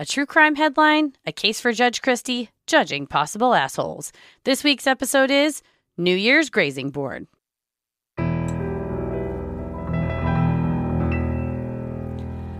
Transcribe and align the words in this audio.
a 0.00 0.06
true 0.06 0.26
crime 0.26 0.54
headline, 0.54 1.12
a 1.26 1.32
case 1.32 1.60
for 1.60 1.72
Judge 1.72 2.02
Christie, 2.02 2.50
judging 2.66 3.06
possible 3.06 3.54
assholes. 3.54 4.12
This 4.44 4.62
week's 4.62 4.86
episode 4.86 5.30
is 5.30 5.60
New 5.96 6.14
Year's 6.14 6.50
Grazing 6.50 6.90
Board. 6.90 7.26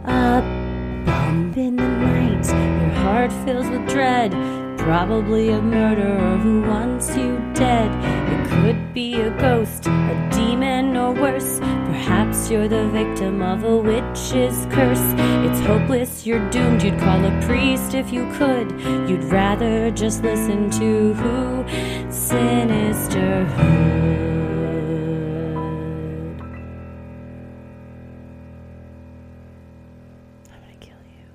A 0.05 0.43
bump 1.07 1.57
in 1.57 1.77
the 1.77 1.87
night, 1.87 2.47
your 2.47 2.91
heart 3.03 3.33
fills 3.45 3.69
with 3.69 3.89
dread. 3.89 4.33
Probably 4.79 5.51
a 5.51 5.63
murderer 5.63 6.39
who 6.39 6.63
wants 6.63 7.15
you 7.17 7.39
dead. 7.55 7.91
It 8.33 8.49
could 8.51 8.95
be 8.95 9.15
a 9.21 9.31
ghost, 9.39 9.87
a 9.87 10.31
demon, 10.33 10.97
or 10.97 11.13
worse. 11.13 11.61
Perhaps 12.09 12.49
you're 12.51 12.69
the 12.69 12.89
victim 12.89 13.43
of 13.43 13.65
a 13.65 13.77
witch's 13.77 14.65
curse. 14.73 14.99
It's 15.45 15.61
hopeless, 15.67 16.25
you're 16.27 16.49
doomed. 16.49 16.83
You'd 16.83 16.99
call 16.99 17.23
a 17.23 17.43
priest 17.43 17.93
if 17.93 18.11
you 18.11 18.27
could. 18.33 18.71
You'd 19.11 19.25
rather 19.25 19.91
just 19.91 20.23
listen 20.23 20.71
to 20.71 21.13
who? 21.13 21.65
Sinisterhood. 22.11 23.59
I'm 30.51 30.61
gonna 30.63 30.77
kill 30.81 30.97
you. 31.05 31.27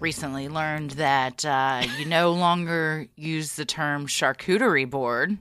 recently 0.00 0.48
learned 0.48 0.92
that 0.92 1.44
uh, 1.44 1.82
you 1.98 2.04
no 2.06 2.32
longer 2.46 3.06
use 3.16 3.54
the 3.54 3.64
term 3.64 4.06
charcuterie 4.06 4.88
board. 4.88 5.38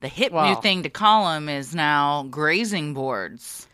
The 0.00 0.08
hip 0.08 0.32
Wow. 0.32 0.54
new 0.54 0.60
thing 0.62 0.84
to 0.84 0.90
call 0.90 1.28
them 1.32 1.48
is 1.48 1.74
now 1.74 2.22
grazing 2.30 2.94
boards. 2.94 3.66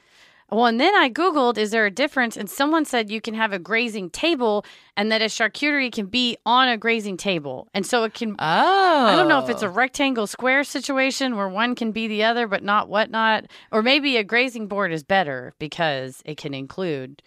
Well, 0.54 0.66
and 0.66 0.80
then 0.80 0.94
I 0.94 1.10
Googled, 1.10 1.58
is 1.58 1.70
there 1.70 1.84
a 1.86 1.90
difference? 1.90 2.36
And 2.36 2.48
someone 2.48 2.84
said 2.84 3.10
you 3.10 3.20
can 3.20 3.34
have 3.34 3.52
a 3.52 3.58
grazing 3.58 4.10
table 4.10 4.64
and 4.96 5.10
that 5.12 5.20
a 5.22 5.26
charcuterie 5.26 5.90
can 5.92 6.06
be 6.06 6.36
on 6.46 6.68
a 6.68 6.76
grazing 6.76 7.16
table. 7.16 7.68
And 7.74 7.84
so 7.84 8.04
it 8.04 8.14
can, 8.14 8.36
Oh, 8.38 9.06
I 9.06 9.16
don't 9.16 9.28
know 9.28 9.42
if 9.42 9.50
it's 9.50 9.62
a 9.62 9.68
rectangle 9.68 10.26
square 10.26 10.64
situation 10.64 11.36
where 11.36 11.48
one 11.48 11.74
can 11.74 11.92
be 11.92 12.06
the 12.08 12.24
other, 12.24 12.46
but 12.46 12.62
not 12.62 12.88
whatnot. 12.88 13.46
Or 13.72 13.82
maybe 13.82 14.16
a 14.16 14.24
grazing 14.24 14.68
board 14.68 14.92
is 14.92 15.02
better 15.02 15.52
because 15.58 16.22
it 16.24 16.36
can 16.36 16.54
include 16.54 17.22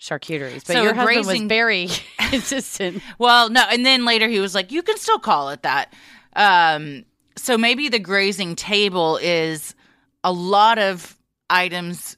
charcuteries. 0.00 0.66
But 0.66 0.74
So 0.74 0.82
your 0.82 0.94
husband 0.94 1.24
grazing- 1.24 1.42
was 1.44 1.48
very 1.48 1.88
insistent. 2.32 3.02
well, 3.18 3.48
no. 3.50 3.62
And 3.70 3.84
then 3.86 4.04
later 4.04 4.28
he 4.28 4.40
was 4.40 4.54
like, 4.54 4.70
"You 4.72 4.82
can 4.82 4.98
still 4.98 5.18
call 5.18 5.48
it 5.50 5.62
that." 5.62 5.92
Um, 6.34 7.04
so 7.36 7.56
maybe 7.56 7.88
the 7.88 7.98
grazing 7.98 8.56
table 8.56 9.18
is 9.22 9.74
a 10.22 10.32
lot 10.32 10.78
of 10.78 11.16
items 11.48 12.16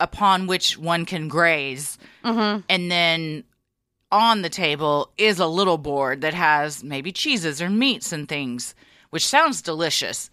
upon 0.00 0.46
which 0.46 0.76
one 0.78 1.04
can 1.04 1.28
graze, 1.28 1.98
hmm 2.24 2.58
and 2.68 2.90
then 2.90 3.44
on 4.12 4.42
the 4.42 4.48
table 4.48 5.10
is 5.18 5.40
a 5.40 5.46
little 5.46 5.78
board 5.78 6.20
that 6.20 6.34
has 6.34 6.84
maybe 6.84 7.10
cheeses 7.10 7.60
or 7.60 7.68
meats 7.68 8.12
and 8.12 8.28
things, 8.28 8.74
which 9.10 9.26
sounds 9.26 9.60
delicious. 9.62 10.30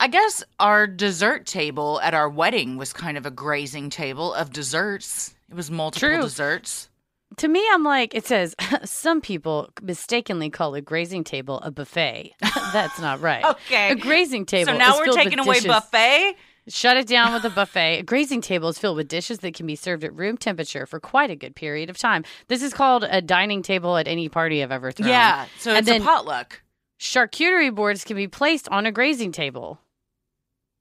I 0.00 0.08
guess 0.08 0.42
our 0.58 0.86
dessert 0.86 1.46
table 1.46 2.00
at 2.02 2.12
our 2.12 2.28
wedding 2.28 2.76
was 2.76 2.92
kind 2.92 3.16
of 3.16 3.24
a 3.24 3.30
grazing 3.30 3.90
table 3.90 4.34
of 4.34 4.52
desserts. 4.52 5.34
It 5.48 5.54
was 5.54 5.70
multiple 5.70 6.08
True. 6.08 6.22
desserts. 6.22 6.88
To 7.36 7.46
me, 7.48 7.64
I'm 7.72 7.84
like, 7.84 8.14
it 8.14 8.26
says 8.26 8.54
some 8.84 9.20
people 9.20 9.70
mistakenly 9.80 10.50
call 10.50 10.74
a 10.74 10.80
grazing 10.80 11.22
table 11.24 11.60
a 11.60 11.70
buffet. 11.70 12.32
That's 12.72 12.98
not 13.00 13.20
right. 13.20 13.44
Okay. 13.50 13.90
A 13.92 13.94
grazing 13.94 14.44
table. 14.44 14.72
so 14.72 14.76
now 14.78 14.98
we're 14.98 15.12
taking 15.12 15.38
away 15.38 15.54
dishes- 15.54 15.68
buffet. 15.68 16.34
Shut 16.68 16.96
it 16.96 17.06
down 17.06 17.32
with 17.32 17.44
a 17.44 17.50
buffet. 17.50 18.00
A 18.00 18.02
grazing 18.02 18.40
table 18.40 18.68
is 18.68 18.78
filled 18.78 18.96
with 18.96 19.08
dishes 19.08 19.38
that 19.38 19.54
can 19.54 19.66
be 19.66 19.76
served 19.76 20.04
at 20.04 20.14
room 20.14 20.36
temperature 20.36 20.86
for 20.86 21.00
quite 21.00 21.30
a 21.30 21.36
good 21.36 21.56
period 21.56 21.88
of 21.90 21.96
time. 21.98 22.24
This 22.48 22.62
is 22.62 22.74
called 22.74 23.04
a 23.08 23.22
dining 23.22 23.62
table 23.62 23.96
at 23.96 24.06
any 24.06 24.28
party 24.28 24.62
I've 24.62 24.72
ever 24.72 24.92
thrown. 24.92 25.08
Yeah, 25.08 25.46
so 25.58 25.74
And 25.74 25.88
it's 25.88 25.98
a 25.98 26.04
potluck. 26.04 26.62
Charcuterie 27.00 27.74
boards 27.74 28.04
can 28.04 28.16
be 28.16 28.28
placed 28.28 28.68
on 28.68 28.84
a 28.84 28.92
grazing 28.92 29.32
table, 29.32 29.78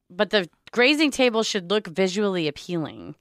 but 0.09 0.31
the 0.31 0.49
grazing 0.71 1.11
table 1.11 1.43
should 1.43 1.69
look 1.69 1.87
visually 1.87 2.47
appealing. 2.47 3.15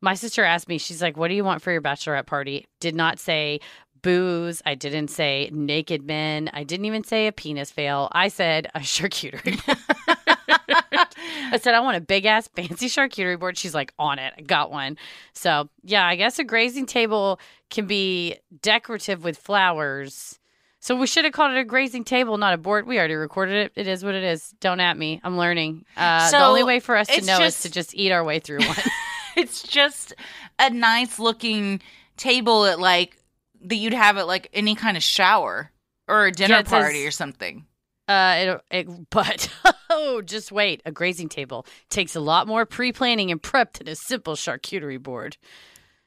My 0.00 0.14
sister 0.14 0.42
asked 0.42 0.68
me, 0.68 0.78
she's 0.78 1.02
like, 1.02 1.16
What 1.16 1.28
do 1.28 1.34
you 1.34 1.44
want 1.44 1.62
for 1.62 1.70
your 1.70 1.82
bachelorette 1.82 2.26
party? 2.26 2.66
Did 2.80 2.94
not 2.94 3.18
say 3.18 3.60
booze. 4.04 4.62
I 4.64 4.74
didn't 4.74 5.08
say 5.08 5.50
naked 5.52 6.04
men. 6.04 6.50
I 6.52 6.62
didn't 6.62 6.84
even 6.84 7.04
say 7.04 7.26
a 7.26 7.32
penis 7.32 7.72
veil. 7.72 8.08
I 8.12 8.28
said 8.28 8.70
a 8.74 8.80
charcuterie. 8.80 9.60
I 10.96 11.58
said, 11.60 11.74
I 11.74 11.80
want 11.80 11.96
a 11.96 12.00
big 12.00 12.24
ass 12.26 12.48
fancy 12.48 12.86
charcuterie 12.88 13.38
board. 13.38 13.56
She's 13.58 13.74
like, 13.74 13.92
On 13.98 14.18
it. 14.18 14.32
I 14.36 14.40
got 14.42 14.70
one. 14.70 14.96
So, 15.32 15.68
yeah, 15.82 16.06
I 16.06 16.16
guess 16.16 16.38
a 16.38 16.44
grazing 16.44 16.86
table 16.86 17.38
can 17.70 17.86
be 17.86 18.36
decorative 18.62 19.24
with 19.24 19.38
flowers. 19.38 20.38
So 20.80 20.94
we 20.96 21.06
should 21.06 21.24
have 21.24 21.32
called 21.32 21.52
it 21.52 21.58
a 21.58 21.64
grazing 21.64 22.04
table, 22.04 22.36
not 22.36 22.52
a 22.52 22.58
board. 22.58 22.86
We 22.86 22.98
already 22.98 23.14
recorded 23.14 23.54
it. 23.66 23.72
It 23.74 23.86
is 23.88 24.04
what 24.04 24.14
it 24.14 24.22
is. 24.22 24.54
Don't 24.60 24.80
at 24.80 24.98
me. 24.98 25.18
I'm 25.24 25.38
learning. 25.38 25.86
Uh, 25.96 26.30
the 26.30 26.44
only 26.44 26.62
way 26.62 26.78
for 26.78 26.94
us 26.94 27.06
to 27.08 27.20
know 27.22 27.38
just- 27.38 27.58
is 27.58 27.62
to 27.62 27.70
just 27.70 27.94
eat 27.94 28.12
our 28.12 28.22
way 28.24 28.38
through 28.38 28.60
one. 28.60 28.76
It's 29.36 29.64
just 29.64 30.14
a 30.60 30.70
nice 30.70 31.18
looking 31.18 31.80
table 32.16 32.66
at 32.66 32.78
like 32.78 33.16
that 33.64 33.74
you'd 33.74 33.92
have 33.92 34.16
at 34.16 34.28
like 34.28 34.48
any 34.52 34.76
kind 34.76 34.96
of 34.96 35.02
shower 35.02 35.72
or 36.06 36.26
a 36.26 36.30
dinner 36.30 36.54
Yeah, 36.54 36.60
it 36.60 36.68
says- 36.68 36.82
party 36.82 37.04
or 37.04 37.10
something. 37.10 37.66
Uh, 38.06 38.60
it, 38.70 38.88
it, 38.88 39.10
but 39.10 39.48
oh, 39.90 40.22
just 40.22 40.52
wait. 40.52 40.82
A 40.84 40.92
grazing 40.92 41.28
table 41.28 41.66
takes 41.90 42.14
a 42.14 42.20
lot 42.20 42.46
more 42.46 42.66
pre-planning 42.66 43.30
and 43.30 43.42
prep 43.42 43.74
than 43.74 43.88
a 43.88 43.96
simple 43.96 44.34
charcuterie 44.34 45.02
board. 45.02 45.36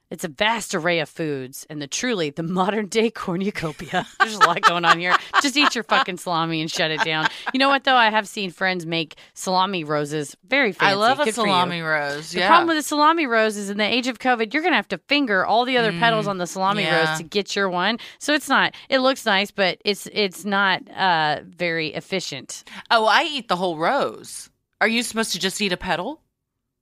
It's 0.10 0.24
a 0.24 0.30
vast 0.30 0.74
array 0.74 1.00
of 1.00 1.10
foods 1.10 1.66
and 1.70 1.82
the 1.82 1.88
truly 1.88 2.30
the 2.30 2.44
modern 2.44 2.88
day 2.88 3.10
cornucopia. 3.12 4.06
There's 4.20 4.36
a 4.36 4.40
lot 4.40 4.62
going 4.62 4.86
on 4.86 5.00
here. 5.00 5.16
Just 5.42 5.58
eat 5.58 5.76
your 5.76 5.84
fucking 5.84 6.18
salami 6.18 6.62
and 6.62 6.72
shut 6.72 6.92
it 6.92 7.02
down. 7.04 7.28
You 7.54 7.60
know 7.60 7.68
what 7.70 7.84
though? 7.84 7.96
I 7.96 8.10
have 8.10 8.28
seen 8.28 8.52
friends 8.52 8.86
make 8.86 9.16
salami 9.34 9.84
roses. 9.84 10.36
Very 10.48 10.72
fancy. 10.72 10.92
I 10.92 10.96
love 10.96 11.20
a 11.20 11.26
Good 11.26 11.28
you. 11.28 11.44
salami 11.44 11.82
rose. 11.82 12.32
The 12.32 12.40
yeah. 12.40 12.48
problem 12.48 12.68
with 12.70 12.78
the 12.78 12.84
salami 12.84 13.28
rose 13.28 13.58
is 13.58 13.70
in 13.70 13.78
the 13.78 13.84
age 13.84 14.08
of 14.08 14.20
COVID, 14.20 14.54
you're 14.54 14.64
gonna 14.64 14.76
have 14.78 14.88
to 14.90 14.98
finger 15.10 15.46
all 15.46 15.66
the 15.66 15.78
other 15.78 15.92
petals 15.92 16.28
on 16.28 16.38
the 16.38 16.48
salami 16.48 16.84
Mm, 16.84 16.86
yeah. 16.86 17.10
rose 17.10 17.18
to 17.18 17.24
get 17.24 17.56
your 17.56 17.70
one. 17.70 17.98
So 18.20 18.34
it's 18.34 18.48
not. 18.48 18.74
It 18.90 19.00
looks 19.00 19.26
nice, 19.26 19.52
but 19.52 19.80
it's 19.84 20.08
it's 20.14 20.46
not 20.46 20.82
uh, 20.90 21.42
very 21.46 21.90
efficient. 21.94 22.64
oh, 22.92 23.06
I 23.06 23.24
eat 23.24 23.48
the 23.50 23.56
whole 23.58 23.78
rose. 23.78 24.50
Are 24.80 24.88
you 24.88 25.04
supposed 25.04 25.32
to 25.34 25.40
just 25.40 25.60
eat 25.60 25.74
a 25.74 25.78
petal? 25.78 26.22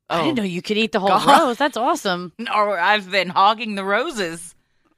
I 0.10 0.22
didn't 0.24 0.38
know 0.38 0.44
you 0.44 0.62
could 0.62 0.78
eat 0.78 0.92
the 0.92 1.00
whole 1.00 1.12
Oh. 1.12 1.26
God. 1.26 1.42
rose. 1.48 1.58
That's 1.58 1.78
awesome. 1.78 2.32
Or 2.56 2.78
I've 2.80 3.10
been 3.10 3.30
hogging 3.30 3.76
the 3.76 3.84
roses. 3.84 4.54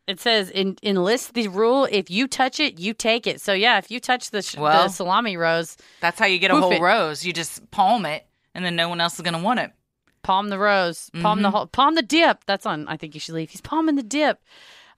It 0.06 0.20
says 0.22 0.50
in 0.50 0.78
enlist 0.84 1.34
the 1.34 1.48
rule: 1.50 1.88
if 1.92 2.10
you 2.10 2.28
touch 2.28 2.60
it, 2.60 2.80
you 2.80 2.94
take 2.94 3.28
it. 3.28 3.42
So 3.42 3.54
yeah, 3.54 3.78
if 3.78 3.92
you 3.92 4.00
touch 4.00 4.32
the, 4.32 4.42
sh- 4.42 4.56
the 4.56 4.62
Well. 4.62 4.90
salami 4.90 5.36
rose, 5.38 5.76
That's 6.02 6.18
how 6.20 6.26
you 6.26 6.40
get 6.40 6.52
a 6.52 6.56
whole 6.56 6.72
it. 6.72 6.82
rose. 6.82 7.26
You 7.26 7.34
just 7.34 7.70
palm 7.72 8.06
it, 8.06 8.26
and 8.56 8.64
then 8.66 8.76
no 8.76 8.88
one 8.90 9.02
else 9.02 9.16
is 9.16 9.22
gonna 9.22 9.42
want 9.42 9.60
it. 9.60 9.72
palm 10.24 10.50
the 10.50 10.60
rose, 10.60 11.10
palm 11.22 11.38
Mm-hmm. 11.38 11.42
the 11.44 11.52
whole, 11.52 11.68
palm 11.68 11.96
the 11.96 12.02
dip. 12.02 12.44
That's 12.46 12.66
on. 12.66 12.88
I 12.88 12.98
think 12.98 13.14
you 13.16 13.20
should 13.22 13.36
leave. 13.36 13.50
He's 13.50 13.62
palming 13.62 13.96
the 13.96 14.04
dip. 14.04 14.42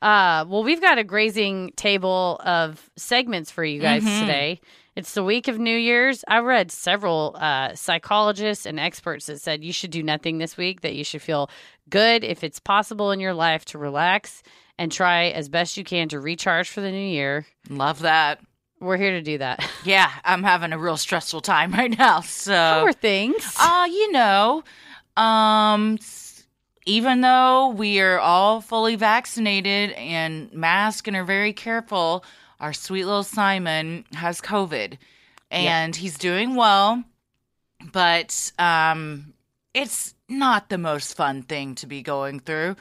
Uh, 0.01 0.45
well, 0.47 0.63
we've 0.63 0.81
got 0.81 0.97
a 0.97 1.03
grazing 1.03 1.71
table 1.75 2.39
of 2.45 2.89
segments 2.95 3.51
for 3.51 3.63
you 3.65 3.81
guys 3.81 4.03
Mhm. 4.03 4.19
today. 4.21 4.61
It's 4.99 5.13
the 5.13 5.23
week 5.23 5.47
of 5.47 5.57
New 5.57 5.77
Year's. 5.77 6.25
I 6.27 6.39
read 6.39 6.73
several 6.73 7.37
uh, 7.39 7.73
psychologists 7.73 8.65
and 8.65 8.77
experts 8.77 9.27
that 9.27 9.39
said 9.39 9.63
you 9.63 9.71
should 9.71 9.91
do 9.91 10.03
nothing 10.03 10.39
this 10.39 10.57
week, 10.57 10.81
that 10.81 10.93
you 10.93 11.05
should 11.05 11.21
feel 11.21 11.49
good 11.89 12.25
if 12.25 12.43
it's 12.43 12.59
possible 12.59 13.11
in 13.11 13.21
your 13.21 13.33
life 13.33 13.63
to 13.65 13.77
relax 13.77 14.43
and 14.77 14.91
try 14.91 15.27
as 15.27 15.47
best 15.47 15.77
you 15.77 15.85
can 15.85 16.09
to 16.09 16.19
recharge 16.19 16.67
for 16.67 16.81
the 16.81 16.91
new 16.91 16.97
year. 16.97 17.45
Love 17.69 17.99
that. 17.99 18.41
We're 18.81 18.97
here 18.97 19.11
to 19.11 19.21
do 19.21 19.37
that. 19.37 19.65
Yeah, 19.85 20.11
I'm 20.25 20.43
having 20.43 20.73
a 20.73 20.77
real 20.77 20.97
stressful 20.97 21.39
time 21.39 21.71
right 21.71 21.97
now. 21.97 22.19
So 22.19 22.51
How 22.51 22.83
are 22.83 22.91
things? 22.91 23.55
Uh, 23.57 23.87
you 23.89 24.11
know, 24.11 24.65
um, 25.15 25.97
even 26.85 27.21
though 27.21 27.69
we 27.69 28.01
are 28.01 28.19
all 28.19 28.59
fully 28.59 28.97
vaccinated 28.97 29.91
and 29.91 30.51
masked 30.51 31.07
and 31.07 31.15
are 31.15 31.23
very 31.23 31.53
careful, 31.53 32.25
our 32.59 32.73
sweet 32.73 33.05
little 33.05 33.23
Simon 33.23 34.05
has 34.13 34.41
COVID 34.41 34.97
and 35.51 35.95
he's 35.95 36.17
doing 36.17 36.55
well, 36.55 37.03
but 37.91 38.51
um, 38.59 39.33
it's 39.73 40.13
not 40.27 40.69
the 40.69 40.77
most 40.77 41.15
fun 41.15 41.41
thing 41.43 41.75
to 41.75 41.87
be 41.87 42.01
going 42.01 42.39
through. 42.39 42.75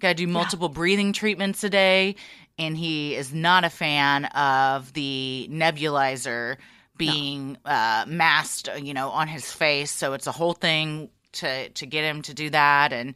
Got 0.00 0.08
to 0.08 0.14
do 0.14 0.26
multiple 0.26 0.68
breathing 0.68 1.12
treatments 1.12 1.62
a 1.64 1.70
day, 1.70 2.16
and 2.58 2.76
he 2.76 3.14
is 3.14 3.32
not 3.32 3.64
a 3.64 3.70
fan 3.70 4.26
of 4.26 4.92
the 4.92 5.48
nebulizer 5.50 6.56
being 6.96 7.56
uh, 7.64 8.04
masked, 8.06 8.68
you 8.80 8.94
know, 8.94 9.10
on 9.10 9.28
his 9.28 9.50
face. 9.50 9.90
So 9.90 10.12
it's 10.12 10.26
a 10.26 10.32
whole 10.32 10.54
thing 10.54 11.08
to 11.32 11.68
to 11.70 11.86
get 11.86 12.04
him 12.04 12.22
to 12.22 12.34
do 12.34 12.50
that, 12.50 12.92
and 12.92 13.14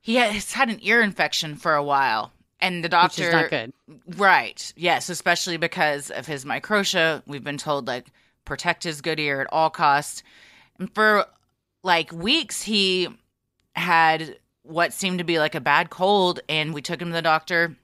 he 0.00 0.16
has 0.16 0.52
had 0.52 0.68
an 0.68 0.78
ear 0.82 1.02
infection 1.02 1.56
for 1.56 1.74
a 1.74 1.84
while, 1.84 2.32
and 2.62 2.82
the 2.82 2.86
Which 2.86 2.92
doctor 2.92 3.24
is 3.24 3.32
not 3.32 3.50
good. 3.50 3.72
Right. 4.16 4.72
Yes, 4.76 5.10
especially 5.10 5.58
because 5.58 6.10
of 6.10 6.26
his 6.26 6.46
microtia. 6.46 7.22
We've 7.26 7.44
been 7.44 7.58
told 7.58 7.86
like 7.86 8.06
protect 8.46 8.84
his 8.84 9.02
good 9.02 9.20
ear 9.20 9.42
at 9.42 9.48
all 9.52 9.68
costs. 9.68 10.22
And 10.78 10.92
for 10.94 11.26
like 11.82 12.12
weeks 12.12 12.62
he 12.62 13.08
had 13.74 14.38
what 14.62 14.92
seemed 14.92 15.18
to 15.18 15.24
be 15.24 15.38
like 15.38 15.54
a 15.54 15.60
bad 15.60 15.90
cold 15.90 16.40
and 16.48 16.72
we 16.72 16.80
took 16.80 17.02
him 17.02 17.08
to 17.08 17.14
the 17.14 17.20
doctor 17.20 17.76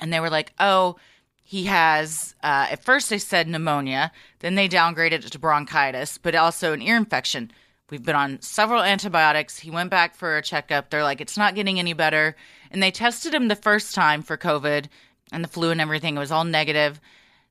and 0.00 0.12
they 0.12 0.20
were 0.20 0.30
like, 0.30 0.52
"Oh, 0.58 0.96
he 1.42 1.64
has." 1.64 2.34
Uh, 2.42 2.68
at 2.70 2.84
first, 2.84 3.10
they 3.10 3.18
said 3.18 3.48
pneumonia. 3.48 4.12
Then 4.38 4.54
they 4.54 4.68
downgraded 4.68 5.24
it 5.24 5.32
to 5.32 5.38
bronchitis, 5.38 6.18
but 6.18 6.34
also 6.34 6.72
an 6.72 6.82
ear 6.82 6.96
infection. 6.96 7.50
We've 7.90 8.04
been 8.04 8.16
on 8.16 8.40
several 8.42 8.82
antibiotics. 8.82 9.58
He 9.58 9.70
went 9.70 9.90
back 9.90 10.14
for 10.14 10.36
a 10.36 10.42
checkup. 10.42 10.90
They're 10.90 11.02
like, 11.02 11.20
"It's 11.20 11.38
not 11.38 11.54
getting 11.54 11.78
any 11.78 11.94
better." 11.94 12.36
And 12.70 12.82
they 12.82 12.90
tested 12.90 13.34
him 13.34 13.48
the 13.48 13.56
first 13.56 13.94
time 13.94 14.22
for 14.22 14.36
COVID 14.36 14.86
and 15.32 15.42
the 15.42 15.48
flu 15.48 15.70
and 15.70 15.80
everything. 15.80 16.16
It 16.16 16.20
was 16.20 16.32
all 16.32 16.44
negative. 16.44 17.00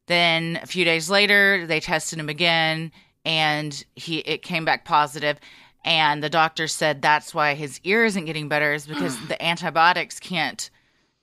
Then 0.06 0.60
a 0.62 0.66
few 0.66 0.86
days 0.86 1.10
later, 1.10 1.66
they 1.66 1.80
tested 1.80 2.20
him 2.20 2.30
again, 2.30 2.92
and 3.26 3.84
he 3.96 4.20
it 4.20 4.42
came 4.42 4.66
back 4.66 4.86
positive. 4.86 5.40
And 5.84 6.22
the 6.22 6.30
doctor 6.30 6.68
said 6.68 7.02
that's 7.02 7.34
why 7.34 7.54
his 7.54 7.80
ear 7.84 8.06
isn't 8.06 8.26
getting 8.26 8.50
better 8.50 8.74
is 8.74 8.86
because 8.86 9.18
the 9.28 9.42
antibiotics 9.44 10.20
can't 10.20 10.70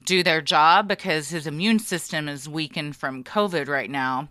do 0.04 0.22
their 0.22 0.42
job 0.42 0.88
because 0.88 1.28
his 1.28 1.46
immune 1.46 1.78
system 1.78 2.28
is 2.28 2.48
weakened 2.48 2.96
from 2.96 3.24
COVID 3.24 3.68
right 3.68 3.90
now. 3.90 4.28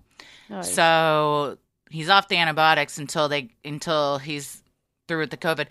So 0.62 1.58
he's 1.90 2.10
off 2.10 2.28
the 2.28 2.38
antibiotics 2.38 2.98
until 2.98 3.30
they 3.30 3.50
until 3.64 4.18
he's 4.18 4.63
through 5.08 5.20
with 5.20 5.32
the 5.32 5.38
COVID. 5.38 5.68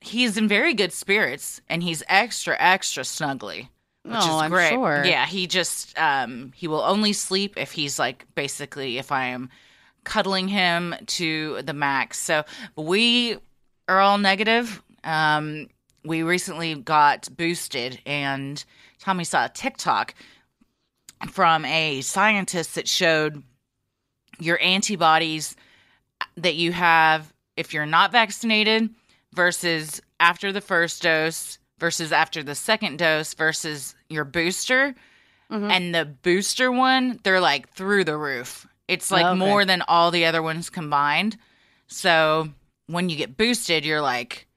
He's 0.00 0.36
in 0.36 0.46
very 0.48 0.74
good 0.74 0.92
spirits 0.92 1.60
and 1.68 1.82
he's 1.82 2.02
extra 2.08 2.56
extra 2.58 3.02
snuggly, 3.02 3.68
which 4.02 4.14
Oh, 4.14 4.36
is 4.36 4.42
I'm 4.42 4.50
great. 4.50 4.70
sure. 4.70 5.02
Yeah, 5.04 5.26
he 5.26 5.46
just 5.46 5.98
um 5.98 6.52
he 6.54 6.68
will 6.68 6.82
only 6.82 7.12
sleep 7.12 7.54
if 7.56 7.72
he's 7.72 7.98
like 7.98 8.26
basically 8.34 8.98
if 8.98 9.10
I 9.10 9.26
am 9.26 9.50
cuddling 10.04 10.48
him 10.48 10.94
to 11.06 11.62
the 11.62 11.72
max. 11.72 12.18
So 12.18 12.44
we 12.76 13.38
are 13.88 14.00
all 14.00 14.18
negative. 14.18 14.82
Um, 15.02 15.68
we 16.04 16.22
recently 16.22 16.74
got 16.76 17.28
boosted, 17.36 18.00
and 18.06 18.64
Tommy 19.00 19.24
saw 19.24 19.46
a 19.46 19.48
TikTok 19.48 20.14
from 21.30 21.64
a 21.64 22.00
scientist 22.02 22.74
that 22.76 22.86
showed 22.86 23.42
your 24.38 24.60
antibodies 24.62 25.56
that 26.36 26.54
you 26.54 26.70
have 26.72 27.32
if 27.56 27.72
you're 27.74 27.86
not 27.86 28.12
vaccinated 28.12 28.90
versus 29.34 30.00
after 30.20 30.52
the 30.52 30.60
first 30.60 31.02
dose 31.02 31.58
versus 31.78 32.12
after 32.12 32.42
the 32.42 32.54
second 32.54 32.98
dose 32.98 33.34
versus 33.34 33.94
your 34.08 34.24
booster. 34.24 34.94
And 35.48 35.94
the 35.94 36.04
booster 36.04 36.72
one, 36.72 37.20
they're 37.22 37.40
like 37.40 37.68
through 37.70 38.02
the 38.04 38.16
roof. 38.16 38.66
It's 38.88 39.10
like 39.12 39.24
Okay. 39.26 39.38
more 39.38 39.64
than 39.64 39.82
all 39.86 40.10
the 40.10 40.24
other 40.26 40.42
ones 40.42 40.70
combined. 40.70 41.36
So 41.86 42.48
when 42.88 43.08
you 43.08 43.16
get 43.16 43.36
boosted, 43.36 43.84
you're 43.84 44.00
like, 44.00 44.48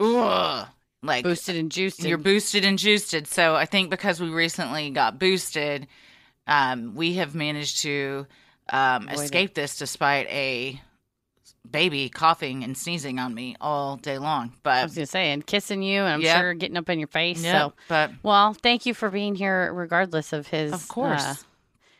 ugh. 0.00 0.66
Like 1.02 1.24
boosted 1.24 1.56
and 1.56 1.70
juiced. 1.72 2.02
you're 2.02 2.18
boosted 2.18 2.64
and 2.64 2.78
juiced. 2.78 3.14
So 3.28 3.54
I 3.54 3.64
think 3.66 3.88
because 3.88 4.20
we 4.20 4.28
recently 4.30 4.90
got 4.90 5.18
boosted, 5.18 5.86
um, 6.46 6.94
we 6.94 7.14
have 7.14 7.34
managed 7.34 7.80
to 7.82 8.26
um, 8.72 9.04
Avoid 9.08 9.12
it. 9.20 9.24
escape 9.24 9.54
this 9.54 9.76
despite 9.78 10.26
a 10.28 10.80
baby 11.68 12.08
coughing 12.08 12.64
and 12.64 12.76
sneezing 12.76 13.18
on 13.18 13.34
me 13.34 13.56
all 13.60 13.96
day 13.96 14.18
long. 14.18 14.52
But 14.62 14.70
I 14.78 14.82
was 14.84 14.94
gonna 14.94 15.06
say, 15.06 15.32
and 15.32 15.44
kissing 15.46 15.82
you, 15.82 16.02
and 16.02 16.14
I'm 16.14 16.20
Yep. 16.20 16.40
sure 16.40 16.54
getting 16.54 16.76
up 16.76 16.88
in 16.88 16.98
your 16.98 17.08
face. 17.08 17.42
yeah, 17.42 17.52
So, 17.52 17.72
but 17.88 18.10
well, 18.22 18.54
thank 18.54 18.86
you 18.86 18.94
for 18.94 19.10
being 19.10 19.34
here, 19.34 19.72
regardless 19.72 20.32
of 20.32 20.46
his. 20.48 20.72
of 20.72 20.88
course, 20.88 21.22
uh, 21.24 21.34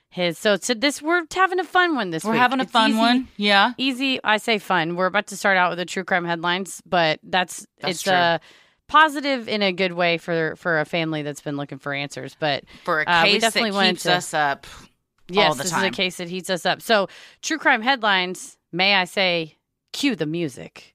his. 0.08 0.38
So, 0.38 0.56
so 0.56 0.74
this 0.74 1.00
we're 1.02 1.24
having 1.32 1.60
a 1.60 1.64
fun 1.64 1.94
one 1.94 2.10
this 2.10 2.24
we're 2.24 2.32
week. 2.32 2.40
having 2.40 2.58
a 2.60 2.64
It's 2.64 2.72
fun 2.72 2.90
easy- 2.90 2.98
one. 2.98 3.28
Yeah, 3.36 3.72
Easy. 3.76 4.18
I 4.24 4.38
say 4.38 4.58
fun. 4.58 4.96
We're 4.96 5.06
about 5.06 5.28
to 5.28 5.36
start 5.36 5.56
out 5.56 5.70
with 5.70 5.78
the 5.78 5.84
true 5.84 6.04
crime 6.04 6.24
headlines, 6.24 6.82
but 6.86 7.20
that's, 7.22 7.66
That's 7.80 7.92
it's 7.98 8.02
true. 8.02 8.12
a 8.14 8.40
positive 8.88 9.48
in 9.48 9.62
a 9.62 9.72
good 9.72 9.92
way 9.92 10.18
for 10.18 10.56
for 10.56 10.80
a 10.80 10.84
family 10.84 11.22
that's 11.22 11.42
been 11.42 11.56
looking 11.56 11.78
for 11.78 11.92
answers. 11.94 12.34
But 12.40 12.64
for 12.82 13.02
a 13.02 13.04
Uh, 13.08 13.22
we 13.24 13.32
case 13.34 13.42
definitely 13.42 13.70
that 13.70 13.88
keeps 13.90 14.02
to- 14.04 14.14
us 14.14 14.34
up. 14.34 14.66
yes, 15.28 15.56
this 15.58 15.66
is 15.66 15.82
a 15.82 15.90
case 15.90 16.16
that 16.16 16.28
heats 16.28 16.50
us 16.50 16.66
up. 16.66 16.82
So, 16.82 17.08
true 17.42 17.58
crime 17.58 17.82
headlines. 17.82 18.56
May 18.72 18.94
I 18.94 19.04
say, 19.04 19.56
cue 19.92 20.14
the 20.14 20.26
music. 20.26 20.94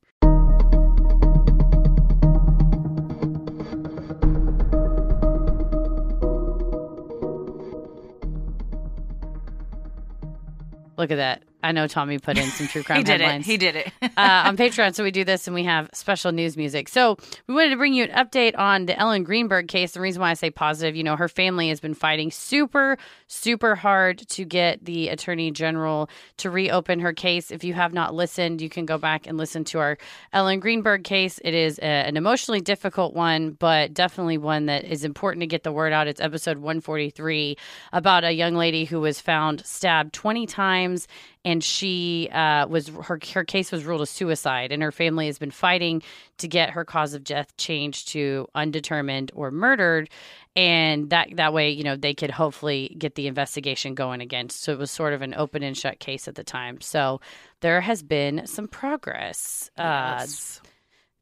Look 10.98 11.12
at 11.12 11.18
that. 11.18 11.44
I 11.66 11.72
know 11.72 11.88
Tommy 11.88 12.20
put 12.20 12.38
in 12.38 12.48
some 12.50 12.68
true 12.68 12.84
crime 12.86 13.00
He 13.00 13.04
did 13.04 13.22
headlines 13.22 13.48
it. 13.48 13.52
He 13.52 13.58
did 13.58 13.76
it. 13.76 13.92
uh, 14.02 14.44
on 14.46 14.56
Patreon. 14.56 14.94
So 14.94 15.04
we 15.04 15.10
do 15.10 15.24
this 15.24 15.48
and 15.48 15.56
we 15.56 15.64
have 15.64 15.90
special 15.94 16.32
news 16.32 16.56
music. 16.56 16.88
So 16.90 17.18
we 17.48 17.56
wanted 17.56 17.72
to 17.72 17.78
bring 17.78 17.96
you 17.96 18.04
an 18.04 18.12
update 18.12 18.56
on 18.56 18.86
the 18.86 18.98
Ellen 19.00 19.24
Greenberg 19.24 19.68
case. 19.68 19.94
The 19.94 20.02
reason 20.02 20.22
why 20.22 20.30
I 20.30 20.36
say 20.36 20.52
positive, 20.52 20.96
you 20.96 21.04
know, 21.04 21.16
her 21.16 21.28
family 21.28 21.70
has 21.70 21.80
been 21.80 21.96
fighting 21.96 22.30
super, 22.30 23.00
super 23.26 23.76
hard 23.76 24.20
to 24.30 24.46
get 24.46 24.86
the 24.86 25.10
attorney 25.10 25.50
general 25.50 26.08
to 26.38 26.52
reopen 26.52 27.00
her 27.00 27.14
case. 27.14 27.50
If 27.50 27.64
you 27.64 27.74
have 27.74 27.94
not 27.94 28.14
listened, 28.14 28.62
you 28.62 28.70
can 28.70 28.86
go 28.86 29.00
back 29.00 29.26
and 29.26 29.36
listen 29.36 29.64
to 29.66 29.80
our 29.80 29.98
Ellen 30.34 30.60
Greenberg 30.60 31.04
case. 31.04 31.40
It 31.44 31.56
is 31.56 31.80
a, 31.80 31.84
an 31.84 32.16
emotionally 32.16 32.62
difficult 32.62 33.16
one, 33.16 33.52
but 33.52 33.92
definitely 33.92 34.38
one 34.38 34.68
that 34.68 34.84
is 34.86 35.04
important 35.04 35.42
to 35.42 35.48
get 35.48 35.64
the 35.64 35.72
word 35.72 35.94
out. 35.94 36.08
It's 36.08 36.22
episode 36.22 36.58
143 36.58 37.58
about 37.92 38.24
a 38.24 38.32
young 38.32 38.54
lady 38.54 38.86
who 38.86 39.00
was 39.00 39.20
found 39.20 39.66
stabbed 39.66 40.14
20 40.14 40.46
times 40.46 41.08
and 41.46 41.64
she 41.64 42.28
uh, 42.34 42.68
was 42.68 42.88
her 42.90 43.20
her 43.34 43.44
case 43.46 43.72
was 43.72 43.86
ruled 43.86 44.02
a 44.02 44.06
suicide, 44.06 44.72
and 44.72 44.84
her 44.84 44.92
family 44.92 45.28
has 45.28 45.38
been 45.38 45.52
fighting 45.52 46.02
to 46.40 46.48
get 46.48 46.72
her 46.72 46.84
cause 46.84 47.14
of 47.14 47.24
death 47.24 47.56
changed 47.56 48.10
to 48.10 48.48
undetermined 48.56 49.32
or 49.36 49.52
murdered, 49.52 50.10
and 50.56 51.12
that 51.12 51.30
that 51.36 51.54
way 51.54 51.70
you 51.70 51.84
know 51.84 51.96
they 51.96 52.16
could 52.16 52.32
hopefully 52.32 52.96
get 52.98 53.16
the 53.16 53.28
investigation 53.28 53.94
going 53.94 54.20
again. 54.22 54.50
So 54.50 54.74
it 54.74 54.80
was 54.80 54.92
sort 54.92 55.14
of 55.14 55.22
an 55.22 55.36
open 55.36 55.62
and 55.64 55.78
shut 55.78 56.00
case 56.00 56.28
at 56.28 56.36
the 56.36 56.44
time. 56.44 56.82
So 56.82 57.22
there 57.62 57.80
has 57.80 58.02
been 58.04 58.48
some 58.48 58.68
progress. 58.68 59.70
Uh, 59.78 60.18
Yes. 60.20 60.62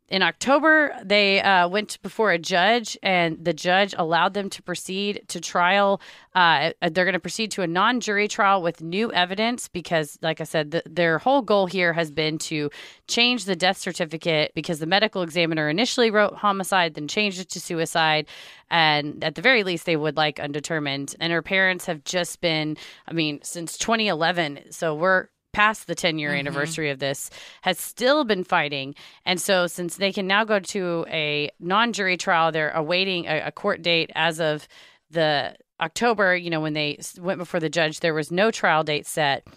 In 0.09 0.21
October, 0.21 0.94
they 1.03 1.41
uh, 1.41 1.67
went 1.69 1.97
before 2.01 2.31
a 2.31 2.38
judge, 2.38 2.97
and 3.01 3.44
the 3.44 3.53
judge 3.53 3.95
allowed 3.97 4.33
them 4.33 4.50
to 4.50 4.61
proceed 4.61 5.23
to 5.29 5.39
trial. 5.39 6.01
Uh, 6.35 6.71
they're 6.81 7.05
going 7.05 7.13
to 7.13 7.19
proceed 7.19 7.51
to 7.51 7.61
a 7.61 7.67
non 7.67 8.01
jury 8.01 8.27
trial 8.27 8.61
with 8.61 8.81
new 8.81 9.11
evidence 9.13 9.69
because, 9.69 10.19
like 10.21 10.41
I 10.41 10.44
said, 10.44 10.73
th- 10.73 10.83
their 10.89 11.19
whole 11.19 11.41
goal 11.41 11.67
here 11.67 11.94
has 11.94 12.11
been 12.11 12.38
to 12.39 12.69
change 13.07 13.45
the 13.45 13.55
death 13.55 13.77
certificate 13.77 14.51
because 14.55 14.79
the 14.79 14.85
medical 14.85 15.21
examiner 15.21 15.69
initially 15.69 16.11
wrote 16.11 16.35
homicide, 16.35 16.95
then 16.95 17.07
changed 17.07 17.39
it 17.39 17.50
to 17.50 17.61
suicide. 17.61 18.27
And 18.69 19.23
at 19.23 19.35
the 19.35 19.41
very 19.41 19.63
least, 19.63 19.85
they 19.85 19.95
would 19.95 20.17
like 20.17 20.39
undetermined. 20.39 21.15
And 21.22 21.31
her 21.31 21.41
parents 21.41 21.86
have 21.86 22.03
just 22.03 22.41
been, 22.41 22.75
I 23.07 23.13
mean, 23.13 23.39
since 23.41 23.77
2011. 23.77 24.72
So 24.72 24.95
we're 24.95 25.29
past 25.53 25.88
the 25.88 25.95
10 25.95 26.17
year 26.19 26.31
Mhm. 26.31 26.39
anniversary 26.39 26.89
of 26.89 27.00
this 27.00 27.29
has 27.62 27.79
still 27.79 28.24
been 28.25 28.43
fighting 28.43 28.95
and 29.25 29.39
so 29.39 29.67
since 29.67 29.95
they 29.95 30.12
can 30.12 30.27
now 30.27 30.43
go 30.43 30.60
to 30.60 31.05
a 31.10 31.50
non-jury 31.60 32.17
trial 32.17 32.51
they're 32.51 32.72
awaiting 32.72 33.25
a, 33.27 33.41
a 33.41 33.51
court 33.51 33.81
date 33.81 34.10
as 34.15 34.41
of 34.41 34.67
the 35.12 35.55
october 35.79 36.36
you 36.36 36.50
know 36.50 36.60
when 36.60 36.74
they 36.74 36.98
went 37.19 37.38
before 37.38 37.60
the 37.60 37.69
judge 37.69 38.00
there 38.00 38.13
was 38.13 38.31
no 38.31 38.51
trial 38.51 38.83
date 38.83 39.05
set 39.05 39.48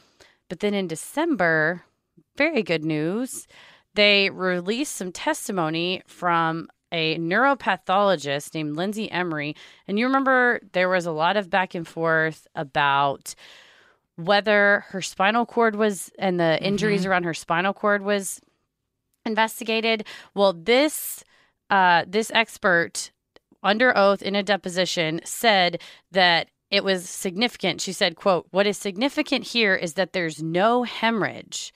but 0.48 0.60
then 0.60 0.74
in 0.74 0.86
december 0.86 1.82
very 2.36 2.62
good 2.62 2.84
news 2.84 3.46
they 3.94 4.28
released 4.28 4.94
some 4.94 5.10
testimony 5.12 6.02
from 6.06 6.68
a 6.92 7.16
neuropathologist 7.18 8.54
named 8.54 8.76
Lindsay 8.76 9.10
Emery. 9.10 9.56
And 9.88 9.98
you 9.98 10.06
remember 10.06 10.60
there 10.72 10.88
was 10.88 11.04
a 11.06 11.10
lot 11.12 11.36
of 11.36 11.50
back 11.50 11.74
and 11.74 11.86
forth 11.86 12.46
about 12.54 13.34
whether 14.16 14.84
her 14.88 15.02
spinal 15.02 15.46
cord 15.46 15.76
was 15.76 16.10
and 16.18 16.40
the 16.40 16.62
injuries 16.62 17.06
around 17.06 17.24
her 17.24 17.34
spinal 17.34 17.72
cord 17.72 18.02
was 18.02 18.40
investigated. 19.24 20.06
Well, 20.34 20.52
this 20.52 21.22
uh, 21.70 22.04
this 22.06 22.30
expert 22.34 23.10
under 23.62 23.96
oath 23.96 24.22
in 24.22 24.36
a 24.36 24.42
deposition 24.42 25.20
said 25.24 25.80
that 26.12 26.48
it 26.70 26.84
was 26.84 27.08
significant. 27.08 27.80
She 27.80 27.92
said, 27.92 28.16
quote, 28.16 28.46
what 28.50 28.66
is 28.66 28.78
significant 28.78 29.44
here 29.44 29.74
is 29.74 29.94
that 29.94 30.12
there's 30.12 30.42
no 30.42 30.84
hemorrhage. 30.84 31.72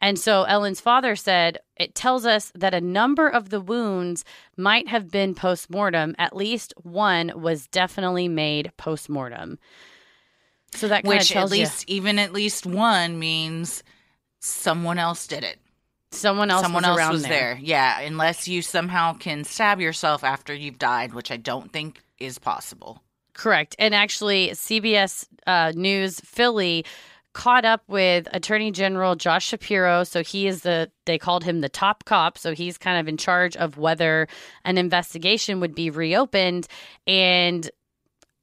And 0.00 0.18
so 0.18 0.44
Ellen's 0.44 0.80
father 0.80 1.14
said, 1.14 1.58
it 1.76 1.94
tells 1.94 2.24
us 2.24 2.52
that 2.54 2.74
a 2.74 2.80
number 2.80 3.28
of 3.28 3.50
the 3.50 3.60
wounds 3.60 4.24
might 4.56 4.88
have 4.88 5.10
been 5.10 5.34
postmortem. 5.34 6.14
At 6.18 6.34
least 6.34 6.72
one 6.82 7.32
was 7.36 7.66
definitely 7.66 8.26
made 8.26 8.72
postmortem. 8.76 9.58
So 10.74 10.88
that 10.88 11.04
Which 11.04 11.34
at 11.34 11.50
least, 11.50 11.84
even 11.88 12.18
at 12.18 12.32
least 12.32 12.64
one 12.66 13.18
means 13.18 13.82
someone 14.38 14.98
else 14.98 15.26
did 15.26 15.44
it. 15.44 15.58
someone 16.12 16.50
else 16.50 16.62
someone 16.62 16.82
was 16.82 16.88
else 16.90 16.98
around 16.98 17.12
was 17.12 17.22
there. 17.22 17.54
there. 17.54 17.58
Yeah, 17.60 18.00
unless 18.00 18.48
you 18.48 18.62
somehow 18.62 19.14
can 19.14 19.44
stab 19.44 19.80
yourself 19.80 20.24
after 20.24 20.54
you've 20.54 20.78
died, 20.78 21.12
which 21.14 21.30
I 21.30 21.36
don't 21.36 21.72
think 21.72 22.00
is 22.18 22.38
possible. 22.38 23.02
Correct. 23.34 23.74
And 23.78 23.94
actually, 23.94 24.50
CBS 24.50 25.26
uh, 25.46 25.72
News 25.74 26.20
Philly 26.20 26.84
caught 27.32 27.64
up 27.64 27.82
with 27.86 28.26
Attorney 28.32 28.70
General 28.72 29.14
Josh 29.14 29.46
Shapiro. 29.46 30.02
So 30.04 30.22
he 30.22 30.46
is 30.48 30.62
the, 30.62 30.90
they 31.06 31.16
called 31.16 31.44
him 31.44 31.60
the 31.60 31.68
top 31.68 32.04
cop. 32.04 32.36
So 32.36 32.54
he's 32.54 32.76
kind 32.76 32.98
of 32.98 33.06
in 33.08 33.16
charge 33.16 33.56
of 33.56 33.78
whether 33.78 34.26
an 34.64 34.78
investigation 34.78 35.60
would 35.60 35.74
be 35.74 35.90
reopened. 35.90 36.66
And 37.06 37.70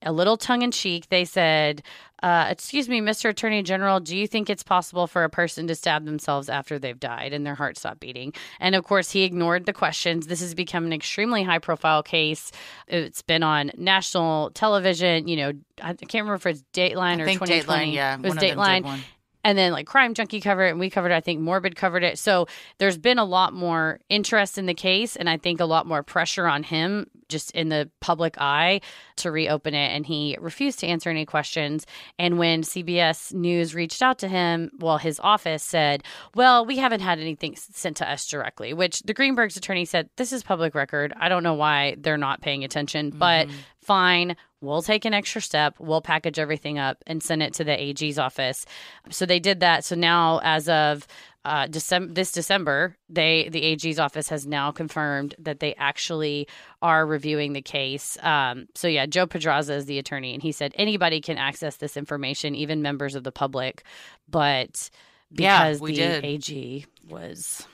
a 0.04 0.14
little 0.14 0.38
tongue 0.38 0.62
in 0.62 0.72
cheek, 0.72 1.10
they 1.10 1.26
said, 1.26 1.84
uh, 2.24 2.48
Excuse 2.50 2.90
me, 2.90 3.00
Mr. 3.02 3.30
Attorney 3.30 3.64
General, 3.64 4.00
do 4.00 4.16
you 4.18 4.28
think 4.28 4.50
it's 4.50 4.64
possible 4.64 5.08
for 5.08 5.24
a 5.24 5.30
person 5.30 5.68
to 5.68 5.76
stab 5.76 6.06
themselves 6.06 6.50
after 6.50 6.80
they've 6.80 7.00
died 7.00 7.34
and 7.34 7.46
their 7.46 7.56
heart 7.56 7.78
stopped 7.78 8.00
beating? 8.00 8.34
And 8.60 8.76
of 8.76 8.84
course, 8.84 9.12
he 9.12 9.24
ignored 9.24 9.66
the 9.66 9.74
questions. 9.74 10.28
This 10.28 10.42
has 10.42 10.56
become 10.56 10.86
an 10.86 10.94
extremely 10.94 11.44
high 11.44 11.60
profile 11.60 12.04
case. 12.04 12.52
It's 12.88 13.22
been 13.22 13.44
on 13.44 13.72
national 13.78 14.52
television. 14.52 15.28
You 15.28 15.38
know, 15.38 15.52
I 15.82 15.94
can't 15.94 16.14
remember 16.26 16.36
if 16.36 16.46
it's 16.48 16.64
Dateline 16.74 17.20
I 17.20 17.22
or 17.22 17.26
think 17.26 17.40
2020. 17.40 17.92
Dateline, 17.92 17.94
yeah, 17.94 18.16
It 18.16 18.22
was 18.22 18.30
one 18.30 18.38
of 18.38 18.42
them 18.42 18.84
did 18.84 18.84
Dateline. 18.84 19.00
And 19.48 19.58
then 19.58 19.72
like 19.72 19.88
crime 19.88 20.14
junkie 20.14 20.42
covered 20.42 20.66
it 20.66 20.72
and 20.72 20.80
we 20.80 20.90
covered 20.90 21.14
it. 21.14 21.16
I 21.16 21.22
think 21.22 21.40
morbid 21.40 21.78
covered 21.78 22.04
it. 22.04 22.20
So 22.20 22.48
there's 22.80 22.98
been 22.98 23.18
a 23.18 23.24
lot 23.24 23.54
more 23.54 24.02
interest 24.10 24.58
in 24.58 24.66
the 24.66 24.74
case 24.74 25.16
and 25.16 25.30
i 25.30 25.38
think 25.38 25.62
a 25.62 25.66
lot 25.66 25.88
more 25.88 26.04
pressure 26.04 26.48
on 26.48 26.64
him 26.64 27.10
just 27.30 27.52
in 27.52 27.70
the 27.70 27.90
public 28.00 28.36
eye 28.40 28.80
to 29.18 29.32
reopen 29.32 29.74
it. 29.74 29.90
And 29.90 30.06
he 30.06 30.38
refused 30.40 30.80
to 30.80 30.88
answer 30.88 31.10
any 31.10 31.26
questions. 31.26 31.86
And 32.20 32.38
when 32.38 32.62
cbs 32.62 33.34
news 33.34 33.74
reached 33.74 34.02
out 34.02 34.20
to 34.20 34.28
him 34.28 34.70
well 34.80 34.98
his 34.98 35.18
office 35.22 35.64
said 35.64 36.04
well 36.36 36.66
we 36.66 36.78
haven't 36.78 37.00
had 37.00 37.20
anything 37.20 37.56
sent 37.56 37.98
to 37.98 38.12
us 38.12 38.28
directly 38.28 38.74
which 38.74 39.02
the 39.04 39.14
greenberg's 39.14 39.56
attorney 39.56 39.86
said 39.86 40.10
this 40.18 40.34
is 40.34 40.44
public 40.44 40.76
record. 40.76 41.14
I 41.16 41.30
don't 41.30 41.44
know 41.44 41.54
why 41.54 41.96
they're 41.98 42.18
not 42.18 42.42
paying 42.42 42.66
attention 42.66 43.12
but 43.12 43.48
mm-hmm. 43.48 43.58
Fine 43.88 44.36
we'll 44.60 44.82
take 44.82 45.06
an 45.06 45.14
extra 45.14 45.40
step 45.40 45.76
we'll 45.80 46.02
package 46.02 46.40
everything 46.40 46.80
up 46.80 47.04
and 47.06 47.22
send 47.22 47.44
it 47.44 47.54
to 47.54 47.64
the 47.64 47.80
ag's 47.80 48.18
office 48.18 48.66
so 49.12 49.24
they 49.24 49.40
did 49.40 49.60
that 49.60 49.86
so 49.86 49.96
now 49.96 50.40
as 50.44 50.68
of 50.68 51.06
uh, 51.48 51.66
December, 51.66 52.14
this 52.14 52.34
December, 52.34 52.98
they 53.08 53.48
the 53.48 53.64
AG's 53.64 54.00
office 54.00 54.28
has 54.28 54.46
now 54.46 54.70
confirmed 54.70 55.34
that 55.40 55.62
they 55.62 55.74
actually 55.76 56.46
are 56.82 57.06
reviewing 57.06 57.54
the 57.54 57.62
case. 57.62 58.18
Um, 58.22 58.68
so 58.76 58.90
yeah, 58.90 59.06
Joe 59.06 59.28
Podraza 59.28 59.78
is 59.78 59.86
the 59.86 59.98
attorney, 59.98 60.34
and 60.34 60.44
he 60.44 60.52
said 60.52 60.74
anybody 60.76 61.22
can 61.22 61.38
access 61.38 61.78
this 61.78 61.96
information, 61.96 62.54
even 62.54 62.82
members 62.82 63.16
of 63.16 63.24
the 63.24 63.32
public. 63.32 63.84
But 64.28 64.90
Yeah, 65.32 65.64
because 65.70 65.80
we 65.80 65.92
the 65.92 65.98
did. 65.98 66.26
AG 66.26 66.86
was 67.08 67.66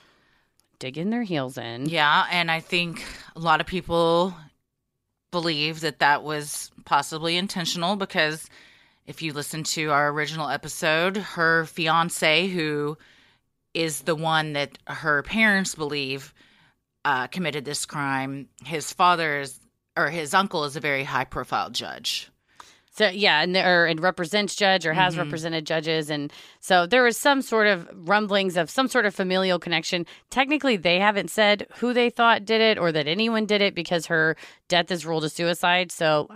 digging 0.78 1.10
their 1.10 1.24
heels 1.24 1.58
in, 1.58 1.86
Yeah, 1.88 2.26
and 2.30 2.52
I 2.52 2.60
think 2.60 3.04
a 3.34 3.40
lot 3.40 3.60
of 3.60 3.66
people 3.66 4.36
believe 5.34 5.80
that 5.80 5.98
that 5.98 6.22
was 6.22 6.70
possibly 6.84 7.36
intentional 7.36 7.96
because 7.96 8.48
if 9.04 9.20
you 9.20 9.32
listen 9.32 9.64
to 9.64 9.90
our 9.90 10.10
original 10.10 10.48
episode, 10.48 11.16
her 11.16 11.64
fiance, 11.64 12.46
who 12.46 12.96
is 13.74 14.02
the 14.02 14.14
one 14.14 14.52
that 14.52 14.78
her 14.86 15.24
parents 15.24 15.74
believe 15.74 16.32
uh, 17.04 17.26
committed 17.26 17.64
this 17.64 17.84
crime, 17.84 18.48
his 18.64 18.92
father 18.92 19.40
is 19.40 19.58
or 19.96 20.08
his 20.08 20.34
uncle 20.34 20.62
is 20.64 20.76
a 20.76 20.80
very 20.80 21.02
high 21.02 21.24
profile 21.24 21.68
judge. 21.68 22.30
So 22.96 23.08
yeah, 23.08 23.42
and 23.42 23.56
there 23.56 23.86
and 23.86 23.98
represents 24.00 24.54
judge 24.54 24.86
or 24.86 24.92
has 24.92 25.16
Mhm. 25.16 25.18
represented 25.18 25.66
judges, 25.66 26.10
and 26.10 26.32
so 26.60 26.86
there 26.86 27.02
was 27.02 27.16
some 27.16 27.42
sort 27.42 27.66
of 27.66 27.88
rumblings 27.92 28.56
of 28.56 28.70
some 28.70 28.86
sort 28.86 29.04
of 29.04 29.12
familial 29.14 29.58
connection. 29.58 30.06
Technically, 30.30 30.76
they 30.76 31.00
haven't 31.00 31.28
said 31.28 31.66
who 31.78 31.92
they 31.92 32.08
thought 32.08 32.44
did 32.44 32.60
it 32.60 32.78
or 32.78 32.92
that 32.92 33.08
anyone 33.08 33.46
did 33.46 33.60
it 33.60 33.74
because 33.74 34.06
her 34.06 34.36
death 34.68 34.92
is 34.92 35.04
ruled 35.04 35.24
a 35.24 35.28
suicide. 35.28 35.90
So, 35.90 36.28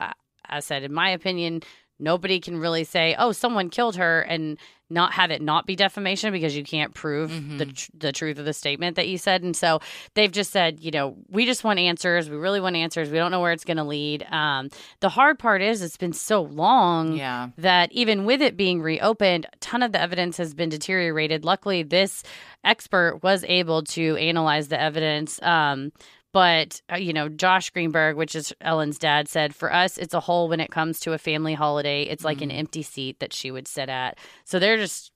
I 0.49 0.59
said, 0.59 0.83
in 0.83 0.93
my 0.93 1.11
opinion, 1.11 1.63
nobody 2.01 2.41
can 2.41 2.59
really 2.59 2.83
say, 2.85 3.15
"Oh, 3.19 3.31
someone 3.31 3.71
killed 3.71 3.95
her," 3.97 4.23
and 4.23 4.59
not 4.91 5.13
have 5.13 5.31
it 5.31 5.43
not 5.43 5.67
be 5.67 5.77
defamation 5.77 6.33
because 6.33 6.57
you 6.57 6.65
can't 6.65 6.95
prove 6.95 7.31
the 7.59 7.67
tr- 7.67 7.91
the 7.99 8.13
truth 8.13 8.39
of 8.39 8.45
the 8.45 8.53
statement 8.53 8.97
that 8.97 9.07
you 9.09 9.19
said. 9.19 9.43
And 9.43 9.57
so 9.57 9.81
they've 10.15 10.33
just 10.33 10.51
said, 10.51 10.81
you 10.81 10.91
know, 10.91 11.17
we 11.29 11.45
just 11.45 11.65
want 11.65 11.79
answers. 11.79 12.31
We 12.31 12.37
really 12.37 12.61
want 12.61 12.77
answers. 12.77 13.11
We 13.11 13.19
don't 13.19 13.31
know 13.31 13.41
where 13.41 13.53
it's 13.53 13.65
going 13.65 13.77
to 13.77 13.85
lead. 13.85 14.25
Um, 14.31 14.71
the 15.01 15.09
hard 15.11 15.39
part 15.39 15.61
is 15.63 15.83
it's 15.83 15.97
been 15.97 16.13
so 16.13 16.43
long 16.43 17.13
Yeah. 17.13 17.49
that 17.59 17.93
even 17.93 18.25
with 18.25 18.41
it 18.41 18.57
being 18.57 18.81
reopened, 18.81 19.47
a 19.53 19.57
ton 19.59 19.83
of 19.83 19.93
the 19.93 20.01
evidence 20.01 20.37
has 20.39 20.55
been 20.55 20.69
deteriorated. 20.69 21.45
Luckily, 21.45 21.83
this 21.83 22.23
expert 22.65 23.21
was 23.23 23.45
able 23.45 23.83
to 23.83 24.17
analyze 24.17 24.69
the 24.69 24.81
evidence. 24.81 25.41
Um, 25.43 25.93
but, 26.33 26.81
uh, 26.93 26.97
you 26.97 27.13
know, 27.13 27.29
Josh 27.29 27.71
Greenberg, 27.71 28.17
which 28.17 28.35
is 28.35 28.53
Ellen's 28.61 28.99
dad, 28.99 29.29
said, 29.29 29.55
for 29.55 29.73
us, 29.73 29.97
it's 29.99 30.15
a 30.15 30.21
hole 30.21 30.49
when 30.49 30.61
it 30.61 30.71
comes 30.71 31.01
to 31.01 31.13
a 31.13 31.19
family 31.19 31.55
holiday. 31.55 32.03
It's 32.03 32.25
like 32.25 32.43
an 32.43 32.51
empty 32.51 32.83
seat 32.83 33.19
that 33.21 33.33
she 33.33 33.51
would 33.51 33.67
sit 33.67 33.89
at. 33.89 34.19
So 34.45 34.59
they're 34.59 34.77
just 34.77 35.13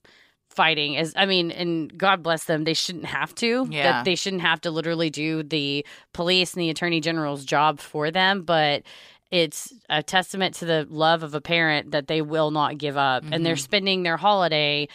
fighting 0.48 0.98
as 0.98 1.14
i 1.16 1.24
mean 1.24 1.50
and 1.50 1.96
god 1.96 2.22
bless 2.22 2.44
them 2.44 2.64
they 2.64 2.74
shouldn't 2.74 3.06
have 3.06 3.34
to 3.34 3.66
Yeah. 3.70 3.84
that 3.84 4.04
they 4.04 4.14
shouldn't 4.14 4.42
have 4.42 4.60
to 4.60 4.70
literally 4.70 5.08
do 5.08 5.42
the 5.42 5.82
police 6.12 6.52
and 6.52 6.60
the 6.60 6.68
attorney 6.68 7.00
general's 7.00 7.46
job 7.46 7.80
for 7.80 8.10
them 8.10 8.42
but 8.42 8.82
it's 9.30 9.72
a 9.88 10.02
testament 10.02 10.54
to 10.56 10.66
the 10.66 10.86
love 10.90 11.22
of 11.22 11.34
a 11.34 11.40
parent 11.40 11.92
that 11.92 12.06
they 12.06 12.20
will 12.20 12.50
not 12.50 12.76
give 12.76 12.98
up 12.98 13.24
and 13.32 13.46
they're 13.46 13.56
spending 13.56 14.02
their 14.02 14.18
holiday 14.18 14.86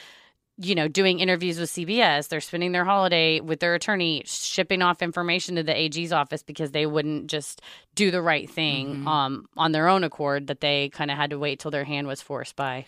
you 0.60 0.74
know 0.74 0.88
doing 0.88 1.20
interviews 1.20 1.60
with 1.60 1.70
cbs 1.70 2.30
they're 2.30 2.42
spending 2.42 2.72
their 2.72 2.84
holiday 2.84 3.40
with 3.40 3.60
their 3.60 3.76
attorney 3.76 4.24
shipping 4.26 4.82
off 4.82 5.02
information 5.04 5.56
to 5.56 5.62
the 5.64 5.76
ag's 5.76 6.12
office 6.12 6.42
because 6.42 6.72
they 6.72 6.86
wouldn't 6.86 7.28
just 7.28 7.62
do 7.94 8.10
the 8.10 8.22
right 8.22 8.50
thing 8.50 9.08
um, 9.08 9.48
on 9.56 9.72
their 9.72 9.88
own 9.88 10.04
accord 10.04 10.48
that 10.48 10.60
they 10.62 10.90
kind 10.90 11.12
of 11.12 11.18
had 11.18 11.30
to 11.30 11.38
wait 11.38 11.60
till 11.60 11.70
their 11.72 11.84
hand 11.84 12.08
was 12.08 12.22
forced 12.22 12.56
by 12.56 12.86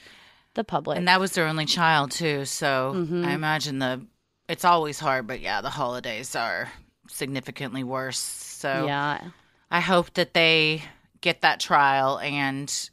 the 0.56 0.64
public 0.64 0.98
And 0.98 1.08
that 1.08 1.20
was 1.20 1.34
their 1.34 1.46
only 1.46 1.66
child 1.66 2.10
too, 2.12 2.44
so 2.46 2.94
Mhm. 2.96 3.24
I 3.26 3.34
imagine 3.34 3.78
the 3.80 4.06
it's 4.48 4.66
always 4.66 5.00
hard, 5.00 5.28
but 5.28 5.40
yeah, 5.42 5.62
the 5.62 5.70
holidays 5.70 6.36
are 6.36 6.72
significantly 7.08 7.84
worse. 7.84 8.18
So 8.18 8.88
yeah 8.88 9.22
I 9.70 9.80
hope 9.80 10.14
that 10.16 10.34
they 10.34 10.82
get 11.22 11.42
that 11.42 11.60
trial 11.60 12.18
and 12.20 12.90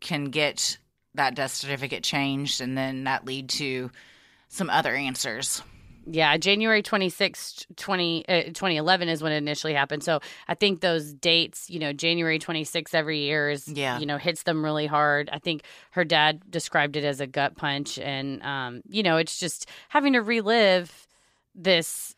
can 0.00 0.26
get 0.26 0.78
that 1.14 1.34
death 1.34 1.50
certificate 1.52 2.04
changed 2.04 2.60
and 2.60 2.78
then 2.78 3.04
that 3.04 3.24
lead 3.24 3.48
to 3.48 3.90
some 4.52 4.68
other 4.70 4.94
answers. 4.94 5.62
Yeah, 6.04 6.36
January 6.36 6.82
26th, 6.82 7.64
20, 7.76 8.28
uh, 8.28 8.42
2011 8.46 9.08
is 9.08 9.22
when 9.22 9.30
it 9.32 9.36
initially 9.36 9.72
happened. 9.72 10.02
So 10.02 10.18
I 10.48 10.54
think 10.54 10.80
those 10.80 11.12
dates, 11.14 11.70
you 11.70 11.78
know, 11.78 11.92
January 11.92 12.38
26th 12.40 12.92
every 12.92 13.20
year 13.20 13.50
is, 13.50 13.68
Yeah. 13.68 13.98
you 14.00 14.04
know, 14.06 14.18
hits 14.18 14.42
them 14.42 14.64
really 14.64 14.86
hard. 14.86 15.30
I 15.32 15.38
think 15.38 15.62
her 15.92 16.04
dad 16.04 16.42
described 16.50 16.96
it 16.96 17.04
as 17.04 17.20
a 17.20 17.26
gut 17.28 17.56
punch. 17.56 17.98
And, 18.00 18.42
um, 18.42 18.82
you 18.88 19.02
know, 19.04 19.16
it's 19.16 19.38
just 19.38 19.66
having 19.90 20.14
to 20.14 20.20
relive 20.22 21.06
this 21.54 22.16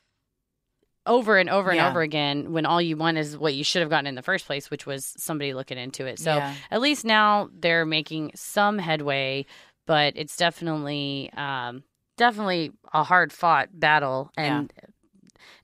over 1.06 1.36
and 1.36 1.50
over 1.50 1.68
and 1.70 1.76
Yeah. 1.76 1.88
over 1.90 2.00
again 2.00 2.52
when 2.52 2.64
all 2.64 2.80
you 2.80 2.96
want 2.96 3.18
is 3.18 3.36
what 3.36 3.52
you 3.52 3.64
should 3.64 3.80
have 3.82 3.90
gotten 3.90 4.06
in 4.06 4.14
the 4.14 4.22
first 4.22 4.46
place, 4.46 4.70
which 4.70 4.86
was 4.86 5.12
somebody 5.18 5.52
looking 5.52 5.76
into 5.76 6.06
it. 6.06 6.18
So 6.18 6.36
Yeah. 6.36 6.54
at 6.70 6.80
least 6.80 7.04
now 7.04 7.50
they're 7.52 7.84
making 7.84 8.32
some 8.34 8.78
headway, 8.78 9.44
but 9.86 10.14
it's 10.16 10.38
definitely 10.38 11.30
um, 11.36 11.84
definitely 12.16 12.72
a 12.92 13.04
hard 13.04 13.32
fought 13.32 13.68
battle 13.72 14.30
and 14.36 14.72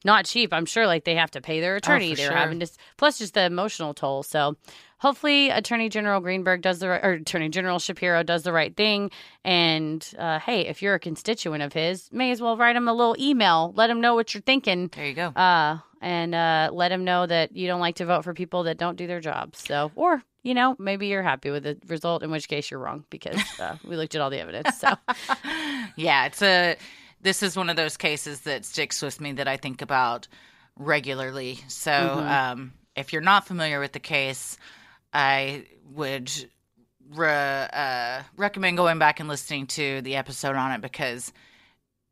not 0.04 0.25
cheap. 0.25 0.52
I'm 0.52 0.66
sure 0.66 0.87
like 0.87 1.04
they 1.04 1.16
have 1.16 1.30
to 1.33 1.40
pay 1.40 1.61
their 1.61 1.76
attorney. 1.76 2.11
for 2.11 2.16
They're 2.16 2.28
sure. 2.28 2.37
having 2.37 2.61
to 2.61 2.69
plus 2.97 3.19
just 3.19 3.35
the 3.35 3.45
emotional 3.45 3.95
toll. 3.95 4.23
So 4.23 4.57
hopefully 4.99 5.50
Attorney 5.50 5.88
General 5.88 6.21
Greenberg 6.21 6.62
does 6.62 6.78
the 6.78 6.88
right 6.88 7.04
or 7.04 7.12
Attorney 7.12 7.49
General 7.49 7.78
Shapiro 7.78 8.23
does 8.23 8.42
the 8.42 8.52
right 8.52 8.75
thing. 8.76 9.11
And 9.45 10.07
uh, 10.19 10.38
hey, 10.38 10.66
if 10.66 10.83
you're 10.83 10.95
a 10.95 11.00
constituent 11.00 11.62
of 11.62 11.73
his, 11.73 12.09
may 12.12 12.30
as 12.30 12.40
well 12.40 12.57
write 12.57 12.76
him 12.76 12.88
a 12.88 12.95
little 12.95 13.16
email. 13.19 13.73
Let 13.76 13.90
him 13.90 14.00
know 14.00 14.14
what 14.14 14.33
you're 14.35 14.42
thinking. 14.42 14.88
There 14.88 15.07
you 15.07 15.14
go. 15.14 15.28
Uh, 15.28 15.78
and 16.00 16.35
uh, 16.35 16.71
let 16.73 16.90
him 16.92 17.04
know 17.04 17.26
that 17.26 17.54
you 17.54 17.66
don't 17.66 17.80
like 17.80 17.97
to 17.97 18.07
vote 18.07 18.25
for 18.25 18.33
people 18.33 18.62
that 18.64 18.78
don't 18.78 18.97
do 18.97 19.07
their 19.07 19.21
jobs. 19.21 19.59
So, 19.59 19.92
or 19.95 20.23
you 20.42 20.54
know, 20.54 20.76
maybe 20.78 21.06
you're 21.09 21.23
happy 21.23 21.50
with 21.50 21.64
the 21.64 21.78
result, 21.87 22.23
in 22.23 22.30
which 22.30 22.49
case 22.49 22.70
you're 22.70 22.80
wrong 22.80 23.04
because 23.11 23.40
uh, 23.59 23.76
we 23.87 23.97
looked 23.97 24.14
at 24.14 24.20
all 24.20 24.30
the 24.30 24.40
evidence. 24.40 24.78
So, 24.78 24.94
yeah, 25.97 26.26
it's 26.26 26.42
a 26.42 26.76
this 27.20 27.42
is 27.42 27.56
one 27.56 27.68
of 27.68 27.76
those 27.76 27.97
cases 27.97 28.40
that 28.42 28.64
sticks 28.64 29.02
with 29.02 29.20
me 29.20 29.32
that 29.32 29.47
I 29.47 29.56
think 29.56 29.82
about 29.82 30.28
regularly. 30.76 31.59
So, 31.68 31.92
um, 31.92 32.73
if 32.97 33.12
you're 33.12 33.23
not 33.23 33.47
familiar 33.47 33.80
with 33.80 33.92
the 33.92 34.00
case, 34.00 34.56
I 35.12 35.66
would 35.92 36.32
re- 37.14 37.68
uh, 37.73 38.23
recommend 38.37 38.76
going 38.76 38.99
back 38.99 39.20
and 39.20 39.28
listening 39.28 39.66
to 39.68 40.00
the 40.02 40.16
episode 40.16 40.56
on 40.56 40.73
it 40.73 40.80
because 40.80 41.32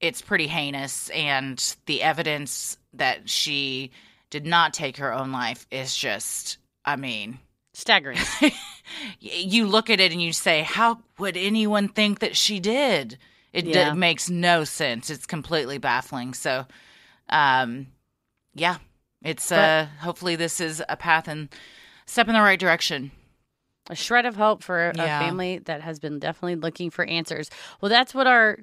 it's 0.01 0.23
pretty 0.23 0.47
heinous, 0.47 1.09
and 1.11 1.77
the 1.87 2.03
evidence 2.03 2.79
that 2.95 3.29
she 3.29 3.91
did 4.31 4.47
not 4.47 4.73
take 4.73 4.99
her 4.99 5.13
own 5.13 5.33
life 5.33 5.67
is 5.71 5.97
just, 5.97 6.59
I 6.85 6.97
mean, 6.97 7.39
staggering. 7.79 8.19
you 9.21 9.67
look 9.67 9.91
at 9.91 10.01
it 10.01 10.13
and 10.13 10.21
you 10.23 10.33
say, 10.33 10.63
how 10.63 10.99
would 11.19 11.37
anyone 11.37 11.89
think 11.89 12.19
that 12.21 12.37
she 12.37 12.61
did? 12.61 13.19
It 13.53 13.63
d- 13.63 13.71
Yeah. 13.71 13.95
makes 13.95 14.29
no 14.29 14.65
sense. 14.65 15.11
It's 15.11 15.27
completely 15.27 15.79
baffling. 15.79 16.35
So, 16.35 16.67
um, 17.29 17.87
yeah, 18.55 18.79
it's 19.23 19.51
uh, 19.53 19.87
hopefully 20.01 20.37
this 20.37 20.61
is 20.61 20.83
a 20.89 20.97
path 20.97 21.29
and 21.29 21.49
step 22.07 22.29
in 22.29 22.35
the 22.35 22.41
right 22.41 22.59
direction. 22.59 23.11
a 23.91 23.95
shred 23.95 24.27
of 24.27 24.37
hope 24.37 24.63
for 24.63 24.91
a 24.91 24.97
Yeah. 24.97 25.19
family 25.19 25.59
that 25.65 25.81
has 25.81 25.99
been 25.99 26.19
definitely 26.19 26.57
looking 26.57 26.91
for 26.91 27.07
answers. 27.07 27.49
Well, 27.81 27.89
that's 27.89 28.15
what 28.15 28.27
our 28.27 28.59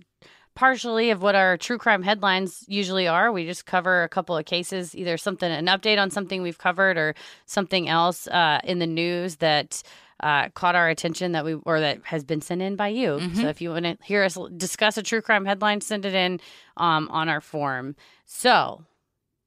partially 0.55 1.12
of 1.12 1.21
what 1.21 1.35
our 1.35 1.57
true 1.57 1.77
crime 1.77 2.01
headlines 2.01 2.63
usually 2.67 3.07
are. 3.07 3.31
We 3.31 3.45
just 3.45 3.65
cover 3.65 4.03
a 4.03 4.09
couple 4.09 4.35
of 4.35 4.45
cases, 4.45 4.95
either 4.95 5.17
something, 5.17 5.51
an 5.51 5.67
update 5.67 6.01
on 6.01 6.09
something 6.09 6.41
we've 6.41 6.57
covered, 6.57 6.97
or 6.97 7.13
something 7.45 7.88
else 7.89 8.27
uh, 8.27 8.59
in 8.63 8.79
the 8.79 8.88
news 8.88 9.35
that 9.38 9.83
uh, 10.21 10.50
caught 10.50 10.75
our 10.75 10.89
attention 10.89 11.33
that 11.33 11.43
we 11.43 11.55
or 11.55 11.81
that 11.81 12.00
has 12.05 12.24
been 12.24 12.41
sent 12.41 12.62
in 12.62 12.75
by 12.77 12.88
you. 12.88 13.19
So 13.35 13.47
if 13.47 13.62
you 13.62 13.71
want 13.71 13.85
to 13.85 13.97
hear 14.01 14.24
us 14.24 14.38
discuss 14.55 14.97
a 14.97 15.03
true 15.03 15.21
crime 15.21 15.45
headline, 15.45 15.81
send 15.81 16.05
it 16.05 16.15
in 16.15 16.39
um, 16.77 17.09
on 17.12 17.27
our 17.27 17.41
form. 17.41 17.95
So, 18.25 18.85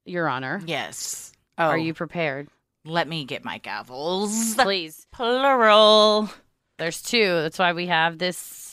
Your 0.04 0.28
Honor, 0.28 0.60
Yes. 0.66 1.32
Oh, 1.56 1.64
are 1.64 1.78
you 1.78 1.94
prepared? 1.94 2.48
Let 2.84 3.08
me 3.08 3.24
get 3.24 3.44
my 3.44 3.58
gavels. 3.58 4.56
Please. 4.56 5.06
Plural. 5.10 6.30
There's 6.78 7.02
two. 7.02 7.26
That's 7.42 7.58
why 7.58 7.72
we 7.72 7.86
have 7.86 8.18
this 8.18 8.67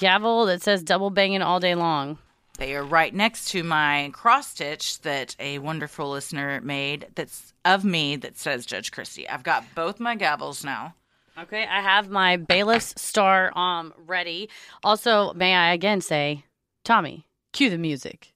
gavel 0.00 0.46
that 0.46 0.62
says 0.62 0.82
double 0.82 1.10
banging 1.10 1.42
all 1.42 1.60
day 1.60 1.74
long. 1.76 2.18
They 2.58 2.74
are 2.74 2.82
right 2.82 3.14
next 3.14 3.50
to 3.50 3.62
my 3.62 4.10
cross 4.12 4.48
stitch 4.48 5.00
that 5.02 5.36
a 5.38 5.58
wonderful 5.60 6.10
listener 6.10 6.60
made 6.62 7.06
that's 7.14 7.52
of 7.64 7.84
me 7.84 8.16
that 8.16 8.36
says 8.38 8.66
Judge 8.66 8.90
Christie. 8.90 9.28
I've 9.28 9.42
got 9.42 9.64
both 9.74 10.00
my 10.00 10.16
gavels 10.16 10.64
now. 10.64 10.94
Okay, 11.38 11.64
I 11.66 11.80
have 11.80 12.10
my 12.10 12.36
bailiff's 12.36 13.00
star 13.00 13.56
um 13.56 13.94
ready. 14.06 14.48
Also, 14.82 15.32
may 15.34 15.54
I 15.54 15.72
again 15.72 16.00
say, 16.00 16.44
Tommy, 16.82 17.26
cue 17.52 17.70
the 17.70 17.78
music. 17.78 18.32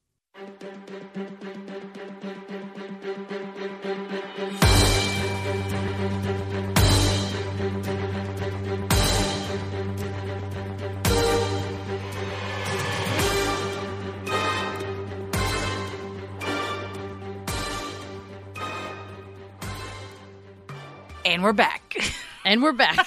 We're 21.44 21.52
back. 21.52 21.96
And 22.46 22.62
we're 22.62 22.72
back. 22.72 23.06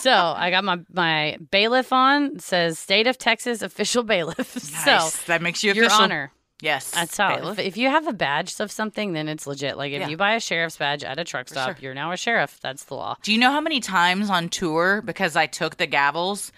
so 0.00 0.10
I 0.10 0.48
got 0.50 0.64
my 0.64 0.78
my 0.90 1.36
bailiff 1.50 1.92
on. 1.92 2.36
It 2.36 2.40
says 2.40 2.78
State 2.78 3.06
of 3.06 3.18
Texas 3.18 3.60
official 3.60 4.02
bailiff. 4.02 4.54
Nice. 4.86 5.12
So 5.12 5.22
that 5.26 5.42
makes 5.42 5.62
you 5.62 5.74
Your. 5.74 5.92
Honor, 5.92 6.32
Yes. 6.62 6.90
that's 6.92 7.14
how. 7.18 7.50
If, 7.50 7.58
if 7.58 7.76
you 7.76 7.90
have 7.90 8.06
a 8.06 8.14
badge 8.14 8.58
of 8.60 8.72
something, 8.72 9.12
then 9.12 9.28
it's 9.28 9.46
legit. 9.46 9.76
Like 9.76 9.92
if 9.92 10.00
Yeah. 10.00 10.08
you 10.08 10.16
buy 10.16 10.36
a 10.36 10.40
sheriff's 10.40 10.78
badge 10.78 11.04
at 11.04 11.18
a 11.18 11.24
truck 11.24 11.50
stop, 11.50 11.76
sure. 11.76 11.76
you're 11.82 11.92
now 11.94 12.12
a 12.12 12.16
sheriff. 12.16 12.60
That's 12.62 12.84
the 12.84 12.94
law. 12.94 13.16
Do 13.22 13.30
you 13.30 13.36
know 13.38 13.50
how 13.52 13.60
many 13.60 13.80
times 13.80 14.30
on 14.30 14.48
tour 14.48 15.02
because 15.02 15.36
I 15.36 15.44
took 15.46 15.76
the 15.76 15.86
gavels, 15.86 16.50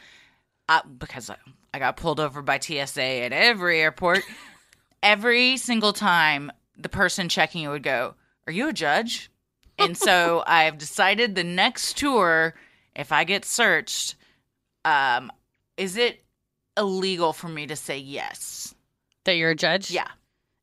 uh, 0.68 0.82
because 0.98 1.30
I, 1.30 1.36
I 1.72 1.80
got 1.80 1.96
pulled 1.96 2.20
over 2.20 2.42
by 2.42 2.60
TSA 2.60 3.02
at 3.02 3.32
every 3.32 3.80
airport, 3.80 4.20
every 5.02 5.56
single 5.56 5.92
time 5.92 6.52
the 6.78 6.88
person 6.88 7.28
checking 7.28 7.64
it 7.64 7.68
would 7.70 7.82
go, 7.82 8.14
"Are 8.46 8.52
you 8.52 8.68
a 8.68 8.72
judge?" 8.72 9.30
And 9.78 9.96
so 9.96 10.42
I've 10.46 10.78
decided 10.78 11.34
the 11.34 11.44
next 11.44 11.96
tour, 11.98 12.54
if 12.94 13.12
I 13.12 13.24
get 13.24 13.44
searched, 13.44 14.14
um, 14.84 15.32
is 15.76 15.96
it 15.96 16.22
illegal 16.76 17.32
for 17.32 17.48
me 17.48 17.66
to 17.66 17.76
say 17.76 17.98
yes? 17.98 18.74
That 19.24 19.36
you're 19.36 19.50
a 19.50 19.56
judge. 19.56 19.90
Yeah. 19.90 20.08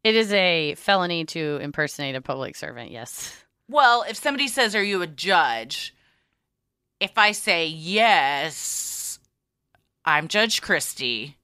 It 0.03 0.15
is 0.15 0.31
a 0.33 0.75
felony 0.75 1.25
to 1.25 1.57
impersonate 1.61 2.15
a 2.15 2.21
public 2.21 2.55
servant. 2.55 2.91
Yes. 2.91 3.35
Well, 3.69 4.03
if 4.07 4.17
somebody 4.17 4.47
says, 4.47 4.75
Are 4.75 4.83
you 4.83 5.01
a 5.01 5.07
judge? 5.07 5.93
If 6.99 7.17
I 7.17 7.31
say 7.31 7.67
yes, 7.67 9.19
I'm 10.05 10.27
Judge 10.27 10.61
Christie. 10.61 11.37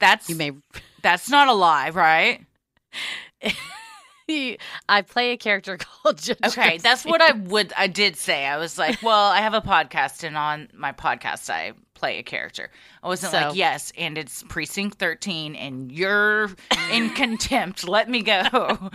That's 0.00 0.28
You 0.28 0.36
may. 0.36 0.52
that's 1.02 1.30
not 1.30 1.48
a 1.48 1.52
lie, 1.54 1.90
right? 1.90 2.44
I 4.88 5.02
play 5.02 5.32
a 5.32 5.36
character 5.36 5.76
called 6.02 6.18
Judge. 6.18 6.38
Okay, 6.44 6.78
that's 6.78 7.04
what 7.04 7.20
I 7.20 7.32
would 7.32 7.72
I 7.76 7.86
did 7.86 8.16
say. 8.16 8.46
I 8.46 8.56
was 8.58 8.78
like, 8.78 9.02
well, 9.02 9.30
I 9.30 9.38
have 9.40 9.54
a 9.54 9.60
podcast 9.60 10.24
and 10.24 10.36
on 10.36 10.68
my 10.74 10.92
podcast 10.92 11.50
I 11.50 11.72
play 11.94 12.18
a 12.18 12.22
character. 12.22 12.70
I 13.02 13.06
wasn't 13.06 13.32
So- 13.32 13.38
like, 13.40 13.54
yes, 13.56 13.92
and 13.96 14.18
it's 14.18 14.42
precinct 14.48 14.98
13 14.98 15.54
and 15.54 15.92
you're 15.92 16.50
in 16.90 17.10
contempt. 17.14 17.86
Let 17.86 18.08
me 18.10 18.22
go. 18.22 18.90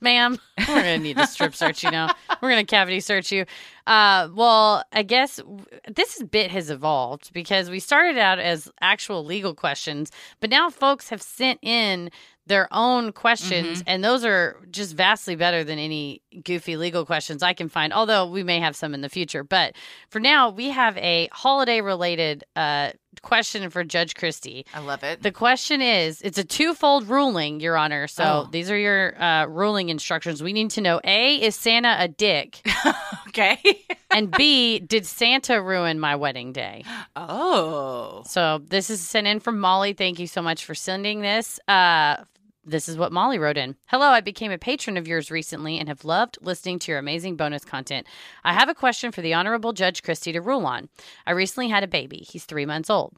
ma'am. 0.00 0.38
We're 0.58 0.66
gonna 0.66 0.98
need 0.98 1.16
to 1.16 1.26
strip 1.26 1.54
search 1.54 1.82
you 1.82 1.90
now. 1.90 2.14
We're 2.40 2.50
gonna 2.50 2.64
cavity 2.64 3.00
search 3.00 3.32
you. 3.32 3.46
Uh, 3.86 4.28
well, 4.34 4.84
I 4.92 5.02
guess 5.02 5.40
this 5.88 6.22
bit 6.22 6.50
has 6.50 6.70
evolved 6.70 7.32
because 7.32 7.70
we 7.70 7.78
started 7.80 8.18
out 8.18 8.38
as 8.38 8.70
actual 8.80 9.24
legal 9.24 9.54
questions, 9.54 10.10
but 10.40 10.50
now 10.50 10.70
folks 10.70 11.08
have 11.10 11.22
sent 11.22 11.58
in 11.62 12.10
their 12.46 12.68
own 12.72 13.12
questions, 13.12 13.82
and 13.86 14.04
those 14.04 14.24
are 14.24 14.56
just 14.70 14.94
vastly 14.94 15.34
better 15.36 15.64
than 15.64 15.78
any 15.78 16.22
goofy 16.44 16.76
legal 16.76 17.04
questions 17.04 17.42
I 17.42 17.52
can 17.54 17.68
find. 17.68 17.92
Although 17.92 18.26
we 18.30 18.42
may 18.42 18.60
have 18.60 18.76
some 18.76 18.94
in 18.94 19.00
the 19.00 19.08
future, 19.08 19.42
but 19.42 19.74
for 20.10 20.20
now, 20.20 20.50
we 20.50 20.68
have 20.68 20.96
a 20.98 21.28
holiday-related 21.32 22.44
uh, 22.54 22.90
question 23.22 23.68
for 23.70 23.82
Judge 23.82 24.14
Christie. 24.14 24.64
I 24.74 24.78
love 24.80 25.02
it. 25.02 25.22
The 25.22 25.32
question 25.32 25.80
is 25.82 26.20
it's 26.22 26.38
a 26.38 26.44
twofold 26.44 27.08
ruling, 27.08 27.58
Your 27.60 27.76
Honor. 27.76 28.06
So 28.06 28.24
Oh. 28.24 28.48
these 28.52 28.70
are 28.70 28.78
your 28.78 29.20
uh, 29.20 29.46
ruling 29.46 29.88
instructions. 29.88 30.42
We 30.42 30.52
need 30.52 30.70
to 30.72 30.80
know 30.80 31.00
A, 31.02 31.36
is 31.42 31.56
Santa 31.56 31.96
a 31.98 32.06
dick? 32.08 32.60
okay. 33.28 33.58
and 34.14 34.30
B, 34.30 34.78
did 34.78 35.04
Santa 35.06 35.60
ruin 35.60 35.98
my 35.98 36.14
wedding 36.14 36.52
day? 36.52 36.84
oh. 37.16 38.22
So 38.26 38.60
this 38.68 38.90
is 38.90 39.00
sent 39.00 39.26
in 39.26 39.40
from 39.40 39.58
Molly. 39.58 39.92
Thank 39.94 40.18
you 40.18 40.26
so 40.26 40.42
much 40.42 40.64
for 40.64 40.74
sending 40.74 41.20
this. 41.22 41.58
Uh, 41.66 42.16
this 42.66 42.88
is 42.88 42.98
what 42.98 43.12
Molly 43.12 43.38
wrote 43.38 43.56
in. 43.56 43.76
Hello, 43.86 44.08
I 44.08 44.20
became 44.20 44.50
a 44.50 44.58
patron 44.58 44.96
of 44.96 45.06
yours 45.06 45.30
recently 45.30 45.78
and 45.78 45.88
have 45.88 46.04
loved 46.04 46.36
listening 46.42 46.80
to 46.80 46.90
your 46.90 46.98
amazing 46.98 47.36
bonus 47.36 47.64
content. 47.64 48.06
I 48.42 48.52
have 48.52 48.68
a 48.68 48.74
question 48.74 49.12
for 49.12 49.22
the 49.22 49.34
Honorable 49.34 49.72
Judge 49.72 50.02
Christie 50.02 50.32
to 50.32 50.40
rule 50.40 50.66
on. 50.66 50.88
I 51.26 51.30
recently 51.30 51.68
had 51.68 51.84
a 51.84 51.88
baby. 51.88 52.26
He's 52.28 52.44
three 52.44 52.66
months 52.66 52.90
old. 52.90 53.16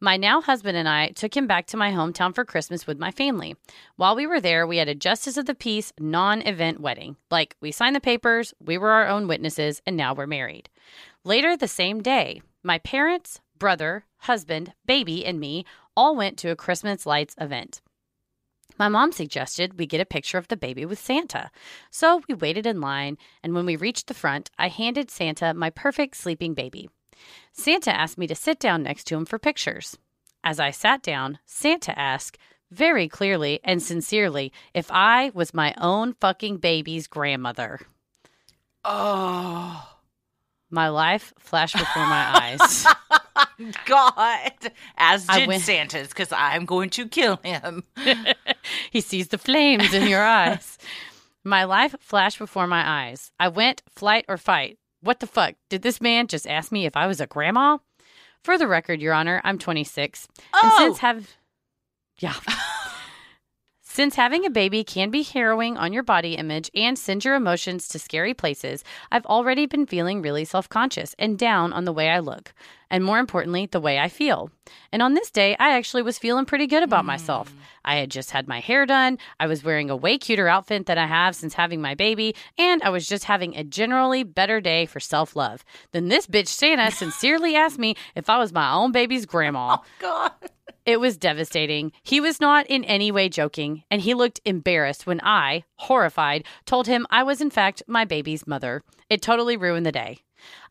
My 0.00 0.18
now 0.18 0.42
husband 0.42 0.76
and 0.76 0.88
I 0.88 1.08
took 1.08 1.34
him 1.34 1.46
back 1.46 1.66
to 1.68 1.78
my 1.78 1.90
hometown 1.92 2.34
for 2.34 2.44
Christmas 2.44 2.86
with 2.86 2.98
my 2.98 3.10
family. 3.10 3.56
While 3.96 4.16
we 4.16 4.26
were 4.26 4.40
there, 4.40 4.66
we 4.66 4.76
had 4.76 4.88
a 4.88 4.94
justice 4.94 5.38
of 5.38 5.46
the 5.46 5.54
peace 5.54 5.92
non 5.98 6.42
event 6.42 6.80
wedding. 6.80 7.16
Like, 7.30 7.56
we 7.60 7.72
signed 7.72 7.96
the 7.96 8.00
papers, 8.00 8.52
we 8.60 8.76
were 8.76 8.90
our 8.90 9.08
own 9.08 9.26
witnesses, 9.26 9.80
and 9.86 9.96
now 9.96 10.12
we're 10.12 10.26
married. 10.26 10.68
Later 11.24 11.56
the 11.56 11.68
same 11.68 12.02
day, 12.02 12.42
my 12.62 12.78
parents, 12.78 13.40
brother, 13.58 14.04
husband, 14.18 14.74
baby, 14.86 15.24
and 15.24 15.40
me 15.40 15.64
all 15.96 16.14
went 16.14 16.36
to 16.38 16.50
a 16.50 16.56
Christmas 16.56 17.06
lights 17.06 17.34
event. 17.40 17.80
My 18.80 18.88
mom 18.88 19.12
suggested 19.12 19.78
we 19.78 19.84
get 19.84 20.00
a 20.00 20.06
picture 20.06 20.38
of 20.38 20.48
the 20.48 20.56
baby 20.56 20.86
with 20.86 20.98
Santa. 20.98 21.50
So 21.90 22.22
we 22.26 22.34
waited 22.34 22.64
in 22.64 22.80
line, 22.80 23.18
and 23.42 23.52
when 23.52 23.66
we 23.66 23.76
reached 23.76 24.06
the 24.06 24.14
front, 24.14 24.48
I 24.58 24.68
handed 24.68 25.10
Santa 25.10 25.52
my 25.52 25.68
perfect 25.68 26.16
sleeping 26.16 26.54
baby. 26.54 26.88
Santa 27.52 27.94
asked 27.94 28.16
me 28.16 28.26
to 28.26 28.34
sit 28.34 28.58
down 28.58 28.82
next 28.82 29.04
to 29.08 29.16
him 29.16 29.26
for 29.26 29.38
pictures. 29.38 29.98
As 30.42 30.58
I 30.58 30.70
sat 30.70 31.02
down, 31.02 31.40
Santa 31.44 31.96
asked, 31.98 32.38
very 32.70 33.06
clearly 33.06 33.60
and 33.64 33.82
sincerely, 33.82 34.50
if 34.72 34.90
I 34.90 35.30
was 35.34 35.52
my 35.52 35.74
own 35.76 36.14
fucking 36.14 36.56
baby's 36.56 37.06
grandmother. 37.06 37.80
Oh. 38.82 39.89
My 40.70 40.88
life 40.88 41.32
flashed 41.38 41.76
before 41.76 42.06
my 42.06 42.56
eyes. 42.58 42.86
God. 43.86 44.52
As 44.96 45.26
did 45.26 45.48
went- 45.48 45.62
Santa's, 45.62 46.08
because 46.08 46.32
I'm 46.32 46.64
going 46.64 46.90
to 46.90 47.08
kill 47.08 47.36
him. 47.42 47.84
he 48.90 49.00
sees 49.00 49.28
the 49.28 49.38
flames 49.38 49.92
in 49.92 50.06
your 50.08 50.22
eyes. 50.22 50.78
My 51.44 51.64
life 51.64 51.94
flashed 52.00 52.38
before 52.38 52.66
my 52.66 53.08
eyes. 53.08 53.32
I 53.40 53.48
went 53.48 53.82
flight 53.88 54.24
or 54.28 54.36
fight. 54.36 54.78
What 55.02 55.20
the 55.20 55.26
fuck? 55.26 55.54
Did 55.70 55.82
this 55.82 56.00
man 56.00 56.26
just 56.26 56.46
ask 56.46 56.70
me 56.70 56.86
if 56.86 56.96
I 56.96 57.06
was 57.06 57.20
a 57.20 57.26
grandma? 57.26 57.78
For 58.44 58.56
the 58.58 58.66
record, 58.68 59.00
Your 59.00 59.14
Honor, 59.14 59.40
I'm 59.44 59.58
26. 59.58 60.28
And 60.36 60.46
Oh. 60.54 60.78
since 60.78 60.98
have 60.98 61.30
Yeah. 62.18 62.34
Since 64.00 64.16
having 64.16 64.46
a 64.46 64.50
baby 64.50 64.82
can 64.82 65.10
be 65.10 65.22
harrowing 65.22 65.76
on 65.76 65.92
your 65.92 66.02
body 66.02 66.32
image 66.32 66.70
and 66.74 66.98
send 66.98 67.22
your 67.22 67.34
emotions 67.34 67.86
to 67.88 67.98
scary 67.98 68.32
places, 68.32 68.82
I've 69.12 69.26
already 69.26 69.66
been 69.66 69.84
feeling 69.84 70.22
really 70.22 70.46
self 70.46 70.70
conscious 70.70 71.14
and 71.18 71.38
down 71.38 71.74
on 71.74 71.84
the 71.84 71.92
way 71.92 72.08
I 72.08 72.20
look, 72.20 72.54
and 72.90 73.04
more 73.04 73.18
importantly, 73.18 73.66
the 73.66 73.78
way 73.78 73.98
I 73.98 74.08
feel. 74.08 74.50
And 74.90 75.02
on 75.02 75.12
this 75.12 75.30
day, 75.30 75.54
I 75.60 75.76
actually 75.76 76.00
was 76.00 76.18
feeling 76.18 76.46
pretty 76.46 76.66
good 76.66 76.82
about 76.82 77.04
myself. 77.04 77.50
Hmm. 77.50 77.58
I 77.84 77.96
had 77.96 78.10
just 78.10 78.30
had 78.30 78.48
my 78.48 78.60
hair 78.60 78.86
done, 78.86 79.18
I 79.38 79.46
was 79.46 79.62
wearing 79.62 79.90
a 79.90 79.96
way 79.96 80.16
cuter 80.16 80.48
outfit 80.48 80.86
than 80.86 80.96
I 80.96 81.06
have 81.06 81.36
since 81.36 81.52
having 81.52 81.82
my 81.82 81.94
baby, 81.94 82.34
and 82.56 82.82
I 82.82 82.88
was 82.88 83.06
just 83.06 83.24
having 83.24 83.54
a 83.54 83.64
generally 83.64 84.22
better 84.22 84.62
day 84.62 84.86
for 84.86 85.00
self 85.00 85.36
love. 85.36 85.62
Then 85.92 86.08
this 86.08 86.26
bitch 86.26 86.48
Santa 86.48 86.90
sincerely 86.90 87.54
asked 87.54 87.78
me 87.78 87.96
if 88.14 88.30
I 88.30 88.38
was 88.38 88.50
my 88.50 88.72
own 88.72 88.92
baby's 88.92 89.26
grandma. 89.26 89.76
Oh, 90.02 90.30
God. 90.40 90.50
It 90.86 90.98
was 90.98 91.16
devastating. 91.16 91.92
He 92.02 92.20
was 92.20 92.40
not 92.40 92.66
in 92.66 92.84
any 92.84 93.12
way 93.12 93.28
joking, 93.28 93.84
and 93.90 94.00
he 94.00 94.14
looked 94.14 94.40
embarrassed 94.44 95.06
when 95.06 95.20
I, 95.22 95.64
horrified, 95.76 96.44
told 96.64 96.86
him 96.86 97.06
I 97.10 97.22
was 97.22 97.40
in 97.40 97.50
fact 97.50 97.82
my 97.86 98.04
baby's 98.04 98.46
mother. 98.46 98.82
It 99.08 99.22
totally 99.22 99.56
ruined 99.56 99.84
the 99.84 99.92
day. 99.92 100.18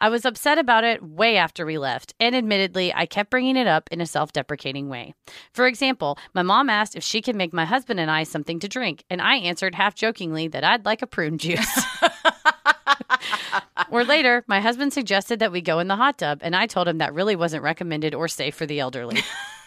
I 0.02 0.10
was 0.10 0.26
upset 0.26 0.58
about 0.58 0.84
it 0.84 1.04
way 1.04 1.38
after 1.38 1.66
we 1.66 1.78
left, 1.78 2.14
and 2.20 2.36
admittedly, 2.36 2.92
I 2.94 3.06
kept 3.06 3.30
bringing 3.30 3.56
it 3.56 3.68
up 3.68 3.88
in 3.92 4.02
a 4.02 4.06
self 4.06 4.32
deprecating 4.32 4.90
way. 4.90 5.14
For 5.54 5.68
example, 5.68 6.18
my 6.34 6.42
mom 6.42 6.70
asked 6.70 6.96
if 6.96 7.04
she 7.04 7.22
could 7.22 7.36
make 7.36 7.54
my 7.54 7.66
husband 7.66 8.00
and 8.00 8.10
I 8.10 8.24
something 8.24 8.60
to 8.60 8.68
drink, 8.68 9.04
and 9.10 9.22
I 9.22 9.36
answered 9.36 9.76
half 9.76 9.96
jokingly 9.96 10.48
that 10.48 10.64
I'd 10.64 10.86
like 10.86 11.02
a 11.02 11.08
prune 11.08 11.38
juice. 11.38 11.86
or 13.92 14.04
later, 14.04 14.44
my 14.48 14.60
husband 14.60 14.94
suggested 14.94 15.40
that 15.40 15.52
we 15.52 15.62
go 15.62 15.80
in 15.80 15.88
the 15.88 15.96
hot 15.96 16.18
tub, 16.18 16.40
and 16.42 16.56
I 16.56 16.66
told 16.66 16.88
him 16.88 16.98
that 16.98 17.14
really 17.14 17.36
wasn't 17.36 17.64
recommended 17.64 18.16
or 18.16 18.28
safe 18.28 18.56
for 18.56 18.66
the 18.66 18.80
elderly. 18.80 19.22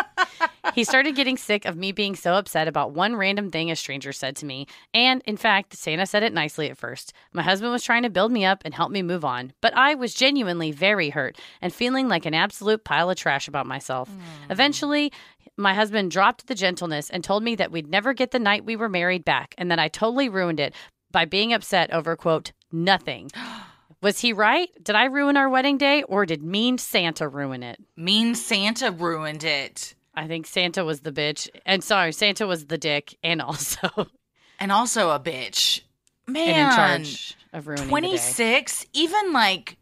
he 0.74 0.84
started 0.84 1.16
getting 1.16 1.36
sick 1.36 1.64
of 1.64 1.76
me 1.76 1.92
being 1.92 2.16
so 2.16 2.34
upset 2.34 2.68
about 2.68 2.92
one 2.92 3.16
random 3.16 3.50
thing 3.50 3.70
a 3.70 3.76
stranger 3.76 4.12
said 4.12 4.36
to 4.36 4.46
me. 4.46 4.66
And 4.94 5.22
in 5.26 5.36
fact, 5.36 5.74
Santa 5.74 6.06
said 6.06 6.22
it 6.22 6.32
nicely 6.32 6.70
at 6.70 6.78
first. 6.78 7.12
My 7.32 7.42
husband 7.42 7.72
was 7.72 7.82
trying 7.82 8.02
to 8.02 8.10
build 8.10 8.32
me 8.32 8.44
up 8.44 8.62
and 8.64 8.74
help 8.74 8.90
me 8.90 9.02
move 9.02 9.24
on, 9.24 9.52
but 9.60 9.76
I 9.76 9.94
was 9.94 10.14
genuinely 10.14 10.72
very 10.72 11.10
hurt 11.10 11.38
and 11.60 11.72
feeling 11.72 12.08
like 12.08 12.26
an 12.26 12.34
absolute 12.34 12.84
pile 12.84 13.10
of 13.10 13.16
trash 13.16 13.48
about 13.48 13.66
myself. 13.66 14.08
Hmm. 14.08 14.50
Eventually, 14.50 15.12
my 15.56 15.74
husband 15.74 16.10
dropped 16.10 16.46
the 16.46 16.54
gentleness 16.54 17.10
and 17.10 17.22
told 17.22 17.42
me 17.42 17.54
that 17.56 17.72
we'd 17.72 17.88
never 17.88 18.14
get 18.14 18.30
the 18.30 18.38
night 18.38 18.64
we 18.64 18.76
were 18.76 18.88
married 18.88 19.24
back 19.24 19.54
and 19.58 19.70
that 19.70 19.78
I 19.78 19.88
totally 19.88 20.28
ruined 20.28 20.60
it 20.60 20.74
by 21.10 21.24
being 21.24 21.52
upset 21.52 21.92
over, 21.92 22.16
quote, 22.16 22.52
nothing. 22.70 23.30
Was 24.02 24.20
he 24.20 24.32
right? 24.32 24.68
Did 24.82 24.96
I 24.96 25.04
ruin 25.04 25.36
our 25.36 25.48
wedding 25.48 25.78
day 25.78 26.02
or 26.02 26.26
did 26.26 26.42
mean 26.42 26.76
Santa 26.78 27.28
ruin 27.28 27.62
it? 27.62 27.78
Mean 27.96 28.34
Santa 28.34 28.90
ruined 28.90 29.44
it. 29.44 29.94
I 30.14 30.26
think 30.26 30.46
Santa 30.46 30.84
was 30.84 31.00
the 31.00 31.12
bitch. 31.12 31.48
And 31.64 31.82
sorry, 31.82 32.12
Santa 32.12 32.46
was 32.46 32.66
the 32.66 32.76
dick 32.78 33.16
and 33.22 33.40
also 33.40 33.88
And 34.60 34.70
also 34.72 35.10
a 35.10 35.18
bitch. 35.20 35.82
Man. 36.26 36.48
and 36.48 36.70
in 36.70 36.76
charge 36.76 37.36
of 37.52 37.66
ruining 37.66 37.84
the 37.86 37.90
day. 37.90 37.90
26 37.90 38.86
even 38.92 39.32
like 39.32 39.76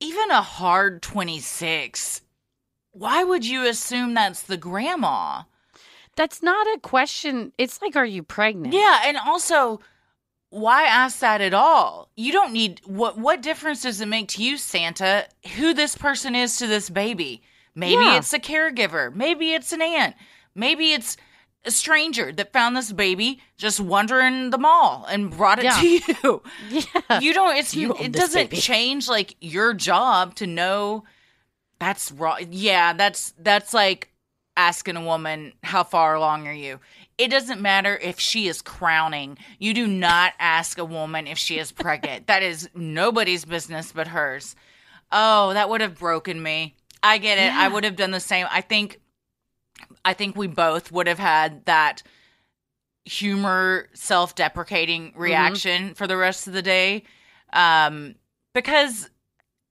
even 0.00 0.30
a 0.30 0.42
hard 0.42 1.00
26 1.02 2.22
why 2.90 3.22
would 3.24 3.46
you 3.46 3.66
assume 3.66 4.12
that's 4.14 4.42
the 4.42 4.56
grandma 4.56 5.42
That's 6.16 6.42
not 6.42 6.66
a 6.76 6.80
question. 6.80 7.52
It's 7.56 7.80
like, 7.80 7.96
are 7.96 8.04
you 8.04 8.22
pregnant? 8.22 8.74
yeah 8.74 9.02
and 9.06 9.16
also 9.16 9.80
why 10.52 10.84
ask 10.84 11.20
that 11.20 11.40
at 11.40 11.54
all 11.54 12.10
you 12.14 12.30
don't 12.30 12.52
need 12.52 12.78
what 12.84 13.16
what 13.16 13.40
difference 13.40 13.80
does 13.82 14.02
it 14.02 14.06
make 14.06 14.28
to 14.28 14.42
you 14.42 14.58
santa 14.58 15.26
who 15.56 15.72
this 15.72 15.96
person 15.96 16.34
is 16.36 16.58
to 16.58 16.66
this 16.66 16.90
baby 16.90 17.40
maybe 17.74 17.94
Yeah. 18.02 18.18
it's 18.18 18.34
a 18.34 18.38
caregiver 18.38 19.12
maybe 19.14 19.54
it's 19.54 19.72
an 19.72 19.80
aunt 19.80 20.14
maybe 20.54 20.92
it's 20.92 21.16
a 21.64 21.70
stranger 21.70 22.32
that 22.32 22.52
found 22.52 22.76
this 22.76 22.92
baby 22.92 23.40
just 23.56 23.80
wandering 23.80 24.50
the 24.50 24.58
mall 24.58 25.06
and 25.08 25.30
brought 25.30 25.58
it 25.58 25.64
Yeah. 25.64 25.80
to 25.80 25.86
you 26.20 26.42
Yeah. 27.08 27.20
you 27.20 27.32
don't 27.32 27.56
it's 27.56 27.74
You 27.74 27.94
it 27.98 28.12
doesn't 28.12 28.50
baby. 28.50 28.60
change 28.60 29.08
like 29.08 29.36
your 29.40 29.72
job 29.72 30.34
to 30.34 30.46
know 30.46 31.04
that's 31.78 32.12
wrong 32.12 32.38
yeah 32.50 32.92
that's 32.92 33.32
that's 33.38 33.72
like 33.72 34.10
asking 34.54 34.96
a 34.96 35.02
woman 35.04 35.54
how 35.62 35.82
far 35.82 36.14
along 36.14 36.46
are 36.46 36.52
you 36.52 36.78
it 37.18 37.28
doesn't 37.28 37.60
matter 37.60 37.96
if 37.96 38.18
she 38.18 38.48
is 38.48 38.62
crowning. 38.62 39.38
You 39.58 39.74
do 39.74 39.86
not 39.86 40.32
ask 40.38 40.78
a 40.78 40.84
woman 40.84 41.26
if 41.26 41.38
she 41.38 41.58
is 41.58 41.72
pregnant. 41.72 42.26
That 42.32 42.42
is 42.42 42.68
nobody's 42.74 43.44
business 43.44 43.92
but 43.92 44.08
hers. 44.08 44.56
Oh 45.10 45.52
that 45.52 45.68
would 45.68 45.80
have 45.80 45.98
broken 45.98 46.42
me. 46.42 46.74
I 47.02 47.18
get 47.18 47.38
it. 47.38 47.52
I 47.52 47.68
would 47.68 47.84
have 47.84 47.96
done 47.96 48.10
the 48.12 48.20
same. 48.20 48.46
I 48.50 48.60
think 48.60 49.00
i 50.04 50.12
think 50.12 50.36
we 50.36 50.46
both 50.46 50.92
would 50.92 51.06
have 51.06 51.18
had 51.18 51.64
that 51.66 52.02
humor 53.04 53.88
self-deprecating 53.94 55.12
reaction 55.16 55.94
for 55.94 56.06
the 56.06 56.16
rest 56.16 56.46
of 56.46 56.52
the 56.52 56.62
day. 56.62 57.02
Um 57.52 58.14
because 58.54 59.10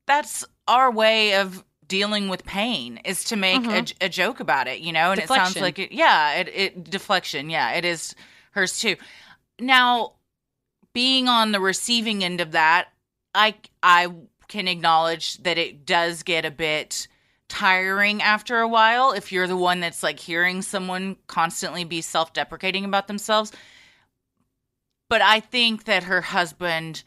that's 0.08 0.46
our 0.68 0.92
way 0.92 1.36
of 1.36 1.64
dealing 1.92 2.30
with 2.30 2.46
pain 2.46 3.02
is 3.04 3.26
to 3.26 3.36
make 3.36 3.68
a, 3.68 3.86
a 4.06 4.08
joke 4.08 4.40
about 4.40 4.70
it 4.70 4.80
you 4.80 4.94
know? 4.94 5.12
And 5.12 5.20
it 5.20 5.28
sounds 5.28 5.60
like 5.60 5.78
it, 5.78 5.92
yeah 5.92 6.36
it, 6.36 6.48
it 6.48 6.90
deflection. 6.90 7.50
Yeah 7.50 7.74
it 7.74 7.84
is 7.84 8.16
hers 8.52 8.80
too. 8.80 8.96
Now 9.60 10.14
being 10.94 11.28
on 11.28 11.52
the 11.52 11.60
receiving 11.60 12.24
end 12.24 12.40
of 12.40 12.54
that 12.54 12.88
i 13.36 13.54
i 13.84 14.08
can 14.48 14.70
acknowledge 14.70 15.38
that 15.44 15.58
it 15.58 15.86
does 15.86 16.24
get 16.24 16.46
a 16.46 16.52
bit 16.52 17.08
tiring 17.48 18.22
after 18.22 18.60
a 18.60 18.68
while. 18.68 19.12
If 19.12 19.34
you're 19.34 19.48
the 19.48 19.58
one 19.58 19.82
that's 19.82 20.04
like 20.04 20.20
hearing 20.20 20.62
someone 20.62 21.18
constantly 21.28 21.84
be 21.84 22.00
self-deprecating 22.00 22.86
about 22.86 23.08
themselves. 23.08 23.52
But 25.10 25.22
i 25.22 25.42
think 25.42 25.84
that 25.84 26.04
her 26.04 26.22
husband 26.22 27.04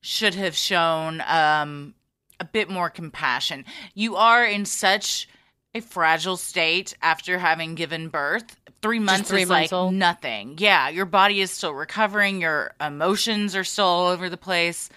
should 0.00 0.34
have 0.34 0.54
shown 0.54 1.22
um 1.26 1.94
a 2.40 2.44
bit 2.44 2.68
more 2.68 2.90
compassion. 2.90 3.64
You 3.94 4.16
are 4.16 4.44
in 4.44 4.64
such 4.64 5.28
a 5.74 5.80
fragile 5.80 6.36
state 6.36 6.94
after 7.02 7.38
having 7.38 7.74
given 7.74 8.08
birth. 8.08 8.56
Three 8.80 8.98
months 8.98 9.30
three 9.30 9.42
is 9.42 9.48
months 9.48 9.72
like 9.72 9.78
old? 9.78 9.94
nothing. 9.94 10.56
Yeah 10.58 10.88
your 10.88 11.06
body 11.06 11.40
is 11.40 11.50
still 11.50 11.72
recovering. 11.72 12.40
Your 12.40 12.72
emotions 12.80 13.56
are 13.56 13.64
still 13.64 13.86
all 13.86 14.08
over 14.08 14.28
the 14.28 14.36
place. 14.36 14.90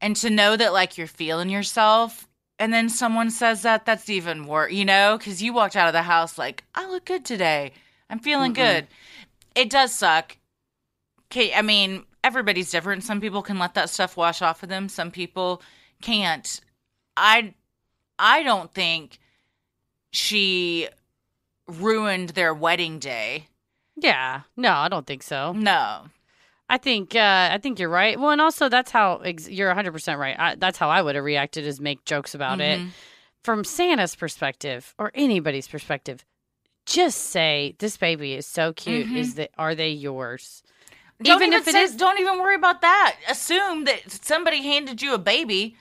And 0.00 0.16
to 0.16 0.30
know 0.30 0.56
that 0.56 0.72
like 0.72 0.96
you're 0.96 1.06
feeling 1.06 1.50
yourself 1.50 2.26
and 2.58 2.72
then 2.72 2.88
someone 2.88 3.30
says 3.30 3.62
that 3.62 3.84
that's 3.84 4.08
even 4.08 4.46
worse 4.46 4.72
you 4.72 4.84
know 4.84 5.16
because 5.18 5.42
you 5.42 5.52
walked 5.52 5.76
out 5.76 5.88
of 5.88 5.92
the 5.94 6.02
house 6.02 6.38
like 6.38 6.64
i 6.74 6.88
look 6.88 7.04
good 7.04 7.24
today. 7.24 7.72
I'm 8.08 8.18
feeling 8.18 8.52
good. 8.52 8.88
It 9.54 9.70
does 9.70 9.92
suck. 9.92 10.36
Okay 11.30 11.52
i 11.52 11.62
mean 11.62 12.04
everybody's 12.22 12.70
different. 12.70 13.02
Some 13.04 13.20
people 13.20 13.42
can 13.42 13.58
let 13.58 13.74
that 13.74 13.90
stuff 13.90 14.16
wash 14.16 14.42
off 14.42 14.62
of 14.62 14.68
them. 14.68 14.88
Some 14.88 15.10
people 15.10 15.62
can't 16.00 16.60
i 17.16 17.54
i 18.18 18.42
don't 18.42 18.72
think 18.72 19.18
she 20.10 20.88
ruined 21.66 22.30
their 22.30 22.52
wedding 22.54 22.98
day 22.98 23.46
Yeah. 23.96 24.42
No, 24.56 24.72
I 24.72 24.88
don't 24.88 25.06
think 25.06 25.22
so. 25.22 25.52
no 25.52 26.06
I 26.72 26.78
think 26.78 27.16
uh, 27.16 27.48
I 27.50 27.58
think 27.58 27.80
you're 27.80 27.88
right. 27.88 28.16
Well, 28.18 28.30
and 28.30 28.40
also 28.40 28.68
that's 28.68 28.92
how 28.92 29.16
ex- 29.24 29.48
you're 29.50 29.66
100 29.70 29.90
percent 29.92 30.20
right. 30.20 30.36
I, 30.38 30.54
that's 30.54 30.78
how 30.78 30.88
I 30.88 31.02
would 31.02 31.16
have 31.16 31.24
reacted 31.24 31.66
is 31.66 31.80
make 31.80 32.04
jokes 32.04 32.32
about 32.32 32.60
it 32.60 32.78
Mhm. 32.78 32.90
from 33.42 33.64
Santa's 33.64 34.14
perspective 34.14 34.94
or 34.96 35.10
anybody's 35.14 35.66
perspective. 35.66 36.24
Just 36.86 37.18
say 37.18 37.74
this 37.80 37.96
baby 37.96 38.34
is 38.34 38.46
so 38.46 38.72
cute. 38.72 39.08
Mhm. 39.08 39.16
Is 39.16 39.34
that 39.34 39.50
are 39.58 39.74
they 39.74 39.90
yours? 39.90 40.62
Don't 41.20 41.36
Even 41.42 41.48
even 41.48 41.60
if 41.60 41.66
it 41.68 41.72
say- 41.72 41.82
is- 41.82 41.96
don't 41.96 42.20
even 42.20 42.38
worry 42.38 42.54
about 42.54 42.82
that. 42.82 43.16
Assume 43.28 43.84
that 43.86 44.08
somebody 44.24 44.62
handed 44.62 45.02
you 45.02 45.12
a 45.12 45.18
baby, 45.18 45.76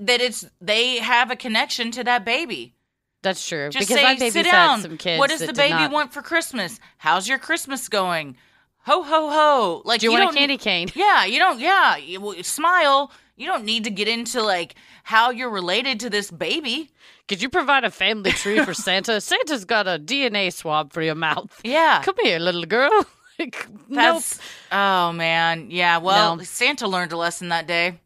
that 0.00 0.20
it's 0.20 0.46
they 0.60 0.98
have 0.98 1.30
a 1.30 1.36
connection 1.36 1.90
to 1.92 2.04
that 2.04 2.24
baby. 2.24 2.74
That's 3.22 3.46
true. 3.46 3.68
Just 3.70 3.88
because 3.88 4.00
say, 4.00 4.06
I 4.06 4.30
sit 4.30 4.44
down. 4.44 4.80
some 4.80 4.96
kids. 4.96 5.18
what 5.18 5.30
does 5.30 5.40
the 5.40 5.52
baby 5.52 5.74
not- 5.74 5.90
want 5.90 6.12
for 6.12 6.22
Christmas? 6.22 6.78
How's 6.98 7.28
your 7.28 7.38
Christmas 7.38 7.88
going? 7.88 8.36
Ho 8.82 9.02
ho 9.02 9.28
ho! 9.28 9.82
Like 9.84 10.00
Do 10.00 10.06
you, 10.06 10.12
want 10.12 10.22
don't 10.22 10.34
a 10.34 10.38
candy 10.38 10.56
cane? 10.56 10.88
Yeah, 10.94 11.24
you 11.24 11.38
don't. 11.38 11.60
Yeah, 11.60 11.96
you, 11.96 12.42
smile. 12.42 13.10
You 13.36 13.46
don't 13.46 13.64
need 13.64 13.84
to 13.84 13.90
get 13.90 14.08
into 14.08 14.42
like 14.42 14.76
how 15.04 15.30
you're 15.30 15.50
related 15.50 16.00
to 16.00 16.10
this 16.10 16.30
baby. 16.30 16.90
Could 17.28 17.42
you 17.42 17.50
provide 17.50 17.84
a 17.84 17.90
family 17.90 18.30
tree 18.30 18.64
for 18.64 18.72
Santa? 18.72 19.20
Santa's 19.30 19.64
got 19.64 19.86
a 19.86 19.98
DNA 19.98 20.52
swab 20.52 20.92
for 20.92 21.02
your 21.02 21.14
mouth. 21.14 21.60
Yeah, 21.62 22.00
Come 22.02 22.14
here, 22.22 22.38
little 22.38 22.64
girl. 22.64 22.90
Like, 23.40 23.68
nope. 23.88 24.24
Oh 24.72 25.12
man, 25.12 25.70
yeah. 25.70 25.98
Well, 25.98 26.34
No. 26.38 26.42
Santa 26.42 26.88
learned 26.88 27.12
a 27.12 27.16
lesson 27.16 27.50
that 27.50 27.68
day. 27.68 28.00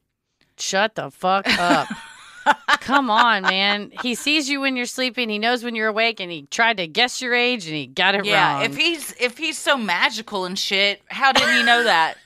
Shut 0.62 0.94
the 0.94 1.10
fuck 1.10 1.46
up. 1.58 1.88
Come 2.80 3.10
on, 3.10 3.42
man. 3.42 3.92
He 4.02 4.14
sees 4.14 4.48
you 4.48 4.60
when 4.60 4.76
you're 4.76 4.86
sleeping. 4.86 5.28
He 5.28 5.38
knows 5.38 5.62
when 5.64 5.74
you're 5.74 5.88
awake, 5.88 6.20
and 6.20 6.30
he 6.30 6.42
tried 6.50 6.76
to 6.76 6.86
guess 6.86 7.20
your 7.20 7.34
age, 7.34 7.66
and 7.66 7.74
he 7.74 7.86
got 7.86 8.14
it 8.14 8.24
Yeah, 8.24 8.54
wrong. 8.54 8.62
if 8.64 8.76
he's 8.76 9.14
if 9.20 9.38
he's 9.38 9.58
so 9.58 9.76
magical 9.76 10.44
and 10.44 10.58
shit, 10.58 11.02
how 11.08 11.32
didn't 11.32 11.56
he 11.56 11.62
know 11.64 11.84
that? 11.84 12.16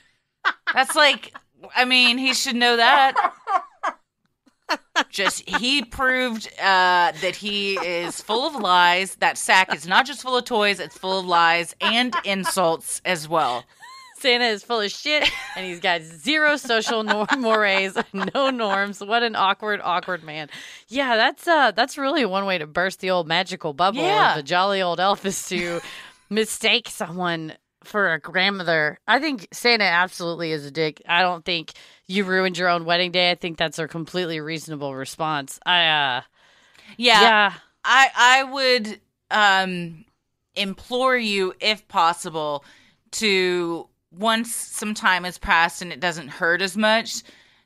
That's 0.75 0.95
like, 0.95 1.35
I 1.75 1.85
mean, 1.85 2.19
he 2.19 2.35
should 2.35 2.57
know 2.57 2.77
that. 2.77 3.15
Just 5.11 5.49
he 5.49 5.85
proved 5.85 6.49
uh, 6.59 7.13
that 7.21 7.37
he 7.37 7.75
is 7.75 8.21
full 8.21 8.47
of 8.47 8.57
lies. 8.57 9.15
That 9.17 9.39
sack 9.39 9.73
is 9.75 9.87
not 9.87 10.07
just 10.07 10.23
full 10.23 10.37
of 10.37 10.45
toys; 10.45 10.81
it's 10.81 10.97
full 10.99 11.21
of 11.21 11.27
lies 11.27 11.75
and 11.81 12.15
insults 12.25 13.01
as 13.05 13.29
well. 13.29 13.65
Santa 14.19 14.47
is 14.47 14.63
full 14.63 14.81
of 14.81 14.91
shit, 14.91 15.31
and 15.57 15.67
he's 15.67 15.81
got 15.81 16.03
zero 16.03 16.57
social 16.57 17.03
norm 17.03 17.27
mores, 17.39 17.97
no 18.13 18.51
norms. 18.51 19.01
What 19.01 19.23
an 19.23 19.37
awkward, 19.37 19.81
awkward 19.83 20.23
man. 20.25 20.49
Yeah, 20.89 21.17
that's 21.17 21.47
uh, 21.47 21.71
that's 21.73 21.97
really 21.99 22.25
one 22.25 22.47
way 22.47 22.59
to 22.59 22.67
burst 22.67 23.01
the 23.01 23.11
old 23.11 23.27
magical 23.29 23.73
bubble 23.73 24.03
Yeah. 24.03 24.31
of 24.31 24.37
the 24.37 24.43
jolly 24.43 24.81
old 24.83 25.01
elf 25.01 25.25
is 25.27 25.47
to 25.49 25.81
mistake 26.31 26.89
someone 26.89 27.55
for 27.85 28.13
a 28.15 28.19
grandmother. 28.21 28.99
I 29.07 29.21
think 29.21 29.47
Santa 29.53 29.85
absolutely 29.85 30.51
is 30.53 30.65
a 30.67 30.71
dick. 30.71 31.01
I 31.07 31.23
don't 31.23 31.45
think 31.45 31.73
you 32.07 32.25
ruined 32.25 32.59
your 32.59 32.69
own 32.69 32.85
wedding 32.85 33.13
day. 33.13 33.31
I 33.31 33.35
think 33.37 33.59
that's 33.59 33.79
a 33.79 33.87
completely 33.87 34.41
reasonable 34.41 34.95
response. 34.95 35.61
I 35.65 35.87
uh, 35.87 36.21
Yeah, 36.97 37.21
yeah. 37.23 37.53
I 37.85 38.09
I 38.17 38.45
would 38.45 39.01
um 39.31 40.05
implore 40.55 41.17
you, 41.17 41.53
if 41.61 41.87
possible, 41.87 42.65
to 43.13 43.89
once 44.19 44.55
some 44.55 44.95
time 44.95 45.25
has 45.25 45.39
passed 45.39 45.83
and 45.83 45.93
it 45.93 46.01
doesn't 46.01 46.29
hurt 46.29 46.63
as 46.63 46.77
much, 46.77 47.23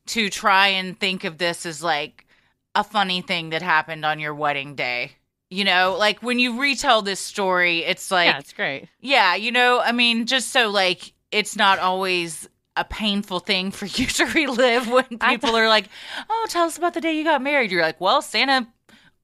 to 0.06 0.28
try 0.28 0.68
and 0.68 0.98
think 0.98 1.24
of 1.24 1.38
this 1.38 1.64
as 1.66 1.82
like 1.82 2.26
a 2.74 2.84
funny 2.84 3.20
thing 3.20 3.50
that 3.50 3.62
happened 3.62 4.04
on 4.04 4.18
your 4.18 4.34
wedding 4.34 4.74
day. 4.74 5.12
You 5.50 5.64
know, 5.64 5.96
like 5.98 6.22
when 6.22 6.38
you 6.38 6.60
retell 6.60 7.02
this 7.02 7.18
story, 7.20 7.80
it's 7.84 8.10
like 8.10 8.26
yeah, 8.28 8.38
it's 8.38 8.52
great. 8.52 8.88
yeah, 9.00 9.34
you 9.34 9.50
know, 9.50 9.80
I 9.80 9.90
mean, 9.92 10.26
just 10.26 10.52
so 10.52 10.70
like 10.70 11.12
it's 11.32 11.56
not 11.56 11.78
always 11.80 12.48
a 12.76 12.84
painful 12.84 13.40
thing 13.40 13.72
for 13.72 13.86
you 14.00 14.06
to 14.06 14.26
relive 14.26 14.88
when 14.88 15.04
people 15.18 15.56
are 15.56 15.68
like, 15.68 15.86
"Oh, 16.28 16.46
tell 16.48 16.66
us 16.66 16.78
about 16.78 16.94
the 16.94 17.00
day 17.00 17.14
you 17.14 17.24
got 17.24 17.42
married." 17.42 17.72
You're 17.72 17.82
like, 17.82 18.00
"Well, 18.00 18.22
Santa 18.22 18.68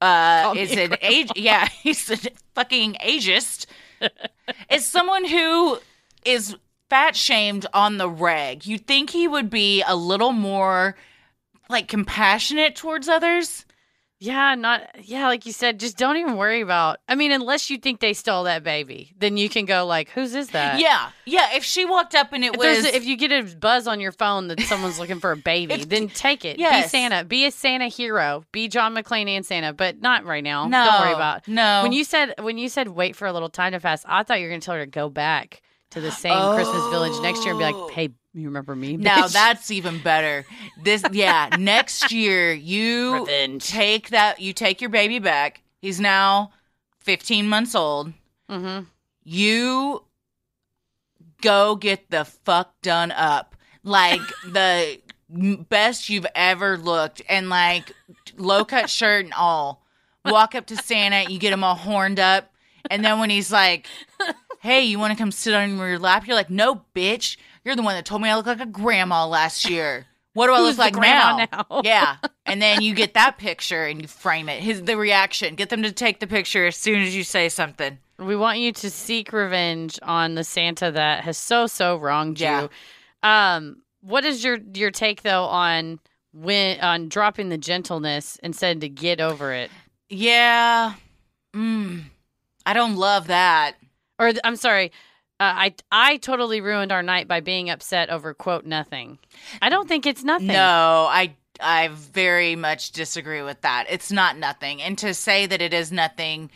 uh 0.01 0.53
is 0.55 0.73
an 0.77 0.95
age 1.01 1.31
yeah, 1.35 1.67
he's 1.81 2.09
a 2.11 2.17
fucking 2.55 2.97
ageist." 3.03 3.65
is 4.69 4.85
someone 4.85 5.25
who 5.25 5.79
is 6.25 6.55
fat 6.89 7.15
shamed 7.15 7.65
on 7.73 7.97
the 7.97 8.09
reg. 8.09 8.65
You'd 8.65 8.87
think 8.87 9.09
he 9.09 9.27
would 9.27 9.49
be 9.49 9.83
a 9.87 9.95
little 9.95 10.31
more 10.31 10.95
like 11.69 11.87
compassionate 11.87 12.75
towards 12.75 13.07
others. 13.09 13.65
Yeah, 14.19 14.55
not 14.55 14.81
yeah, 15.03 15.27
like 15.27 15.45
you 15.45 15.51
said, 15.51 15.79
just 15.79 15.95
don't 15.95 16.17
even 16.17 16.37
worry 16.37 16.61
about. 16.61 16.97
I 17.07 17.13
mean, 17.13 17.31
unless 17.31 17.69
you 17.69 17.77
think 17.77 17.99
they 17.99 18.13
stole 18.13 18.45
that 18.45 18.63
baby, 18.63 19.13
then 19.19 19.37
you 19.37 19.47
can 19.47 19.65
go 19.65 19.85
like, 19.85 20.09
"Whose 20.09 20.33
is 20.33 20.49
that?" 20.49 20.79
yeah. 20.79 21.09
Yeah, 21.25 21.49
if 21.53 21.63
she 21.63 21.85
walked 21.85 22.15
up 22.15 22.33
and 22.33 22.43
it 22.43 22.53
If, 22.55 22.57
was 22.57 22.83
a, 22.85 22.95
if 22.95 23.05
you 23.05 23.15
get 23.15 23.31
a 23.31 23.43
buzz 23.55 23.85
on 23.85 23.99
your 23.99 24.11
phone 24.11 24.47
that 24.47 24.59
someone's 24.61 24.97
looking 24.97 25.19
for 25.19 25.33
a 25.33 25.37
baby, 25.37 25.75
If- 25.75 25.89
then 25.89 26.07
take 26.09 26.45
it. 26.45 26.57
Yes. 26.57 26.85
Be 26.85 26.89
Santa. 26.89 27.25
Be 27.25 27.45
a 27.45 27.51
Santa 27.51 27.89
hero. 27.89 28.43
Be 28.51 28.67
John 28.67 28.95
McClane 28.95 29.27
and 29.27 29.45
Santa, 29.45 29.71
but 29.71 30.01
not 30.01 30.25
right 30.25 30.43
now. 30.43 30.67
no, 30.67 30.83
Don't 30.83 31.01
worry 31.01 31.13
about. 31.13 31.47
No. 31.47 31.81
When 31.83 31.91
you 31.91 32.03
said 32.03 32.33
when 32.39 32.57
you 32.57 32.69
said 32.69 32.87
wait 32.87 33.15
for 33.15 33.27
a 33.27 33.33
little 33.33 33.49
time 33.49 33.73
to 33.73 33.79
pass, 33.79 34.03
I 34.07 34.23
thought 34.23 34.39
you 34.39 34.45
were 34.45 34.49
going 34.51 34.61
to 34.61 34.65
tell 34.65 34.73
her 34.75 34.85
to 34.85 34.89
go 34.89 35.09
back 35.09 35.61
to 35.91 36.01
the 36.01 36.11
same 36.11 36.53
Christmas 36.55 36.83
village 36.89 37.13
next 37.21 37.43
year 37.45 37.51
and 37.51 37.59
be 37.59 37.65
Oh. 37.65 37.85
like, 37.85 37.93
"Hey, 37.93 38.09
you 38.33 38.45
remember 38.47 38.75
me?" 38.75 38.97
Now 38.97 39.27
that's 39.27 39.71
even 39.71 40.01
better. 40.01 40.45
This 40.83 41.03
yeah, 41.11 41.49
next 41.59 42.11
year 42.11 42.51
you 42.53 43.19
Revenge. 43.21 43.67
take 43.67 44.09
that 44.09 44.39
you 44.41 44.53
take 44.53 44.81
your 44.81 44.89
baby 44.89 45.19
back. 45.19 45.61
He's 45.81 45.99
now 45.99 46.51
15 46.99 47.47
months 47.47 47.73
old. 47.75 48.13
Mhm. 48.49 48.87
You 49.23 50.03
go 51.41 51.75
get 51.75 52.09
the 52.09 52.25
fuck 52.25 52.73
done 52.81 53.11
up. 53.11 53.55
Like 53.83 54.21
the 54.45 54.99
best 55.29 56.09
you've 56.09 56.27
ever 56.35 56.77
looked 56.77 57.21
and 57.29 57.49
like 57.49 57.91
low 58.37 58.65
cut 58.65 58.89
shirt 58.89 59.25
and 59.25 59.33
all. 59.33 59.83
Walk 60.25 60.55
up 60.55 60.65
to 60.67 60.75
Santa, 60.75 61.29
you 61.31 61.39
get 61.39 61.53
him 61.53 61.63
all 61.63 61.75
horned 61.75 62.19
up, 62.19 62.51
and 62.89 63.03
then 63.05 63.17
when 63.19 63.29
he's 63.29 63.49
like, 63.51 63.87
"Hey, 64.67 64.83
you 64.83 64.99
want 64.99 65.11
to 65.11 65.17
come 65.17 65.31
sit 65.31 65.53
on 65.53 65.77
your 65.77 65.97
lap?" 65.99 66.27
You're 66.27 66.35
like, 66.35 66.49
"No, 66.49 66.83
bitch. 66.95 67.37
You're 67.63 67.75
the 67.75 67.81
one 67.81 67.95
that 67.95 68.05
told 68.05 68.21
me 68.21 68.29
I 68.29 68.35
look 68.35 68.45
like 68.45 68.59
a 68.59 68.65
grandma 68.65 69.25
last 69.27 69.69
year. 69.69 70.05
What 70.33 70.47
do 70.47 70.53
I 70.53 70.59
look 70.67 70.77
like 70.77 70.93
grandma 70.93 71.45
now?" 71.51 71.65
now? 71.69 71.81
yeah, 71.83 72.17
and 72.45 72.61
then 72.61 72.81
you 72.81 72.93
get 72.93 73.13
that 73.15 73.37
picture 73.37 73.85
and 73.85 74.01
you 74.01 74.07
frame 74.07 74.49
it. 74.49 74.61
His 74.61 74.83
the 74.83 74.97
reaction. 74.97 75.55
Get 75.55 75.69
them 75.69 75.83
to 75.83 75.91
take 75.91 76.19
the 76.19 76.27
picture 76.27 76.65
as 76.67 76.75
soon 76.77 77.01
as 77.01 77.15
you 77.15 77.23
say 77.23 77.49
something. 77.49 77.97
We 78.19 78.35
want 78.35 78.59
you 78.59 78.71
to 78.73 78.89
seek 78.89 79.31
revenge 79.31 79.99
on 80.01 80.35
the 80.35 80.43
Santa 80.43 80.91
that 80.91 81.23
has 81.23 81.37
so 81.37 81.67
so 81.67 81.97
wronged 81.97 82.39
Yeah. 82.39 82.63
you. 82.63 82.69
Um, 83.29 83.81
what 84.01 84.25
is 84.25 84.43
your 84.43 84.57
your 84.73 84.91
take 84.91 85.21
though 85.23 85.43
on 85.45 85.99
when 86.33 86.79
on 86.81 87.09
dropping 87.09 87.49
the 87.49 87.57
gentleness 87.57 88.37
instead 88.43 88.81
to 88.81 88.89
get 88.89 89.19
over 89.19 89.53
it? 89.53 89.69
Yeah. 90.09 90.93
Mm. 91.55 92.03
I 92.65 92.73
don't 92.73 92.95
love 92.95 93.27
that. 93.27 93.75
Or 94.19 94.31
I'm 94.43 94.55
sorry, 94.55 94.91
uh, 95.39 95.53
I 95.55 95.75
I 95.91 96.17
totally 96.17 96.61
ruined 96.61 96.91
our 96.91 97.03
night 97.03 97.27
by 97.27 97.39
being 97.39 97.69
upset 97.69 98.09
over 98.09 98.33
quote 98.33 98.65
nothing. 98.65 99.19
I 99.61 99.69
don't 99.69 99.87
think 99.87 100.05
it's 100.05 100.23
nothing. 100.23 100.47
No, 100.47 101.07
I 101.09 101.35
I 101.59 101.89
very 101.89 102.55
much 102.55 102.91
disagree 102.91 103.41
with 103.41 103.61
that. 103.61 103.85
It's 103.89 104.11
not 104.11 104.37
nothing. 104.37 104.81
And 104.81 104.97
to 104.99 105.13
say 105.13 105.45
that 105.45 105.61
it 105.61 105.73
is 105.73 105.91
nothing 105.91 106.49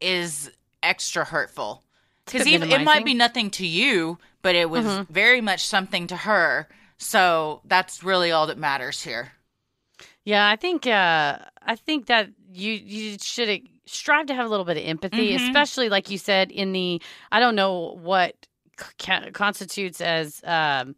is 0.00 0.50
extra 0.82 1.24
hurtful. 1.24 1.82
Cuz 2.26 2.46
even 2.46 2.70
it 2.70 2.82
might 2.82 3.04
be 3.04 3.14
nothing 3.14 3.50
to 3.52 3.66
you, 3.66 4.18
but 4.42 4.54
it 4.54 4.68
was 4.68 4.84
Mhm. 4.84 5.08
very 5.08 5.40
much 5.40 5.64
something 5.64 6.06
to 6.08 6.16
her. 6.18 6.68
So 6.98 7.60
that's 7.64 8.02
really 8.02 8.30
all 8.32 8.46
that 8.46 8.58
matters 8.58 9.02
here. 9.04 9.32
Yeah, 10.24 10.48
I 10.48 10.56
think 10.56 10.86
uh, 10.86 11.38
I 11.62 11.76
think 11.76 12.06
that 12.06 12.30
you 12.52 12.72
you 12.72 13.16
should 13.22 13.68
strive 13.86 14.26
to 14.26 14.34
have 14.34 14.46
a 14.46 14.48
little 14.48 14.64
bit 14.64 14.76
of 14.76 14.84
empathy, 14.84 15.32
Mhm. 15.32 15.36
especially 15.36 15.88
like 15.88 16.10
you 16.10 16.18
said 16.18 16.50
in 16.50 16.72
the 16.72 17.00
I 17.32 17.40
don't 17.40 17.54
know 17.54 17.98
what 18.02 18.34
ca- 18.98 19.30
constitutes 19.32 20.00
as 20.00 20.40
um, 20.44 20.96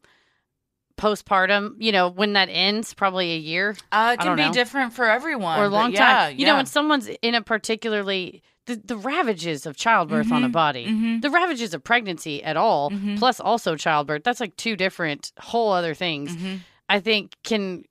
postpartum. 0.96 1.76
You 1.78 1.92
know, 1.92 2.08
when 2.08 2.32
that 2.34 2.48
ends, 2.50 2.94
probably 2.94 3.32
a 3.32 3.38
year 3.38 3.76
Uh, 3.92 4.16
it 4.18 4.20
can 4.22 4.36
be 4.36 4.46
know. 4.46 4.52
different 4.52 4.92
for 4.92 5.08
everyone 5.08 5.58
or 5.58 5.64
a 5.64 5.68
long 5.68 5.92
yeah, 5.92 6.28
time. 6.28 6.38
You 6.38 6.46
know, 6.46 6.56
when 6.56 6.66
someone's 6.66 7.08
in 7.22 7.34
a 7.34 7.42
particularly 7.42 8.42
the, 8.66 8.76
the 8.76 8.96
ravages 8.96 9.64
of 9.64 9.76
childbirth 9.76 10.30
on 10.30 10.44
a 10.44 10.48
Mhm, 10.48 10.52
body, 10.52 10.86
mhm. 10.86 11.22
the 11.22 11.30
ravages 11.30 11.72
of 11.72 11.82
pregnancy 11.82 12.42
at 12.44 12.56
all, 12.56 12.90
Mhm. 12.90 13.16
plus 13.18 13.40
also 13.40 13.76
childbirth. 13.76 14.24
That's 14.24 14.40
like 14.40 14.56
two 14.56 14.76
different 14.76 15.32
whole 15.38 15.72
other 15.72 15.94
things. 15.94 16.36
Mhm. 16.36 16.60
I 16.90 17.00
think 17.00 17.36
can 17.44 17.84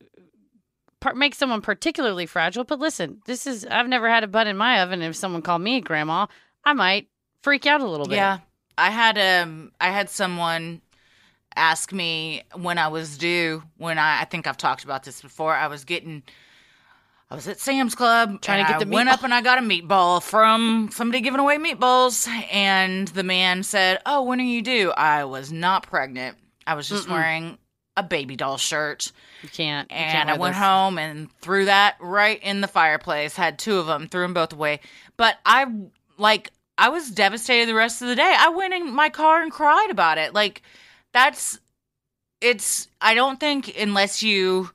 par- 1.00 1.16
make 1.16 1.36
someone 1.36 1.62
particularly 1.62 2.26
fragile. 2.26 2.64
But 2.64 2.80
listen, 2.80 3.22
this 3.26 3.48
is 3.48 3.66
I've 3.66 3.88
never 3.88 4.10
had 4.10 4.24
a 4.24 4.28
butt 4.28 4.48
in 4.48 4.58
my 4.58 4.82
oven. 4.82 5.02
If 5.02 5.16
someone 5.16 5.42
called 5.42 5.62
me 5.62 5.82
grandma, 5.82 6.28
I 6.64 6.74
might 6.74 7.08
freak 7.42 7.66
out 7.66 7.82
a 7.82 7.88
little 7.88 8.08
bit. 8.08 8.16
Yeah. 8.16 8.40
I 8.78 8.92
had 8.92 9.18
um 9.18 9.72
I 9.82 9.90
had 9.90 10.10
someone 10.10 10.82
ask 11.56 11.92
me 11.92 12.44
when 12.54 12.78
I 12.78 12.88
was 12.90 13.18
due 13.18 13.64
when 13.78 13.98
I 13.98 14.22
I 14.22 14.26
think 14.26 14.48
I've 14.48 14.58
talked 14.58 14.84
about 14.84 15.04
this 15.04 15.22
before. 15.22 15.54
I 15.54 15.68
was 15.68 15.84
getting 15.84 16.24
I 17.30 17.36
was 17.36 17.48
at 17.48 17.60
Sam's 17.60 17.94
Club 17.94 18.42
Trying 18.42 18.66
to 18.66 18.72
get 18.72 18.80
the 18.80 18.86
I 18.86 18.90
went 18.90 19.10
up 19.10 19.24
and 19.24 19.34
I 19.34 19.42
got 19.42 19.58
a 19.58 19.62
meatball 19.62 20.24
from 20.24 20.90
somebody 20.94 21.20
giving 21.22 21.42
away 21.42 21.58
meatballs 21.58 22.28
and 22.54 23.08
the 23.10 23.24
man 23.24 23.64
said, 23.64 24.00
"Oh, 24.06 24.24
when 24.24 24.40
are 24.40 24.44
you 24.44 24.62
due?" 24.62 24.92
I 24.92 25.26
was 25.26 25.52
not 25.52 25.84
pregnant. 25.84 26.38
I 26.66 26.76
was 26.76 26.88
just 26.88 27.08
Mm-mm. 27.08 27.12
wearing 27.12 27.58
a 27.98 28.04
baby 28.04 28.38
doll 28.38 28.58
shirt. 28.58 29.12
You 29.42 29.50
can't. 29.50 29.92
you 29.92 29.98
And 29.98 30.12
can't 30.14 30.30
I 30.30 30.38
went 30.38 30.56
home 30.56 30.98
and 30.98 31.30
threw 31.42 31.66
that 31.66 31.98
right 32.00 32.42
in 32.42 32.62
the 32.62 32.68
fireplace. 32.68 33.36
Had 33.36 33.60
two 33.60 33.78
of 33.78 33.88
them, 33.88 34.08
threw 34.08 34.22
them 34.22 34.34
both 34.34 34.54
away. 34.54 34.80
But 35.18 35.38
I 35.46 35.66
like 36.18 36.52
I 36.78 36.90
was 36.90 37.10
devastated 37.10 37.68
the 37.68 37.74
rest 37.74 38.02
of 38.02 38.08
the 38.08 38.16
day. 38.16 38.36
I 38.38 38.50
went 38.50 38.74
in 38.74 38.94
my 38.94 39.10
car 39.10 39.42
and 39.42 39.52
cried 39.52 39.90
about 39.90 40.18
it. 40.18 40.34
Like 40.34 40.62
that's 41.12 41.60
it's 42.40 42.88
I 43.02 43.16
don't 43.16 43.40
think 43.40 43.76
unless 43.78 44.24
you 44.24 44.70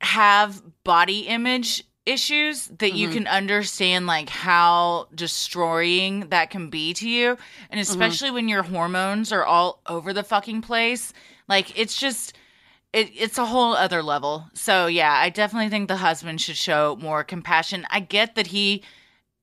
have 0.00 0.62
body 0.82 1.20
image 1.20 1.84
issues 2.04 2.66
that 2.78 2.92
you 2.94 3.08
Mhm. 3.08 3.12
can 3.12 3.26
understand 3.28 4.06
like 4.06 4.28
how 4.28 5.06
destroying 5.14 6.28
that 6.30 6.50
can 6.50 6.68
be 6.70 6.92
to 6.94 7.08
you. 7.08 7.38
And 7.70 7.78
especially 7.80 8.30
when 8.30 8.48
your 8.48 8.62
hormones 8.64 9.32
are 9.32 9.44
all 9.44 9.80
over 9.86 10.12
the 10.12 10.24
fucking 10.24 10.62
place. 10.62 11.12
Like 11.48 11.78
it's 11.78 11.96
just 11.96 12.34
it, 12.92 13.10
it's 13.14 13.38
a 13.38 13.46
whole 13.46 13.74
other 13.74 14.02
level. 14.02 14.48
So 14.54 14.86
yeah 14.86 15.12
i 15.14 15.28
definitely 15.30 15.68
think 15.70 15.88
the 15.88 15.96
husband 15.96 16.40
should 16.40 16.56
show 16.56 16.96
more 17.00 17.24
compassion. 17.24 17.86
I 17.90 18.00
get 18.00 18.34
that 18.34 18.48
he 18.48 18.82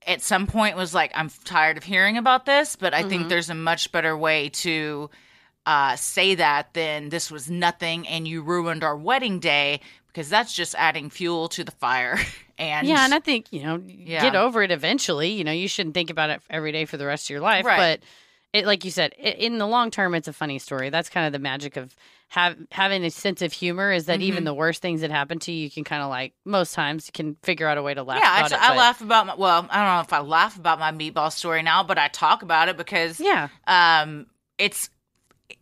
at 0.08 0.22
some 0.22 0.48
point 0.48 0.78
was 0.78 0.94
like 0.94 1.12
i'm 1.14 1.30
tired 1.44 1.76
of 1.78 1.84
hearing 1.84 2.16
about 2.18 2.46
this 2.46 2.78
but 2.78 2.94
i 2.94 3.04
think 3.04 3.26
Mhm. 3.26 3.30
there's 3.30 3.50
a 3.50 3.54
much 3.56 3.92
better 3.92 4.16
way 4.18 4.48
to 4.50 5.10
uh, 5.66 5.96
say 5.98 6.36
that 6.36 6.74
than 6.74 7.10
this 7.10 7.30
was 7.30 7.50
nothing 7.50 8.08
and 8.08 8.26
you 8.28 8.42
ruined 8.42 8.82
our 8.84 8.96
wedding 8.96 9.40
day 9.40 9.82
because 10.08 10.30
that's 10.30 10.54
just 10.54 10.74
adding 10.76 11.10
fuel 11.10 11.50
to 11.50 11.64
the 11.66 11.72
fire 11.72 12.18
and 12.60 12.88
Yeah, 12.88 13.04
and 13.06 13.14
I 13.14 13.20
think 13.20 13.52
you 13.52 13.64
know, 13.64 13.82
Yeah. 13.86 14.22
get 14.22 14.36
over 14.36 14.62
it 14.62 14.72
eventually. 14.72 15.30
You 15.30 15.44
know, 15.44 15.52
you 15.52 15.68
shouldn't 15.68 15.96
think 15.96 16.10
about 16.10 16.30
it 16.30 16.42
every 16.50 16.72
day 16.72 16.86
for 16.86 16.98
the 16.98 17.06
rest 17.06 17.26
of 17.26 17.30
your 17.32 17.40
life. 17.42 17.66
Right. 17.66 17.78
But 18.00 18.08
it, 18.52 18.66
like 18.66 18.84
you 18.84 18.90
said, 18.92 19.14
i 19.24 19.28
in 19.30 19.60
the 19.60 19.68
long 19.68 19.92
term, 19.92 20.16
it's 20.16 20.28
a 20.28 20.34
funny 20.34 20.58
story. 20.60 20.90
That's 20.90 21.08
kind 21.10 21.26
of 21.28 21.32
the 21.34 21.40
magic 21.40 21.78
of 21.78 21.96
have 22.30 22.58
having 22.72 23.04
a 23.04 23.10
sense 23.12 23.42
of 23.42 23.54
humor. 23.54 23.92
Is 23.92 24.06
that 24.08 24.22
even 24.22 24.44
Mhm. 24.44 24.46
the 24.48 24.54
worst 24.54 24.82
things 24.82 25.02
that 25.02 25.12
happen 25.12 25.40
to 25.40 25.52
you, 25.52 25.64
you 25.66 25.72
can 25.72 25.84
kind 25.84 26.02
of 26.04 26.10
like 26.10 26.34
most 26.46 26.74
times 26.74 27.08
you 27.08 27.12
can 27.14 27.36
figure 27.44 27.68
out 27.68 27.78
a 27.78 27.84
way 27.84 27.94
to 27.94 28.04
laugh. 28.04 28.20
yeah, 28.22 28.40
about 28.40 28.52
I, 28.52 28.56
it, 28.56 28.72
I 28.72 28.76
laugh 28.78 29.02
about 29.02 29.26
my. 29.28 29.36
Well, 29.36 29.68
I 29.70 29.78
don't 29.78 29.96
know 29.96 30.02
if 30.02 30.14
I 30.14 30.20
laugh 30.22 30.58
about 30.58 30.80
my 30.80 30.92
meatball 30.92 31.32
story 31.32 31.62
now, 31.64 31.84
but 31.84 31.98
I 31.98 32.08
talk 32.08 32.42
about 32.44 32.70
it 32.70 32.78
because 32.78 33.20
Yeah, 33.20 33.50
um, 33.68 34.26
it's 34.58 34.90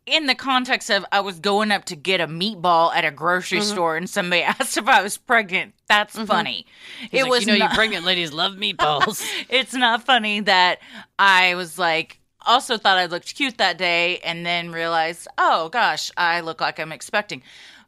in 0.08 0.26
the 0.26 0.34
context 0.36 0.90
of 0.90 1.06
I 1.12 1.20
was 1.20 1.40
going 1.40 1.72
up 1.72 1.86
to 1.86 1.96
get 1.96 2.20
a 2.22 2.28
meatball 2.28 2.96
at 2.96 3.06
a 3.06 3.12
grocery 3.12 3.60
Mhm. 3.60 3.72
store, 3.72 3.98
and 3.98 4.10
somebody 4.10 4.42
asked 4.60 4.78
if 4.78 4.88
I 4.88 5.02
was 5.04 5.18
pregnant. 5.18 5.76
That's 5.88 6.16
Mhm. 6.16 6.28
funny. 6.28 6.66
He's 7.12 7.22
it 7.22 7.24
like, 7.24 7.30
was 7.32 7.42
you 7.46 7.48
know, 7.54 7.58
not, 7.58 7.72
you 7.72 7.76
pregnant 7.76 8.06
ladies 8.06 8.32
love 8.32 8.54
meatballs. 8.54 9.24
it's 9.50 9.74
not 9.74 10.04
funny 10.04 10.40
that 10.42 10.80
I 11.20 11.54
was 11.56 11.78
like. 11.78 12.20
Also 12.46 12.78
thought 12.78 12.98
I 12.98 13.08
looked 13.08 13.36
cute 13.36 13.58
that 13.58 13.78
day, 13.78 14.20
and 14.20 14.46
then 14.46 14.72
realized, 14.72 15.28
oh 15.38 15.68
gosh, 15.68 16.10
I 16.16 16.40
look 16.40 16.62
like 16.62 16.80
I'm 16.80 16.94
expecting. 16.94 17.44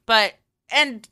But 0.06 0.34
and 0.70 1.08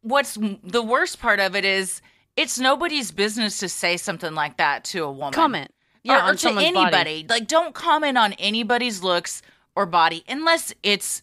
what's 0.00 0.36
the 0.64 0.82
worst 0.82 1.20
part 1.20 1.38
of 1.38 1.54
it 1.54 1.64
is 1.64 2.02
it's 2.36 2.58
nobody's 2.58 3.12
business 3.12 3.58
to 3.58 3.68
say 3.68 3.96
something 3.96 4.34
like 4.34 4.56
that 4.56 4.82
to 4.84 5.04
a 5.04 5.12
woman. 5.12 5.32
Comment, 5.32 5.70
yeah, 6.02 6.16
yeah, 6.26 6.30
or, 6.30 6.34
to 6.34 6.48
anybody. 6.48 6.90
body. 6.90 7.26
Like, 7.28 7.46
don't 7.46 7.72
comment 7.72 8.18
on 8.18 8.32
anybody's 8.32 9.00
looks 9.02 9.42
or 9.76 9.86
body 9.86 10.24
unless 10.28 10.72
it's 10.82 11.22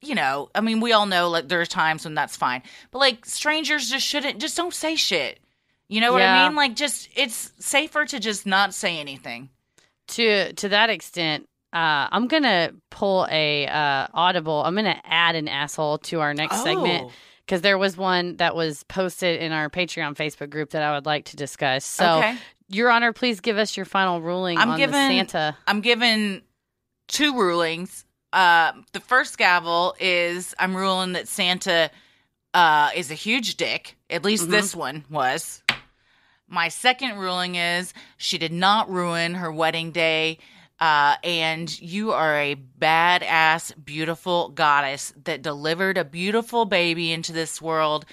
you 0.00 0.14
know, 0.14 0.48
I 0.54 0.60
mean, 0.60 0.80
we 0.80 0.92
all 0.92 1.06
know 1.06 1.28
like 1.28 1.48
there 1.48 1.60
are 1.60 1.66
times 1.66 2.04
when 2.04 2.14
that's 2.14 2.36
fine, 2.36 2.62
but 2.92 2.98
like 3.00 3.26
strangers 3.26 3.90
just 3.90 4.06
shouldn't 4.06 4.40
just 4.40 4.56
don't 4.56 4.72
say 4.72 4.94
shit. 4.94 5.40
You 5.88 6.00
know 6.00 6.12
what 6.12 6.20
Yeah. 6.20 6.42
I 6.44 6.46
mean? 6.48 6.54
Like, 6.56 6.76
just 6.76 7.08
it's 7.16 7.50
safer 7.58 8.04
to 8.04 8.20
just 8.20 8.46
not 8.46 8.74
say 8.74 8.98
anything. 9.00 9.48
to 10.08 10.52
to 10.54 10.68
that 10.68 10.88
extent, 10.90 11.48
uh, 11.72 12.06
I'm 12.12 12.28
gonna 12.28 12.72
pull 12.90 13.26
a 13.30 13.66
uh, 13.66 14.06
audible. 14.14 14.62
I'm 14.64 14.74
gonna 14.76 15.00
add 15.04 15.34
an 15.34 15.48
asshole 15.48 15.98
to 15.98 16.20
our 16.20 16.32
next 16.32 16.62
segment 16.62 17.06
Oh. 17.08 17.12
because 17.44 17.62
there 17.62 17.76
was 17.76 17.96
one 17.96 18.36
that 18.36 18.54
was 18.54 18.84
posted 18.84 19.40
in 19.42 19.50
our 19.52 19.68
Patreon 19.68 20.14
Facebook 20.14 20.50
group 20.50 20.70
that 20.70 20.82
I 20.82 20.94
would 20.94 21.06
like 21.06 21.24
to 21.26 21.36
discuss. 21.36 21.84
So, 21.84 22.18
Okay. 22.18 22.36
Your 22.70 22.90
Honor, 22.90 23.12
please 23.14 23.40
give 23.40 23.56
us 23.58 23.76
your 23.76 23.86
final 23.86 24.20
ruling 24.20 24.58
I'm 24.58 24.70
on 24.70 24.76
giving- 24.78 24.92
Santa. 24.94 25.56
I'm 25.66 25.80
given 25.80 26.42
two 27.08 27.36
rulings. 27.36 28.04
Uh, 28.32 28.72
the 28.92 29.00
first 29.00 29.38
gavel 29.38 29.96
is 29.98 30.54
I'm 30.58 30.76
ruling 30.76 31.12
that 31.12 31.28
Santa 31.28 31.90
uh, 32.54 32.90
is 32.94 33.10
a 33.10 33.14
huge 33.14 33.56
dick. 33.56 33.96
At 34.08 34.24
least 34.24 34.46
Mhm. 34.46 34.50
this 34.50 34.74
one 34.76 35.04
was. 35.10 35.62
My 36.48 36.68
second 36.68 37.18
ruling 37.18 37.56
is 37.56 37.92
she 38.16 38.38
did 38.38 38.52
not 38.52 38.90
ruin 38.90 39.34
her 39.34 39.52
wedding 39.52 39.90
day. 39.92 40.38
Uh, 40.80 41.16
and 41.24 41.80
you 41.80 42.12
are 42.12 42.36
a 42.38 42.54
badass, 42.54 43.72
beautiful 43.84 44.48
goddess 44.50 45.12
that 45.24 45.42
delivered 45.42 45.98
a 45.98 46.04
beautiful 46.04 46.64
baby 46.64 47.12
into 47.12 47.32
this 47.32 47.60
world. 47.60 48.06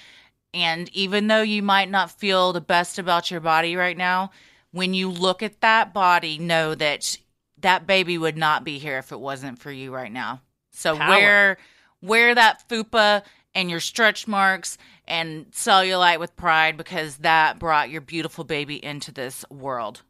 And 0.54 0.90
even 0.96 1.28
though 1.28 1.44
you 1.44 1.62
might 1.62 1.90
not 1.92 2.10
feel 2.12 2.54
the 2.54 2.62
best 2.62 2.98
about 2.98 3.30
your 3.30 3.40
body 3.40 3.76
right 3.76 3.98
now, 3.98 4.32
when 4.72 4.94
you 4.96 5.10
look 5.10 5.44
at 5.44 5.62
that 5.62 5.94
body, 5.94 6.40
know 6.40 6.74
that 6.76 7.18
that 7.66 7.88
baby 7.88 8.16
would 8.16 8.38
not 8.38 8.64
be 8.64 8.78
here 8.78 9.00
if 9.00 9.12
it 9.12 9.20
wasn't 9.20 9.58
for 9.58 9.72
you 9.72 9.92
right 9.92 10.12
now. 10.12 10.40
So 10.70 10.96
Power. 10.96 11.10
wear 11.10 11.58
wear 12.00 12.36
that 12.36 12.70
fupa 12.70 13.24
and 13.56 13.72
your 13.72 13.80
stretch 13.80 14.28
marks 14.28 14.78
and 15.08 15.50
cellulite 15.52 16.20
with 16.20 16.36
pride 16.36 16.78
because 16.78 17.18
that 17.18 17.58
brought 17.58 17.90
your 17.90 18.02
beautiful 18.02 18.44
baby 18.44 18.84
into 18.84 19.12
this 19.12 19.44
world. 19.50 20.04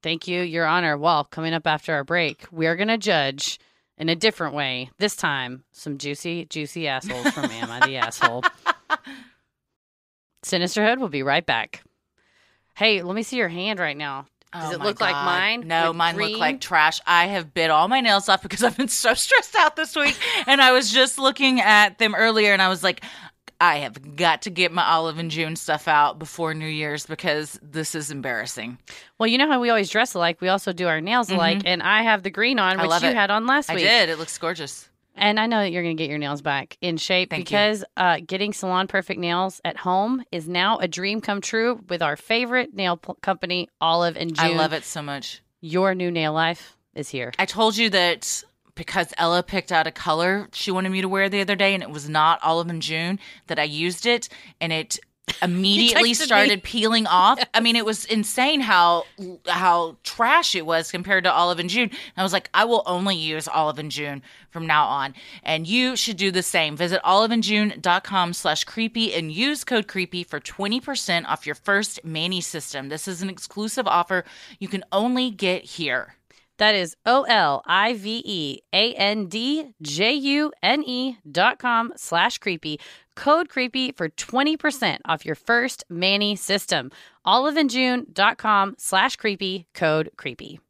Thank 0.00 0.28
you, 0.28 0.42
Your 0.42 0.64
Honor. 0.64 0.96
Well, 0.96 1.24
coming 1.24 1.54
up 1.54 1.66
after 1.66 1.92
our 1.92 2.04
break, 2.04 2.44
we 2.52 2.68
are 2.68 2.76
gonna 2.76 2.98
judge 2.98 3.58
in 3.98 4.08
a 4.08 4.14
different 4.14 4.54
way. 4.54 4.90
This 4.98 5.16
time, 5.16 5.64
some 5.72 5.98
juicy, 5.98 6.44
juicy 6.44 6.86
assholes 6.86 7.30
from 7.30 7.46
Am 7.50 7.68
I 7.68 7.84
the 7.84 7.96
Asshole? 7.96 8.44
Sinisterhood 10.44 11.00
will 11.00 11.08
be 11.08 11.24
right 11.24 11.44
back. 11.44 11.82
Hey, 12.76 13.02
let 13.02 13.16
me 13.16 13.24
see 13.24 13.38
your 13.38 13.48
hand 13.48 13.80
right 13.80 13.96
now. 13.96 14.26
Does 14.52 14.70
Oh 14.70 14.72
it 14.74 14.80
look 14.80 15.00
like 15.00 15.14
mine 15.14 15.66
No, 15.66 15.92
mine 15.92 16.14
green? 16.14 16.32
look 16.32 16.40
like 16.40 16.60
trash. 16.60 17.00
I 17.06 17.26
have 17.28 17.54
bit 17.54 17.70
all 17.70 17.88
my 17.88 18.00
nails 18.00 18.28
off 18.28 18.42
because 18.42 18.62
I've 18.64 18.76
been 18.76 18.88
so 18.88 19.14
stressed 19.14 19.54
out 19.56 19.76
this 19.76 19.96
week. 19.96 20.16
and 20.46 20.60
I 20.60 20.72
was 20.72 20.90
just 20.92 21.18
looking 21.18 21.60
at 21.60 21.98
them 21.98 22.14
earlier 22.14 22.52
and 22.52 22.60
I 22.60 22.68
was 22.68 22.82
like, 22.82 23.02
I 23.60 23.76
have 23.78 24.16
got 24.16 24.42
to 24.42 24.50
get 24.50 24.72
my 24.72 24.82
Olive 24.84 25.18
and 25.18 25.30
June 25.30 25.54
stuff 25.54 25.86
out 25.86 26.18
before 26.18 26.52
New 26.52 26.66
Year's 26.66 27.06
because 27.06 27.60
this 27.62 27.94
is 27.94 28.10
embarrassing. 28.10 28.76
Well, 29.18 29.28
you 29.28 29.38
know 29.38 29.46
how 29.48 29.60
we 29.60 29.70
always 29.70 29.88
dress 29.88 30.14
alike. 30.14 30.40
We 30.40 30.48
also 30.48 30.72
do 30.72 30.88
our 30.88 31.00
nails 31.00 31.30
alike, 31.30 31.62
and 31.64 31.80
I 31.80 32.02
have 32.02 32.24
the 32.24 32.30
green 32.30 32.58
on, 32.58 32.76
Mm-hmm. 32.78 32.88
Which 32.88 33.02
you 33.02 33.08
it. 33.10 33.14
had 33.14 33.30
on 33.30 33.46
last 33.46 33.68
week. 33.68 33.78
I 33.78 33.82
did. 33.82 34.08
It 34.08 34.18
looks 34.18 34.36
gorgeous. 34.36 34.88
And 35.14 35.38
I 35.38 35.46
know 35.46 35.60
that 35.60 35.70
you're 35.70 35.82
going 35.82 35.96
to 35.96 36.02
get 36.02 36.08
your 36.08 36.18
nails 36.18 36.42
back 36.42 36.76
in 36.80 36.96
shape 36.96 37.30
Thank 37.30 37.44
because 37.44 37.84
uh, 37.96 38.20
getting 38.26 38.52
salon 38.52 38.88
perfect 38.88 39.20
nails 39.20 39.60
at 39.64 39.76
home 39.76 40.24
is 40.32 40.48
now 40.48 40.78
a 40.78 40.88
dream 40.88 41.20
come 41.20 41.40
true 41.40 41.80
with 41.88 42.02
our 42.02 42.16
favorite 42.16 42.74
nail 42.74 42.96
p- 42.96 43.12
company, 43.20 43.68
Olive 43.80 44.16
and 44.16 44.34
June. 44.34 44.44
I 44.44 44.56
love 44.56 44.72
it 44.72 44.84
so 44.84 45.02
much. 45.02 45.42
Your 45.60 45.94
new 45.94 46.10
nail 46.10 46.32
life 46.32 46.76
is 46.94 47.08
here. 47.08 47.32
I 47.38 47.46
told 47.46 47.76
you 47.76 47.90
that 47.90 48.42
because 48.74 49.12
Ella 49.18 49.42
picked 49.42 49.70
out 49.70 49.86
a 49.86 49.90
color 49.90 50.48
she 50.52 50.70
wanted 50.70 50.90
me 50.90 51.02
to 51.02 51.08
wear 51.08 51.28
the 51.28 51.40
other 51.40 51.54
day 51.56 51.74
and 51.74 51.82
it 51.82 51.90
was 51.90 52.08
not 52.08 52.42
Olive 52.42 52.68
and 52.68 52.80
June 52.80 53.18
that 53.46 53.58
I 53.58 53.64
used 53.64 54.06
it 54.06 54.28
and 54.60 54.72
it 54.72 54.98
immediately 55.40 56.10
texted 56.10 56.20
me. 56.20 56.26
started 56.26 56.62
peeling 56.62 57.06
off. 57.06 57.42
I 57.54 57.60
mean 57.60 57.76
it 57.76 57.84
was 57.84 58.04
insane 58.06 58.60
how 58.60 59.04
how 59.46 59.96
trash 60.02 60.54
it 60.54 60.66
was 60.66 60.90
compared 60.90 61.24
to 61.24 61.32
Olive 61.32 61.58
and 61.58 61.70
June. 61.70 61.88
And 61.90 62.12
I 62.16 62.22
was 62.22 62.32
like 62.32 62.50
I 62.54 62.64
will 62.64 62.82
only 62.86 63.16
use 63.16 63.48
Olive 63.48 63.78
and 63.78 63.90
June 63.90 64.22
from 64.50 64.66
now 64.66 64.84
on. 64.86 65.14
And 65.42 65.66
you 65.66 65.96
should 65.96 66.16
do 66.16 66.30
the 66.30 66.42
same. 66.42 66.76
Visit 66.76 67.00
oliveandjune.com 67.02 68.32
slash 68.32 68.64
creepy 68.64 69.14
and 69.14 69.32
use 69.32 69.64
code 69.64 69.88
creepy 69.88 70.24
for 70.24 70.40
20% 70.40 71.26
off 71.26 71.46
your 71.46 71.54
first 71.54 72.04
Mani 72.04 72.40
system. 72.40 72.88
This 72.88 73.06
is 73.06 73.22
an 73.22 73.30
exclusive 73.30 73.86
offer 73.86 74.24
you 74.58 74.68
can 74.68 74.84
only 74.92 75.30
get 75.30 75.64
here. 75.64 76.16
That 76.58 76.74
is 76.74 76.96
O 77.04 77.22
L 77.22 77.62
I 77.66 77.94
V 77.94 78.22
E 78.24 78.60
A 78.72 78.94
N 78.94 79.26
D 79.26 79.74
J 79.82 80.12
U 80.12 80.52
N 80.62 80.84
E 80.84 81.18
dot 81.28 81.58
com 81.58 81.92
slash 81.96 82.38
creepy. 82.38 82.78
Code 83.14 83.48
creepy 83.48 83.92
for 83.92 84.08
20% 84.08 84.98
off 85.04 85.26
your 85.26 85.34
first 85.34 85.84
Mani 85.88 86.36
system. 86.36 86.90
Oliveandjune.com 87.26 88.76
slash 88.78 89.16
creepy. 89.16 89.66
Code 89.74 90.10
creepy. 90.16 90.60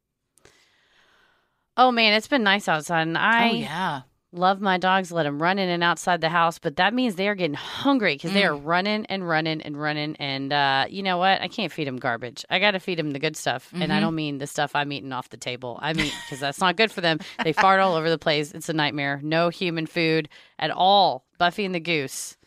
Oh 1.75 1.91
man, 1.91 2.13
it's 2.13 2.27
been 2.27 2.43
nice 2.43 2.67
outside, 2.67 3.01
and 3.07 3.17
oh, 3.17 3.21
I 3.21 3.49
oh 3.49 3.53
yeah. 3.53 4.01
Love 4.33 4.61
my 4.61 4.77
dogs. 4.77 5.11
Let 5.11 5.23
them 5.23 5.41
run 5.41 5.59
in 5.59 5.69
and 5.69 5.83
outside 5.83 6.21
the 6.21 6.29
house, 6.29 6.59
but 6.59 6.75
that 6.77 6.93
means 6.93 7.15
they 7.15 7.27
are 7.27 7.35
getting 7.35 7.53
hungry 7.53 8.15
because 8.15 8.33
they 8.33 8.43
are 8.43 8.55
running 8.55 9.05
and 9.05 9.27
running 9.27 9.61
and 9.61 9.79
running. 9.79 10.15
And 10.17 10.51
uh, 10.51 10.85
you 10.89 11.03
know 11.03 11.17
what? 11.17 11.41
I 11.41 11.47
can't 11.47 11.71
feed 11.71 11.87
them 11.87 11.97
garbage. 11.97 12.45
I 12.49 12.59
got 12.59 12.71
to 12.71 12.79
feed 12.79 12.99
them 12.99 13.11
the 13.11 13.19
good 13.19 13.37
stuff, 13.37 13.69
and 13.73 13.93
I 13.93 13.99
don't 13.99 14.15
mean 14.15 14.39
the 14.39 14.47
stuff 14.47 14.75
I'm 14.75 14.91
eating 14.91 15.13
off 15.13 15.29
the 15.29 15.37
table. 15.37 15.79
I 15.81 15.93
mean 15.93 16.11
because 16.25 16.39
that's 16.39 16.59
not 16.59 16.75
good 16.75 16.91
for 16.91 17.01
them. 17.01 17.19
They 17.43 17.53
fart 17.53 17.79
all 17.79 17.95
over 17.95 18.09
the 18.09 18.17
place. 18.17 18.51
It's 18.51 18.69
a 18.69 18.73
nightmare. 18.73 19.19
No 19.23 19.49
human 19.49 19.85
food 19.85 20.29
at 20.59 20.71
all. 20.71 21.25
Buffy 21.37 21.65
and 21.65 21.75
the 21.75 21.79
Goose. 21.79 22.37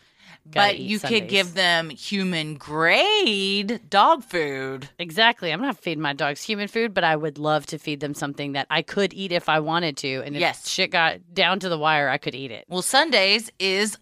But 0.53 0.79
you 0.79 0.99
could 0.99 1.29
give 1.29 1.55
them 1.55 1.91
human 1.91 2.55
grade 2.55 3.81
dog 3.91 4.25
food. 4.25 4.89
Exactly. 4.99 5.53
I'm 5.53 5.61
not 5.61 5.79
feeding 5.79 6.03
my 6.03 6.13
dogs 6.13 6.43
human 6.43 6.69
food, 6.69 6.95
but 6.95 7.05
I 7.05 7.17
would 7.17 7.39
love 7.39 7.67
to 7.67 7.79
feed 7.79 8.01
them 8.01 8.15
something 8.15 8.53
that 8.53 8.67
I 8.71 8.83
could 8.83 9.13
eat 9.13 9.33
if 9.33 9.49
I 9.49 9.61
wanted 9.61 9.97
to. 9.99 10.23
And 10.25 10.37
if 10.37 10.41
Yes. 10.41 10.69
shit 10.69 10.91
got 10.91 11.19
down 11.35 11.61
to 11.61 11.69
the 11.69 11.79
wire, 11.79 12.09
I 12.09 12.19
could 12.19 12.35
eat 12.35 12.51
it. 12.51 12.65
Well, 12.69 12.83
Sundays 12.83 13.51
is 13.59 13.99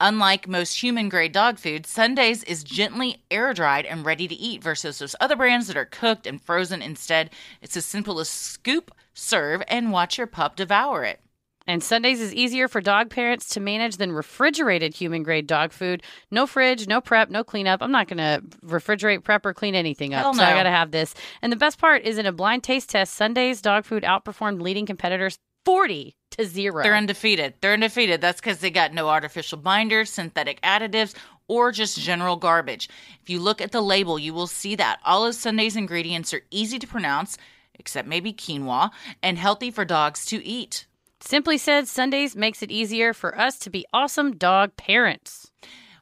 unlike 0.00 0.48
most 0.48 0.82
human 0.82 1.08
grade 1.08 1.32
dog 1.32 1.58
food. 1.58 1.86
Sundays 1.86 2.42
is 2.44 2.64
gently 2.64 3.22
air 3.30 3.54
dried 3.54 3.86
and 3.86 4.04
ready 4.04 4.26
to 4.28 4.34
eat 4.34 4.62
versus 4.62 4.98
those 4.98 5.14
other 5.20 5.36
brands 5.36 5.68
that 5.68 5.76
are 5.76 5.84
cooked 5.84 6.26
and 6.26 6.42
frozen. 6.42 6.82
Instead, 6.82 7.30
it's 7.60 7.76
as 7.76 7.86
simple 7.86 8.18
as 8.18 8.28
scoop, 8.28 8.90
serve, 9.14 9.62
and 9.68 9.92
watch 9.92 10.18
your 10.18 10.26
pup 10.26 10.56
devour 10.56 11.04
it. 11.04 11.20
And 11.66 11.82
Sundays 11.82 12.20
is 12.20 12.34
easier 12.34 12.68
for 12.68 12.80
dog 12.80 13.10
parents 13.10 13.48
to 13.50 13.60
manage 13.60 13.96
than 13.96 14.12
refrigerated 14.12 14.94
human 14.94 15.22
grade 15.22 15.46
dog 15.46 15.72
food. 15.72 16.02
No 16.30 16.46
fridge, 16.46 16.88
no 16.88 17.00
prep, 17.00 17.30
no 17.30 17.44
cleanup. 17.44 17.82
I'm 17.82 17.92
not 17.92 18.08
going 18.08 18.18
to 18.18 18.42
refrigerate, 18.64 19.24
prep, 19.24 19.46
or 19.46 19.54
clean 19.54 19.74
anything 19.74 20.14
up. 20.14 20.22
Hell 20.22 20.34
So 20.34 20.42
I 20.42 20.54
got 20.54 20.64
to 20.64 20.70
have 20.70 20.90
this. 20.90 21.14
And 21.40 21.52
the 21.52 21.56
best 21.56 21.78
part 21.78 22.02
is 22.02 22.18
in 22.18 22.26
a 22.26 22.32
blind 22.32 22.62
taste 22.64 22.90
test, 22.90 23.14
Sundays 23.14 23.60
dog 23.60 23.84
food 23.84 24.02
outperformed 24.02 24.60
leading 24.60 24.86
competitors 24.86 25.38
40 25.64 26.16
to 26.32 26.44
0. 26.44 26.82
They're 26.82 26.96
undefeated. 26.96 27.54
They're 27.60 27.74
undefeated. 27.74 28.20
That's 28.20 28.40
because 28.40 28.58
they 28.58 28.70
got 28.70 28.92
no 28.92 29.08
artificial 29.08 29.58
binders, 29.58 30.10
synthetic 30.10 30.60
additives, 30.62 31.14
or 31.48 31.70
just 31.72 31.98
general 31.98 32.36
garbage. 32.36 32.88
If 33.22 33.30
you 33.30 33.38
look 33.38 33.60
at 33.60 33.72
the 33.72 33.82
label, 33.82 34.18
you 34.18 34.34
will 34.34 34.46
see 34.46 34.74
that 34.76 35.00
all 35.04 35.24
of 35.26 35.34
Sunday's 35.34 35.76
ingredients 35.76 36.34
are 36.34 36.42
easy 36.50 36.78
to 36.78 36.86
pronounce, 36.86 37.36
except 37.74 38.08
maybe 38.08 38.32
quinoa, 38.32 38.90
and 39.22 39.38
healthy 39.38 39.70
for 39.70 39.84
dogs 39.84 40.24
to 40.26 40.44
eat. 40.44 40.86
Simply 41.24 41.56
said, 41.56 41.86
Sundays 41.86 42.34
makes 42.34 42.62
it 42.62 42.70
easier 42.72 43.14
for 43.14 43.38
us 43.38 43.56
to 43.60 43.70
be 43.70 43.86
awesome 43.92 44.32
dog 44.36 44.76
parents. 44.76 45.52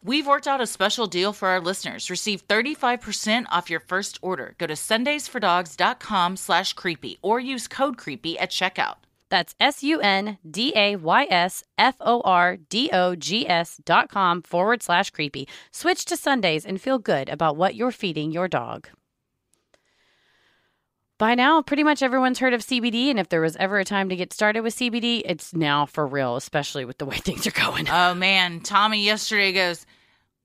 We've 0.03 0.27
worked 0.27 0.49
out 0.49 0.63
a 0.63 0.67
special 0.67 1.07
deal 1.07 1.35
for 1.35 1.49
our 1.49 1.61
listeners. 1.61 2.09
Receive 2.09 2.49
35% 2.49 3.45
off 3.51 3.69
your 3.69 3.81
first 3.81 4.19
order. 4.23 4.55
Go 4.57 4.67
to 4.67 4.73
sundaysfordogs.com 4.73 6.37
slash 6.39 6.73
creepy 6.73 7.19
or 7.21 7.39
use 7.39 7.69
code 7.69 7.99
creepy 7.99 8.39
at 8.39 8.51
checkout. 8.51 8.97
That's 9.29 9.55
S 9.61 9.83
U 9.83 10.01
N 10.01 10.39
D 10.51 10.73
A 10.75 10.97
Y 10.97 11.27
S 11.31 11.65
F 11.77 11.97
O 12.01 12.23
R 12.23 12.57
D 12.57 12.89
O 12.93 13.15
G 13.15 13.47
S 13.47 13.79
dot 13.85 14.09
com 14.09 14.41
forward 14.43 14.83
slash 14.83 15.11
creepy. 15.11 15.47
Switch 15.71 16.07
to 16.07 16.17
Sundays 16.17 16.65
and 16.65 16.81
feel 16.81 16.99
good 16.99 17.29
about 17.29 17.57
what 17.57 17.75
you're 17.75 17.93
feeding 17.93 18.33
your 18.33 18.49
dog. 18.49 18.89
By 21.21 21.35
now, 21.35 21.61
pretty 21.61 21.85
much 21.85 22.03
everyone's 22.03 22.39
heard 22.39 22.55
of 22.55 22.63
CBD, 22.63 23.11
and 23.11 23.21
if 23.21 23.29
there 23.29 23.43
was 23.43 23.55
ever 23.57 23.79
a 23.79 23.85
time 23.85 24.09
to 24.09 24.17
get 24.17 24.33
started 24.33 24.63
with 24.63 24.75
CBD, 24.75 25.21
it's 25.27 25.55
now 25.55 25.85
for 25.85 26.07
real, 26.07 26.35
especially 26.35 26.87
with 26.87 26.97
the 26.97 27.05
way 27.05 27.17
things 27.19 27.47
are 27.47 27.51
going. 27.51 27.91
Oh 27.91 28.15
man, 28.15 28.61
Tommy 28.61 29.05
yesterday 29.05 29.53
goes, 29.53 29.85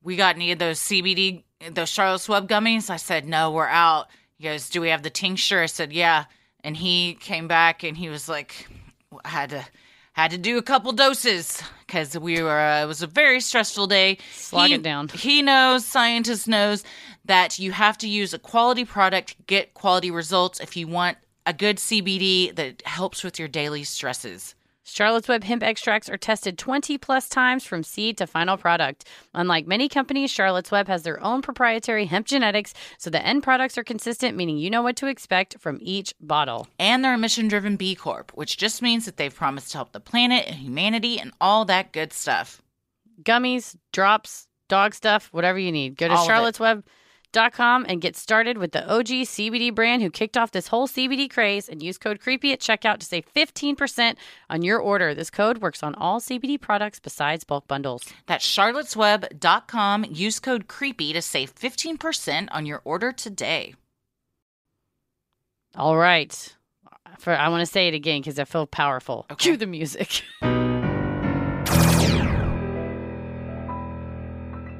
We 0.03 0.17
got 0.17 0.35
any 0.35 0.51
of 0.51 0.59
those 0.59 0.81
CBD, 0.81 1.43
those 1.71 1.87
Charlotte's 1.87 2.27
Web 2.27 2.49
gummies? 2.49 2.89
I 2.89 2.97
said, 2.97 3.25
No, 3.25 3.51
we're 3.51 3.69
out. 3.69 4.07
He 4.37 4.43
goes, 4.43 4.69
Do 4.69 4.81
we 4.81 4.89
have 4.89 5.01
the 5.01 5.09
tincture? 5.09 5.61
I 5.61 5.67
said, 5.67 5.93
Yeah. 5.93 6.25
And 6.61 6.75
he 6.75 7.13
came 7.21 7.47
back 7.47 7.83
and 7.83 7.95
he 7.95 8.09
was 8.09 8.27
like, 8.27 8.67
I 9.23 9.29
had 9.29 9.51
to 9.51 9.65
had 10.11 10.31
to 10.31 10.37
do 10.37 10.57
a 10.57 10.61
couple 10.61 10.91
doses 10.91 11.61
because 11.87 12.17
we 12.17 12.41
were 12.41 12.59
uh, 12.59 12.83
it 12.83 12.85
was 12.85 13.01
a 13.01 13.07
very 13.07 13.39
stressful 13.39 13.87
day 13.87 14.17
Slog 14.33 14.67
he, 14.67 14.73
it 14.73 14.83
down. 14.83 15.09
he 15.09 15.41
knows 15.41 15.85
scientist 15.85 16.47
knows 16.47 16.83
that 17.25 17.59
you 17.59 17.71
have 17.71 17.97
to 17.97 18.07
use 18.07 18.33
a 18.33 18.39
quality 18.39 18.85
product 18.85 19.35
get 19.47 19.73
quality 19.73 20.11
results 20.11 20.59
if 20.59 20.75
you 20.75 20.87
want 20.87 21.17
a 21.45 21.53
good 21.53 21.77
cbd 21.77 22.55
that 22.55 22.81
helps 22.85 23.23
with 23.23 23.37
your 23.39 23.47
daily 23.47 23.83
stresses 23.83 24.55
Charlotte's 24.87 25.27
Web 25.27 25.43
hemp 25.43 25.63
extracts 25.63 26.09
are 26.09 26.17
tested 26.17 26.59
20 26.59 26.99
plus 26.99 27.27
times 27.27 27.65
from 27.65 27.81
seed 27.81 28.19
to 28.19 28.27
final 28.27 28.55
product. 28.55 29.05
Unlike 29.33 29.65
many 29.65 29.89
companies, 29.89 30.29
Charlotte's 30.29 30.69
Web 30.69 30.87
has 30.87 31.01
their 31.01 31.21
own 31.23 31.41
proprietary 31.41 32.05
hemp 32.05 32.27
genetics, 32.27 32.71
so 32.99 33.09
the 33.09 33.25
end 33.25 33.41
products 33.41 33.79
are 33.79 33.83
consistent, 33.83 34.37
meaning 34.37 34.59
you 34.59 34.69
know 34.69 34.83
what 34.83 34.95
to 34.97 35.07
expect 35.07 35.57
from 35.59 35.79
each 35.81 36.13
bottle. 36.21 36.67
And 36.77 37.03
they're 37.03 37.15
a 37.15 37.17
mission 37.17 37.47
driven 37.47 37.77
B 37.77 37.95
Corp, 37.95 38.31
which 38.35 38.57
just 38.57 38.83
means 38.83 39.05
that 39.05 39.17
they've 39.17 39.33
promised 39.33 39.71
to 39.71 39.79
help 39.79 39.91
the 39.91 39.99
planet 39.99 40.45
and 40.45 40.57
humanity 40.57 41.19
and 41.19 41.31
all 41.41 41.65
that 41.65 41.91
good 41.91 42.13
stuff. 42.13 42.61
Gummies, 43.23 43.75
drops, 43.91 44.47
dog 44.69 44.93
stuff, 44.93 45.29
whatever 45.31 45.57
you 45.57 45.71
need. 45.71 45.97
Go 45.97 46.07
to 46.09 46.13
All 46.13 46.19
of 46.21 46.85
it. 46.85 46.85
charlottesweb.com 47.35 47.85
and 47.87 48.01
get 48.01 48.15
started 48.15 48.57
with 48.57 48.71
the 48.71 48.87
OG 48.87 49.07
CBD 49.07 49.73
brand 49.73 50.01
who 50.01 50.09
kicked 50.09 50.37
off 50.37 50.51
this 50.51 50.67
whole 50.67 50.87
CBD 50.87 51.29
craze 51.29 51.69
and 51.69 51.81
use 51.81 51.97
code 51.97 52.19
CREEPY 52.19 52.53
at 52.53 52.59
checkout 52.59 52.99
to 52.99 53.05
save 53.05 53.25
15% 53.33 54.15
on 54.49 54.61
your 54.61 54.79
order. 54.79 55.13
This 55.13 55.29
code 55.29 55.59
works 55.59 55.83
on 55.83 55.95
all 55.95 56.19
CBD 56.19 56.59
products 56.59 56.99
besides 56.99 57.43
bulk 57.43 57.67
bundles. 57.67 58.03
That's 58.25 58.45
charlottesweb.com. 58.45 60.05
Use 60.09 60.39
code 60.39 60.67
CREEPY 60.67 61.13
to 61.13 61.21
save 61.21 61.53
15% 61.55 62.47
on 62.51 62.65
your 62.65 62.81
order 62.83 63.11
today. 63.11 63.75
All 65.75 65.97
right. 65.97 66.55
For 67.19 67.33
I 67.35 67.49
want 67.49 67.61
to 67.61 67.65
say 67.65 67.87
it 67.87 67.93
again 67.93 68.21
because 68.21 68.39
I 68.39 68.45
feel 68.45 68.65
powerful. 68.65 69.25
Okay. 69.31 69.43
Cue 69.43 69.57
the 69.57 69.67
music. 69.67 70.23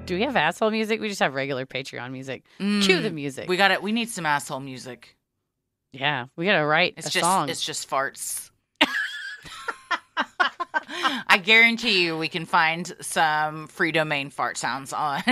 Do 0.05 0.15
we 0.15 0.21
have 0.21 0.35
asshole 0.35 0.69
music? 0.71 1.01
We 1.01 1.07
just 1.09 1.19
have 1.21 1.33
regular 1.33 1.65
Patreon 1.65 2.11
music. 2.11 2.43
Cue 2.59 3.01
the 3.01 3.09
music. 3.09 3.45
Mm. 3.45 3.47
We 3.49 3.57
got 3.57 3.71
it. 3.71 3.81
We 3.81 3.91
need 3.91 4.09
some 4.09 4.25
asshole 4.25 4.59
music. 4.59 5.15
yeah, 5.93 6.25
we 6.35 6.45
gotta 6.45 6.65
write 6.65 6.93
It's 6.97 7.07
a 7.07 7.09
just 7.11 7.23
song. 7.23 7.49
it's 7.49 7.65
just 7.65 7.89
farts. 7.89 8.51
I 11.27 11.37
guarantee 11.43 12.03
you 12.03 12.17
we 12.17 12.27
can 12.27 12.45
find 12.45 12.93
some 13.01 13.67
free 13.67 13.91
domain 13.91 14.29
fart 14.29 14.57
sounds 14.57 14.93
on. 14.93 15.23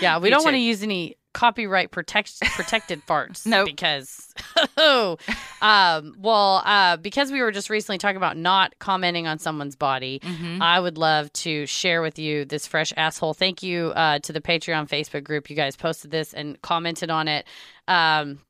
yeah, 0.00 0.18
we 0.18 0.30
don't 0.30 0.42
want 0.44 0.54
to 0.54 0.60
use 0.60 0.82
any 0.82 1.16
copyright 1.36 1.90
protect 1.90 2.40
protected 2.40 3.06
farts. 3.06 3.44
Nope. 3.56 3.66
because 3.66 4.32
oh, 4.78 5.18
um, 5.60 6.14
well, 6.18 6.62
uh, 6.64 6.96
because 6.96 7.30
we 7.30 7.42
were 7.42 7.52
just 7.52 7.68
recently 7.68 7.98
talking 7.98 8.16
about 8.16 8.38
not 8.38 8.78
commenting 8.78 9.26
on 9.26 9.38
someone's 9.38 9.76
body. 9.76 10.20
Mhm. 10.20 10.62
I 10.62 10.80
would 10.80 10.96
love 10.96 11.30
to 11.44 11.66
share 11.66 12.00
with 12.00 12.18
you 12.18 12.46
this 12.46 12.66
fresh 12.66 12.90
asshole. 12.96 13.34
Thank 13.34 13.62
you 13.62 13.88
uh, 13.88 14.18
to 14.20 14.32
the 14.32 14.40
Patreon 14.40 14.88
Facebook 14.88 15.24
group. 15.24 15.50
You 15.50 15.56
guys 15.56 15.76
posted 15.76 16.10
this 16.10 16.32
and 16.32 16.60
commented 16.62 17.10
on 17.10 17.28
it. 17.28 17.46
Um, 17.86 18.40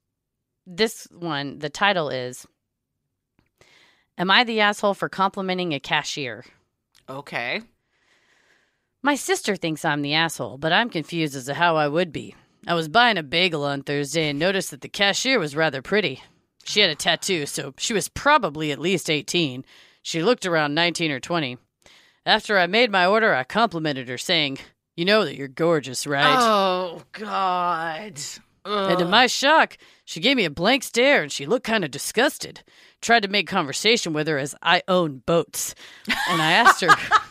this 0.65 1.09
one, 1.11 1.59
the 1.59 1.69
title 1.71 2.09
is 2.09 2.47
Am 4.17 4.31
I 4.31 4.45
the 4.45 4.61
asshole 4.61 4.95
for 4.95 5.09
complimenting 5.09 5.75
a 5.75 5.81
cashier? 5.81 6.45
Okay. 7.09 7.63
My 9.03 9.17
sister 9.17 9.57
thinks 9.57 9.85
I'm 9.85 10.03
the 10.03 10.15
asshole, 10.15 10.57
but 10.59 10.73
I'm 10.73 10.89
confused 10.89 11.35
as 11.35 11.47
to 11.47 11.55
how 11.55 11.75
I 11.77 11.89
would 11.89 12.13
be. 12.13 12.35
I 12.67 12.75
was 12.75 12.89
buying 12.89 13.17
a 13.17 13.23
bagel 13.23 13.65
on 13.65 13.83
Thursday 13.83 14.29
and 14.29 14.39
noticed 14.39 14.71
that 14.73 14.81
the 14.81 14.89
cashier 14.89 15.39
was 15.39 15.55
rather 15.55 15.83
pretty. 15.83 16.23
She 16.65 16.81
had 16.81 16.91
a 16.91 16.97
tattoo, 16.97 17.47
so 17.47 17.75
she 17.79 17.93
was 17.93 18.09
probably 18.09 18.73
at 18.73 18.81
least 18.81 19.09
18. 19.09 19.65
She 20.03 20.23
looked 20.23 20.45
around 20.45 20.75
19 20.75 21.13
or 21.13 21.21
20. 21.21 21.59
After 22.25 22.59
I 22.59 22.67
made 22.67 22.91
my 22.91 23.07
order, 23.07 23.33
I 23.35 23.45
complimented 23.45 24.09
her, 24.09 24.19
saying, 24.19 24.59
You 24.97 25.05
know 25.05 25.25
that 25.25 25.37
you're 25.37 25.47
gorgeous, 25.47 26.09
right? 26.09 26.37
Oh 26.39 27.03
God. 27.13 28.21
And 28.65 28.99
to 28.99 29.05
my 29.05 29.29
shock, 29.29 29.79
she 30.05 30.19
gave 30.19 30.37
me 30.37 30.45
a 30.45 30.51
blank 30.51 30.83
stare 30.83 31.23
and 31.23 31.31
she 31.31 31.47
looked 31.47 31.67
kind 31.67 31.85
of 31.85 31.93
disgusted. 31.93 32.65
Tried 33.01 33.23
to 33.23 33.29
make 33.29 33.47
conversation 33.47 34.13
with 34.13 34.27
her 34.27 34.39
as 34.39 34.57
I 34.61 34.83
own 34.89 35.19
boats. 35.25 35.77
And 36.29 36.43
I 36.43 36.51
asked 36.51 36.81
her 36.81 36.89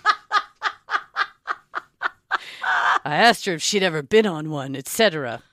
I 3.06 3.16
asked 3.16 3.46
her 3.46 3.54
if 3.54 3.62
she'd 3.62 3.84
ever 3.84 4.02
been 4.02 4.26
on 4.26 4.50
one, 4.50 4.76
etc. 4.76 5.44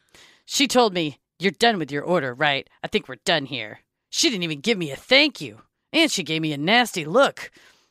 She 0.47 0.67
told 0.67 0.95
me, 0.95 1.19
"You're 1.39 1.53
done 1.53 1.79
with 1.79 1.93
your 1.93 2.03
order, 2.03 2.33
right? 2.33 2.69
I 2.83 2.89
think 2.89 3.09
we're 3.09 3.17
done 3.27 3.45
here." 3.45 3.81
She 4.09 4.31
didn't 4.31 4.45
even 4.45 4.61
give 4.61 4.79
me 4.79 4.91
a 4.91 4.97
thank 4.97 5.41
you, 5.43 5.61
and 5.93 6.11
she 6.11 6.23
gave 6.23 6.41
me 6.41 6.55
a 6.55 6.59
nasty 6.59 7.05
look. 7.05 7.51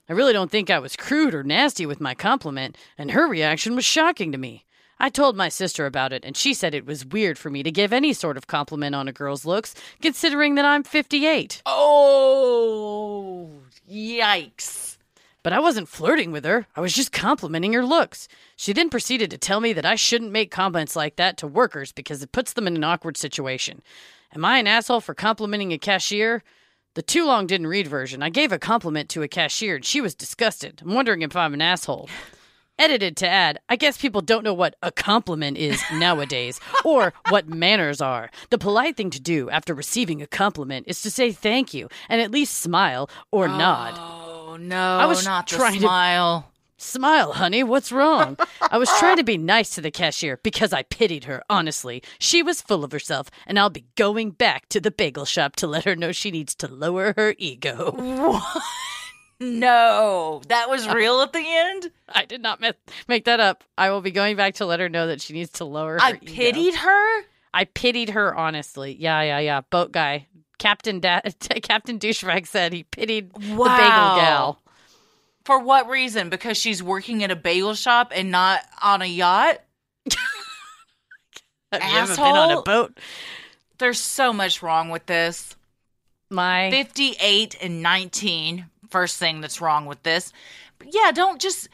I 0.09 0.13
really 0.13 0.33
don't 0.33 0.49
think 0.49 0.69
I 0.71 0.79
was 0.79 0.95
crude 0.95 1.35
or 1.35 1.43
nasty 1.43 1.85
with 1.85 2.01
my 2.01 2.15
compliment, 2.15 2.75
and 2.97 3.11
her 3.11 3.27
reaction 3.27 3.75
was 3.75 3.85
shocking 3.85 4.31
to 4.31 4.37
me. 4.37 4.65
I 4.99 5.09
told 5.09 5.35
my 5.35 5.49
sister 5.49 5.85
about 5.85 6.11
it, 6.11 6.25
and 6.25 6.35
she 6.35 6.53
said 6.53 6.73
it 6.73 6.85
was 6.85 7.05
weird 7.05 7.37
for 7.39 7.49
me 7.49 7.63
to 7.63 7.71
give 7.71 7.93
any 7.93 8.13
sort 8.13 8.37
of 8.37 8.47
compliment 8.47 8.93
on 8.93 9.07
a 9.07 9.13
girl's 9.13 9.45
looks, 9.45 9.73
considering 10.01 10.55
that 10.55 10.65
I'm 10.65 10.83
58. 10.83 11.61
Oh 11.65 13.49
yikes. 13.89 14.97
But 15.43 15.53
I 15.53 15.59
wasn't 15.59 15.89
flirting 15.89 16.31
with 16.31 16.45
her, 16.45 16.67
I 16.75 16.81
was 16.81 16.93
just 16.93 17.11
complimenting 17.11 17.73
her 17.73 17.85
looks. 17.85 18.27
She 18.55 18.73
then 18.73 18.89
proceeded 18.89 19.31
to 19.31 19.37
tell 19.37 19.59
me 19.59 19.73
that 19.73 19.85
I 19.85 19.95
shouldn't 19.95 20.31
make 20.31 20.51
comments 20.51 20.95
like 20.95 21.15
that 21.15 21.37
to 21.37 21.47
workers 21.47 21.91
because 21.91 22.21
it 22.21 22.31
puts 22.31 22.53
them 22.53 22.67
in 22.67 22.75
an 22.75 22.83
awkward 22.83 23.17
situation. 23.17 23.81
Am 24.35 24.45
I 24.45 24.59
an 24.59 24.67
asshole 24.67 25.01
for 25.01 25.15
complimenting 25.15 25.73
a 25.73 25.79
cashier? 25.79 26.43
The 26.93 27.01
too 27.01 27.25
long 27.25 27.47
didn't 27.47 27.67
read 27.67 27.87
version. 27.87 28.21
I 28.21 28.29
gave 28.29 28.51
a 28.51 28.59
compliment 28.59 29.09
to 29.09 29.23
a 29.23 29.27
cashier 29.27 29.75
and 29.77 29.85
she 29.85 29.99
was 29.99 30.13
disgusted. 30.13 30.81
I'm 30.83 30.93
wondering 30.93 31.21
if 31.21 31.35
I'm 31.35 31.53
an 31.53 31.61
asshole. 31.61 32.09
Edited 32.77 33.17
to 33.17 33.27
add, 33.27 33.59
I 33.69 33.75
guess 33.75 33.97
people 33.97 34.21
don't 34.21 34.43
know 34.43 34.53
what 34.53 34.75
a 34.81 34.91
compliment 34.91 35.57
is 35.57 35.81
nowadays 35.93 36.59
or 36.85 37.13
what 37.29 37.47
manners 37.47 38.01
are. 38.01 38.29
The 38.49 38.57
polite 38.57 38.97
thing 38.97 39.09
to 39.11 39.19
do 39.19 39.49
after 39.49 39.73
receiving 39.73 40.21
a 40.21 40.27
compliment 40.27 40.87
is 40.87 41.01
to 41.01 41.11
say 41.11 41.31
thank 41.31 41.73
you 41.73 41.89
and 42.09 42.21
at 42.21 42.31
least 42.31 42.59
smile 42.59 43.09
or 43.31 43.47
nod. 43.47 43.95
Oh. 43.97 44.20
Oh 44.51 44.57
no. 44.57 44.97
I 44.97 45.05
was 45.05 45.23
not 45.25 45.47
trying 45.47 45.75
to- 45.75 45.79
smile. 45.79 46.51
Smile, 46.77 47.33
honey. 47.33 47.63
What's 47.63 47.91
wrong? 47.91 48.35
I 48.59 48.79
was 48.79 48.89
trying 48.97 49.17
to 49.17 49.23
be 49.23 49.37
nice 49.37 49.69
to 49.75 49.81
the 49.81 49.91
cashier 49.91 50.39
because 50.41 50.73
I 50.73 50.81
pitied 50.81 51.25
her, 51.25 51.43
honestly. 51.47 52.01
She 52.17 52.41
was 52.41 52.59
full 52.59 52.83
of 52.83 52.91
herself, 52.91 53.29
and 53.45 53.59
I'll 53.59 53.69
be 53.69 53.85
going 53.95 54.31
back 54.31 54.67
to 54.69 54.81
the 54.81 54.89
bagel 54.89 55.25
shop 55.25 55.55
to 55.57 55.67
let 55.67 55.83
her 55.85 55.95
know 55.95 56.11
she 56.11 56.31
needs 56.31 56.55
to 56.55 56.67
lower 56.67 57.13
her 57.15 57.35
ego. 57.37 57.91
What? 57.91 58.63
No, 59.39 60.41
that 60.49 60.69
was 60.69 60.87
real 60.87 61.21
at 61.21 61.33
the 61.33 61.43
end. 61.45 61.91
I 62.09 62.25
did 62.25 62.41
not 62.41 62.61
make 63.07 63.25
that 63.25 63.39
up. 63.39 63.63
I 63.77 63.89
will 63.91 64.01
be 64.01 64.11
going 64.11 64.35
back 64.35 64.55
to 64.55 64.65
let 64.65 64.79
her 64.79 64.89
know 64.89 65.07
that 65.07 65.21
she 65.21 65.33
needs 65.33 65.51
to 65.53 65.65
lower 65.65 65.93
her 65.93 66.01
I 66.01 66.13
ego. 66.21 66.33
pitied 66.33 66.75
her. 66.75 67.21
I 67.53 67.65
pitied 67.65 68.09
her, 68.11 68.33
honestly. 68.35 68.95
Yeah, 68.99 69.21
yeah, 69.21 69.39
yeah. 69.39 69.61
Boat 69.61 69.91
guy. 69.91 70.27
Captain 70.61 70.99
da- 70.99 71.21
Captain 71.63 71.97
Douchebag 71.97 72.45
said 72.45 72.71
he 72.71 72.83
pitied 72.83 73.33
the 73.33 73.39
bagel 73.39 73.57
Wow. 73.65 74.15
gal. 74.15 74.59
For 75.43 75.57
what 75.59 75.89
reason? 75.89 76.29
Because 76.29 76.55
she's 76.55 76.83
working 76.83 77.23
at 77.23 77.31
a 77.31 77.35
bagel 77.35 77.73
shop 77.73 78.11
and 78.15 78.29
not 78.29 78.61
on 78.81 79.01
a 79.01 79.05
yacht? 79.05 79.57
Have 81.71 81.81
you 81.83 81.97
ever 81.97 82.15
been 82.15 82.23
on 82.37 82.51
a 82.51 82.61
boat? 82.61 82.97
There's 83.79 83.99
so 83.99 84.31
much 84.33 84.61
wrong 84.61 84.89
with 84.89 85.05
this. 85.07 85.55
My 86.29 86.69
58 86.69 87.57
and 87.61 87.81
19. 87.81 88.65
First 88.89 89.17
thing 89.17 89.41
that's 89.41 89.61
wrong 89.61 89.85
with 89.87 90.03
this. 90.03 90.31
But 90.77 90.89
yeah, 90.93 91.11
don't 91.11 91.41
just. 91.41 91.69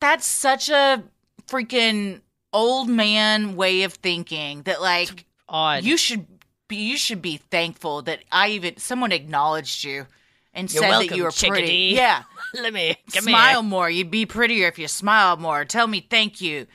That's 0.00 0.26
such 0.26 0.68
a 0.68 1.02
freaking 1.46 2.20
old 2.52 2.88
man 2.88 3.56
way 3.56 3.84
of 3.84 3.94
thinking 3.94 4.62
that, 4.62 4.80
like, 4.82 5.26
odd. 5.48 5.84
you 5.84 5.96
should 5.96 6.26
you 6.70 6.96
should 6.96 7.22
be 7.22 7.36
thankful 7.36 8.02
that 8.02 8.20
I 8.30 8.48
even 8.50 8.76
someone 8.76 9.12
acknowledged 9.12 9.84
you 9.84 10.06
and 10.56 10.72
You're 10.72 10.82
said 10.82 10.90
that 10.92 11.16
you 11.16 11.24
were 11.24 11.30
pretty. 11.30 11.92
Yeah. 11.94 12.22
Let 12.54 12.72
me 12.72 12.96
smile 13.08 13.60
here. 13.60 13.68
more. 13.68 13.90
You'd 13.90 14.10
be 14.10 14.26
prettier 14.26 14.66
if 14.68 14.78
you 14.78 14.88
smiled 14.88 15.40
more. 15.40 15.64
Tell 15.64 15.86
me 15.86 16.00
thank 16.08 16.40
you. 16.40 16.66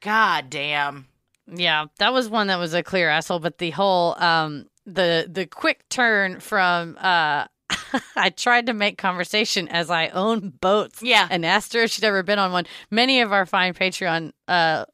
God 0.00 0.48
damn. 0.48 1.06
Yeah, 1.46 1.86
that 1.98 2.12
was 2.12 2.28
one 2.28 2.46
that 2.48 2.58
was 2.58 2.74
a 2.74 2.82
clear 2.82 3.08
asshole, 3.08 3.40
but 3.40 3.58
the 3.58 3.70
whole 3.70 4.20
um 4.22 4.66
the 4.86 5.28
the 5.30 5.46
quick 5.46 5.88
turn 5.88 6.40
from 6.40 6.96
uh 7.00 7.46
I 8.16 8.30
tried 8.30 8.66
to 8.66 8.74
make 8.74 8.96
conversation 8.98 9.68
as 9.68 9.90
I 9.90 10.08
own 10.08 10.50
boats. 10.50 11.02
Yeah. 11.02 11.26
And 11.30 11.44
asked 11.44 11.72
her 11.72 11.80
if 11.80 11.90
she'd 11.90 12.04
ever 12.04 12.22
been 12.22 12.38
on 12.38 12.52
one. 12.52 12.66
Many 12.90 13.20
of 13.20 13.32
our 13.32 13.46
fine 13.46 13.74
Patreon 13.74 14.32
uh 14.46 14.84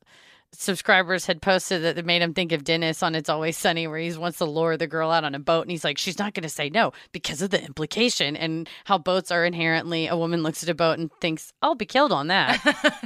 subscribers 0.60 1.26
had 1.26 1.42
posted 1.42 1.82
that 1.82 1.98
it 1.98 2.06
made 2.06 2.22
him 2.22 2.34
think 2.34 2.52
of 2.52 2.64
Dennis 2.64 3.02
on 3.02 3.14
It's 3.14 3.28
Always 3.28 3.56
Sunny, 3.56 3.86
where 3.86 3.98
he 3.98 4.12
wants 4.16 4.38
to 4.38 4.44
lure 4.44 4.76
the 4.76 4.86
girl 4.86 5.10
out 5.10 5.24
on 5.24 5.34
a 5.34 5.38
boat, 5.38 5.62
and 5.62 5.70
he's 5.70 5.84
like, 5.84 5.98
she's 5.98 6.18
not 6.18 6.34
going 6.34 6.42
to 6.42 6.48
say 6.48 6.70
no 6.70 6.92
because 7.12 7.42
of 7.42 7.50
the 7.50 7.62
implication 7.62 8.36
and 8.36 8.68
how 8.84 8.98
boats 8.98 9.30
are 9.30 9.44
inherently. 9.44 10.06
A 10.06 10.16
woman 10.16 10.42
looks 10.42 10.62
at 10.62 10.68
a 10.68 10.74
boat 10.74 10.98
and 10.98 11.10
thinks, 11.20 11.52
"I'll 11.62 11.74
be 11.74 11.86
killed 11.86 12.12
on 12.12 12.28
that." 12.28 12.60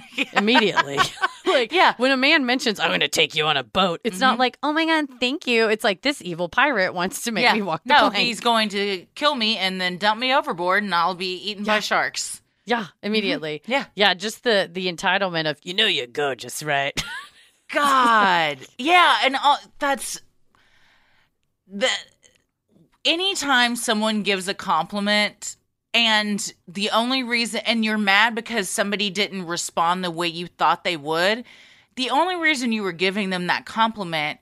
immediately. 0.33 0.99
like, 1.47 1.73
Yeah. 1.73 1.95
when 1.97 2.13
a 2.13 2.17
man 2.17 2.47
mentions, 2.47 2.81
I'm 2.81 2.89
going 2.89 3.01
to 3.01 3.09
take 3.09 3.35
you 3.35 3.47
on 3.47 3.57
a 3.57 3.65
boat, 3.65 4.01
it's 4.05 4.21
not 4.21 4.33
mm-hmm. 4.33 4.41
like, 4.41 4.59
oh 4.63 4.73
my 4.73 4.85
God, 4.85 5.07
thank 5.21 5.47
you. 5.47 5.69
It's 5.69 5.85
like, 5.85 6.03
this 6.03 6.23
evil 6.23 6.49
pirate 6.49 6.95
wants 6.95 7.23
to 7.23 7.33
make 7.33 7.45
yeah. 7.45 7.55
me 7.55 7.63
walk 7.63 7.83
the 7.85 7.95
no, 7.95 8.11
plank. 8.11 8.17
he's 8.17 8.41
going 8.41 8.69
to 8.71 9.07
kill 9.15 9.35
me 9.35 9.57
and 9.57 9.81
then 9.81 9.99
dump 9.99 10.21
me 10.21 10.35
overboard 10.35 10.83
and 10.83 10.95
I'll 10.95 11.15
be 11.15 11.35
eaten 11.51 11.65
by 11.65 11.81
sharks. 11.81 12.43
Yeah, 12.65 12.87
immediately. 13.03 13.61
Mm-hmm. 13.61 13.73
Yeah. 13.73 13.85
Yeah, 13.95 14.15
just 14.15 14.45
the 14.45 14.69
the 14.71 14.93
entitlement 14.93 15.49
of, 15.49 15.59
you 15.63 15.73
know, 15.73 15.87
you're 15.87 16.07
gorgeous, 16.07 16.63
right? 16.63 16.93
God. 17.73 18.59
yeah, 18.79 19.19
and 19.25 19.37
uh, 19.43 19.57
that's 19.79 20.21
that 21.69 22.05
anytime 23.05 23.77
someone 23.77 24.23
gives 24.23 24.49
a 24.49 24.55
compliment 24.55 25.57
and 25.95 26.53
the 26.67 26.91
only 26.91 27.23
reason 27.23 27.61
and 27.67 27.85
you're 27.85 27.99
mad 27.99 28.35
because 28.35 28.69
somebody 28.69 29.11
didn't 29.11 29.47
respond 29.47 30.03
the 30.05 30.11
way 30.11 30.29
you 30.29 30.47
thought 30.47 30.85
they 30.85 30.97
would 30.97 31.45
the 31.97 32.11
only 32.11 32.37
reason 32.37 32.73
you 32.73 32.83
were 32.83 32.93
giving 32.93 33.31
them 33.31 33.47
that 33.49 33.67
compliment 33.67 34.39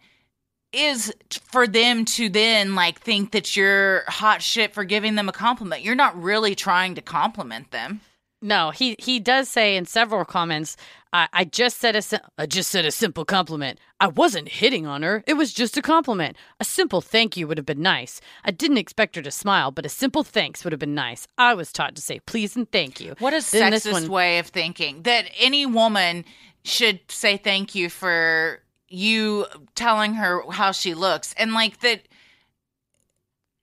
is 0.73 1.13
for 1.43 1.67
them 1.67 2.05
to 2.05 2.29
then 2.29 2.75
like 2.75 3.01
think 3.01 3.33
that 3.33 3.57
you're 3.57 4.05
hot 4.09 4.43
shit 4.43 4.75
for 4.75 4.85
giving 4.85 5.15
them 5.15 5.29
a 5.29 5.33
compliment 5.33 5.83
you're 5.83 5.95
not 5.95 6.21
really 6.21 6.55
trying 6.55 6.95
to 6.95 7.03
compliment 7.03 7.71
them 7.71 8.01
No, 8.43 8.71
he 8.71 8.97
he 8.99 9.19
does 9.19 9.49
say 9.49 9.77
in 9.77 9.87
several 9.87 10.25
comments, 10.25 10.77
I, 11.13 11.29
I 11.33 11.45
just 11.45 11.79
said 11.79 11.97
a 11.97 12.47
just 12.47 12.71
said 12.71 12.85
a 12.85 12.91
simple 12.91 13.25
compliment. 13.25 13.79
I 14.01 14.09
wasn't 14.09 14.49
hitting 14.49 14.87
on 14.87 15.03
her. 15.03 15.23
It 15.27 15.35
was 15.35 15.53
just 15.55 15.77
a 15.77 15.83
compliment. 15.83 16.37
A 16.61 16.65
simple 16.65 17.01
thank 17.01 17.37
you 17.37 17.47
would 17.49 17.57
have 17.59 17.65
been 17.67 17.81
nice. 17.83 18.21
I 18.45 18.51
didn't 18.51 18.77
expect 18.79 19.17
her 19.17 19.23
to 19.23 19.31
smile, 19.31 19.71
but 19.71 19.87
a 19.87 19.89
simple 19.89 20.25
thanks 20.25 20.65
would 20.65 20.73
have 20.73 20.81
been 20.81 20.95
nice. 20.95 21.27
I 21.39 21.55
was 21.55 21.73
taught 21.73 21.95
to 21.97 22.03
say 22.03 22.21
please 22.21 22.57
and 22.57 22.71
thank 22.71 23.01
you. 23.01 23.15
What 23.19 23.33
a 23.33 23.41
Then 23.51 23.71
this 23.71 23.87
sexist 23.87 23.93
one- 23.93 24.09
way 24.09 24.39
of 24.39 24.49
thinking 24.49 25.03
that 25.03 25.31
any 25.39 25.65
woman 25.65 26.25
should 26.65 27.01
say 27.09 27.37
thank 27.37 27.75
you 27.75 27.89
for 27.89 28.61
you 28.89 29.47
telling 29.75 30.15
her 30.15 30.43
how 30.51 30.73
she 30.73 30.95
looks 30.95 31.35
and 31.39 31.53
like 31.55 31.81
that 31.81 32.03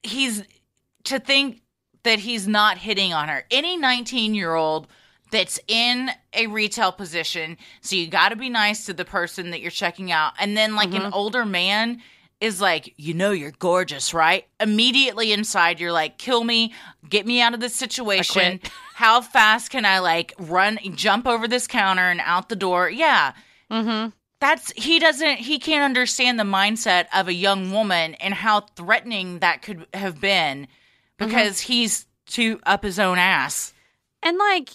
he's 0.04 0.44
to 1.06 1.20
think 1.20 1.62
that 2.04 2.20
he's 2.20 2.48
not 2.48 2.78
hitting 2.78 3.14
on 3.14 3.30
her. 3.30 3.46
Any 3.52 3.78
19 3.78 4.34
year 4.36 4.56
old 4.56 4.88
that's 5.34 5.60
in 5.68 6.10
a 6.34 6.48
retail 6.48 6.94
position, 6.94 7.58
so 7.82 7.98
you 7.98 8.08
got 8.08 8.30
to 8.30 8.38
be 8.38 8.50
nice 8.50 8.86
to 8.86 8.94
the 8.94 9.04
person 9.04 9.52
that 9.52 9.60
you're 9.60 9.72
checking 9.72 10.12
out. 10.14 10.32
And 10.40 10.56
then, 10.56 10.78
like, 10.78 10.94
an 10.94 11.12
older 11.12 11.44
man 11.46 12.02
is 12.40 12.62
like, 12.62 12.94
you 12.98 13.14
know, 13.14 13.32
you're 13.32 13.52
gorgeous, 13.52 14.14
right? 14.14 14.46
Immediately 14.62 15.34
inside, 15.34 15.80
you're 15.80 15.92
like, 15.92 16.18
kill 16.18 16.44
me, 16.44 16.74
get 17.10 17.26
me 17.26 17.42
out 17.42 17.54
of 17.54 17.60
this 17.60 17.76
situation. 17.76 18.62
How 18.94 19.20
fast 19.22 19.72
can 19.72 19.86
I, 19.86 20.00
like, 20.00 20.34
run, 20.40 20.80
jump 20.96 21.28
over 21.28 21.48
this 21.48 21.68
counter 21.68 22.10
and 22.10 22.22
out 22.22 22.48
the 22.48 22.56
door? 22.56 22.90
Yeah 22.90 23.34
Mm-hmm. 23.72 24.10
that's 24.40 24.72
he 24.74 25.00
doesn't 25.00 25.38
he 25.38 25.58
can't 25.58 25.84
understand 25.84 26.40
the 26.40 26.44
mindset 26.44 27.08
of 27.12 27.28
a 27.28 27.34
young 27.34 27.72
woman 27.72 28.14
and 28.16 28.36
how 28.36 28.60
threatening 28.76 29.40
that 29.40 29.64
could 29.64 29.88
have 29.96 30.22
been 30.22 30.68
because 31.18 31.62
he's 31.62 32.06
too 32.28 32.60
up 32.66 32.84
his 32.84 33.00
own 33.00 33.18
ass. 33.18 33.74
And 34.22 34.38
like 34.38 34.70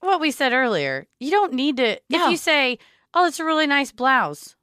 what 0.00 0.20
we 0.20 0.30
said 0.30 0.52
earlier, 0.52 1.06
you 1.20 1.30
don't 1.30 1.52
need 1.52 1.76
to. 1.78 2.00
No. 2.10 2.24
If 2.24 2.30
you 2.30 2.36
say, 2.36 2.78
"Oh, 3.14 3.26
it's 3.26 3.40
a 3.40 3.44
really 3.44 3.66
nice 3.66 3.92
blouse," 3.92 4.54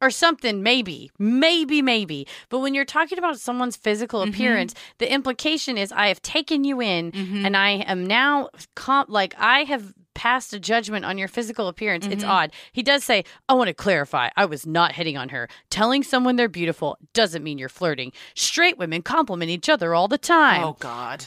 or 0.00 0.10
something, 0.10 0.62
maybe, 0.62 1.10
maybe, 1.18 1.82
maybe. 1.82 2.26
But 2.50 2.60
when 2.60 2.72
you're 2.74 2.84
talking 2.84 3.18
about 3.18 3.40
someone's 3.40 3.76
physical 3.76 4.20
Mhm. 4.24 4.28
appearance, 4.28 4.74
the 4.98 5.12
implication 5.12 5.76
is, 5.76 5.90
I 5.90 6.06
have 6.08 6.22
taken 6.22 6.62
you 6.64 6.80
in, 6.80 7.10
Mhm. 7.12 7.44
and 7.44 7.56
I 7.56 7.70
am 7.86 8.06
now 8.06 8.48
comp- 8.76 9.10
like 9.10 9.34
I 9.38 9.64
have 9.64 9.94
passed 10.14 10.52
a 10.52 10.58
judgment 10.60 11.04
on 11.04 11.16
your 11.18 11.28
physical 11.28 11.68
appearance. 11.68 12.04
It's 12.06 12.24
Mhm. 12.24 12.28
odd. 12.28 12.52
He 12.72 12.82
does 12.82 13.04
say, 13.04 13.24
"I 13.48 13.54
want 13.54 13.68
to 13.68 13.74
clarify. 13.74 14.30
I 14.36 14.44
was 14.46 14.66
not 14.66 14.92
hitting 14.92 15.16
on 15.16 15.28
her. 15.28 15.48
Telling 15.70 16.02
someone 16.02 16.34
they're 16.36 16.48
beautiful 16.48 16.96
doesn't 17.12 17.42
mean 17.44 17.56
you're 17.58 17.68
flirting. 17.68 18.12
Straight 18.34 18.78
women 18.78 19.02
compliment 19.02 19.50
each 19.50 19.68
other 19.68 19.94
all 19.94 20.08
the 20.08 20.18
time." 20.18 20.62
Oh 20.64 20.76
God. 20.80 21.26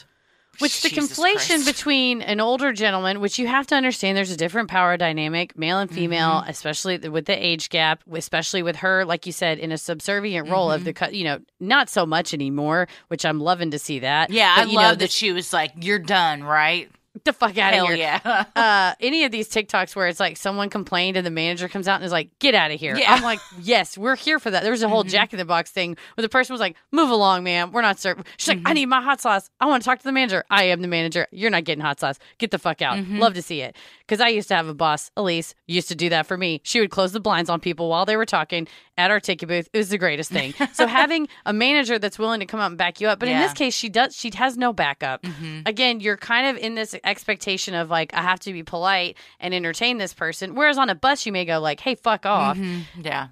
Which 0.58 0.82
the 0.82 0.90
Jesus 0.90 1.18
conflation 1.18 1.48
Christ. 1.64 1.66
between 1.66 2.20
an 2.22 2.38
older 2.40 2.72
gentleman, 2.72 3.20
which 3.20 3.38
you 3.38 3.46
have 3.46 3.66
to 3.68 3.74
understand, 3.74 4.16
there's 4.16 4.30
a 4.30 4.36
different 4.36 4.68
power 4.68 4.96
dynamic, 4.96 5.56
male 5.58 5.78
and 5.78 5.90
female, 5.90 6.40
Mm-hmm. 6.42 6.50
especially 6.50 6.98
with 7.08 7.24
the 7.26 7.34
age 7.46 7.68
gap, 7.70 8.02
especially 8.12 8.62
with 8.62 8.76
her, 8.76 9.04
like 9.04 9.24
you 9.26 9.32
said, 9.32 9.58
in 9.58 9.72
a 9.72 9.78
subservient 9.78 10.48
role 10.48 10.68
Mm-hmm. 10.68 10.74
of 10.76 10.84
the, 10.84 10.92
cu- 10.92 11.14
you 11.14 11.24
know, 11.24 11.38
not 11.58 11.88
so 11.88 12.04
much 12.06 12.34
anymore, 12.34 12.86
which 13.08 13.24
I'm 13.24 13.40
loving 13.40 13.70
to 13.72 13.78
see 13.78 14.00
that. 14.00 14.30
Yeah, 14.30 14.54
But, 14.56 14.66
I 14.66 14.70
you 14.70 14.76
love 14.76 14.92
know, 14.92 14.94
that 14.96 15.10
she 15.10 15.32
was 15.32 15.52
like, 15.52 15.72
"You're 15.80 15.98
done, 15.98 16.44
right?" 16.44 16.90
the 17.24 17.32
fuck 17.32 17.56
out 17.58 17.74
Hell 17.74 17.84
of 17.84 17.90
here. 17.94 17.98
yeah. 17.98 18.44
Uh, 18.56 18.94
any 19.00 19.24
of 19.24 19.30
these 19.32 19.48
TikToks 19.48 19.94
where 19.96 20.06
it's 20.08 20.20
like 20.20 20.36
someone 20.36 20.70
complained 20.70 21.16
and 21.16 21.26
the 21.26 21.30
manager 21.30 21.68
comes 21.68 21.88
out 21.88 21.96
and 21.96 22.04
is 22.04 22.12
like, 22.12 22.30
"Get 22.38 22.54
out 22.54 22.70
of 22.70 22.78
here!" 22.80 22.96
Yeah. 22.96 23.12
I'm 23.14 23.22
like, 23.22 23.38
"Yes, 23.60 23.96
we're 23.98 24.16
here 24.16 24.38
for 24.38 24.50
that." 24.50 24.62
There 24.62 24.70
was 24.72 24.82
a 24.82 24.88
whole 24.88 25.04
Mhm. 25.04 25.08
Jack 25.10 25.32
in 25.32 25.38
the 25.38 25.44
Box 25.44 25.70
thing 25.70 25.96
where 26.16 26.22
the 26.22 26.28
person 26.28 26.52
was 26.54 26.60
like, 26.60 26.76
"Move 26.90 27.10
along, 27.10 27.44
ma'am. 27.44 27.72
We're 27.72 27.82
not 27.82 27.98
serving." 27.98 28.24
She's 28.36 28.48
like, 28.48 28.58
Mm-hmm. 28.58 28.66
"I 28.68 28.72
need 28.72 28.86
my 28.86 29.00
hot 29.02 29.20
sauce. 29.20 29.50
I 29.60 29.66
want 29.66 29.82
to 29.82 29.88
talk 29.88 29.98
to 29.98 30.04
the 30.04 30.12
manager. 30.12 30.44
I 30.50 30.64
am 30.64 30.80
the 30.82 30.88
manager. 30.88 31.26
You're 31.32 31.50
not 31.50 31.64
getting 31.64 31.82
hot 31.82 32.00
sauce. 32.00 32.18
Get 32.38 32.50
the 32.50 32.58
fuck 32.58 32.82
out." 32.82 32.96
Mhm. 32.98 33.18
Love 33.18 33.34
to 33.34 33.42
see 33.42 33.60
it 33.62 33.76
because 34.00 34.20
I 34.20 34.28
used 34.28 34.48
to 34.48 34.54
have 34.54 34.68
a 34.68 34.74
boss, 34.74 35.10
Elise, 35.16 35.54
used 35.66 35.88
to 35.88 35.94
do 35.94 36.08
that 36.10 36.26
for 36.26 36.36
me. 36.36 36.60
She 36.64 36.80
would 36.80 36.90
close 36.90 37.12
the 37.12 37.20
blinds 37.20 37.50
on 37.50 37.60
people 37.60 37.88
while 37.88 38.04
they 38.06 38.16
were 38.16 38.26
talking 38.26 38.68
at 38.98 39.10
our 39.10 39.20
ticket 39.20 39.48
booth. 39.48 39.68
It 39.72 39.78
was 39.78 39.88
the 39.88 39.98
greatest 39.98 40.30
thing. 40.30 40.54
so 40.72 40.86
having 40.86 41.28
a 41.46 41.52
manager 41.52 41.98
that's 41.98 42.18
willing 42.18 42.40
to 42.40 42.46
come 42.46 42.60
out 42.60 42.66
and 42.70 42.78
back 42.78 43.00
you 43.00 43.08
up, 43.08 43.18
but 43.18 43.28
in 43.28 43.38
this 43.38 43.52
case, 43.54 43.74
she 43.74 43.88
does. 43.88 44.14
She 44.16 44.30
has 44.34 44.56
no 44.58 44.72
backup 44.72 45.22
Mhm. 45.22 45.66
again, 45.66 46.00
you're 46.00 46.16
kind 46.18 46.46
of 46.46 46.62
in 46.62 46.74
this 46.74 46.94
expectation 47.04 47.74
of 47.74 47.90
like, 47.90 48.12
I 48.14 48.22
have 48.22 48.40
to 48.40 48.52
be 48.52 48.62
polite 48.62 49.16
and 49.40 49.52
entertain 49.54 49.98
this 49.98 50.14
person. 50.14 50.54
Whereas 50.54 50.78
on 50.78 50.88
a 50.90 50.94
bus, 50.94 51.26
you 51.26 51.32
may 51.32 51.44
go 51.44 51.60
like, 51.60 51.80
hey, 51.80 51.94
fuck 51.94 52.26
off. 52.26 52.56
Mhm. 52.56 52.82
Yeah. 53.02 53.28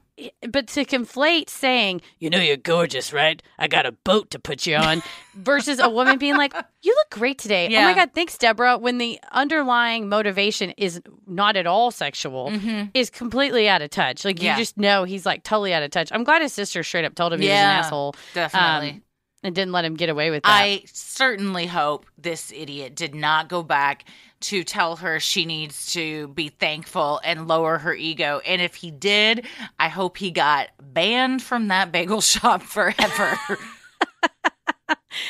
But 0.51 0.67
to 0.69 0.85
conflate 0.85 1.49
saying, 1.49 2.03
you 2.19 2.29
know, 2.29 2.39
you're 2.41 2.59
gorgeous, 2.59 3.11
right? 3.11 3.43
I 3.59 3.69
got 3.69 3.87
a 3.87 3.93
boat 3.93 4.31
to 4.33 4.39
put 4.39 4.67
you 4.67 4.77
on, 4.77 5.03
versus 5.35 5.79
a 5.79 5.89
woman 5.89 6.19
being 6.19 6.37
like, 6.37 6.53
you 6.83 6.95
look 6.95 7.09
great 7.19 7.39
today. 7.39 7.69
Oh 7.75 7.81
my 7.83 7.95
God, 7.95 8.11
thanks, 8.15 8.37
Deborah. 8.37 8.77
When 8.77 8.99
the 8.99 9.19
underlying 9.33 10.11
motivation 10.11 10.71
is 10.77 11.01
not 11.27 11.57
at 11.57 11.67
all 11.67 11.91
sexual, 11.91 12.51
Mhm. 12.51 12.91
is 12.93 13.09
completely 13.09 13.67
out 13.67 13.81
of 13.81 13.89
touch. 13.89 14.25
Like, 14.27 14.43
you 14.43 14.55
just 14.57 14.77
know 14.77 15.05
he's 15.05 15.25
like 15.25 15.43
totally 15.43 15.73
out 15.73 15.83
of 15.83 15.91
touch. 15.91 16.11
I'm 16.13 16.25
glad 16.25 16.43
his 16.43 16.53
sister 16.53 16.83
straight 16.83 17.07
up 17.07 17.15
told 17.15 17.33
him 17.33 17.41
he 17.41 17.47
was 17.47 17.53
an 17.53 17.57
Yeah. 17.57 17.79
asshole 17.79 18.15
Definitely. 18.35 18.91
um, 18.91 19.03
and 19.43 19.55
didn't 19.55 19.73
let 19.73 19.85
him 19.85 19.95
get 19.95 20.09
away 20.09 20.31
with 20.31 20.43
that. 20.43 20.51
I 20.51 20.83
certainly 20.87 21.67
hope 21.67 22.07
this 22.19 22.53
idiot 22.55 22.95
did 22.95 23.15
not 23.15 23.49
go 23.49 23.63
back 23.63 24.05
to 24.41 24.65
tell 24.65 24.97
her 24.97 25.21
she 25.21 25.45
needs 25.45 25.93
to 25.93 26.29
be 26.29 26.49
thankful 26.49 27.21
and 27.25 27.47
lower 27.49 27.79
her 27.79 27.95
ego. 27.95 28.41
And 28.47 28.61
if 28.63 28.75
he 28.77 28.91
did, 28.91 29.47
I 29.79 29.89
hope 29.89 30.17
he 30.17 30.31
got 30.31 30.69
banned 30.81 31.43
from 31.43 31.69
that 31.69 31.93
bagel 31.93 32.21
shop 32.23 32.63
forever. 32.63 33.39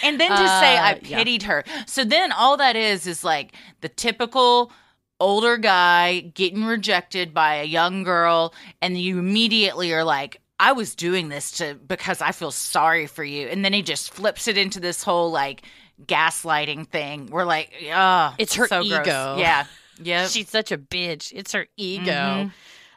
and 0.02 0.18
then 0.20 0.30
to 0.30 0.36
say 0.36 0.76
Uh, 0.76 0.82
I 0.82 1.00
yeah. 1.02 1.18
pitied 1.18 1.42
her. 1.44 1.64
So 1.86 2.04
then 2.04 2.32
all 2.32 2.56
that 2.58 2.76
is 2.76 3.06
is 3.06 3.24
like 3.24 3.54
the 3.80 3.88
typical 3.88 4.72
older 5.18 5.56
guy 5.58 6.20
getting 6.20 6.64
rejected 6.64 7.34
by 7.34 7.56
a 7.56 7.64
young 7.64 8.04
girl 8.04 8.54
and 8.80 8.98
you 8.98 9.18
immediately 9.18 9.92
are 9.92 10.04
like 10.04 10.40
I 10.60 10.72
was 10.72 10.94
doing 10.94 11.28
this 11.30 11.52
to 11.52 11.74
because 11.74 12.20
I 12.20 12.32
feel 12.32 12.50
sorry 12.50 13.06
for 13.06 13.24
you 13.24 13.48
and 13.48 13.64
then 13.64 13.72
he 13.72 13.82
just 13.82 14.12
flips 14.12 14.46
it 14.46 14.58
into 14.58 14.78
this 14.78 15.02
whole 15.02 15.30
like 15.30 15.62
gaslighting 16.04 16.86
thing. 16.88 17.26
We're 17.30 17.44
like, 17.44 17.72
oh, 17.92 18.34
It's 18.38 18.54
her 18.54 18.66
so 18.68 18.82
gross. 18.86 19.06
ego. 19.06 19.36
Yeah. 19.38 19.64
Yep. 20.02 20.30
She's 20.30 20.48
such 20.48 20.72
a 20.72 20.78
bitch. 20.78 21.30
It's 21.34 21.52
her 21.52 21.66
ego. 21.76 22.10
Mhm. 22.10 22.52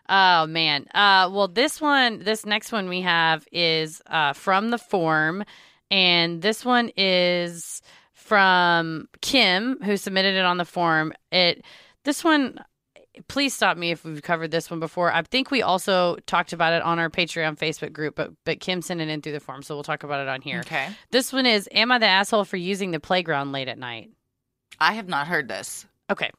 Oh 0.08 0.46
man. 0.48 0.86
Uh 0.94 1.30
well 1.34 1.50
this 1.50 1.82
one 1.82 2.20
this 2.20 2.46
next 2.46 2.72
one 2.72 2.88
we 2.88 3.02
have 3.02 3.46
is 3.52 4.02
uh 4.08 4.32
from 4.32 4.70
the 4.70 4.78
form 4.78 5.44
and 5.92 6.42
this 6.42 6.64
one 6.64 6.92
is 6.96 7.82
from 8.14 9.10
Kim 9.22 9.78
who 9.84 9.98
submitted 9.98 10.36
it 10.36 10.46
on 10.46 10.58
the 10.58 10.66
form. 10.66 11.12
It 11.32 11.66
this 12.06 12.24
one 12.24 12.58
please 13.28 13.54
stop 13.54 13.78
me 13.78 13.92
if 13.92 14.04
we've 14.04 14.22
covered 14.22 14.52
this 14.52 14.70
one 14.70 14.80
before. 14.80 15.12
I 15.12 15.22
think 15.24 15.52
we 15.52 15.62
also 15.62 16.18
talked 16.26 16.54
about 16.54 16.74
it 16.74 16.82
on 16.82 17.00
our 17.00 17.10
Patreon 17.10 17.58
Facebook 17.58 17.94
group, 17.94 18.16
but 18.16 18.32
but 18.46 18.60
Kim 18.60 18.82
sent 18.82 19.02
it 19.02 19.10
in 19.10 19.22
through 19.22 19.34
the 19.34 19.40
form, 19.40 19.64
so 19.64 19.76
we'll 19.76 19.84
talk 19.84 20.04
about 20.04 20.22
it 20.22 20.28
on 20.28 20.42
here. 20.42 20.60
Okay. 20.60 20.90
This 21.12 21.32
one 21.32 21.46
is 21.46 21.70
Am 21.72 21.92
I 21.92 22.00
the 22.00 22.06
asshole 22.06 22.46
for 22.46 22.58
using 22.58 22.92
the 22.92 23.00
playground 23.00 23.52
late 23.52 23.68
at 23.68 23.78
night? 23.78 24.12
I 24.80 24.94
have 24.94 25.08
not 25.08 25.28
heard 25.28 25.48
this. 25.48 25.86
Okay. 26.10 26.32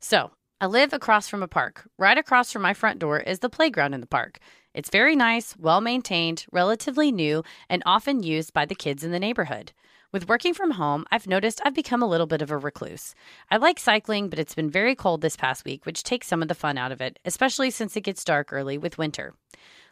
So 0.00 0.30
I 0.60 0.66
live 0.66 0.92
across 0.92 1.28
from 1.28 1.42
a 1.42 1.48
park. 1.48 1.88
Right 1.98 2.18
across 2.18 2.52
from 2.52 2.62
my 2.62 2.74
front 2.74 2.98
door 2.98 3.20
is 3.20 3.38
the 3.38 3.48
playground 3.48 3.94
in 3.94 4.00
the 4.00 4.06
park. 4.06 4.38
It's 4.74 4.90
very 4.90 5.16
nice, 5.16 5.56
well 5.56 5.80
maintained, 5.80 6.46
relatively 6.52 7.10
new, 7.10 7.42
and 7.68 7.82
often 7.86 8.22
used 8.22 8.52
by 8.52 8.66
the 8.66 8.74
kids 8.74 9.02
in 9.02 9.12
the 9.12 9.20
neighborhood. 9.20 9.72
With 10.10 10.26
working 10.26 10.54
from 10.54 10.70
home, 10.70 11.04
I've 11.10 11.26
noticed 11.26 11.60
I've 11.62 11.74
become 11.74 12.02
a 12.02 12.06
little 12.06 12.26
bit 12.26 12.40
of 12.40 12.50
a 12.50 12.56
recluse. 12.56 13.14
I 13.50 13.58
like 13.58 13.78
cycling, 13.78 14.30
but 14.30 14.38
it's 14.38 14.54
been 14.54 14.70
very 14.70 14.94
cold 14.94 15.20
this 15.20 15.36
past 15.36 15.66
week, 15.66 15.84
which 15.84 16.02
takes 16.02 16.26
some 16.26 16.40
of 16.40 16.48
the 16.48 16.54
fun 16.54 16.78
out 16.78 16.92
of 16.92 17.02
it, 17.02 17.18
especially 17.26 17.70
since 17.70 17.94
it 17.94 18.04
gets 18.04 18.24
dark 18.24 18.50
early 18.50 18.78
with 18.78 18.96
winter. 18.96 19.34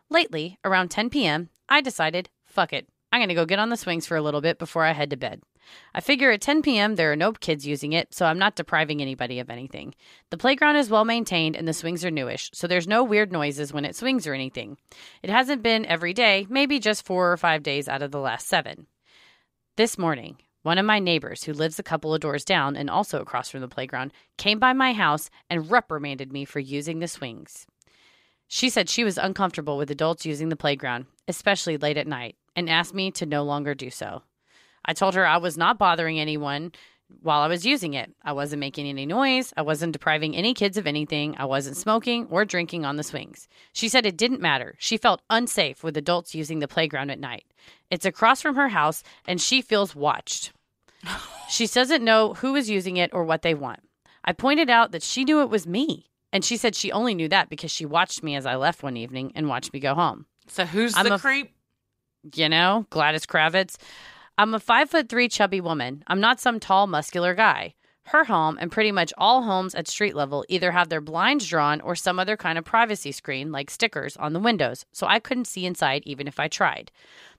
Lately, 0.09 0.59
around 0.65 0.91
10 0.91 1.11
p.m., 1.11 1.51
I 1.69 1.83
decided, 1.83 2.31
fuck 2.47 2.73
it. 2.73 2.89
I'm 3.13 3.21
going 3.21 3.29
to 3.29 3.35
go 3.35 3.45
get 3.45 3.59
on 3.59 3.69
the 3.69 3.77
swings 3.77 4.07
for 4.07 4.17
a 4.17 4.23
little 4.23 4.41
bit 4.41 4.59
before 4.59 4.85
I 4.85 4.93
head 4.93 5.11
to 5.11 5.19
bed. 5.19 5.43
I 5.95 6.01
figure 6.01 6.31
at 6.31 6.41
10 6.41 6.63
p.m. 6.63 6.97
there 6.97 7.13
are 7.13 7.17
no 7.17 7.33
kids 7.33 7.67
using 7.67 7.93
it, 7.93 8.15
so 8.15 8.25
I'm 8.25 8.39
not 8.39 8.57
depriving 8.57 9.03
anybody 9.03 9.39
of 9.39 9.51
anything. 9.51 9.95
The 10.31 10.39
playground 10.39 10.77
is 10.77 10.89
well 10.89 11.05
maintained 11.05 11.57
and 11.57 11.69
the 11.69 11.75
swings 11.75 12.07
are 12.07 12.11
newish, 12.11 12.51
so 12.55 12.67
there's 12.67 12.89
no 12.89 13.05
weird 13.05 13.33
noises 13.33 13.71
when 13.71 13.85
it 13.85 13.95
swings 13.95 14.27
or 14.27 14.33
anything. 14.33 14.79
It 15.23 15.29
hasn't 15.29 15.63
been 15.63 15.85
every 15.85 16.15
day, 16.15 16.47
maybe 16.49 16.79
just 16.79 17.05
four 17.05 17.31
or 17.31 17.37
five 17.37 17.63
days 17.63 17.87
out 17.87 18.01
of 18.01 18.13
the 18.13 18.21
last 18.21 18.47
seven. 18.47 18.87
This 19.77 19.99
morning, 19.99 20.39
one 20.63 20.79
of 20.79 20.87
my 20.87 20.99
neighbors, 20.99 21.45
who 21.45 21.53
lives 21.53 21.79
a 21.79 21.83
couple 21.83 22.15
of 22.15 22.23
doors 22.23 22.47
down 22.47 22.77
and 22.77 22.89
also 22.89 23.21
across 23.21 23.51
from 23.51 23.61
the 23.61 23.69
playground, 23.69 24.11
came 24.39 24.59
by 24.59 24.73
my 24.73 24.95
house 24.95 25.29
and 25.51 25.71
reprimanded 25.71 26.33
me 26.33 26.47
for 26.47 26.61
using 26.61 26.99
the 26.99 27.07
swings. 27.07 27.67
She 28.49 28.71
said 28.71 28.89
she 28.89 29.05
was 29.05 29.19
uncomfortable 29.19 29.77
with 29.77 29.91
adults 29.91 30.25
using 30.25 30.49
the 30.49 30.57
playground, 30.57 31.05
especially 31.29 31.77
late 31.77 31.99
at 31.99 32.07
night, 32.07 32.37
and 32.57 32.71
asked 32.71 32.95
me 32.95 33.11
to 33.11 33.27
no 33.27 33.45
longer 33.45 33.75
do 33.75 33.91
so. 33.91 34.23
I 34.83 34.95
told 34.95 35.15
her 35.15 35.27
I 35.27 35.37
was 35.37 35.59
not 35.59 35.77
bothering 35.77 36.19
anyone 36.19 36.73
while 37.23 37.41
I 37.41 37.49
was 37.49 37.65
using 37.67 37.95
it. 37.95 38.13
I 38.25 38.33
wasn't 38.33 38.61
making 38.61 38.87
any 38.89 39.07
noise. 39.07 39.53
I 39.57 39.63
wasn't 39.63 39.93
depriving 39.93 40.35
any 40.37 40.55
kids 40.55 40.77
of 40.77 40.87
anything. 40.87 41.35
I 41.39 41.45
wasn't 41.45 41.77
smoking 41.77 42.27
or 42.31 42.45
drinking 42.45 42.85
on 42.85 42.97
the 42.97 43.03
swings. 43.03 43.49
She 43.73 43.89
said 43.89 44.07
it 44.07 44.17
didn't 44.17 44.41
matter. 44.41 44.75
She 44.79 44.97
felt 44.97 45.23
unsafe 45.31 45.83
with 45.85 45.97
adults 45.97 46.35
using 46.35 46.59
the 46.59 46.69
playground 46.69 47.11
at 47.11 47.21
night. 47.21 47.45
It's 47.91 48.05
across 48.07 48.43
from 48.43 48.57
her 48.57 48.69
house, 48.69 49.03
and 49.27 49.41
she 49.41 49.63
feels 49.63 49.95
watched. 49.95 50.53
She 51.49 51.69
doesn't 51.69 52.03
know 52.05 52.35
who 52.35 52.57
is 52.57 52.69
using 52.69 52.97
it 52.97 53.11
or 53.15 53.23
what 53.23 53.43
they 53.43 53.55
want. 53.55 53.79
I 54.25 54.33
pointed 54.33 54.69
out 54.69 54.91
that 54.91 55.05
she 55.05 55.23
knew 55.23 55.43
it 55.43 55.49
was 55.49 55.65
me, 55.65 56.07
and 56.33 56.45
she 56.45 56.57
said 56.57 56.75
she 56.75 56.91
only 56.91 57.15
knew 57.15 57.29
that 57.29 57.49
because 57.49 57.71
she 57.71 57.87
watched 57.87 58.25
me 58.25 58.35
as 58.35 58.45
I 58.47 58.57
left 58.57 58.83
one 58.83 58.97
evening 58.97 59.31
and 59.37 59.49
watched 59.49 59.73
me 59.73 59.79
go 59.79 59.95
home. 59.95 60.27
So 60.49 60.65
who's 60.67 60.97
I'm 60.97 61.05
the 61.09 61.15
a- 61.15 61.19
creep? 61.21 61.53
You 62.35 62.49
know, 62.49 62.85
Gladys 62.91 63.27
Kravitz. 63.27 63.77
I'm 64.39 64.53
a 64.53 64.61
five 64.61 64.91
foot 64.91 65.09
three 65.09 65.31
chubby 65.31 65.63
woman. 65.63 66.05
I'm 66.07 66.21
not 66.21 66.41
some 66.41 66.61
tall, 66.61 66.87
muscular 66.87 67.33
guy. 67.33 67.73
Her 68.09 68.25
home 68.25 68.59
and 68.61 68.71
pretty 68.71 68.93
much 68.93 69.15
all 69.17 69.45
homes 69.45 69.75
at 69.75 69.89
street 69.89 70.15
level 70.15 70.45
either 70.51 70.73
have 70.73 70.91
their 70.91 71.01
blinds 71.01 71.49
drawn 71.49 71.81
or 71.81 71.97
some 71.97 72.19
other 72.19 72.37
kind 72.37 72.59
of 72.59 72.65
privacy 72.67 73.13
screen, 73.13 73.51
like 73.51 73.71
stickers, 73.71 74.15
on 74.19 74.35
the 74.35 74.39
windows, 74.39 74.85
so 74.93 75.07
I 75.07 75.21
couldn't 75.21 75.47
see 75.47 75.65
inside 75.65 76.03
even 76.05 76.29
if 76.29 76.39
I 76.39 76.49
tried. 76.49 76.93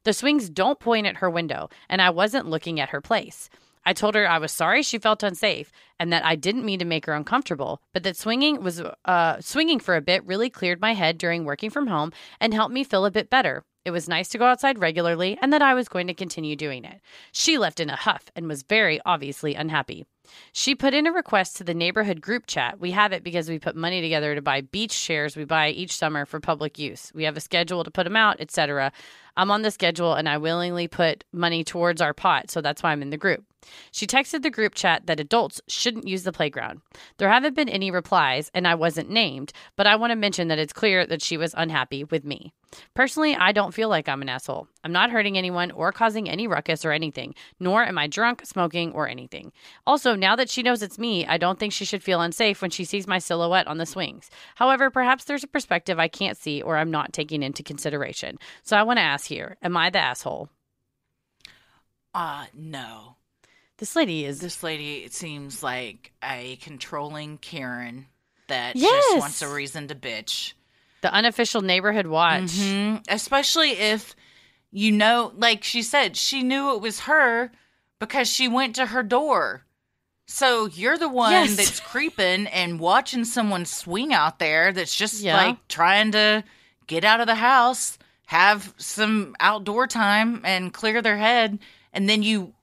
The 0.05 0.13
swings 0.13 0.49
don't 0.49 0.79
point 0.79 1.05
at 1.05 1.17
her 1.17 1.29
window, 1.29 1.69
and 1.87 2.01
I 2.01 2.09
wasn't 2.09 2.49
looking 2.49 2.79
at 2.79 2.89
her 2.89 2.99
place. 2.99 3.47
I 3.85 3.93
told 3.93 4.15
her 4.15 4.27
I 4.27 4.39
was 4.39 4.51
sorry 4.51 4.81
she 4.81 4.97
felt 4.97 5.21
unsafe 5.21 5.71
and 5.99 6.11
that 6.11 6.25
I 6.25 6.35
didn't 6.35 6.65
mean 6.65 6.79
to 6.79 6.85
make 6.85 7.05
her 7.05 7.13
uncomfortable, 7.13 7.79
but 7.93 8.01
that 8.03 8.17
swinging 8.17 8.63
was 8.63 8.81
uh, 9.05 9.39
swinging 9.39 9.79
for 9.79 9.95
a 9.95 10.01
bit 10.01 10.25
really 10.25 10.49
cleared 10.49 10.81
my 10.81 10.95
head 10.95 11.19
during 11.19 11.45
working 11.45 11.69
from 11.69 11.85
home 11.85 12.11
and 12.39 12.55
helped 12.55 12.73
me 12.73 12.83
feel 12.83 13.05
a 13.05 13.11
bit 13.11 13.29
better. 13.29 13.63
It 13.87 13.91
was 13.91 14.09
nice 14.09 14.27
to 14.29 14.37
go 14.37 14.43
outside 14.43 14.79
regularly 14.79 15.37
and 15.41 15.53
that 15.53 15.61
I 15.61 15.73
was 15.73 15.87
going 15.87 16.07
to 16.07 16.13
continue 16.13 16.57
doing 16.57 16.83
it. 16.83 16.99
She 17.31 17.57
left 17.57 17.79
in 17.79 17.89
a 17.89 17.95
huff 17.95 18.25
and 18.35 18.45
was 18.45 18.63
very 18.63 18.99
obviously 19.05 19.55
unhappy. 19.55 20.05
She 20.51 20.75
put 20.75 20.93
in 20.93 21.07
a 21.07 21.11
request 21.13 21.55
to 21.55 21.63
the 21.63 21.73
neighborhood 21.73 22.19
group 22.19 22.47
chat. 22.47 22.81
We 22.81 22.91
have 22.91 23.13
it 23.13 23.23
because 23.23 23.47
we 23.47 23.59
put 23.59 23.77
money 23.77 24.01
together 24.01 24.35
to 24.35 24.41
buy 24.41 24.59
beach 24.59 25.01
chairs 25.01 25.37
we 25.37 25.45
buy 25.45 25.69
each 25.69 25.95
summer 25.95 26.25
for 26.25 26.41
public 26.41 26.77
use. 26.77 27.13
We 27.15 27.23
have 27.23 27.37
a 27.37 27.39
schedule 27.39 27.85
to 27.85 27.89
put 27.89 28.03
them 28.03 28.17
out, 28.17 28.41
etc. 28.41 28.91
I'm 29.37 29.51
on 29.51 29.61
the 29.61 29.71
schedule 29.71 30.15
and 30.15 30.27
I 30.27 30.37
willingly 30.37 30.89
put 30.89 31.23
money 31.31 31.63
towards 31.63 32.01
our 32.01 32.13
pot, 32.13 32.51
so 32.51 32.59
that's 32.59 32.83
why 32.83 32.91
I'm 32.91 33.01
in 33.01 33.11
the 33.11 33.15
group. 33.15 33.45
She 33.91 34.07
texted 34.07 34.41
the 34.41 34.49
group 34.49 34.75
chat 34.75 35.05
that 35.07 35.19
adults 35.19 35.61
shouldn't 35.67 36.07
use 36.07 36.23
the 36.23 36.31
playground. 36.31 36.81
There 37.17 37.29
haven't 37.29 37.55
been 37.55 37.69
any 37.69 37.91
replies, 37.91 38.51
and 38.53 38.67
I 38.67 38.75
wasn't 38.75 39.09
named, 39.09 39.53
but 39.75 39.87
I 39.87 39.95
want 39.95 40.11
to 40.11 40.15
mention 40.15 40.47
that 40.47 40.59
it's 40.59 40.73
clear 40.73 41.05
that 41.05 41.21
she 41.21 41.37
was 41.37 41.53
unhappy 41.57 42.03
with 42.03 42.23
me. 42.23 42.53
Personally, 42.93 43.35
I 43.35 43.51
don't 43.51 43.73
feel 43.73 43.89
like 43.89 44.09
I'm 44.09 44.21
an 44.21 44.29
asshole. 44.29 44.67
I'm 44.83 44.91
not 44.91 45.09
hurting 45.09 45.37
anyone 45.37 45.71
or 45.71 45.91
causing 45.91 46.29
any 46.29 46.47
ruckus 46.47 46.83
or 46.83 46.91
anything, 46.91 47.33
nor 47.59 47.83
am 47.83 47.97
I 47.97 48.07
drunk, 48.07 48.45
smoking, 48.45 48.91
or 48.91 49.07
anything. 49.07 49.51
Also, 49.85 50.15
now 50.15 50.35
that 50.35 50.49
she 50.49 50.63
knows 50.63 50.81
it's 50.81 50.99
me, 50.99 51.25
I 51.25 51.37
don't 51.37 51.59
think 51.59 51.73
she 51.73 51.85
should 51.85 52.03
feel 52.03 52.21
unsafe 52.21 52.61
when 52.61 52.71
she 52.71 52.83
sees 52.83 53.07
my 53.07 53.19
silhouette 53.19 53.67
on 53.67 53.77
the 53.77 53.85
swings. 53.85 54.29
However, 54.55 54.89
perhaps 54.89 55.23
there's 55.23 55.43
a 55.43 55.47
perspective 55.47 55.99
I 55.99 56.07
can't 56.07 56.37
see 56.37 56.61
or 56.61 56.77
I'm 56.77 56.91
not 56.91 57.13
taking 57.13 57.43
into 57.43 57.63
consideration. 57.63 58.37
So 58.63 58.75
I 58.75 58.83
want 58.83 58.97
to 58.97 59.03
ask 59.03 59.27
here 59.27 59.57
Am 59.61 59.77
I 59.77 59.89
the 59.89 59.99
asshole? 59.99 60.49
Uh 62.13 62.45
no. 62.53 63.17
This 63.77 63.95
lady 63.95 64.25
is. 64.25 64.39
This 64.39 64.63
lady 64.63 65.03
it 65.03 65.13
seems 65.13 65.61
like 65.61 66.11
a 66.23 66.55
controlling 66.57 67.37
Karen 67.37 68.07
that 68.47 68.75
Yes. 68.75 68.91
just 69.05 69.19
wants 69.19 69.41
a 69.41 69.47
reason 69.49 69.87
to 69.89 69.95
bitch. 69.95 70.53
The 71.01 71.13
unofficial 71.13 71.61
neighborhood 71.61 72.07
watch. 72.07 72.43
Mhm. 72.43 73.03
Especially 73.07 73.71
if 73.71 74.15
you 74.71 74.91
know, 74.91 75.31
like 75.35 75.63
she 75.63 75.81
said, 75.81 76.17
she 76.17 76.43
knew 76.43 76.73
it 76.75 76.81
was 76.81 77.01
her 77.01 77.51
because 77.99 78.27
she 78.31 78.47
went 78.47 78.75
to 78.75 78.87
her 78.87 79.03
door. 79.03 79.63
So 80.25 80.65
you're 80.65 80.97
the 80.97 81.07
one 81.07 81.31
Yes. 81.31 81.55
that's 81.55 81.79
creeping 81.79 82.47
and 82.47 82.79
watching 82.79 83.23
someone 83.25 83.65
swing 83.65 84.13
out 84.13 84.39
there 84.39 84.73
that's 84.73 84.93
just 84.95 85.21
Yeah. 85.21 85.37
like 85.37 85.67
trying 85.67 86.11
to 86.13 86.43
get 86.87 87.05
out 87.05 87.21
of 87.21 87.27
the 87.27 87.35
house, 87.35 87.97
have 88.25 88.73
some 88.77 89.35
outdoor 89.39 89.87
time 89.87 90.41
and 90.43 90.73
clear 90.73 91.01
their 91.01 91.17
head. 91.17 91.59
And 91.93 92.09
then 92.09 92.23
you, 92.23 92.53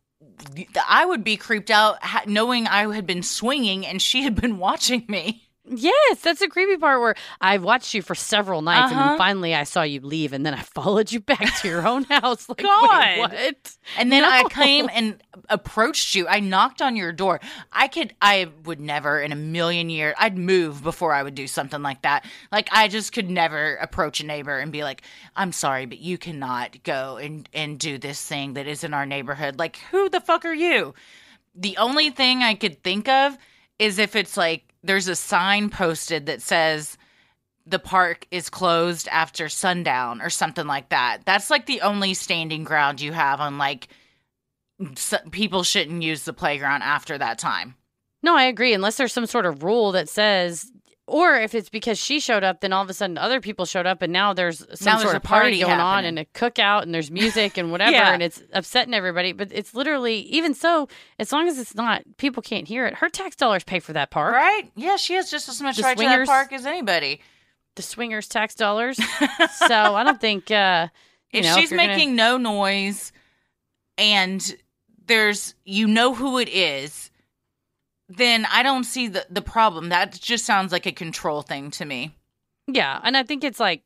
I 0.89 1.07
would 1.07 1.24
be 1.24 1.37
creeped 1.37 1.70
out 1.70 1.99
knowing 2.26 2.66
I 2.66 2.93
had 2.95 3.07
been 3.07 3.22
swinging 3.22 3.87
and 3.87 4.01
she 4.01 4.22
had 4.22 4.35
been 4.35 4.59
watching 4.59 5.05
me. 5.09 5.44
Yes, 5.67 6.21
that's 6.21 6.41
the 6.41 6.49
creepy 6.49 6.77
part 6.77 7.01
where 7.01 7.15
I 7.41 7.57
watched 7.57 7.95
you 7.95 8.03
for 8.03 8.15
several 8.15 8.61
nights 8.61 8.91
and 8.93 9.01
Uh-huh. 9.01 9.09
then 9.11 9.19
finally 9.19 9.55
I 9.55 9.65
saw 9.65 9.83
you 9.83 10.01
leave 10.01 10.35
and 10.35 10.45
then 10.45 10.53
I 10.53 10.61
followed 10.75 11.11
you 11.11 11.21
back 11.21 11.59
to 11.62 11.69
your 11.69 11.87
own 11.89 12.05
house. 12.05 12.49
Like, 12.51 12.59
God. 12.62 12.91
wait, 13.01 13.19
what? 13.19 13.77
And 13.97 14.12
then 14.12 14.25
I 14.25 14.45
came 14.51 14.91
and 14.93 15.23
approached 15.49 16.15
you. 16.15 16.29
I 16.29 16.41
knocked 16.41 16.83
on 16.83 16.97
your 16.97 17.12
door. 17.12 17.41
I 17.73 17.89
could, 17.89 18.15
I 18.21 18.49
would 18.65 18.79
never 18.79 19.21
in 19.23 19.33
a 19.33 19.37
million 19.37 19.89
years, 19.89 20.15
I'd 20.19 20.37
move 20.37 20.83
before 20.83 21.15
I 21.15 21.23
would 21.23 21.35
do 21.35 21.47
something 21.47 21.81
like 21.83 22.03
that. 22.03 22.27
Like, 22.53 22.69
I 22.71 22.89
just 22.89 23.12
could 23.15 23.31
never 23.31 23.77
approach 23.77 24.21
a 24.21 24.27
neighbor 24.27 24.59
and 24.59 24.71
be 24.71 24.83
like, 24.85 25.01
I'm 25.35 25.53
sorry, 25.53 25.87
but 25.87 25.99
you 25.99 26.19
cannot 26.19 26.83
go 26.83 27.17
and, 27.17 27.49
and 27.55 27.79
do 27.79 27.97
this 27.97 28.23
thing 28.23 28.53
that 28.55 28.67
is 28.67 28.85
in 28.85 28.93
our 28.93 29.07
neighborhood. 29.07 29.59
Like, 29.59 29.77
who 29.91 30.11
the 30.11 30.21
fuck 30.21 30.45
are 30.45 30.53
you? 30.55 30.93
The 31.55 31.79
only 31.79 32.11
thing 32.11 32.43
I 32.43 32.55
could 32.55 32.83
think 32.83 33.09
of 33.09 33.39
is 33.79 33.99
if 33.99 34.15
it's 34.15 34.37
like, 34.37 34.65
there's 34.85 35.09
a 35.09 35.16
sign 35.16 35.70
posted 35.70 36.26
that 36.26 36.43
says, 36.43 36.97
the 37.66 37.78
park 37.78 38.26
is 38.30 38.51
closed 38.51 39.09
after 39.09 39.49
sundown 39.49 40.20
or 40.20 40.28
something 40.28 40.66
like 40.66 40.91
that. 40.91 41.20
That's 41.24 41.51
like 41.51 41.66
the 41.66 41.80
only 41.80 42.14
standing 42.14 42.62
ground 42.62 43.01
you 43.01 43.12
have 43.12 43.41
on 43.41 43.57
like 43.57 43.89
s 44.80 45.14
people 45.30 45.62
shouldn't 45.62 46.03
use 46.03 46.24
the 46.24 46.35
playground 46.35 46.82
after 46.82 47.16
that 47.16 47.39
time. 47.39 47.74
No, 48.22 48.37
I 48.37 48.45
agree. 48.45 48.74
Unless 48.74 48.97
there's 48.97 49.12
some 49.12 49.26
sort 49.26 49.47
of 49.47 49.62
rule 49.62 49.93
that 49.93 50.09
says, 50.09 50.70
or 51.07 51.35
if 51.37 51.55
it's 51.55 51.69
because 51.69 51.99
she 51.99 52.19
showed 52.21 52.43
up, 52.45 52.61
then 52.61 52.73
all 52.73 52.83
of 52.83 52.89
a 52.89 52.95
sudden 52.95 53.19
other 53.19 53.41
people 53.41 53.67
showed 53.67 53.87
up, 53.87 54.01
and 54.01 54.13
now 54.13 54.33
there's 54.33 54.59
some 54.79 54.87
Now 54.87 54.93
there's 54.99 55.03
sort 55.03 55.15
a 55.15 55.17
of 55.19 55.23
party, 55.23 55.61
party 55.61 55.61
going 55.61 55.81
on 55.81 56.05
and 56.07 56.19
a 56.19 56.25
cookout, 56.27 56.83
and 56.83 56.95
there's 56.95 57.11
music 57.11 57.59
and 57.59 57.71
whatever, 57.73 57.93
Yeah. 57.93 58.15
and 58.15 58.23
it's 58.23 58.43
upsetting 58.53 58.95
everybody. 58.95 59.33
But 59.33 59.49
it's 59.53 59.75
literally, 59.75 60.21
even 60.21 60.55
so, 60.55 60.89
as 61.19 61.31
long 61.33 61.47
as 61.49 61.59
it's 61.59 61.75
not, 61.75 62.03
people 62.17 62.43
can't 62.43 62.67
hear 62.67 62.87
it. 62.87 62.95
Her 62.95 63.09
tax 63.11 63.37
dollars 63.37 63.65
pay 63.65 63.81
for 63.81 63.93
that 63.93 64.11
park. 64.11 64.35
Right? 64.35 64.71
Yeah, 64.77 64.97
she 64.97 65.15
has 65.15 65.31
just 65.31 65.49
as 65.49 65.61
much 65.61 65.77
The 65.77 65.83
right 65.83 65.97
to 65.97 66.03
swingers- 66.03 66.29
that 66.29 66.33
park 66.33 66.53
as 66.53 66.65
anybody. 66.65 67.21
The 67.77 67.83
swingers' 67.83 68.29
tax 68.29 68.55
dollars. 68.55 68.97
so 69.57 69.75
I 69.95 70.05
don't 70.05 70.21
think, 70.21 70.51
uh, 70.51 70.89
you 71.33 71.41
if 71.41 71.45
know, 71.45 71.57
she's 71.57 71.71
gonna- 71.71 71.87
making 71.89 72.15
no 72.17 72.37
noise 72.39 73.13
and 73.99 74.55
there's 75.07 75.55
you 75.65 75.87
know 75.87 76.15
who 76.15 76.39
it 76.39 76.49
is, 76.49 77.11
then 78.09 78.47
I 78.51 78.63
don't 78.63 78.85
see 78.85 79.09
the 79.09 79.27
the 79.31 79.43
problem. 79.43 79.89
That 79.89 80.13
just 80.13 80.45
sounds 80.45 80.73
like 80.73 80.87
a 80.87 80.93
control 80.93 81.43
thing 81.43 81.71
to 81.73 81.85
me. 81.85 82.15
Yeah, 82.67 83.01
and 83.03 83.17
I 83.17 83.23
think 83.23 83.45
it's 83.45 83.61
like 83.61 83.83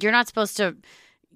you're 0.00 0.12
not 0.12 0.28
supposed 0.28 0.56
to 0.58 0.76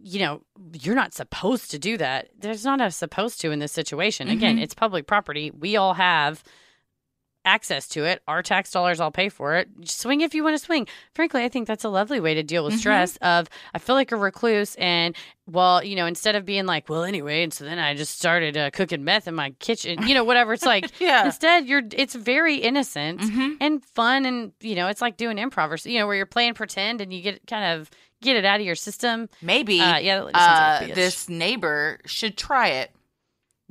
you 0.03 0.19
know, 0.21 0.43
you're 0.75 0.95
not 0.95 1.15
supposed 1.15 1.71
to 1.71 1.79
do 1.79 1.97
that. 1.97 2.29
There's 2.39 2.67
not 2.67 2.83
a 2.83 2.91
supposed 2.91 3.41
to 3.41 3.51
in 3.51 3.61
this 3.61 3.73
situation. 3.73 4.29
Again, 4.29 4.59
Mhm. 4.59 4.63
it's 4.63 4.75
public 4.75 5.07
property. 5.07 5.51
We 5.51 5.77
all 5.77 5.95
have 5.95 6.45
access 7.47 7.87
to 7.89 8.05
it. 8.05 8.21
Our 8.29 8.43
tax 8.43 8.71
dollars 8.73 9.01
all 9.01 9.11
pay 9.11 9.29
for 9.29 9.55
it. 9.55 9.69
Swing 9.85 10.21
if 10.21 10.35
you 10.35 10.43
want 10.45 10.59
to 10.59 10.63
swing. 10.65 10.87
Frankly, 11.15 11.45
I 11.45 11.49
think 11.49 11.67
that's 11.69 11.85
a 11.85 11.89
lovely 11.89 12.21
way 12.21 12.35
to 12.35 12.43
deal 12.43 12.65
with 12.65 12.75
Mhm. 12.75 12.79
stress 12.79 13.17
of 13.19 13.49
I 13.73 13.79
feel 13.79 13.95
like 13.95 14.13
a 14.13 14.17
recluse 14.17 14.75
and 14.75 15.17
well, 15.49 15.83
you 15.85 15.95
know, 15.95 16.07
instead 16.07 16.35
of 16.35 16.45
being 16.45 16.67
like, 16.67 16.89
well, 16.89 17.05
anyway, 17.05 17.45
and 17.45 17.55
so 17.55 17.65
then 17.65 17.79
I 17.79 17.95
just 17.95 18.19
started 18.19 18.57
uh, 18.57 18.71
cooking 18.71 19.05
meth 19.05 19.29
in 19.29 19.35
my 19.37 19.51
kitchen, 19.61 20.05
you 20.07 20.13
know, 20.13 20.25
whatever. 20.25 20.53
It's 20.53 20.67
like 20.67 20.91
Yeah. 21.01 21.25
instead 21.25 21.67
you're 21.67 21.83
it's 21.93 22.15
very 22.17 22.57
innocent 22.57 23.23
hmm 23.23 23.53
and 23.61 23.83
fun 23.85 24.27
and 24.27 24.53
you 24.61 24.75
know 24.75 24.89
it's 24.89 25.01
like 25.01 25.17
doing 25.17 25.37
improv 25.39 25.71
or 25.71 25.89
you 25.89 25.99
know 25.99 26.07
where 26.07 26.17
you're 26.17 26.27
playing 26.27 26.53
pretend 26.55 27.01
and 27.01 27.11
you 27.13 27.23
get 27.23 27.47
kind 27.47 27.79
of 27.81 27.89
get 28.21 28.37
it 28.37 28.45
out 28.45 28.61
of 28.61 28.67
your 28.67 28.75
system 28.75 29.29
Maybe 29.41 29.81
uh, 29.81 29.97
yeah 29.99 30.17
that 30.17 30.27
lady 30.27 30.39
sounds 30.39 30.59
uh, 30.59 30.79
like 30.87 30.95
this 30.95 31.29
neighbor 31.29 32.01
should 32.07 32.37
try 32.37 32.69
it. 32.69 32.91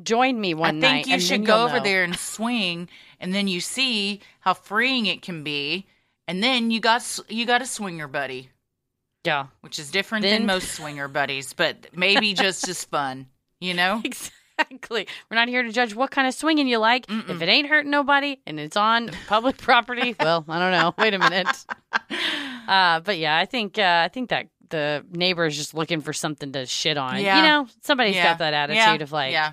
Join 0.02 0.40
me 0.40 0.54
one 0.54 0.78
I 0.78 0.82
think 0.82 0.82
night 0.82 1.08
you 1.08 1.14
and 1.14 1.24
should 1.24 1.46
go 1.46 1.64
over 1.66 1.78
know. 1.78 1.84
there 1.84 2.04
and 2.04 2.16
swing, 2.18 2.90
and 3.20 3.34
then 3.34 3.48
you 3.48 3.62
see 3.62 4.22
how 4.42 4.54
freeing 4.54 5.06
it 5.06 5.22
can 5.22 5.44
be, 5.44 5.86
and 6.28 6.44
then 6.44 6.72
you 6.72 6.80
got 6.80 7.20
you 7.30 7.46
got 7.46 7.62
a 7.62 7.66
swinger 7.66 8.08
buddy, 8.08 8.50
yeah 9.24 9.48
which 9.62 9.80
is 9.80 9.92
different 9.92 10.24
Then- 10.24 10.42
than 10.42 10.46
most 10.56 10.72
swinger 10.72 11.08
buddies, 11.08 11.54
but 11.54 11.88
maybe 11.94 12.34
just 12.34 12.68
as 12.68 12.84
fun. 12.84 13.28
You 13.62 13.74
know? 13.74 14.02
exactly 14.60 15.06
we're 15.30 15.36
not 15.36 15.48
here 15.50 15.64
to 15.64 15.72
judge 15.72 15.94
what 15.96 16.12
kind 16.12 16.28
of 16.30 16.34
swinging 16.34 16.68
you 16.68 16.78
like 16.78 17.06
if 17.10 17.26
Mm-mm. 17.28 17.42
it 17.42 17.50
ain't 17.50 17.68
hurting 17.68 17.92
nobody 17.92 18.38
and 18.48 18.58
it's 18.58 18.78
on 18.78 19.10
public 19.28 19.58
property 19.58 20.16
well 20.20 20.46
i 20.48 20.58
don't 20.60 20.72
know 20.72 20.94
wait 20.98 21.14
a 21.14 21.20
minute 21.20 21.66
uh 22.68 23.00
but 23.02 23.18
yeah 23.18 23.38
i 23.38 23.46
think 23.46 23.78
uh 23.78 24.04
i 24.06 24.08
think 24.08 24.30
that 24.30 24.48
the 24.70 25.06
neighbor 25.12 25.46
is 25.46 25.58
just 25.58 25.74
looking 25.74 26.00
for 26.00 26.14
something 26.14 26.52
to 26.54 26.66
shit 26.66 26.98
on 26.98 27.20
Yeah. 27.22 27.38
you 27.38 27.44
know 27.44 27.68
somebody's 27.82 28.16
Yeah. 28.16 28.24
got 28.32 28.38
that 28.40 28.54
attitude 28.54 28.78
Yeah. 28.78 29.04
of 29.04 29.12
like 29.12 29.32
yeah, 29.34 29.52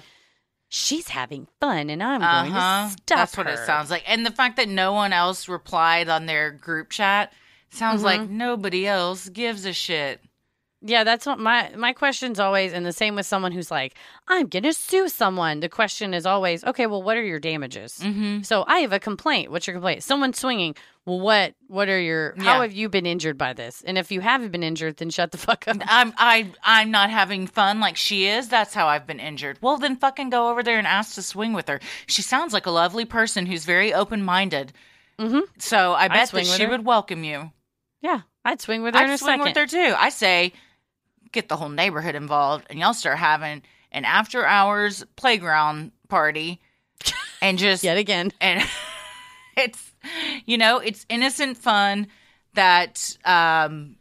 she's 0.75 1.09
having 1.09 1.47
fun 1.61 1.91
and 1.91 2.03
i'm 2.03 2.23
uh 2.23 2.43
going 2.43 2.53
to 2.55 2.91
stop 3.03 3.07
That's 3.19 3.37
what 3.37 3.47
it 3.47 3.59
sounds 3.59 3.91
like, 3.91 4.05
and 4.07 4.25
the 4.25 4.31
fact 4.31 4.57
that 4.57 4.69
no 4.71 4.93
one 4.95 5.13
else 5.13 5.47
replied 5.47 6.09
on 6.09 6.25
their 6.25 6.51
group 6.51 6.89
chat 6.89 7.31
sounds 7.69 8.01
Mhm. 8.01 8.05
like 8.05 8.21
nobody 8.31 8.87
else 8.87 9.29
gives 9.29 9.67
a 9.67 9.75
shit. 9.75 10.23
Yeah, 10.85 11.05
that's 11.05 11.27
what 11.27 11.39
my 11.39 11.71
my 11.77 11.93
question's 11.93 12.41
always, 12.41 12.73
and 12.73 12.85
the 12.85 12.93
same 12.93 13.15
with 13.15 13.25
someone 13.27 13.53
who's 13.53 13.71
like, 13.71 13.95
I'm 14.27 14.49
gonna 14.49 14.73
sue 14.73 15.09
someone. 15.09 15.61
The 15.61 15.69
question 15.69 16.13
is 16.13 16.27
always, 16.27 16.65
okay, 16.65 16.87
well, 16.87 17.03
what 17.03 17.17
are 17.17 17.23
your 17.23 17.39
damages? 17.39 18.01
Mm-hmm. 18.03 18.43
So 18.43 18.65
I 18.67 18.79
have 18.79 18.93
a 18.93 18.99
complaint. 18.99 19.51
What's 19.53 19.67
your 19.67 19.75
complaint? 19.75 20.03
Someone 20.03 20.33
swinging. 20.35 20.75
Well, 21.07 21.21
what 21.21 21.55
what 21.69 21.89
are 21.89 22.01
your? 22.01 22.35
How 22.39 22.63
have 22.63 22.73
you 22.73 22.89
been 22.89 23.07
injured 23.07 23.39
by 23.39 23.53
this? 23.53 23.83
And 23.87 23.97
if 23.99 24.11
you 24.13 24.21
haven't 24.21 24.51
been 24.51 24.63
injured, 24.63 24.97
then 24.97 25.11
shut 25.11 25.31
the 25.33 25.39
fuck 25.39 25.67
up. 25.69 25.77
I'm 25.87 26.13
I 26.17 26.51
I'm 26.65 26.91
not 26.91 27.11
having 27.11 27.47
fun 27.47 27.79
like 27.81 27.97
she 27.97 28.27
is. 28.27 28.49
That's 28.49 28.75
how 28.75 28.87
I've 28.89 29.07
been 29.07 29.21
injured. 29.21 29.59
Well, 29.61 29.79
then 29.79 29.97
fucking 29.97 30.31
go 30.31 30.49
over 30.51 30.63
there 30.63 30.79
and 30.79 30.87
ask 30.87 31.15
to 31.15 31.23
swing 31.23 31.53
with 31.53 31.69
her. 31.69 31.81
She 32.07 32.23
sounds 32.23 32.53
like 32.53 32.67
a 32.67 32.71
lovely 32.71 33.05
person 33.05 33.47
who's 33.47 33.65
very 33.65 33.93
open 33.95 34.25
minded. 34.25 34.73
Mhm. 35.21 35.43
So 35.59 35.93
I 35.93 36.09
bet 36.09 36.31
that 36.31 36.47
she 36.47 36.65
her. 36.65 36.71
would 36.71 36.85
welcome 36.85 37.23
you. 37.25 37.53
Yeah, 38.01 38.23
I'd 38.45 38.61
swing 38.61 38.83
with 38.83 38.95
her 38.95 39.01
I'd 39.01 39.11
a 39.11 39.19
swing 39.19 39.39
second. 39.41 39.45
with 39.45 39.57
her 39.57 39.67
too. 39.67 39.95
I 39.99 40.09
say, 40.09 40.53
get 41.33 41.49
the 41.49 41.57
whole 41.57 41.69
neighborhood 41.69 42.15
involved, 42.15 42.67
and 42.71 42.79
y'all 42.79 42.95
start 42.95 43.19
having 43.19 43.63
an 43.91 44.05
after 44.05 44.45
hours 44.47 45.05
playground 45.17 45.93
party, 46.09 46.61
and 47.43 47.59
just 47.59 47.83
Yet 47.83 47.97
again. 47.99 48.33
and 48.41 48.63
it's 49.57 49.93
you 50.47 50.57
know 50.59 50.79
it's 50.79 51.05
innocent 51.09 51.57
fun 51.59 52.07
that 52.55 53.17
um 53.25 53.97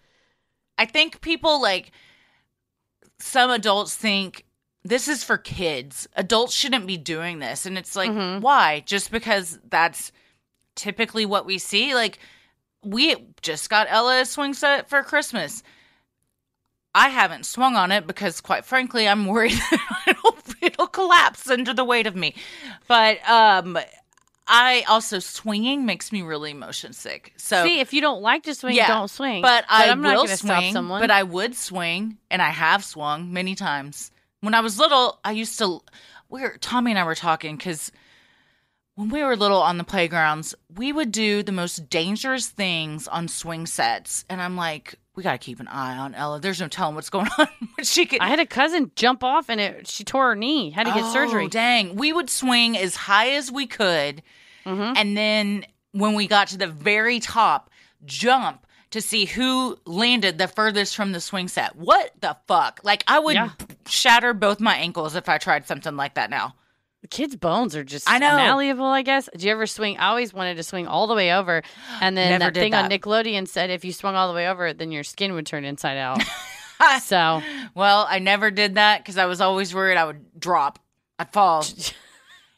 i 0.78 0.86
think 0.86 1.22
people 1.22 1.62
like 1.62 1.92
some 3.20 3.52
adults 3.52 3.96
think 3.96 4.46
this 4.84 5.08
is 5.08 5.24
for 5.24 5.38
kids. 5.38 6.08
Adults 6.16 6.56
shouldn't 6.56 6.88
be 6.88 6.98
doing 6.98 7.38
this. 7.38 7.68
And 7.68 7.78
it's 7.78 7.96
like 7.96 8.10
Mhm. 8.10 8.42
why? 8.42 8.80
Just 8.88 9.12
because 9.12 9.60
that's 9.70 10.12
typically 10.76 11.24
what 11.24 11.46
we 11.46 11.60
see. 11.60 11.94
Like 11.94 12.18
we 12.84 13.16
just 13.44 13.70
got 13.70 13.86
ella 13.92 14.22
a 14.22 14.26
swing 14.26 14.56
set 14.56 14.90
for 14.90 15.04
christmas 15.04 15.62
i 16.96 17.10
haven't 17.10 17.46
swung 17.46 17.76
on 17.76 17.92
it 17.92 18.06
because 18.08 18.42
quite 18.42 18.66
frankly 18.66 19.08
i'm 19.08 19.26
worried 19.28 19.52
that 19.72 20.04
it'll, 20.08 20.38
it'll 20.62 20.88
collapse 20.88 21.50
under 21.50 21.74
the 21.74 21.84
weight 21.86 22.08
of 22.08 22.16
me 22.16 22.36
but 22.88 23.18
um 23.30 23.78
I 24.54 24.84
also 24.89 25.20
swinging 25.20 25.86
makes 25.86 26.12
me 26.12 26.24
really 26.24 26.54
motion 26.54 26.92
sick. 26.92 27.32
So, 27.38 27.64
See, 27.64 27.80
if 27.80 27.94
you 27.94 28.02
don't 28.02 28.22
like 28.22 28.44
to 28.44 28.56
swing, 28.56 28.76
Yeah, 28.76 28.88
don't 28.88 29.08
swing. 29.08 29.42
but 29.42 29.64
I 29.70 29.89
I'm 29.89 30.02
not 30.02 30.16
will 30.16 30.24
gonna 30.26 30.36
swing. 30.36 30.50
stop 30.62 30.74
someone. 30.74 31.00
But 31.00 31.12
I 31.12 31.24
would 31.24 31.56
swing, 31.56 32.18
and 32.30 32.42
I 32.42 32.50
have 32.50 32.84
swung 32.84 33.32
many 33.32 33.56
times. 33.56 34.12
When 34.42 34.54
I 34.54 34.60
was 34.60 34.78
little, 34.78 35.20
I 35.24 35.32
used 35.32 35.58
to. 35.60 35.80
We 36.28 36.42
were 36.42 36.58
Tommy 36.60 36.92
and 36.92 37.00
I 37.00 37.06
were 37.06 37.16
talking 37.16 37.56
because 37.56 37.94
when 38.96 39.08
we 39.08 39.24
were 39.24 39.38
little 39.38 39.62
on 39.62 39.78
the 39.78 39.86
playgrounds, 39.86 40.54
we 40.76 40.92
would 40.92 41.14
do 41.14 41.44
the 41.44 41.54
most 41.54 41.89
dangerous 41.89 42.48
things 42.48 43.08
on 43.08 43.30
swing 43.30 43.66
sets, 43.66 44.26
and 44.28 44.42
I'm 44.42 44.58
like, 44.58 44.96
we 45.16 45.24
got 45.24 45.34
to 45.34 45.38
keep 45.38 45.59
an 45.59 45.68
eye 45.68 45.97
on 45.97 46.16
Ella. 46.16 46.39
There's 46.39 46.59
no 46.62 46.68
telling 46.68 46.95
what's 46.95 47.09
going 47.09 47.28
on. 47.38 47.47
she 47.84 48.05
could. 48.05 48.22
I 48.22 48.28
had 48.28 48.39
a 48.39 48.45
cousin 48.45 48.91
jump 48.95 49.24
off 49.24 49.49
and 49.49 49.59
it 49.59 49.88
she 49.88 50.03
tore 50.03 50.30
her 50.30 50.36
knee. 50.36 50.70
Had 50.72 50.86
to 50.86 50.93
get 50.93 51.03
Oh, 51.03 51.14
surgery. 51.14 51.47
Dang. 51.47 51.95
We 51.95 52.14
would 52.14 52.30
swing 52.30 52.78
as 52.78 52.95
high 52.95 53.32
as 53.32 53.51
we 53.51 53.68
could. 53.68 54.24
Mhm. 54.66 54.93
And 54.95 55.18
then 55.18 55.66
when 55.91 56.14
we 56.14 56.28
got 56.28 56.47
to 56.49 56.57
the 56.57 56.68
very 56.68 57.20
top, 57.20 57.70
jump 58.05 58.66
to 58.91 59.01
see 59.01 59.26
who 59.26 59.78
landed 59.86 60.38
the 60.38 60.47
furthest 60.47 60.95
from 60.95 61.12
the 61.14 61.22
swing 61.22 61.47
set. 61.47 61.76
What 61.76 62.12
the 62.22 62.36
fuck? 62.47 62.80
Like, 62.84 63.03
I 63.07 63.20
would 63.20 63.36
Yeah. 63.36 63.49
shatter 63.88 64.34
both 64.34 64.59
my 64.59 64.76
ankles 64.76 65.16
if 65.16 65.30
I 65.30 65.38
tried 65.38 65.66
something 65.68 65.95
like 65.95 66.16
that 66.16 66.30
now. 66.30 66.55
Kids' 67.10 67.36
bones 67.36 67.76
are 67.76 67.84
just 67.84 68.10
I 68.10 68.20
know. 68.20 68.36
malleable, 68.36 68.86
I 68.86 69.02
guess. 69.02 69.28
Did 69.32 69.43
you 69.43 69.52
ever 69.52 69.66
swing? 69.66 69.97
I 69.97 70.10
always 70.10 70.34
wanted 70.34 70.56
to 70.58 70.64
swing 70.64 70.88
all 70.88 71.08
the 71.08 71.16
way 71.16 71.34
over. 71.34 71.64
And 71.99 72.16
then 72.16 72.39
Never 72.39 72.52
that 72.52 72.60
thing 72.60 72.74
on. 72.74 72.89
Nickelodeon 72.89 73.47
said 73.47 73.70
if 73.70 73.84
you 73.84 73.91
swung 73.91 74.16
all 74.16 74.28
the 74.28 74.34
way 74.36 74.47
over, 74.47 74.72
then 74.74 74.91
your 74.91 75.04
skin 75.04 75.34
would 75.34 75.45
turn 75.45 75.66
inside 75.66 75.97
out. 75.97 76.22
so 77.02 77.41
Well, 77.76 78.06
I 78.10 78.20
never 78.20 78.52
did 78.52 78.76
that 78.76 78.99
because 78.99 79.18
I 79.18 79.26
was 79.26 79.41
always 79.41 79.74
worried 79.74 79.97
I 79.97 80.06
would 80.06 80.39
drop. 80.39 80.80
I'd 81.20 81.32
fall. 81.34 81.66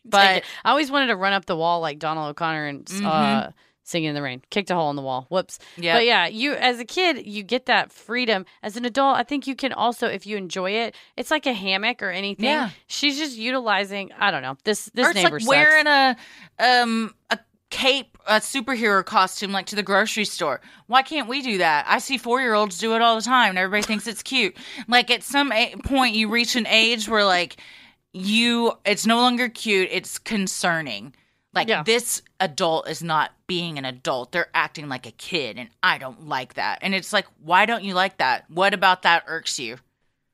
But 0.05 0.43
I 0.65 0.69
always 0.71 0.91
wanted 0.91 1.07
to 1.07 1.15
run 1.15 1.31
up 1.31 1.45
the 1.45 1.55
wall 1.55 1.79
like 1.79 1.97
Donald 1.97 2.29
O'Connor 2.31 2.65
and 2.67 2.91
uh, 3.05 3.51
singing 3.83 4.09
in 4.09 4.15
the 4.15 4.21
rain. 4.21 4.41
Kicked 4.49 4.71
a 4.71 4.75
hole 4.75 4.89
in 4.89 4.95
the 4.95 5.01
wall. 5.01 5.25
Whoops. 5.29 5.59
Yeah. 5.77 5.95
But 5.95 6.05
yeah, 6.05 6.27
you 6.27 6.53
as 6.53 6.79
a 6.79 6.85
kid, 6.85 7.25
you 7.25 7.43
get 7.43 7.65
that 7.67 7.91
freedom. 7.91 8.45
As 8.61 8.77
an 8.77 8.85
adult, 8.85 9.17
I 9.17 9.23
think 9.23 9.45
you 9.47 9.55
can 9.55 9.73
also, 9.73 10.07
if 10.07 10.25
you 10.25 10.37
enjoy 10.37 10.71
it, 10.71 10.95
it's 11.17 11.31
like 11.31 11.45
a 11.45 11.53
hammock 11.53 12.01
or 12.01 12.09
anything. 12.09 12.45
Yeah. 12.45 12.69
She's 12.87 13.17
just 13.17 13.37
utilizing. 13.37 14.11
I 14.17 14.31
don't 14.31 14.41
know. 14.41 14.57
This 14.63 14.85
this 14.93 15.07
or 15.07 15.09
it's 15.11 15.15
neighbor 15.15 15.39
like 15.39 15.41
sucks. 15.41 15.47
wearing 15.49 15.87
a 15.87 16.15
um 16.59 17.13
a 17.29 17.39
cape, 17.69 18.17
a 18.27 18.35
superhero 18.35 19.03
costume, 19.03 19.51
like 19.51 19.65
to 19.65 19.75
the 19.75 19.83
grocery 19.83 20.25
store. 20.25 20.61
Why 20.87 21.01
can't 21.01 21.27
we 21.27 21.41
do 21.41 21.57
that? 21.57 21.85
I 21.87 21.97
see 21.97 22.17
four 22.17 22.39
year 22.39 22.53
olds 22.53 22.77
do 22.77 22.93
it 22.95 23.01
all 23.01 23.15
the 23.15 23.21
time, 23.23 23.49
and 23.49 23.57
everybody 23.57 23.81
thinks 23.83 24.05
it's 24.07 24.21
cute. 24.23 24.55
Like 24.87 25.09
at 25.09 25.23
some 25.23 25.51
a- 25.51 25.75
point, 25.83 26.15
you 26.15 26.29
reach 26.29 26.55
an 26.55 26.67
age 26.67 27.09
where 27.09 27.25
like 27.25 27.57
you, 28.13 28.73
it's 28.85 29.05
no 29.07 29.17
longer 29.17 29.49
cute; 29.49 29.89
it's 29.91 30.19
concerning. 30.19 31.15
Like 31.53 31.67
Yeah. 31.67 31.83
this 31.83 32.21
adult 32.39 32.89
is 32.89 33.03
not 33.03 33.31
being 33.47 33.77
an 33.77 33.85
adult; 33.85 34.31
they're 34.31 34.49
acting 34.53 34.89
like 34.89 35.05
a 35.05 35.11
kid, 35.11 35.57
and 35.57 35.69
I 35.83 35.97
don't 35.99 36.27
like 36.27 36.55
that. 36.55 36.79
And 36.81 36.95
it's 36.95 37.13
like, 37.13 37.27
why 37.41 37.65
don't 37.65 37.83
you 37.83 37.93
like 37.93 38.17
that? 38.17 38.49
What 38.49 38.73
about 38.73 39.03
that 39.03 39.23
irks 39.27 39.59
you? 39.59 39.77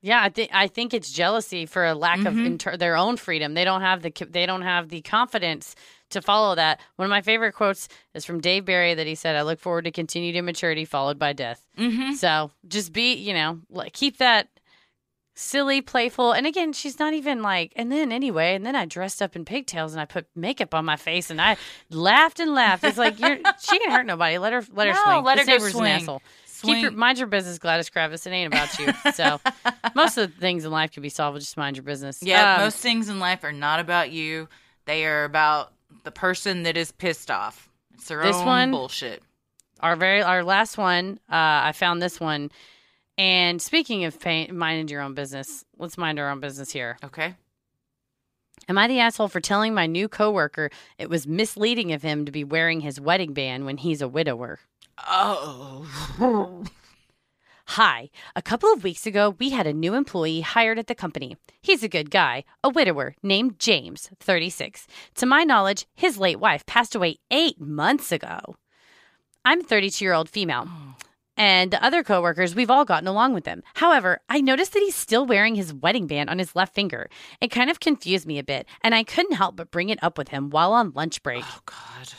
Yeah, 0.02 0.22
I 0.24 0.30
think 0.30 0.50
I 0.54 0.68
think 0.68 0.94
it's 0.94 1.12
jealousy 1.12 1.66
for 1.66 1.86
a 1.86 1.94
lack 1.94 2.20
of 2.20 2.34
Mhm. 2.34 2.46
inter- 2.46 2.78
their 2.78 2.96
own 2.96 3.18
freedom. 3.18 3.54
They 3.54 3.66
don't 3.66 3.82
have 3.82 4.02
the 4.02 4.14
they 4.30 4.46
don't 4.46 4.62
have 4.62 4.88
the 4.88 5.02
confidence 5.02 5.76
to 6.12 6.22
follow 6.22 6.56
that. 6.56 6.80
One 6.96 7.06
of 7.06 7.10
my 7.10 7.22
favorite 7.22 7.52
quotes 7.52 7.90
is 8.14 8.24
from 8.24 8.40
Dave 8.40 8.64
Barry 8.64 8.94
that 8.94 9.06
he 9.06 9.14
said, 9.14 9.36
"I 9.36 9.42
look 9.42 9.60
forward 9.60 9.84
to 9.84 9.92
continued 9.92 10.38
immaturity 10.38 10.86
followed 10.86 11.20
by 11.20 11.34
death." 11.34 11.66
Mm-hmm. 11.78 12.14
So 12.14 12.52
just 12.68 12.94
be, 12.94 13.14
you 13.14 13.34
know, 13.34 13.60
like 13.70 13.92
keep 13.92 14.18
that 14.20 14.48
silly, 15.40 15.82
playful. 15.82 16.32
And 16.34 16.46
again, 16.46 16.74
she's 16.74 17.00
not 17.00 17.14
even 17.14 17.42
like. 17.42 17.72
And 17.76 17.92
then 17.92 18.12
anyway, 18.12 18.56
and 18.56 18.66
then 18.66 18.76
I 18.76 18.86
dressed 18.86 19.22
up 19.22 19.36
in 19.36 19.46
pigtails 19.46 19.94
and 19.94 20.02
I 20.02 20.06
put 20.06 20.28
makeup 20.36 20.74
on 20.76 20.86
my 20.86 20.96
face 20.98 21.30
and 21.30 21.42
I 21.42 21.58
laughed 21.90 22.40
and 22.40 22.54
laughed. 22.54 22.84
It's 22.84 22.98
like 22.98 23.20
you're 23.20 23.38
she 23.62 23.80
can 23.80 23.92
hurt 23.92 24.06
nobody. 24.06 24.38
Let 24.38 24.54
her 24.54 24.64
let 24.74 24.88
her 24.88 24.94
No, 24.94 25.04
swing. 25.04 25.24
let 25.24 25.36
This 25.38 25.48
her 25.48 25.52
go 25.52 25.58
neighbor's 25.58 25.72
swing. 25.74 25.86
An 25.92 26.02
asshole. 26.02 26.22
Keep 26.62 26.82
your 26.82 26.92
mind 26.92 27.18
your 27.18 27.28
business, 27.28 27.58
Gladys 27.58 27.90
Kravitz. 27.90 28.28
It 28.28 28.32
ain't 28.32 28.54
about 28.54 28.78
you. 28.80 28.92
So 29.14 29.40
most 29.96 30.18
of 30.18 30.30
the 30.34 30.40
things 30.42 30.66
in 30.66 30.72
life 30.72 30.92
can 30.92 31.02
be 31.02 31.08
solved 31.10 31.36
with 31.36 31.44
just 31.44 31.56
mind 31.56 31.78
your 31.78 31.84
business. 31.86 32.22
Yeah, 32.22 32.56
Um, 32.56 32.62
most 32.64 32.78
things 32.80 33.08
in 33.08 33.18
life 33.20 33.46
are 33.46 33.54
not 33.54 33.80
about 33.80 34.12
you. 34.12 34.50
They 34.84 35.06
are 35.06 35.24
about 35.24 35.72
the 36.04 36.12
person 36.12 36.64
that 36.64 36.76
is 36.76 36.92
pissed 36.92 37.32
off. 37.32 37.70
It's 37.94 38.10
their 38.10 38.22
This 38.24 38.36
own 38.36 38.46
one- 38.46 38.72
bullshit. 38.72 39.24
our 39.80 39.96
very 39.96 40.22
our 40.22 40.44
last 40.44 40.78
one. 40.78 41.20
Uh, 41.32 41.36
I 41.70 41.72
found 41.72 42.02
this 42.02 42.20
one. 42.20 42.52
And 43.20 43.62
speaking 43.62 44.06
of 44.06 44.18
pay, 44.18 44.48
minding 44.48 44.88
your 44.88 45.02
own 45.02 45.14
business, 45.14 45.66
let's 45.78 45.98
mind 45.98 46.20
our 46.20 46.30
own 46.30 46.40
business 46.40 46.72
here. 46.72 46.98
Okay. 47.04 47.36
Am 48.70 48.78
I 48.78 48.88
the 48.88 49.02
asshole 49.02 49.28
for 49.28 49.42
telling 49.42 49.74
my 49.74 49.88
new 49.88 50.08
coworker 50.08 50.70
it 50.98 51.10
was 51.10 51.28
misleading 51.28 51.92
of 51.92 52.02
him 52.02 52.24
to 52.24 52.32
be 52.32 52.46
wearing 52.46 52.80
his 52.80 53.02
wedding 53.02 53.34
band 53.34 53.66
when 53.66 53.76
he's 53.76 54.02
a 54.02 54.08
widower? 54.08 54.60
Oh. 55.06 55.86
Hi. 57.66 58.10
A 58.38 58.42
couple 58.42 58.72
of 58.72 58.86
weeks 58.86 59.06
ago, 59.06 59.36
we 59.38 59.50
had 59.50 59.68
a 59.68 59.74
new 59.74 59.96
employee 59.96 60.40
hired 60.40 60.80
at 60.80 60.88
the 60.88 60.96
company. 60.96 61.36
He's 61.62 61.84
a 61.84 61.90
good 61.90 62.12
guy, 62.12 62.46
a 62.64 62.70
widower 62.70 63.16
named 63.22 63.60
James, 63.60 64.10
36. 64.22 64.88
To 65.16 65.26
my 65.26 65.44
knowledge, 65.44 65.88
his 65.94 66.18
late 66.18 66.40
wife 66.40 66.66
passed 66.66 66.96
away 66.96 67.18
eight 67.32 67.60
months 67.60 68.14
ago. 68.14 68.56
I'm 69.44 69.60
a 69.60 69.64
32 69.64 70.06
year 70.06 70.14
old 70.14 70.30
female. 70.30 70.70
Oh. 70.70 70.96
And 71.40 71.72
the 71.72 71.82
other 71.82 72.04
coworkers, 72.04 72.54
we've 72.54 72.70
all 72.70 72.84
gotten 72.84 73.08
along 73.08 73.34
with 73.34 73.46
him. 73.46 73.64
However, 73.76 74.20
I 74.28 74.42
noticed 74.42 74.74
that 74.74 74.84
he's 74.84 74.94
still 74.96 75.26
wearing 75.26 75.56
his 75.56 75.74
wedding 75.74 76.06
band 76.06 76.30
on 76.30 76.38
his 76.38 76.54
left 76.54 76.76
finger. 76.76 77.10
It 77.40 77.48
kind 77.48 77.70
of 77.70 77.80
confused 77.80 78.28
me 78.28 78.40
a 78.40 78.44
bit, 78.44 78.68
and 78.82 78.94
I 78.94 79.04
couldn't 79.04 79.38
help 79.38 79.56
but 79.56 79.72
bring 79.72 79.88
it 79.88 80.04
up 80.04 80.18
with 80.18 80.28
him 80.28 80.50
while 80.50 80.74
on 80.74 80.92
lunch 80.92 81.24
break. 81.24 81.46
Oh 81.48 81.60
God. 81.66 82.14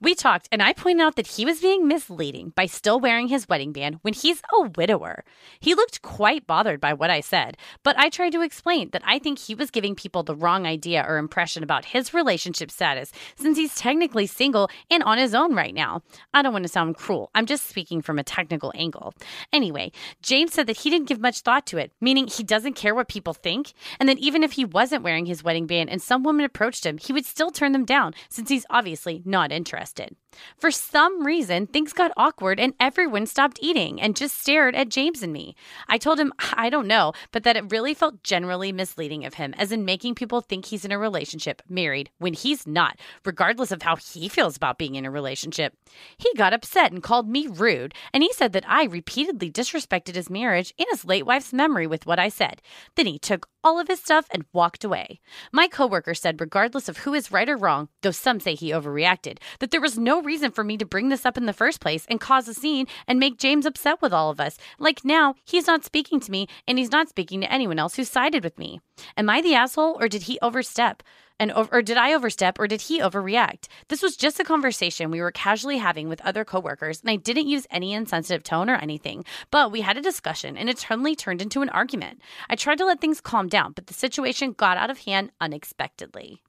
We 0.00 0.14
talked, 0.14 0.48
and 0.50 0.62
I 0.62 0.72
pointed 0.72 1.02
out 1.02 1.16
that 1.16 1.26
he 1.26 1.44
was 1.44 1.60
being 1.60 1.86
misleading 1.86 2.52
by 2.54 2.66
still 2.66 2.98
wearing 2.98 3.28
his 3.28 3.48
wedding 3.48 3.72
band 3.72 3.98
when 4.02 4.14
he's 4.14 4.42
a 4.52 4.68
widower. 4.76 5.24
He 5.60 5.74
looked 5.74 6.02
quite 6.02 6.46
bothered 6.46 6.80
by 6.80 6.92
what 6.92 7.10
I 7.10 7.20
said, 7.20 7.56
but 7.82 7.98
I 7.98 8.08
tried 8.08 8.32
to 8.32 8.42
explain 8.42 8.90
that 8.90 9.02
I 9.04 9.18
think 9.18 9.38
he 9.38 9.54
was 9.54 9.70
giving 9.70 9.94
people 9.94 10.22
the 10.22 10.34
wrong 10.34 10.66
idea 10.66 11.04
or 11.06 11.18
impression 11.18 11.62
about 11.62 11.84
his 11.84 12.12
relationship 12.14 12.70
status 12.70 13.12
since 13.36 13.56
he's 13.56 13.74
technically 13.74 14.26
single 14.26 14.70
and 14.90 15.02
on 15.02 15.18
his 15.18 15.34
own 15.34 15.54
right 15.54 15.74
now. 15.74 16.02
I 16.34 16.42
don't 16.42 16.52
want 16.52 16.64
to 16.64 16.68
sound 16.68 16.96
cruel, 16.96 17.30
I'm 17.34 17.46
just 17.46 17.66
speaking 17.66 18.02
from 18.02 18.18
a 18.18 18.24
technical 18.24 18.72
angle. 18.74 19.14
Anyway, 19.52 19.92
James 20.22 20.52
said 20.52 20.66
that 20.66 20.78
he 20.78 20.90
didn't 20.90 21.08
give 21.08 21.20
much 21.20 21.40
thought 21.40 21.66
to 21.66 21.78
it, 21.78 21.92
meaning 22.00 22.26
he 22.26 22.42
doesn't 22.42 22.74
care 22.74 22.94
what 22.94 23.08
people 23.08 23.34
think, 23.34 23.72
and 24.00 24.08
that 24.08 24.18
even 24.18 24.42
if 24.42 24.52
he 24.52 24.64
wasn't 24.64 25.02
wearing 25.04 25.26
his 25.26 25.44
wedding 25.44 25.66
band 25.66 25.90
and 25.90 26.02
some 26.02 26.22
woman 26.22 26.44
approached 26.44 26.84
him, 26.84 26.98
he 26.98 27.12
would 27.12 27.26
still 27.26 27.50
turn 27.50 27.72
them 27.72 27.84
down 27.84 28.14
since 28.28 28.48
he's 28.48 28.66
obviously 28.70 29.22
not 29.24 29.52
interested. 29.52 29.75
Interested. 29.76 30.16
For 30.58 30.70
some 30.70 31.24
reason, 31.24 31.66
things 31.66 31.92
got 31.92 32.12
awkward 32.16 32.58
and 32.58 32.74
everyone 32.80 33.26
stopped 33.26 33.58
eating 33.60 34.00
and 34.00 34.16
just 34.16 34.38
stared 34.38 34.74
at 34.74 34.88
James 34.88 35.22
and 35.22 35.32
me. 35.32 35.54
I 35.88 35.98
told 35.98 36.18
him, 36.18 36.32
I 36.54 36.70
don't 36.70 36.86
know, 36.86 37.12
but 37.32 37.42
that 37.44 37.56
it 37.56 37.70
really 37.70 37.94
felt 37.94 38.22
generally 38.22 38.72
misleading 38.72 39.24
of 39.24 39.34
him, 39.34 39.54
as 39.58 39.72
in 39.72 39.84
making 39.84 40.14
people 40.14 40.40
think 40.40 40.66
he's 40.66 40.84
in 40.84 40.92
a 40.92 40.98
relationship, 40.98 41.62
married, 41.68 42.10
when 42.18 42.32
he's 42.32 42.66
not, 42.66 42.98
regardless 43.24 43.70
of 43.70 43.82
how 43.82 43.96
he 43.96 44.28
feels 44.28 44.56
about 44.56 44.78
being 44.78 44.94
in 44.94 45.04
a 45.04 45.10
relationship. 45.10 45.74
He 46.16 46.32
got 46.36 46.54
upset 46.54 46.92
and 46.92 47.02
called 47.02 47.28
me 47.28 47.46
rude, 47.46 47.94
and 48.12 48.22
he 48.22 48.32
said 48.32 48.52
that 48.52 48.68
I 48.68 48.84
repeatedly 48.84 49.50
disrespected 49.50 50.14
his 50.14 50.30
marriage 50.30 50.72
and 50.78 50.86
his 50.90 51.04
late 51.04 51.26
wife's 51.26 51.52
memory 51.52 51.86
with 51.86 52.06
what 52.06 52.18
I 52.18 52.28
said. 52.28 52.62
Then 52.94 53.06
he 53.06 53.18
took 53.18 53.48
all 53.66 53.80
of 53.80 53.88
his 53.88 53.98
stuff 53.98 54.28
and 54.30 54.44
walked 54.52 54.84
away. 54.84 55.18
My 55.50 55.66
coworker 55.66 56.14
said, 56.14 56.40
regardless 56.40 56.88
of 56.88 56.98
who 56.98 57.14
is 57.14 57.32
right 57.32 57.48
or 57.48 57.56
wrong, 57.56 57.88
though 58.02 58.12
some 58.12 58.38
say 58.38 58.54
he 58.54 58.70
overreacted, 58.70 59.38
that 59.58 59.72
there 59.72 59.80
was 59.80 59.98
no 59.98 60.22
reason 60.22 60.52
for 60.52 60.62
me 60.62 60.76
to 60.76 60.86
bring 60.86 61.08
this 61.08 61.26
up 61.26 61.36
in 61.36 61.46
the 61.46 61.52
first 61.52 61.80
place 61.80 62.06
and 62.08 62.20
cause 62.20 62.46
a 62.46 62.54
scene 62.54 62.86
and 63.08 63.18
make 63.18 63.38
James 63.38 63.66
upset 63.66 64.00
with 64.00 64.12
all 64.12 64.30
of 64.30 64.38
us. 64.38 64.56
Like 64.78 65.04
now, 65.04 65.34
he's 65.44 65.66
not 65.66 65.84
speaking 65.84 66.20
to 66.20 66.30
me 66.30 66.46
and 66.68 66.78
he's 66.78 66.92
not 66.92 67.08
speaking 67.08 67.40
to 67.40 67.52
anyone 67.52 67.80
else 67.80 67.96
who 67.96 68.04
sided 68.04 68.44
with 68.44 68.56
me. 68.56 68.80
Am 69.16 69.28
I 69.28 69.42
the 69.42 69.56
asshole 69.56 69.96
or 70.00 70.06
did 70.06 70.22
he 70.22 70.38
overstep? 70.40 71.02
And 71.38 71.52
or 71.52 71.82
did 71.82 71.98
I 71.98 72.14
overstep 72.14 72.58
or 72.58 72.66
did 72.66 72.82
he 72.82 73.00
overreact? 73.00 73.68
This 73.88 74.02
was 74.02 74.16
just 74.16 74.40
a 74.40 74.44
conversation 74.44 75.10
we 75.10 75.20
were 75.20 75.30
casually 75.30 75.78
having 75.78 76.08
with 76.08 76.20
other 76.22 76.44
coworkers, 76.44 77.00
and 77.00 77.10
I 77.10 77.16
didn't 77.16 77.48
use 77.48 77.66
any 77.70 77.92
insensitive 77.92 78.42
tone 78.42 78.70
or 78.70 78.76
anything. 78.76 79.24
But 79.50 79.70
we 79.70 79.82
had 79.82 79.98
a 79.98 80.02
discussion, 80.02 80.56
and 80.56 80.70
it 80.70 80.78
suddenly 80.78 81.14
turned 81.14 81.42
into 81.42 81.62
an 81.62 81.68
argument. 81.68 82.20
I 82.48 82.56
tried 82.56 82.78
to 82.78 82.86
let 82.86 83.00
things 83.00 83.20
calm 83.20 83.48
down, 83.48 83.72
but 83.72 83.86
the 83.86 83.94
situation 83.94 84.52
got 84.52 84.78
out 84.78 84.90
of 84.90 85.00
hand 85.00 85.30
unexpectedly. 85.40 86.42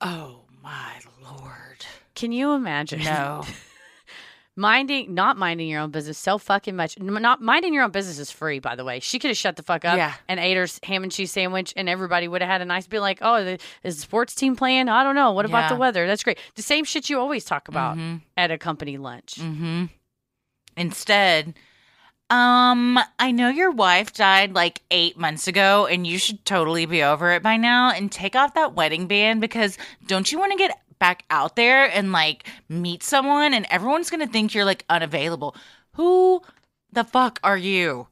Oh 0.00 0.42
my 0.62 1.00
lord. 1.22 1.86
Can 2.14 2.32
you 2.32 2.52
imagine? 2.52 3.04
No. 3.04 3.44
minding 4.58 5.14
not 5.14 5.38
minding 5.38 5.68
your 5.68 5.80
own 5.80 5.90
business 5.90 6.18
so 6.18 6.36
fucking 6.36 6.76
much. 6.76 6.98
Not 6.98 7.40
minding 7.40 7.72
your 7.72 7.84
own 7.84 7.90
business 7.92 8.18
is 8.18 8.30
free 8.30 8.58
by 8.58 8.74
the 8.76 8.84
way. 8.84 9.00
She 9.00 9.18
could 9.18 9.28
have 9.30 9.38
shut 9.38 9.56
the 9.56 9.62
fuck 9.62 9.84
up 9.86 9.96
Yeah. 9.96 10.12
and 10.28 10.38
ate 10.38 10.56
her 10.56 10.66
ham 10.82 11.02
and 11.04 11.10
cheese 11.12 11.32
sandwich 11.32 11.72
and 11.76 11.88
everybody 11.88 12.28
would 12.28 12.42
have 12.42 12.50
had 12.50 12.60
a 12.60 12.64
nice 12.66 12.86
be 12.86 12.98
like 12.98 13.20
oh 13.22 13.42
the, 13.44 13.58
is 13.84 13.96
the 13.96 14.02
sports 14.02 14.34
team 14.34 14.56
playing? 14.56 14.88
I 14.88 15.02
don't 15.04 15.14
know. 15.14 15.32
What 15.32 15.46
about 15.46 15.70
the 15.70 15.76
weather? 15.76 16.06
That's 16.06 16.22
great. 16.24 16.38
The 16.56 16.62
same 16.62 16.84
shit 16.84 17.08
you 17.08 17.18
always 17.18 17.44
talk 17.44 17.68
about 17.68 17.96
Mhm. 17.96 18.20
at 18.36 18.50
a 18.50 18.58
company 18.58 18.98
lunch. 18.98 19.36
Mm-hmm. 19.36 19.84
Instead, 20.76 21.54
um, 22.30 22.98
I 23.18 23.30
know 23.32 23.48
your 23.48 23.70
wife 23.70 24.12
died 24.12 24.54
like 24.54 24.82
eight 24.90 25.16
months 25.16 25.48
ago, 25.48 25.86
and 25.86 26.06
you 26.06 26.18
should 26.18 26.44
totally 26.44 26.84
be 26.86 27.02
over 27.02 27.32
it 27.32 27.42
by 27.42 27.56
now 27.56 27.90
and 27.90 28.12
take 28.12 28.36
off 28.36 28.54
that 28.54 28.74
wedding 28.74 29.06
band 29.06 29.40
because 29.40 29.78
don't 30.06 30.30
you 30.30 30.38
want 30.38 30.52
to 30.52 30.58
get 30.58 30.78
back 30.98 31.24
out 31.30 31.56
there 31.56 31.86
and 31.86 32.12
like 32.12 32.46
meet 32.68 33.02
someone 33.02 33.54
and 33.54 33.66
everyone's 33.70 34.10
gonna 34.10 34.26
think 34.26 34.54
you're 34.54 34.64
like 34.64 34.84
unavailable? 34.88 35.54
Who 35.92 36.42
the 36.92 37.04
fuck 37.04 37.38
are 37.42 37.58
you? 37.58 38.08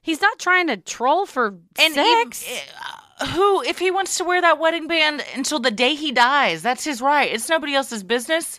he's 0.00 0.22
not 0.22 0.38
trying 0.38 0.68
to 0.68 0.76
troll 0.78 1.26
for 1.26 1.54
And 1.78 1.92
sex 1.92 2.42
if- 2.48 2.74
uh, 3.20 3.26
who, 3.26 3.62
if 3.62 3.78
he 3.78 3.90
wants 3.90 4.16
to 4.16 4.24
wear 4.24 4.40
that 4.40 4.58
wedding 4.58 4.86
band 4.86 5.22
until 5.34 5.58
the 5.58 5.70
day 5.70 5.94
he 5.94 6.12
dies, 6.12 6.62
that's 6.62 6.84
his 6.84 7.02
right. 7.02 7.30
It's 7.30 7.48
nobody 7.50 7.74
else's 7.74 8.02
business. 8.04 8.58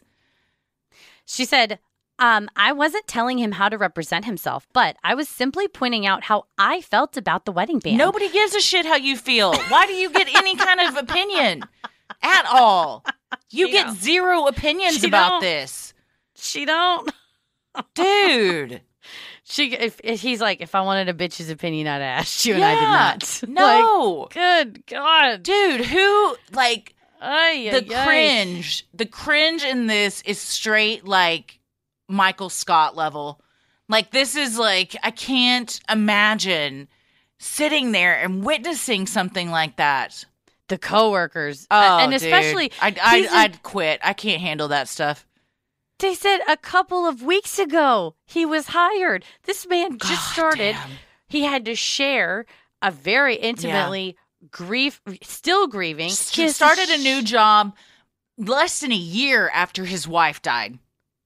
She 1.25 1.45
said, 1.45 1.79
um, 2.19 2.49
I 2.55 2.71
wasn't 2.73 3.07
telling 3.07 3.39
him 3.39 3.53
how 3.53 3.69
to 3.69 3.77
represent 3.79 4.25
himself, 4.25 4.67
but 4.73 4.97
I 5.03 5.15
was 5.15 5.29
simply 5.29 5.67
pointing 5.67 6.05
out 6.05 6.25
how 6.25 6.45
I 6.57 6.81
felt 6.81 7.15
about 7.17 7.45
the 7.45 7.51
wedding 7.51 7.79
band. 7.79 7.97
Nobody 7.97 8.29
gives 8.29 8.53
a 8.53 8.59
shit 8.59 8.85
how 8.85 8.97
you 8.97 9.15
feel. 9.17 9.53
Why 9.69 9.87
do 9.87 9.93
you 9.93 10.09
get 10.11 10.27
any 10.35 10.55
kind 10.55 10.81
of 10.81 10.97
opinion 10.97 11.63
at 12.21 12.45
all? 12.51 13.03
You 13.49 13.67
She 13.67 13.71
get 13.71 13.87
don't. 13.87 13.97
zero 13.97 14.47
opinions 14.47 15.01
She 15.01 15.07
about 15.07 15.29
don't. 15.29 15.41
this. 15.41 15.93
She 16.35 16.65
don't. 16.65 17.11
Dude. 17.95 18.81
She, 19.43 19.73
if, 19.73 19.99
if 20.03 20.21
he's 20.21 20.41
like, 20.41 20.61
if 20.61 20.75
I 20.75 20.81
wanted 20.81 21.09
a 21.09 21.13
bitch's 21.15 21.49
opinion, 21.49 21.87
I'd 21.87 22.03
ask 22.03 22.45
you, 22.45 22.53
and 22.53 22.63
I 22.63 22.75
did 22.75 22.81
Yeah. 22.81 22.91
not. 22.91 23.41
Like, 23.47 23.83
No. 23.83 24.27
good 24.31 24.85
God. 24.85 25.41
Dude, 25.41 25.81
who 25.85 26.35
like 26.51 26.93
Ay, 27.19 27.69
the 27.71 27.81
cringe, 27.81 28.85
the 28.93 29.07
cringe 29.07 29.63
in 29.63 29.87
this 29.87 30.21
is 30.21 30.39
straight 30.39 31.03
like 31.05 31.59
Michael 32.07 32.51
Scott 32.51 32.95
level. 32.95 33.41
Like 33.87 34.11
this 34.11 34.35
is 34.35 34.59
like 34.59 34.95
I 35.01 35.09
can't 35.09 35.79
imagine 35.89 36.87
sitting 37.39 37.91
there 37.91 38.19
and 38.19 38.43
witnessing 38.43 39.07
something 39.07 39.49
like 39.49 39.77
that. 39.77 40.25
The 40.69 40.77
coworkers, 40.77 41.67
Oh, 41.69 41.97
and 41.99 42.11
dude. 42.11 42.21
especially, 42.21 42.71
I'd, 42.81 42.97
I'd, 42.99 43.27
I'd 43.27 43.63
quit. 43.63 43.99
I 44.03 44.13
can't 44.13 44.39
handle 44.41 44.67
that 44.69 44.87
stuff. 44.87 45.25
they 45.99 46.13
said 46.15 46.39
a 46.47 46.55
couple 46.57 47.05
of 47.05 47.21
weeks 47.23 47.59
ago 47.59 48.15
he 48.25 48.45
was 48.45 48.67
hired. 48.67 49.25
This 49.43 49.67
man 49.67 49.97
just 49.97 50.09
God 50.27 50.31
started. 50.33 50.73
damn. 50.73 50.89
He 51.27 51.43
had 51.43 51.65
to 51.65 51.75
share 51.75 52.45
a 52.81 52.89
very 52.91 53.35
intimately 53.35 54.15
grief, 54.51 55.01
still 55.21 55.67
grieving. 55.67 56.07
He 56.09 56.49
started 56.49 56.89
a 56.89 56.97
new 56.97 57.21
job 57.21 57.75
less 58.37 58.79
than 58.79 58.91
a 58.91 58.95
year 58.95 59.49
after 59.53 59.83
his 59.85 60.07
wife 60.07 60.41
died. 60.41 60.79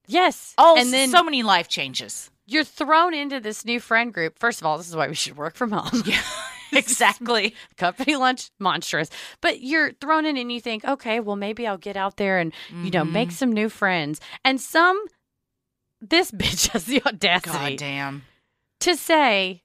Yes, 0.06 0.52
Oh, 0.58 0.76
and 0.78 0.92
then 0.92 1.10
so 1.10 1.22
many 1.22 1.42
life 1.42 1.68
changes. 1.68 2.30
you're 2.46 2.64
thrown 2.64 3.14
into 3.14 3.40
this 3.40 3.64
new 3.64 3.78
friend 3.80 4.12
group. 4.12 4.38
First 4.38 4.60
of 4.60 4.66
all, 4.66 4.76
this 4.76 4.88
is 4.88 4.96
why 4.96 5.08
we 5.08 5.14
should 5.14 5.36
work 5.36 5.54
from 5.54 5.70
home. 5.72 6.02
Yeah, 6.04 6.20
exactly. 6.78 7.54
company 7.76 8.16
lunch 8.16 8.50
monstrous 8.58 9.10
but 9.40 9.60
you're 9.60 9.92
thrown 9.94 10.24
in 10.26 10.36
and 10.36 10.50
you 10.52 10.60
think 10.60 10.84
okay 10.84 11.20
well 11.20 11.36
maybe 11.36 11.66
i'll 11.66 11.78
get 11.78 11.96
out 11.96 12.16
there 12.16 12.38
and 12.38 12.52
you 12.82 12.90
know 12.90 13.04
make 13.04 13.28
Mhm. 13.30 13.32
some 13.32 13.52
new 13.52 13.68
friends 13.68 14.20
and 14.44 14.60
some 14.60 15.02
this 16.00 16.30
bitch 16.42 16.68
has 16.68 16.84
the 16.84 17.00
God 17.00 17.14
audacity 17.14 17.76
damn. 17.76 18.22
to 18.80 18.96
say 18.96 19.62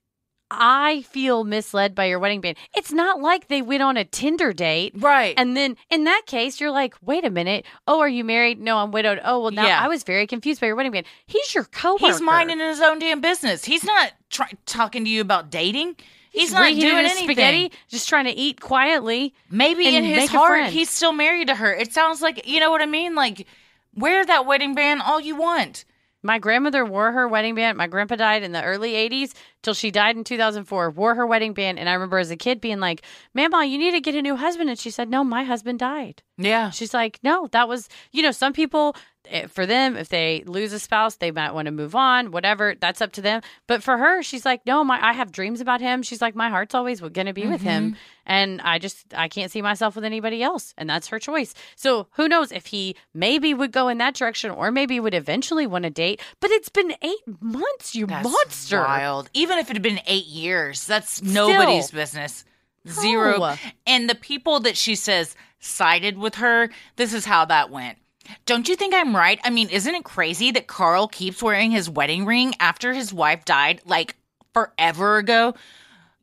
i 0.51 1.03
feel 1.03 1.43
misled 1.43 1.93
by 1.93 2.05
your 2.05 2.17
wedding 2.17 2.41
band 2.41 2.57
it's 2.75 2.91
not 2.91 3.19
like 3.21 3.47
they 3.49 3.61
went 3.61 3.83
on 3.83 3.97
a 3.97 4.03
tinder 4.05 4.51
date 4.51 4.93
Right. 4.95 5.35
and 5.37 5.55
then 5.55 5.77
in 5.91 6.05
that 6.05 6.23
case, 6.25 6.59
you're 6.59 6.71
like, 6.71 6.95
wait 7.03 7.23
a 7.25 7.29
minute. 7.29 7.65
Oh, 7.87 7.99
are 7.99 8.07
you 8.09 8.23
married? 8.23 8.59
No, 8.59 8.77
I'm 8.77 8.91
widowed. 8.91 9.19
Oh, 9.23 9.39
well, 9.41 9.51
now 9.51 9.65
Yeah. 9.67 9.79
I 9.83 9.87
was 9.87 10.03
very 10.03 10.25
confused 10.27 10.59
by 10.61 10.67
your 10.67 10.75
wedding 10.75 10.91
band. 10.91 11.05
He's 11.27 11.53
your 11.53 11.63
coworker. 11.65 12.05
He's 12.07 12.21
minding 12.21 12.59
his 12.59 12.81
own 12.81 12.99
damn 12.99 13.21
business. 13.21 13.65
He's 13.65 13.83
not 13.83 14.11
try- 14.29 14.51
talking 14.65 15.03
to 15.03 15.09
you 15.09 15.21
about 15.21 15.49
dating. 15.49 15.95
He's, 16.29 16.51
not 16.51 16.69
doing 16.69 16.83
anything. 16.83 17.23
spaghetti, 17.25 17.71
just 17.87 18.07
trying 18.07 18.25
to 18.25 18.31
eat 18.31 18.61
quietly. 18.61 19.33
Maybe 19.49 19.95
in 19.95 20.03
his 20.03 20.29
heart, 20.29 20.67
he's 20.67 20.89
still 20.89 21.11
married 21.11 21.47
to 21.47 21.55
her. 21.55 21.73
It 21.73 21.93
sounds 21.93 22.21
like 22.21 22.47
you 22.47 22.59
know 22.59 22.71
what 22.71 22.81
I 22.81 22.85
mean. 22.85 23.15
Like, 23.15 23.47
wear 23.95 24.25
that 24.25 24.45
wedding 24.45 24.75
band 24.75 25.01
all 25.01 25.19
you 25.19 25.35
want. 25.35 25.85
My 26.21 26.37
grandmother 26.37 26.83
wore 26.83 27.13
her 27.13 27.27
wedding 27.27 27.55
band. 27.55 27.77
My 27.77 27.87
grandpa 27.87 28.17
died 28.17 28.43
in 28.43 28.51
the 28.51 28.61
early 28.61 28.91
80s 28.91 29.33
till 29.61 29.73
she 29.73 29.89
died 29.89 30.17
in 30.17 30.25
2004. 30.25 30.89
Wore 30.89 31.15
her 31.15 31.25
wedding 31.25 31.53
band. 31.53 31.79
And 31.79 31.87
I 31.87 31.93
remember 31.93 32.17
as 32.17 32.29
a 32.29 32.35
kid 32.35 32.59
being 32.59 32.81
like, 32.81 33.03
Mama, 33.33 33.63
you 33.63 33.77
need 33.77 33.91
to 33.91 34.01
get 34.01 34.15
a 34.15 34.21
new 34.21 34.35
husband. 34.35 34.69
And 34.69 34.77
she 34.77 34.91
said, 34.91 35.09
No, 35.09 35.23
my 35.23 35.43
husband 35.43 35.79
died. 35.79 36.21
Yeah. 36.37 36.71
She's 36.71 36.93
like, 36.93 37.19
No, 37.23 37.47
that 37.53 37.69
was, 37.69 37.87
you 38.11 38.21
know, 38.21 38.31
some 38.31 38.51
people, 38.51 38.97
Eh, 39.29 39.47
for 39.47 39.65
them, 39.65 39.95
if 39.95 40.09
they 40.09 40.43
lose 40.45 40.73
a 40.73 40.79
spouse, 40.79 41.15
they 41.15 41.31
might 41.31 41.53
want 41.53 41.67
to 41.67 41.71
move 41.71 41.95
on, 41.95 42.31
whatever. 42.31 42.75
That's 42.79 43.01
up 43.01 43.11
to 43.13 43.21
them. 43.21 43.41
But 43.67 43.83
for 43.83 43.97
her, 43.97 44.23
she's 44.23 44.45
like, 44.45 44.65
No, 44.65 44.83
my, 44.83 44.99
I 45.03 45.13
have 45.13 45.31
dreams 45.31 45.61
about 45.61 45.81
him. 45.81 46.01
She's 46.01 46.21
like, 46.21 46.35
My 46.35 46.49
heart's 46.49 46.73
always 46.75 46.99
going 46.99 47.27
to 47.27 47.33
be 47.33 47.47
with 47.47 47.61
him. 47.61 47.91
Mm-hmm. 47.91 47.99
And 48.25 48.61
I 48.61 48.79
just, 48.79 49.05
I 49.15 49.27
can't 49.27 49.51
see 49.51 49.61
myself 49.61 49.95
with 49.95 50.03
anybody 50.05 50.43
else. 50.43 50.73
And 50.77 50.89
that's 50.89 51.07
her 51.07 51.19
choice. 51.19 51.53
So 51.75 52.07
who 52.11 52.27
knows 52.27 52.51
if 52.51 52.67
he 52.67 52.95
maybe 53.13 53.53
would 53.53 53.71
go 53.71 53.87
in 53.87 53.97
that 53.99 54.13
direction 54.15 54.51
or 54.51 54.71
maybe 54.71 54.99
would 54.99 55.13
eventually 55.15 55.65
want 55.67 55.83
to 55.83 55.89
date. 55.89 56.21
But 56.39 56.51
it's 56.51 56.69
been 56.69 56.93
eight 57.01 57.41
months, 57.41 57.95
you 57.95 58.05
That's 58.05 58.29
monster. 58.29 58.81
wild. 58.81 59.29
Even 59.33 59.57
if 59.57 59.69
it 59.69 59.73
had 59.73 59.81
been 59.81 60.01
eight 60.05 60.27
years, 60.27 60.85
that's 60.85 61.21
nobody's 61.23 61.87
Still. 61.87 61.99
business. 61.99 62.45
Zero. 62.87 63.37
No. 63.37 63.55
And 63.85 64.09
the 64.09 64.15
people 64.15 64.59
that 64.61 64.77
she 64.77 64.95
says 64.95 65.35
sided 65.59 66.17
with 66.17 66.35
her, 66.35 66.69
this 66.95 67.13
is 67.13 67.25
how 67.25 67.45
that 67.45 67.69
went. 67.69 67.97
Don't 68.45 68.67
you 68.67 68.75
think 68.75 68.93
I'm 68.93 69.15
right? 69.15 69.39
I 69.43 69.49
mean, 69.49 69.69
isn't 69.69 69.93
it 69.93 70.03
crazy 70.03 70.51
that 70.51 70.67
Carl 70.67 71.07
keeps 71.07 71.41
wearing 71.43 71.71
his 71.71 71.89
wedding 71.89 72.25
ring 72.25 72.53
after 72.59 72.93
his 72.93 73.13
wife 73.13 73.45
died 73.45 73.81
like 73.85 74.15
forever 74.53 75.17
ago? 75.17 75.53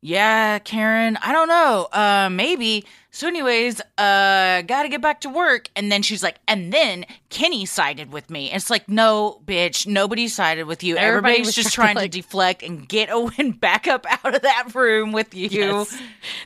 Yeah, 0.02 0.58
Karen, 0.60 1.16
I 1.22 1.32
don't 1.32 1.48
know. 1.48 1.88
Uh 1.92 2.28
maybe. 2.30 2.84
So 3.10 3.26
anyways, 3.26 3.80
uh 3.98 4.62
gotta 4.62 4.88
get 4.88 5.00
back 5.00 5.22
to 5.22 5.28
work. 5.30 5.68
And 5.74 5.90
then 5.90 6.02
she's 6.02 6.22
like, 6.22 6.36
and 6.46 6.72
then 6.72 7.06
Kenny 7.30 7.64
sided 7.64 8.12
with 8.12 8.30
me. 8.30 8.52
It's 8.52 8.70
like, 8.70 8.88
no, 8.88 9.40
bitch, 9.46 9.86
nobody 9.86 10.28
sided 10.28 10.66
with 10.66 10.84
you. 10.84 10.96
Everybody 10.96 11.32
Everybody's 11.38 11.46
was 11.46 11.54
just 11.56 11.74
trying 11.74 11.96
to, 11.96 12.02
to 12.02 12.08
deflect 12.08 12.62
and 12.62 12.86
get 12.88 13.08
Owen 13.10 13.52
back 13.60 13.88
up 13.88 14.06
out 14.24 14.34
of 14.34 14.42
that 14.42 14.74
room 14.74 15.12
with 15.12 15.34
you. 15.34 15.48
Yes. 15.50 15.98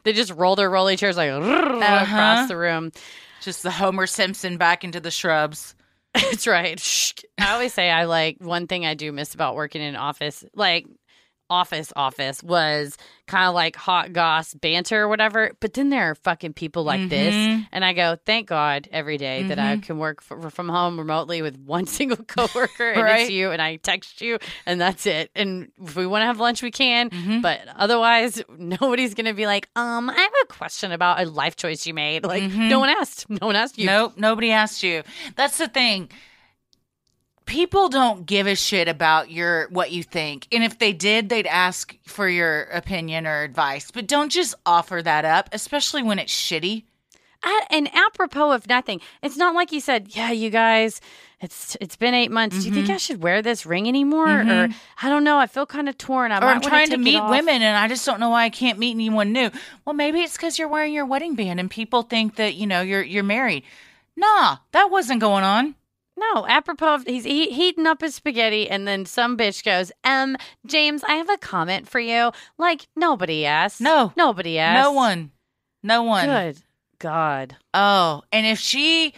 They 0.04 0.12
just 0.12 0.32
roll 0.32 0.56
their 0.56 0.70
rolly 0.70 0.96
chairs 0.96 1.16
like 1.16 1.30
Uh-huh. 1.30 2.04
across 2.04 2.48
the 2.48 2.56
room. 2.56 2.92
Just 3.40 3.62
the 3.62 3.70
Homer 3.70 4.06
Simpson 4.06 4.56
back 4.56 4.84
into 4.84 5.00
the 5.00 5.10
shrubs. 5.10 5.74
That's 6.14 6.46
right. 6.46 6.80
I 7.38 7.52
always 7.52 7.72
say 7.72 7.90
I 7.90 8.04
like 8.04 8.38
one 8.40 8.66
thing 8.66 8.84
I 8.84 8.94
do 8.94 9.12
miss 9.12 9.34
about 9.34 9.54
working 9.54 9.80
in 9.80 9.88
an 9.88 9.96
office. 9.96 10.44
Like 10.54 10.86
office 11.50 11.92
office 11.96 12.42
was 12.42 12.96
kind 13.26 13.46
of 13.48 13.54
like 13.54 13.76
hot 13.76 14.12
goss 14.12 14.54
banter 14.54 15.02
or 15.02 15.08
whatever. 15.08 15.50
But 15.60 15.74
then 15.74 15.90
there 15.90 16.10
are 16.10 16.14
fucking 16.14 16.54
people 16.54 16.84
like 16.84 17.08
this, 17.10 17.34
Mhm. 17.34 17.66
and 17.72 17.84
I 17.84 17.92
go, 17.92 18.16
thank 18.24 18.48
God 18.48 18.88
every 18.92 19.18
day 19.18 19.42
that 19.44 19.58
I 19.58 19.76
Mhm. 19.76 19.82
can 19.82 19.98
work 19.98 20.22
f- 20.28 20.52
from 20.52 20.68
home 20.68 20.98
remotely 20.98 21.42
with 21.42 21.56
one 21.58 21.86
single 21.98 22.16
coworker, 22.24 22.90
and 22.92 23.02
Right. 23.02 23.20
it's 23.22 23.30
you, 23.30 23.50
and 23.50 23.60
I 23.60 23.76
text 23.76 24.20
you, 24.20 24.38
and 24.66 24.80
that's 24.80 25.06
it. 25.06 25.30
And 25.36 25.68
if 25.82 25.94
we 25.96 26.06
want 26.06 26.22
to 26.22 26.26
have 26.26 26.40
lunch, 26.40 26.62
we 26.62 26.70
can. 26.70 27.10
Mhm. 27.10 27.42
But 27.42 27.60
otherwise, 27.76 28.42
nobody's 28.56 29.14
gonna 29.14 29.34
be 29.34 29.46
like, 29.46 29.68
um, 29.76 30.08
I 30.10 30.14
have 30.14 30.32
a 30.42 30.46
question 30.46 30.92
about 30.92 31.20
a 31.20 31.26
life 31.26 31.56
choice 31.56 31.86
you 31.86 31.94
made. 31.94 32.24
Like, 32.24 32.42
Mhm. 32.44 32.68
no 32.68 32.78
one 32.80 32.88
asked. 32.88 33.26
No 33.28 33.46
one 33.46 33.56
asked 33.56 33.78
you. 33.78 33.86
Nope, 33.86 34.14
nobody 34.16 34.50
asked 34.52 34.82
you. 34.82 35.02
That's 35.36 35.58
the 35.58 35.68
thing. 35.68 36.10
People 37.50 37.88
don't 37.88 38.26
give 38.26 38.46
a 38.46 38.54
shit 38.54 38.86
about 38.86 39.32
your 39.32 39.66
what 39.70 39.90
you 39.90 40.04
think. 40.04 40.46
And 40.52 40.62
if 40.62 40.78
they 40.78 40.92
did, 40.92 41.28
they'd 41.28 41.48
ask 41.48 41.98
for 42.06 42.28
your 42.28 42.62
opinion 42.66 43.26
or 43.26 43.42
advice. 43.42 43.90
But 43.90 44.06
don't 44.06 44.30
just 44.30 44.54
offer 44.64 45.02
that 45.02 45.24
up, 45.24 45.48
especially 45.50 46.04
when 46.04 46.20
it's 46.20 46.32
shitty. 46.32 46.84
A- 47.42 47.72
and 47.72 47.92
apropos 47.92 48.52
of 48.52 48.68
nothing, 48.68 49.00
it's 49.20 49.36
not 49.36 49.56
like 49.56 49.72
you 49.72 49.80
said, 49.80 50.14
"Yeah, 50.14 50.30
you 50.30 50.48
guys, 50.48 51.00
it's 51.40 51.76
it's 51.80 51.96
been 51.96 52.14
eight 52.14 52.30
months. 52.30 52.60
Do 52.60 52.68
you 52.68 52.72
think 52.72 52.86
mm-hmm. 52.86 52.94
I 52.94 52.98
should 52.98 53.20
wear 53.20 53.42
this 53.42 53.66
ring 53.66 53.88
anymore?" 53.88 54.28
Or 54.28 54.44
mm-hmm. 54.44 54.72
I 55.04 55.08
don't 55.08 55.24
know. 55.24 55.36
I 55.36 55.48
feel 55.48 55.66
kind 55.66 55.88
of 55.88 55.98
torn. 55.98 56.30
I 56.30 56.38
or 56.38 56.44
i'm 56.44 56.60
trying 56.60 56.90
to 56.90 56.98
meet 56.98 57.20
women 57.30 57.62
and 57.62 57.76
I 57.76 57.88
just 57.88 58.06
don't 58.06 58.20
know 58.20 58.30
why 58.30 58.44
I 58.44 58.50
can't 58.50 58.78
meet 58.78 58.92
anyone 58.92 59.32
new. 59.32 59.50
Well, 59.84 59.94
maybe 59.94 60.20
it's 60.20 60.36
because 60.36 60.56
you're 60.56 60.68
wearing 60.68 60.92
your 60.92 61.04
wedding 61.04 61.34
band 61.34 61.58
and 61.58 61.68
people 61.68 62.02
think 62.02 62.36
that, 62.36 62.54
you 62.54 62.68
know, 62.68 62.80
you're 62.80 63.02
you're 63.02 63.24
married. 63.24 63.64
Nah, 64.14 64.58
that 64.70 64.92
wasn't 64.92 65.20
going 65.20 65.42
on. 65.42 65.74
No, 66.20 66.46
apropos, 66.46 66.94
of, 66.96 67.04
he's 67.06 67.24
he- 67.24 67.50
heating 67.50 67.86
up 67.86 68.02
his 68.02 68.14
spaghetti, 68.14 68.68
and 68.68 68.86
then 68.86 69.06
some 69.06 69.36
bitch 69.38 69.64
goes, 69.64 69.90
"Um, 70.04 70.36
James, 70.66 71.02
I 71.04 71.14
have 71.14 71.30
a 71.30 71.38
comment 71.38 71.88
for 71.88 71.98
you." 72.00 72.30
Like 72.58 72.86
nobody 72.94 73.46
asked. 73.46 73.80
No. 73.80 74.12
nobody 74.16 74.58
asked. 74.58 74.82
No 74.84 74.92
one. 74.92 75.30
No 75.82 76.02
one. 76.02 76.26
Good 76.26 76.58
God. 76.98 77.56
Oh, 77.72 78.22
and 78.32 78.46
if 78.46 78.58
she 78.58 79.14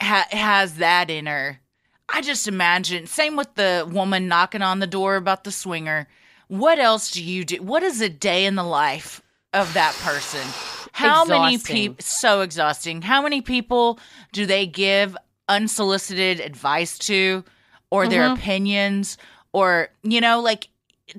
ha- 0.00 0.28
has 0.30 0.74
that 0.76 1.08
in 1.08 1.26
her, 1.26 1.60
I 2.08 2.20
just 2.20 2.46
imagine. 2.46 3.06
Same 3.06 3.36
with 3.36 3.54
the 3.54 3.88
woman 3.90 4.28
knocking 4.28 4.60
on 4.62 4.80
the 4.80 4.86
door 4.86 5.16
about 5.16 5.44
the 5.44 5.52
swinger. 5.52 6.08
What 6.48 6.78
else 6.78 7.10
do 7.10 7.24
you 7.24 7.44
do? 7.46 7.62
What 7.62 7.82
is 7.82 8.02
a 8.02 8.10
day 8.10 8.44
in 8.44 8.54
the 8.56 8.64
life 8.64 9.22
of 9.54 9.72
that 9.72 9.94
person? 9.94 10.46
How 10.92 11.24
many 11.24 11.54
Exhausting. 11.54 11.74
people? 11.76 11.96
So 12.04 12.40
exhausting. 12.42 13.00
How 13.00 13.22
many 13.22 13.40
people 13.40 13.98
do 14.32 14.44
they 14.44 14.66
give 14.66 15.16
unsolicited 15.48 16.40
advice 16.40 16.98
to, 16.98 17.44
or 17.90 18.08
their 18.08 18.28
Mhm. 18.28 18.34
opinions, 18.38 19.18
or 19.52 19.88
you 20.02 20.20
know, 20.20 20.40
like 20.40 20.68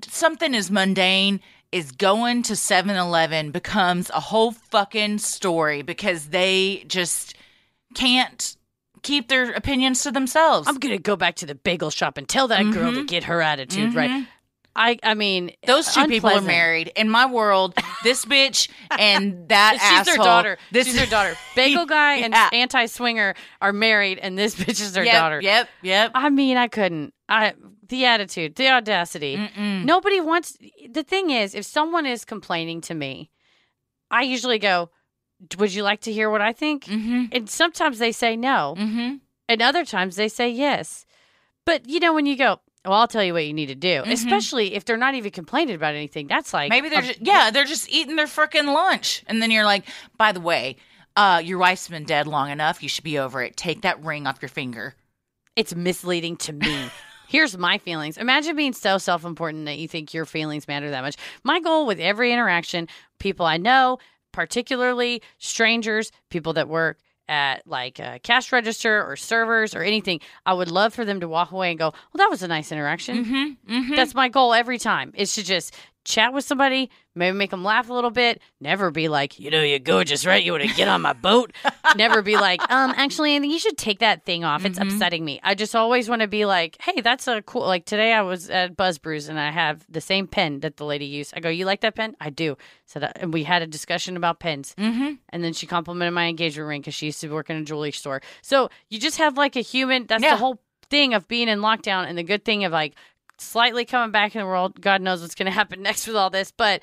something 0.08 0.56
as 0.56 0.72
mundane 0.72 1.40
is 1.72 1.92
going 1.92 2.44
to 2.44 2.56
7-Eleven 2.56 3.52
becomes 3.52 4.10
a 4.12 4.20
whole 4.20 4.52
fucking 4.52 5.18
story 5.18 5.82
because 5.82 6.28
they 6.28 6.84
just 6.88 7.36
can't 7.96 8.56
keep 9.02 9.28
their 9.28 9.52
opinions 9.52 10.02
to 10.04 10.12
themselves. 10.12 10.68
I'm 10.68 10.78
gonna 10.80 10.98
go 10.98 11.16
back 11.16 11.36
to 11.36 11.46
the 11.46 11.56
bagel 11.56 11.90
shop 11.90 12.18
and 12.18 12.28
tell 12.28 12.48
that 12.48 12.72
girl 12.72 12.94
to 12.94 13.02
Mhm. 13.02 13.08
get 13.08 13.24
her 13.26 13.42
attitude 13.42 13.94
right. 13.94 14.26
I 14.76 14.98
I 15.04 15.14
mean, 15.14 15.52
Those 15.68 15.94
two 15.94 16.08
people 16.08 16.30
are 16.32 16.42
married. 16.42 16.92
In 16.96 17.08
my 17.10 17.26
world, 17.28 17.76
this 18.04 18.26
bitch 18.34 18.70
and 18.92 19.48
that 19.50 19.74
She's 19.74 19.82
asshole. 19.84 20.16
their 20.16 20.24
daughter. 20.26 20.58
This 20.72 20.88
She's 20.88 20.96
their 20.96 21.06
daughter. 21.06 21.36
Bagel 21.56 21.86
guy 21.86 22.16
and 22.16 22.34
Yeah. 22.34 22.50
anti 22.54 22.88
swinger 22.88 23.36
are 23.62 23.72
married, 23.74 24.18
and 24.20 24.38
this 24.38 24.56
bitch 24.56 24.82
is 24.82 24.94
their 24.94 25.06
yep, 25.06 25.14
daughter. 25.16 25.42
Yep, 25.42 25.70
yep. 25.84 26.12
I 26.16 26.30
mean, 26.30 26.58
I 26.58 26.68
couldn't. 26.68 27.14
I 27.30 27.54
the 27.88 28.06
attitude, 28.06 28.56
the 28.56 28.70
audacity. 28.70 29.38
Mm-mm. 29.38 29.86
Nobody 29.86 30.20
wants. 30.20 30.58
The 30.90 31.04
thing 31.04 31.30
is, 31.30 31.54
if 31.54 31.66
someone 31.66 32.06
is 32.08 32.26
complaining 32.26 32.82
to 32.82 32.96
me, 32.96 33.30
I 34.10 34.24
usually 34.24 34.58
go, 34.58 34.90
"Would 35.60 35.74
you 35.74 35.84
like 35.84 36.02
to 36.02 36.12
hear 36.12 36.30
what 36.32 36.42
I 36.42 36.52
think?" 36.54 36.86
Mm-hmm. 36.86 37.26
And 37.32 37.48
sometimes 37.50 38.00
they 38.00 38.12
say 38.12 38.36
no, 38.36 38.76
Mm-hmm. 38.78 39.16
and 39.50 39.62
other 39.62 39.86
times 39.86 40.16
they 40.16 40.30
say 40.30 40.50
yes. 40.50 41.06
But 41.66 41.88
you 41.88 42.00
know, 42.00 42.14
when 42.14 42.26
you 42.26 42.36
go, 42.36 42.60
"Well, 42.86 42.94
I'll 43.00 43.08
tell 43.08 43.24
you 43.24 43.34
what 43.34 43.46
you 43.46 43.54
need 43.54 43.68
to 43.68 43.76
do," 43.76 44.04
Mhm. 44.04 44.12
especially 44.12 44.74
if 44.76 44.86
they're 44.86 44.98
not 44.98 45.16
even 45.16 45.32
complaining 45.32 45.76
about 45.76 45.96
anything, 45.96 46.28
that's 46.28 46.54
like 46.54 46.70
Maybe 46.70 46.90
they're 46.90 47.00
a- 47.04 47.08
just, 47.08 47.22
yeah, 47.22 47.50
they're 47.52 47.66
just 47.66 47.90
eating 47.92 48.16
their 48.16 48.26
freaking 48.28 48.74
lunch, 48.74 49.24
and 49.28 49.42
then 49.42 49.52
you're 49.52 49.66
like, 49.66 49.86
by 50.18 50.32
the 50.32 50.40
way, 50.42 50.76
uh, 51.16 51.42
your 51.44 51.58
wife's 51.60 51.88
been 51.88 52.06
dead 52.06 52.28
long 52.28 52.50
enough. 52.50 52.82
You 52.82 52.90
should 52.90 53.04
be 53.04 53.18
over 53.20 53.42
it. 53.44 53.56
Take 53.56 53.82
that 53.82 54.04
ring 54.04 54.26
off 54.28 54.40
your 54.42 54.50
finger. 54.50 54.96
it's 55.56 55.76
misleading 55.76 56.36
to 56.38 56.52
me. 56.52 56.90
Here's 57.28 57.56
my 57.58 57.78
feelings. 57.78 58.18
Imagine 58.18 58.56
being 58.56 58.74
so 58.74 58.98
self 58.98 59.24
important 59.24 59.66
that 59.66 59.78
you 59.78 59.88
think 59.88 60.12
your 60.14 60.26
feelings 60.26 60.68
matter 60.68 60.90
that 60.90 61.02
much. 61.02 61.16
My 61.44 61.60
goal 61.60 61.86
with 61.86 62.00
every 62.00 62.32
interaction, 62.34 62.88
people 63.20 63.46
I 63.46 63.58
know, 63.58 64.00
particularly 64.32 65.22
strangers, 65.38 66.12
people 66.30 66.54
that 66.54 66.68
work 66.68 66.98
at 67.28 67.66
like 67.66 68.00
a 68.00 68.20
cash 68.24 68.52
register 68.52 69.04
or 69.04 69.16
servers 69.16 69.76
or 69.76 69.82
anything, 69.82 70.20
I 70.46 70.54
would 70.54 70.70
love 70.70 70.94
for 70.94 71.06
them 71.06 71.20
to 71.22 71.28
walk 71.28 71.52
away 71.52 71.70
and 71.70 71.80
go, 71.80 71.92
Well, 71.92 72.18
that 72.18 72.30
was 72.30 72.44
a 72.44 72.48
nice 72.48 72.72
interaction. 72.72 73.26
Mm-hmm. 73.26 73.74
Mm-hmm. 73.76 73.96
That's 73.96 74.16
my 74.16 74.30
goal 74.30 74.54
every 74.54 74.78
time. 74.78 75.12
Is 75.16 75.36
to 75.36 75.44
just 75.44 75.76
chat 76.06 76.34
with 76.34 76.44
somebody, 76.46 76.90
maybe 77.16 77.38
make 77.38 77.52
them 77.52 77.64
laugh 77.64 77.90
a 77.90 77.94
little 77.94 78.10
bit. 78.12 78.42
Never 78.60 78.92
be 78.92 79.08
like, 79.08 79.40
you 79.40 79.50
know, 79.52 79.62
you're 79.62 79.80
gorgeous, 79.80 80.26
right? 80.26 80.44
You 80.44 80.52
want 80.52 80.64
to 80.64 80.74
get 80.76 80.88
on 80.88 81.02
my 81.02 81.14
boat. 81.14 81.54
Never 81.96 82.22
be 82.22 82.36
like, 82.36 82.60
um, 82.72 82.94
actually, 82.98 83.36
I 83.36 83.40
think 83.40 83.54
you 83.54 83.60
should 83.60 83.78
take 83.78 84.00
that 84.00 84.26
thing 84.26 84.44
off. 84.44 84.66
It's 84.66 84.80
Mhm. 84.80 84.92
upsetting 84.94 85.24
me. 85.24 85.40
I 85.44 85.56
just 85.56 85.76
always 85.76 86.10
want 86.10 86.22
to 86.22 86.28
be 86.28 86.46
like, 86.46 86.78
hey, 86.82 87.02
that's 87.02 87.28
a 87.28 87.42
cool. 87.42 87.62
Like 87.66 87.86
today, 87.86 88.14
I 88.14 88.22
was 88.22 88.50
at 88.50 88.76
Buzz 88.76 88.98
Brews 88.98 89.30
and 89.30 89.40
I 89.40 89.52
have 89.52 89.86
the 89.90 90.02
same 90.02 90.28
pen 90.28 90.60
that 90.62 90.78
the 90.78 90.86
lady 90.86 91.06
used. 91.06 91.34
I 91.36 91.40
go, 91.40 91.50
you 91.50 91.66
like 91.66 91.82
that 91.82 91.96
pen? 91.96 92.16
I 92.20 92.30
do. 92.30 92.58
So 92.86 93.00
that, 93.00 93.18
and 93.22 93.34
we 93.34 93.44
had 93.44 93.62
a 93.62 93.68
discussion 93.68 94.18
about 94.18 94.40
pens. 94.40 94.76
mm-hmm. 94.78 95.14
And 95.30 95.44
then 95.44 95.54
she 95.54 95.66
complimented 95.68 96.14
my 96.14 96.26
engagement 96.28 96.68
ring 96.68 96.82
because 96.82 96.96
she 96.96 97.08
used 97.08 97.22
to 97.22 97.30
work 97.30 97.50
in 97.50 97.58
a 97.58 97.64
jewelry 97.64 97.92
store. 97.92 98.22
So 98.42 98.70
you 98.90 99.00
just 99.00 99.18
have 99.20 99.38
like 99.38 99.56
a 99.56 99.62
human. 99.62 100.06
That's 100.08 100.22
Yeah. 100.24 100.32
the 100.32 100.38
whole 100.38 100.60
thing 100.90 101.14
of 101.16 101.28
being 101.28 101.48
in 101.48 101.60
lockdown, 101.60 102.08
and 102.08 102.18
the 102.18 102.24
good 102.24 102.46
thing 102.46 102.66
of 102.66 102.72
like 102.72 102.94
slightly 103.44 103.86
coming 103.86 104.12
back 104.12 104.36
in 104.36 104.40
the 104.42 104.46
world. 104.48 104.80
God 104.82 105.02
knows 105.02 105.22
what's 105.22 105.36
going 105.36 105.46
to 105.48 105.52
happen 105.52 105.82
next 105.84 106.08
with 106.08 106.16
all 106.16 106.30
this, 106.30 106.52
but 106.52 106.82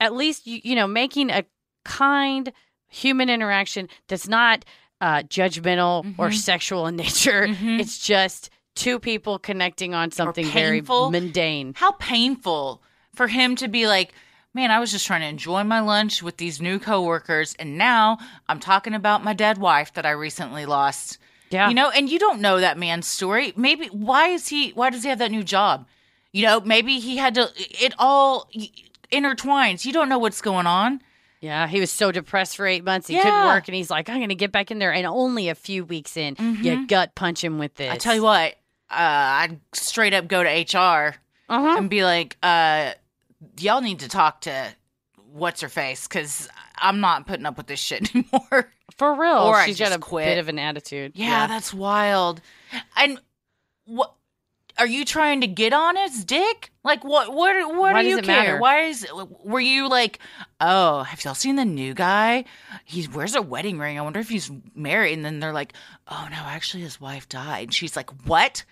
at 0.00 0.14
least 0.14 0.46
you 0.46 0.60
you 0.64 0.74
know 0.74 0.86
making 0.86 1.30
a 1.30 1.44
kind 1.84 2.52
human 2.88 3.28
interaction 3.30 3.88
that's 4.08 4.28
not 4.28 4.64
uh, 5.00 5.22
judgmental 5.22 6.04
or 6.18 6.28
Mhm. 6.28 6.34
sexual 6.34 6.86
in 6.86 6.96
nature. 7.06 7.46
Mhm. 7.48 7.80
It's 7.80 7.98
just 7.98 8.50
two 8.74 8.98
people 8.98 9.38
connecting 9.38 9.94
on 9.94 10.10
something 10.10 10.44
very 10.46 10.82
mundane. 10.82 11.72
How 11.76 11.92
painful 11.92 12.82
for 13.14 13.26
him 13.28 13.56
to 13.56 13.68
be 13.68 13.86
like, 13.86 14.12
man, 14.52 14.70
I 14.70 14.78
was 14.80 14.90
just 14.92 15.06
trying 15.06 15.22
to 15.22 15.26
enjoy 15.28 15.64
my 15.64 15.80
lunch 15.80 16.22
with 16.22 16.36
these 16.36 16.60
new 16.60 16.78
coworkers, 16.78 17.54
and 17.58 17.78
now 17.78 18.18
I'm 18.48 18.60
talking 18.60 18.94
about 18.94 19.24
my 19.24 19.32
dead 19.32 19.58
wife 19.58 19.92
that 19.94 20.04
I 20.06 20.10
recently 20.10 20.66
lost. 20.66 21.18
Yeah, 21.50 21.68
You 21.68 21.74
know, 21.74 21.90
and 21.90 22.08
you 22.10 22.18
don't 22.18 22.40
know 22.40 22.60
that 22.60 22.78
man's 22.78 23.06
story. 23.08 23.52
Maybe 23.56 23.86
why 23.86 24.28
is 24.28 24.48
he? 24.48 24.70
Why 24.70 24.90
does 24.90 25.02
he 25.02 25.08
have 25.08 25.18
that 25.18 25.30
new 25.32 25.42
job? 25.42 25.86
You 26.32 26.44
know, 26.46 26.60
maybe 26.60 26.98
he 27.00 27.16
had 27.16 27.34
to. 27.34 27.48
It 27.56 27.94
all 27.98 28.48
intertwines. 29.12 29.84
You 29.84 29.92
don't 29.92 30.08
know 30.08 30.18
what's 30.18 30.40
going 30.40 30.66
on. 30.66 31.00
Yeah, 31.40 31.66
he 31.66 31.80
was 31.80 31.90
so 31.90 32.12
depressed 32.12 32.56
for 32.56 32.66
eight 32.66 32.84
months 32.84 33.06
he 33.08 33.16
couldn't 33.16 33.46
work, 33.46 33.66
and 33.66 33.74
he's 33.74 33.90
like, 33.90 34.08
"I'm 34.10 34.18
going 34.18 34.28
to 34.28 34.34
get 34.34 34.52
back 34.52 34.70
in 34.70 34.78
there." 34.78 34.92
And 34.92 35.06
only 35.06 35.48
a 35.48 35.54
few 35.54 35.84
weeks 35.84 36.16
in, 36.16 36.36
you 36.38 36.44
Mhm. 36.76 36.88
gut 36.88 37.14
punch 37.14 37.42
him 37.42 37.58
with 37.58 37.74
this. 37.76 37.90
I 37.90 37.96
tell 37.96 38.14
you 38.14 38.22
what, 38.22 38.52
uh, 38.90 38.94
I'd 38.98 39.60
straight 39.72 40.12
up 40.12 40.28
go 40.28 40.42
to 40.44 40.48
HR 40.50 41.14
uh-huh. 41.48 41.76
and 41.78 41.88
be 41.88 42.04
like, 42.04 42.36
uh, 42.42 42.92
y'all 43.58 43.80
need 43.80 44.00
to 44.00 44.08
talk 44.08 44.42
to 44.42 44.74
what's 45.32 45.62
her 45.62 45.70
face 45.70 46.06
because 46.06 46.46
I'm 46.76 47.00
not 47.00 47.26
putting 47.26 47.46
up 47.46 47.56
with 47.56 47.68
this 47.68 47.80
shit 47.80 48.14
anymore. 48.14 48.70
for 48.98 49.14
real. 49.14 49.38
Or 49.38 49.56
I 49.56 49.66
she's 49.66 49.78
got 49.78 49.86
just 49.86 49.96
a 49.96 50.00
quit. 50.00 50.26
bit 50.26 50.38
of 50.38 50.48
an 50.48 50.58
attitude. 50.58 51.12
Yeah, 51.14 51.46
that's 51.46 51.72
wild. 51.72 52.42
And 52.96 53.18
what 53.86 54.12
are 54.80 54.86
you 54.86 55.04
trying 55.04 55.42
to 55.42 55.46
get 55.46 55.72
on 55.72 55.94
his 55.96 56.24
dick? 56.24 56.72
Like 56.82 57.04
what 57.04 57.32
what 57.32 57.56
what 57.68 57.92
Why 57.92 58.02
do 58.02 58.08
you 58.08 58.16
care? 58.22 58.36
matter? 58.44 58.58
Why 58.58 58.80
is 58.86 59.06
were 59.44 59.60
you 59.60 59.88
like, 59.88 60.18
"Oh, 60.60 61.02
have 61.02 61.22
y'all 61.24 61.34
seen 61.34 61.56
the 61.56 61.64
new 61.64 61.94
guy? 61.94 62.44
He 62.84 63.06
wears 63.06 63.34
a 63.36 63.42
wedding 63.42 63.78
ring. 63.78 63.98
I 63.98 64.02
wonder 64.02 64.18
if 64.20 64.28
he's 64.28 64.50
married." 64.74 65.12
And 65.12 65.24
then 65.24 65.38
they're 65.40 65.52
like, 65.52 65.74
"Oh 66.08 66.26
no, 66.30 66.36
actually 66.38 66.82
his 66.82 67.00
wife 67.00 67.28
died." 67.28 67.64
And 67.68 67.74
she's 67.74 67.94
like, 67.94 68.10
"What?" 68.26 68.64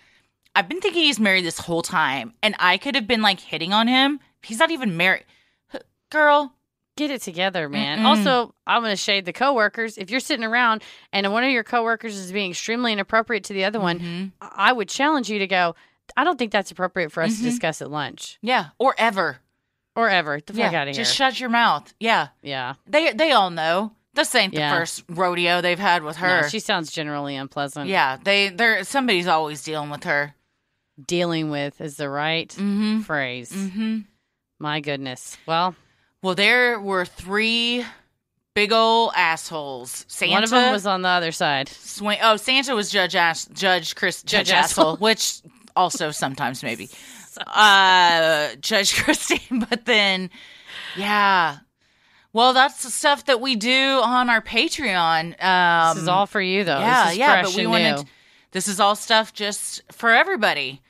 I've 0.55 0.67
been 0.67 0.81
thinking 0.81 1.03
he's 1.03 1.19
married 1.19 1.45
this 1.45 1.59
whole 1.59 1.83
time, 1.83 2.33
and 2.43 2.55
I 2.59 2.77
could 2.77 2.95
have 2.95 3.07
been 3.07 3.21
like 3.21 3.39
hitting 3.39 3.71
on 3.71 3.87
him. 3.87 4.19
He's 4.41 4.59
not 4.59 4.71
even 4.71 4.97
married. 4.97 5.25
Girl, 6.11 6.53
Get 6.97 7.11
it 7.11 7.21
together, 7.21 7.69
man. 7.69 7.99
Mm-mm. 7.99 8.03
Also, 8.05 8.53
I'm 8.67 8.81
going 8.81 8.91
to 8.91 8.97
shade 8.97 9.23
the 9.23 9.31
coworkers. 9.31 9.97
If 9.97 10.11
you're 10.11 10.19
sitting 10.19 10.43
around 10.43 10.83
and 11.13 11.31
one 11.31 11.45
of 11.45 11.49
your 11.49 11.63
coworkers 11.63 12.17
is 12.17 12.33
being 12.33 12.49
extremely 12.51 12.91
inappropriate 12.91 13.45
to 13.45 13.53
the 13.53 13.63
other 13.63 13.79
one, 13.79 13.99
Mhm. 14.01 14.31
I 14.41 14.73
would 14.73 14.89
challenge 14.89 15.29
you 15.29 15.39
to 15.39 15.47
go. 15.47 15.75
I 16.17 16.23
don't 16.23 16.37
think 16.37 16.51
that's 16.51 16.71
appropriate 16.71 17.11
for 17.11 17.23
us 17.23 17.37
to 17.37 17.43
discuss 17.43 17.81
at 17.81 17.89
lunch 17.91 18.37
yeah, 18.41 18.67
or 18.77 18.95
ever. 18.97 19.37
or 19.95 20.09
ever. 20.09 20.37
Get 20.37 20.45
the 20.47 20.53
fuck 20.53 20.71
yeah, 20.71 20.81
out 20.81 20.87
of 20.87 20.95
here. 20.95 21.03
just 21.03 21.15
shut 21.15 21.39
your 21.39 21.49
mouth. 21.49 21.93
Yeah. 21.99 22.27
yeah, 22.41 22.75
They 22.87 23.11
they 23.13 23.31
all 23.31 23.49
know. 23.49 23.93
This 24.13 24.33
ain't 24.35 24.53
the 24.53 24.59
first 24.61 25.03
rodeo 25.07 25.61
they've 25.61 25.79
had 25.79 26.03
with 26.03 26.19
No, 26.19 26.27
her. 26.27 26.49
she 26.49 26.59
sounds 26.59 26.91
generally 26.91 27.35
unpleasant. 27.35 27.87
yeah, 27.87 28.17
they 28.21 28.49
they're 28.49 28.83
somebody's 28.83 29.27
always 29.27 29.61
dealing 29.63 29.89
with 29.91 30.03
her. 30.05 30.33
dealing 31.07 31.49
with 31.51 31.79
is 31.79 31.95
the 31.97 32.09
right 32.09 32.49
Mm-hmm. 32.49 33.01
phrase. 33.01 33.51
Mm-hmm. 33.51 33.99
My 34.59 34.79
goodness. 34.81 35.37
Well, 35.45 35.75
Well, 36.21 36.35
there 36.35 36.79
were 36.79 37.05
three 37.05 37.85
big 38.55 38.73
old 38.73 39.13
assholes. 39.15 40.05
Santa 40.09 40.33
one 40.33 40.43
of 40.43 40.49
them 40.49 40.73
was 40.73 40.85
on 40.85 41.01
the 41.03 41.07
other 41.07 41.31
side. 41.31 41.69
Swain. 41.69 42.17
Oh, 42.21 42.35
Santa 42.35 42.75
was 42.75 42.89
Judge 42.89 43.15
Ass, 43.15 43.45
Judge 43.53 43.95
Chris, 43.95 44.21
Judge, 44.23 44.47
Judge 44.47 44.51
Asshole, 44.57 44.83
Asshole. 44.93 44.97
which 44.97 45.39
also 45.79 46.11
sometimes 46.11 46.61
maybe 46.63 46.89
uh, 47.47 48.49
Judge 48.59 48.95
Christine. 49.03 49.65
But 49.69 49.85
then, 49.85 50.29
yeah. 50.95 51.57
Well, 52.33 52.53
that's 52.53 52.83
the 52.83 52.91
stuff 52.91 53.25
that 53.25 53.41
we 53.41 53.55
do 53.55 54.01
on 54.03 54.29
our 54.29 54.41
Patreon. 54.41 55.41
Um, 55.43 55.95
this 55.95 56.03
is 56.03 56.07
all 56.07 56.27
for 56.27 56.39
you, 56.41 56.63
though. 56.63 56.79
yeah, 56.79 57.03
This 57.05 57.13
is 57.13 57.17
yeah. 57.17 57.41
But 57.43 57.55
we 57.55 57.65
wanted. 57.65 57.95
new. 57.97 58.03
This 58.51 58.67
is 58.67 58.79
all 58.79 58.95
stuff 58.95 59.33
just 59.33 59.81
for 59.91 60.11
everybody. 60.11 60.81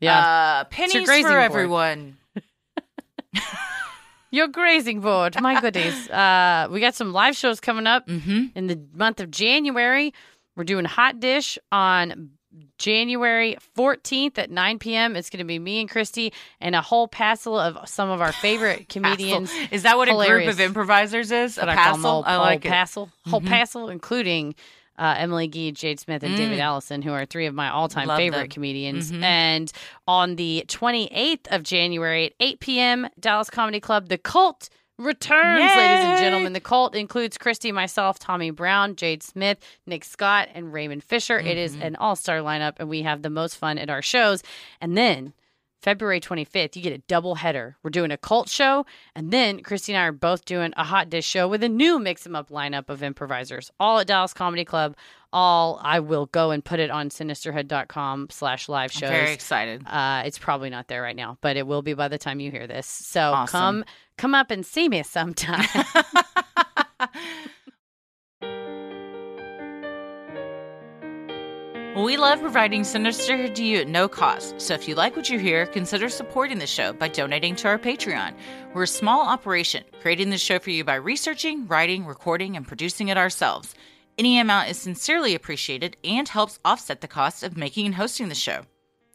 Yeah. 0.00 0.18
uh, 0.60 0.64
pennies 0.64 1.08
for 1.08 1.22
board. 1.22 1.34
everyone. 1.34 2.16
Your 4.30 4.46
grazing 4.48 5.00
board. 5.00 5.40
My 5.40 5.58
goodies. 5.60 6.08
Uh, 6.10 6.68
we 6.70 6.80
got 6.80 6.94
some 6.94 7.12
live 7.14 7.34
shows 7.36 7.60
coming 7.60 7.86
up 7.86 8.06
Mm-hmm. 8.06 8.46
in 8.54 8.66
the 8.66 8.78
month 8.92 9.20
of 9.20 9.30
January. 9.30 10.12
We're 10.54 10.64
doing 10.64 10.84
Hot 10.84 11.18
Dish 11.18 11.58
on 11.72 12.30
January 12.78 13.56
14th 13.76 14.38
at 14.38 14.50
9 14.50 14.78
p.m. 14.78 15.16
It's 15.16 15.30
going 15.30 15.38
to 15.38 15.44
be 15.44 15.58
me 15.58 15.80
and 15.80 15.90
Christy 15.90 16.32
and 16.60 16.74
a 16.74 16.80
whole 16.82 17.08
passel 17.08 17.58
of 17.58 17.88
some 17.88 18.08
of 18.10 18.20
our 18.20 18.32
favorite 18.32 18.88
comedians. 18.88 19.52
Is 19.70 19.82
that 19.82 19.96
what 19.96 20.08
a 20.08 20.12
group 20.12 20.48
of 20.48 20.60
improvisers 20.60 21.30
is? 21.30 21.58
A 21.58 21.62
What 21.62 21.68
I 21.70 21.74
call 21.74 21.84
them 21.84 21.94
passel? 22.02 22.10
whole- 22.10 22.24
I 22.24 22.36
like 22.36 22.62
whole 22.62 22.70
it. 22.70 22.74
Passel, 22.74 23.10
whole 23.26 23.40
Mhm. 23.40 23.46
passel, 23.48 23.88
including 23.88 24.54
uh, 25.00 25.14
Emily 25.16 25.46
Gee, 25.46 25.70
Jade 25.70 26.00
Smith, 26.00 26.24
and 26.24 26.36
David 26.36 26.58
Mm. 26.58 26.62
Allison, 26.62 27.02
who 27.02 27.12
are 27.12 27.24
three 27.24 27.46
of 27.46 27.54
my 27.54 27.68
all-time 27.70 28.08
favorite 28.16 28.38
them. 28.40 28.48
comedians. 28.48 29.12
Mhm. 29.12 29.22
And 29.22 29.72
on 30.08 30.34
the 30.34 30.64
28th 30.66 31.46
of 31.52 31.62
January 31.62 32.26
at 32.26 32.32
8 32.40 32.58
p.m., 32.58 33.06
Dallas 33.20 33.48
Comedy 33.48 33.78
Club, 33.78 34.08
The 34.08 34.18
Cult 34.18 34.68
returns, 34.98 35.60
ladies 35.60 36.04
and 36.04 36.18
gentlemen. 36.18 36.52
The 36.52 36.60
Cult 36.60 36.94
includes 36.94 37.38
Christy, 37.38 37.72
myself, 37.72 38.18
Tommy 38.18 38.50
Brown, 38.50 38.96
Jade 38.96 39.22
Smith, 39.22 39.58
Nick 39.86 40.04
Scott, 40.04 40.48
and 40.54 40.72
Raymond 40.72 41.04
Fisher. 41.04 41.38
It 41.38 41.56
is 41.56 41.76
Mhm. 41.76 41.84
an 41.84 41.96
all-star 41.96 42.38
lineup, 42.38 42.74
and 42.78 42.88
we 42.88 43.02
have 43.02 43.22
the 43.22 43.30
most 43.30 43.56
fun 43.56 43.78
at 43.78 43.88
our 43.90 44.02
shows. 44.02 44.42
And 44.80 44.96
then 44.96 45.32
February 45.80 46.18
25th, 46.18 46.76
you 46.76 46.82
get 46.82 46.92
a 46.92 46.98
double 46.98 47.36
header. 47.36 47.76
We're 47.84 47.90
doing 47.90 48.10
a 48.10 48.16
cult 48.16 48.48
show, 48.48 48.84
and 49.14 49.30
then 49.30 49.62
Christy 49.62 49.92
and 49.92 50.02
I 50.02 50.06
are 50.06 50.12
both 50.12 50.44
doing 50.44 50.74
a 50.76 50.82
hot 50.82 51.08
dish 51.08 51.26
show 51.26 51.46
with 51.46 51.62
a 51.62 51.68
new 51.68 52.00
mix 52.00 52.26
'em 52.26 52.34
up 52.34 52.50
lineup 52.50 52.88
of 52.88 53.00
improvisers, 53.02 53.70
all 53.78 54.00
at 54.00 54.08
Dallas 54.08 54.34
Comedy 54.34 54.64
Club. 54.64 54.96
All 55.32 55.78
I 55.82 56.00
will 56.00 56.26
go 56.26 56.50
and 56.52 56.64
put 56.64 56.80
it 56.80 56.90
on 56.90 57.10
sinisterhood.com 57.10 58.28
slash 58.30 58.68
live 58.68 58.90
I'm 58.94 59.00
shows. 59.00 59.10
very 59.10 59.32
excited. 59.32 59.82
Uh, 59.86 60.22
it's 60.24 60.38
probably 60.38 60.70
not 60.70 60.88
there 60.88 61.02
right 61.02 61.16
now, 61.16 61.36
but 61.42 61.56
it 61.58 61.66
will 61.66 61.82
be 61.82 61.92
by 61.94 62.08
the 62.08 62.16
time 62.18 62.40
you 62.40 62.50
hear 62.50 62.66
this. 62.66 62.86
So 62.86 63.20
Awesome. 63.32 63.50
come 63.60 63.84
come 64.16 64.34
up 64.34 64.50
and 64.50 64.64
see 64.64 64.88
me 64.88 65.02
sometime. 65.02 65.66
We 71.96 72.16
love 72.16 72.40
providing 72.40 72.84
Sinister 72.84 73.48
to 73.48 73.64
you 73.64 73.78
at 73.80 73.88
no 73.88 74.06
cost. 74.08 74.60
So 74.60 74.72
if 74.74 74.86
you 74.86 74.94
like 74.94 75.16
what 75.16 75.28
you 75.30 75.38
hear, 75.40 75.66
consider 75.66 76.08
supporting 76.08 76.58
the 76.58 76.66
show 76.66 76.92
by 76.92 77.08
donating 77.08 77.56
to 77.56 77.66
our 77.68 77.78
Patreon. 77.78 78.34
We're 78.72 78.84
a 78.84 78.86
small 78.86 79.26
operation, 79.26 79.82
creating 80.00 80.30
this 80.30 80.40
show 80.40 80.60
for 80.60 80.70
you 80.70 80.84
by 80.84 80.94
researching, 80.94 81.66
writing, 81.66 82.06
recording, 82.06 82.56
and 82.56 82.64
producing 82.68 83.08
it 83.08 83.16
ourselves. 83.18 83.74
Any 84.18 84.40
amount 84.40 84.68
is 84.68 84.76
sincerely 84.76 85.36
appreciated 85.36 85.96
and 86.02 86.28
helps 86.28 86.58
offset 86.64 87.00
the 87.00 87.06
cost 87.06 87.44
of 87.44 87.56
making 87.56 87.86
and 87.86 87.94
hosting 87.94 88.28
the 88.28 88.34
show. 88.34 88.62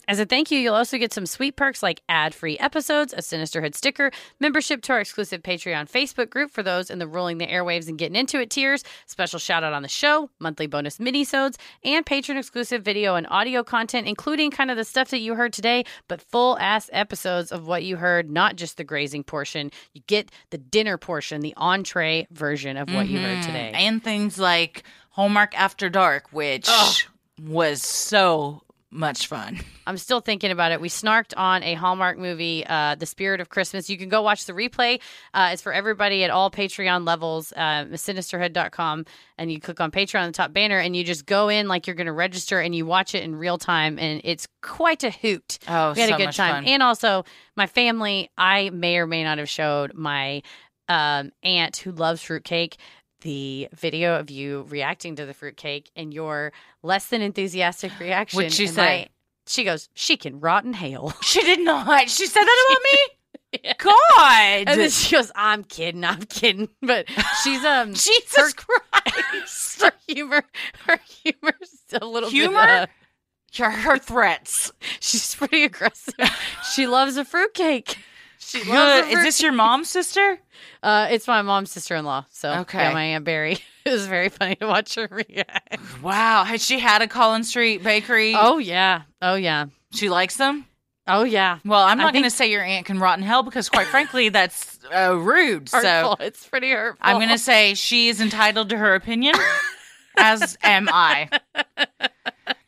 As 0.05 0.19
a 0.19 0.25
thank 0.25 0.51
you, 0.51 0.59
you'll 0.59 0.75
also 0.75 0.97
get 0.97 1.13
some 1.13 1.25
sweet 1.25 1.55
perks 1.55 1.81
like 1.81 2.01
ad 2.09 2.35
free 2.35 2.57
episodes, 2.59 3.13
a 3.13 3.17
Sinisterhood 3.21 3.73
sticker, 3.73 4.11
membership 4.37 4.81
to 4.83 4.91
our 4.93 4.99
exclusive 4.99 5.41
Patreon 5.41 5.89
Facebook 5.89 6.29
group 6.29 6.51
for 6.51 6.61
those 6.61 6.89
in 6.89 6.99
the 6.99 7.07
rolling 7.07 7.37
the 7.37 7.47
airwaves 7.47 7.87
and 7.87 7.97
getting 7.97 8.17
into 8.17 8.41
it 8.41 8.49
tiers, 8.49 8.83
special 9.05 9.39
shout 9.39 9.63
out 9.63 9.71
on 9.71 9.81
the 9.81 9.87
show, 9.87 10.29
monthly 10.39 10.67
bonus 10.67 10.97
minisodes, 10.97 11.55
and 11.85 12.05
patron 12.05 12.37
exclusive 12.37 12.83
video 12.83 13.15
and 13.15 13.25
audio 13.29 13.63
content, 13.63 14.05
including 14.05 14.51
kind 14.51 14.69
of 14.69 14.75
the 14.75 14.83
stuff 14.83 15.09
that 15.09 15.19
you 15.19 15.35
heard 15.35 15.53
today, 15.53 15.85
but 16.09 16.21
full 16.21 16.59
ass 16.59 16.89
episodes 16.91 17.49
of 17.53 17.65
what 17.65 17.83
you 17.83 17.95
heard, 17.95 18.29
not 18.29 18.57
just 18.57 18.75
the 18.75 18.83
grazing 18.83 19.23
portion. 19.23 19.71
You 19.93 20.01
get 20.07 20.29
the 20.49 20.57
dinner 20.57 20.97
portion, 20.97 21.39
the 21.39 21.53
entree 21.55 22.27
version 22.29 22.75
of 22.75 22.93
what 22.93 23.07
you 23.07 23.19
heard 23.19 23.37
Mhm. 23.37 23.45
today. 23.45 23.71
And 23.73 24.03
things 24.03 24.37
like 24.37 24.83
Hallmark 25.11 25.57
After 25.57 25.89
Dark, 25.89 26.27
which 26.33 26.65
Ugh. 26.67 26.95
was 27.41 27.81
so 27.81 28.63
much 28.93 29.27
fun. 29.27 29.59
I'm 29.87 29.97
still 29.97 30.21
thinking 30.21 30.51
about 30.51 30.71
it. 30.71 30.79
We 30.79 30.87
snarked 30.87 31.33
on 31.35 31.61
a 31.63 31.73
Hallmark 31.73 32.17
movie, 32.17 32.65
uh, 32.65 32.95
The 32.95 33.05
Spirit 33.05 33.41
of 33.41 33.49
Christmas. 33.49 33.89
You 33.89 33.97
can 33.97 34.07
go 34.07 34.21
watch 34.21 34.45
the 34.45 34.53
replay. 34.53 35.01
Uh, 35.33 35.49
it's 35.51 35.61
for 35.61 35.73
everybody 35.73 36.23
at 36.23 36.29
all 36.29 36.49
Patreon 36.49 37.05
levels, 37.05 37.51
uh, 37.53 37.85
sinisterhood.com. 37.91 39.05
And 39.37 39.51
you 39.51 39.59
click 39.59 39.81
on 39.81 39.91
Patreon 39.91 40.21
on 40.21 40.27
the 40.27 40.31
top 40.33 40.53
banner 40.53 40.77
and 40.79 40.95
you 40.95 41.03
just 41.03 41.25
go 41.25 41.49
in 41.49 41.67
like 41.67 41.87
you're 41.87 41.95
going 41.95 42.07
to 42.07 42.13
register 42.13 42.59
and 42.59 42.73
you 42.75 42.85
watch 42.85 43.15
it 43.15 43.23
in 43.23 43.35
real 43.35 43.57
time. 43.57 43.99
And 43.99 44.21
it's 44.23 44.47
quite 44.61 45.03
a 45.03 45.09
hoot. 45.11 45.59
Oh, 45.67 45.93
We 45.93 46.01
had 46.01 46.09
so 46.09 46.15
a 46.15 46.17
good 46.17 46.31
time. 46.33 46.63
fun. 46.63 46.65
And 46.65 46.83
also, 46.83 47.25
my 47.57 47.67
family, 47.67 48.29
I 48.37 48.69
may 48.69 48.97
or 48.97 49.07
may 49.07 49.23
not 49.23 49.37
have 49.37 49.49
showed 49.49 49.93
my 49.93 50.43
um, 50.87 51.31
aunt 51.43 51.77
who 51.77 51.91
loves 51.91 52.21
fruitcake 52.21 52.77
the 53.23 53.67
video 53.73 54.19
of 54.19 54.29
you 54.29 54.65
reacting 54.69 55.15
to 55.17 55.25
the 55.25 55.33
fruitcake 55.33 55.89
and 55.95 56.13
your 56.13 56.53
less 56.83 57.07
than 57.07 57.21
enthusiastic 57.21 57.91
reaction. 57.99 58.37
What'd 58.37 58.53
she 58.53 58.67
say? 58.67 58.81
my- 59.03 59.09
she 59.45 59.65
goes, 59.65 59.89
she 59.93 60.15
can 60.15 60.39
rot 60.39 60.63
in 60.63 60.71
hell. 60.71 61.13
she 61.21 61.41
did 61.41 61.59
not. 61.59 62.09
She 62.09 62.27
said 62.27 62.43
that 62.43 62.65
about 62.69 62.81
me? 62.83 62.99
Yeah. 63.63 63.73
God. 63.77 64.63
And 64.67 64.79
then 64.81 64.89
she 64.89 65.15
goes, 65.15 65.31
I'm 65.35 65.63
kidding, 65.63 66.03
I'm 66.03 66.23
kidding. 66.23 66.69
But 66.81 67.05
she's 67.43 67.63
um 67.63 67.93
Jesus 67.93 68.51
Christ. 68.53 69.81
her 69.83 69.91
humor 70.07 70.43
her 70.87 70.97
humor's 71.23 71.83
a 72.01 72.03
little 72.03 72.31
Humor? 72.31 72.65
bit 72.65 72.89
uh, 73.61 73.63
Her, 73.63 73.69
her 73.69 73.97
threats. 73.99 74.71
she's 74.99 75.35
pretty 75.35 75.65
aggressive. 75.65 76.15
she 76.73 76.87
loves 76.87 77.15
a 77.17 77.23
fruitcake. 77.25 77.97
She 78.49 78.63
loves 78.63 79.07
Good. 79.07 79.17
Is 79.17 79.23
this 79.23 79.41
your 79.41 79.51
mom's 79.51 79.89
sister? 79.89 80.39
uh 80.81 81.07
it's 81.11 81.27
my 81.27 81.41
mom's 81.41 81.71
sister 81.71 81.95
in 81.95 82.05
law. 82.05 82.25
So 82.29 82.51
Okay. 82.61 82.77
yeah, 82.79 82.93
my 82.93 83.03
Aunt 83.03 83.25
Barry. 83.25 83.57
It 83.85 83.91
was 83.91 84.07
very 84.07 84.29
funny 84.29 84.55
to 84.55 84.65
watch 84.67 84.95
her 84.95 85.09
react. 85.11 85.77
Wow. 86.01 86.45
Has 86.45 86.63
she 86.65 86.79
had 86.79 87.01
a 87.01 87.07
Collins 87.07 87.49
Street 87.49 87.83
bakery? 87.83 88.33
Oh 88.33 88.57
yeah. 88.57 89.01
Oh 89.21 89.35
yeah. 89.35 89.65
She 89.91 90.09
likes 90.09 90.37
them? 90.37 90.65
Oh 91.05 91.25
yeah. 91.25 91.59
Well, 91.65 91.81
I'm 91.83 91.99
I 91.99 92.03
not 92.05 92.13
going 92.13 92.23
to 92.23 92.29
say 92.29 92.49
your 92.49 92.63
aunt 92.63 92.85
can 92.85 92.97
rot 92.97 93.17
in 93.17 93.25
hell 93.25 93.43
because, 93.43 93.67
quite 93.67 93.87
frankly, 93.87 94.29
that's 94.29 94.79
uh, 94.95 95.13
rude. 95.17 95.67
So 95.67 95.79
Hurtful. 95.81 96.17
it's 96.21 96.47
pretty 96.47 96.71
hurtful. 96.71 97.05
I'm 97.05 97.17
going 97.17 97.27
to 97.27 97.37
say 97.37 97.73
she 97.73 98.07
is 98.07 98.21
entitled 98.21 98.69
to 98.69 98.77
her 98.77 98.95
opinion, 98.95 99.35
as 100.17 100.57
am 100.63 100.87
I. 100.89 101.27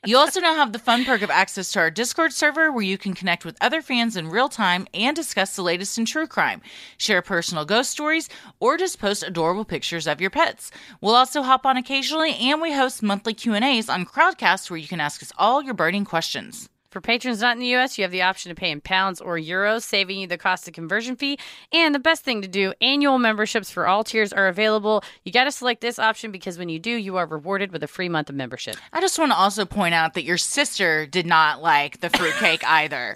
You 0.05 0.17
also 0.17 0.39
now 0.39 0.53
have 0.53 0.71
the 0.71 0.77
fun 0.77 1.03
perk 1.03 1.23
of 1.23 1.31
access 1.31 1.71
to 1.71 1.79
our 1.79 1.89
Discord 1.89 2.31
server 2.31 2.71
where 2.71 2.83
you 2.83 2.95
can 2.95 3.15
connect 3.15 3.43
with 3.43 3.57
other 3.59 3.81
fans 3.81 4.15
in 4.15 4.29
real 4.29 4.49
time 4.49 4.87
and 4.93 5.15
discuss 5.15 5.55
the 5.55 5.63
latest 5.63 5.97
in 5.97 6.05
true 6.05 6.27
crime, 6.27 6.61
share 6.97 7.23
personal 7.23 7.65
ghost 7.65 7.89
stories, 7.89 8.29
or 8.59 8.77
just 8.77 8.99
post 8.99 9.23
adorable 9.23 9.65
pictures 9.65 10.05
of 10.05 10.21
your 10.21 10.29
pets. 10.29 10.69
We'll 11.01 11.15
also 11.15 11.41
hop 11.41 11.65
on 11.65 11.75
occasionally 11.75 12.35
and 12.35 12.61
we 12.61 12.71
host 12.73 13.01
monthly 13.01 13.33
Q&As 13.33 13.89
on 13.89 14.05
Crowdcast 14.05 14.69
where 14.69 14.77
you 14.77 14.87
can 14.87 14.99
ask 14.99 15.23
us 15.23 15.31
all 15.39 15.63
your 15.63 15.73
burning 15.73 16.05
questions. 16.05 16.69
For 16.95 17.01
patrons 17.01 17.41
not 17.41 17.57
in 17.57 17.59
the 17.59 17.75
US, 17.75 17.97
you 17.97 18.05
have 18.05 18.11
the 18.11 18.21
option 18.21 18.47
to 18.47 18.55
pay 18.55 18.71
in 18.71 18.79
pounds 18.79 19.19
or 19.19 19.37
euros, 19.37 19.83
saving 19.83 20.17
you 20.17 20.27
the 20.27 20.37
cost 20.37 20.65
of 20.65 20.73
conversion 20.73 21.17
fee. 21.17 21.37
And 21.73 21.93
the 21.93 21.99
best 21.99 22.23
thing 22.23 22.41
to 22.41 22.47
do, 22.47 22.71
annual 22.79 23.19
memberships 23.19 23.69
for 23.69 23.85
all 23.85 24.05
tiers 24.05 24.31
are 24.31 24.47
available. 24.47 25.03
You 25.25 25.33
got 25.33 25.43
to 25.43 25.51
select 25.51 25.81
this 25.81 25.99
option 25.99 26.31
because 26.31 26.57
when 26.57 26.69
you 26.69 26.79
do, 26.79 26.91
you 26.91 27.17
are 27.17 27.25
rewarded 27.25 27.73
with 27.73 27.83
a 27.83 27.87
free 27.87 28.07
month 28.07 28.29
of 28.29 28.37
membership. 28.37 28.77
I 28.93 29.01
just 29.01 29.19
want 29.19 29.33
to 29.33 29.37
also 29.37 29.65
point 29.65 29.93
out 29.93 30.13
that 30.13 30.23
your 30.23 30.37
sister 30.37 31.05
did 31.05 31.25
not 31.25 31.61
like 31.61 31.99
the 31.99 32.09
fruitcake 32.09 32.63
either. 32.65 33.13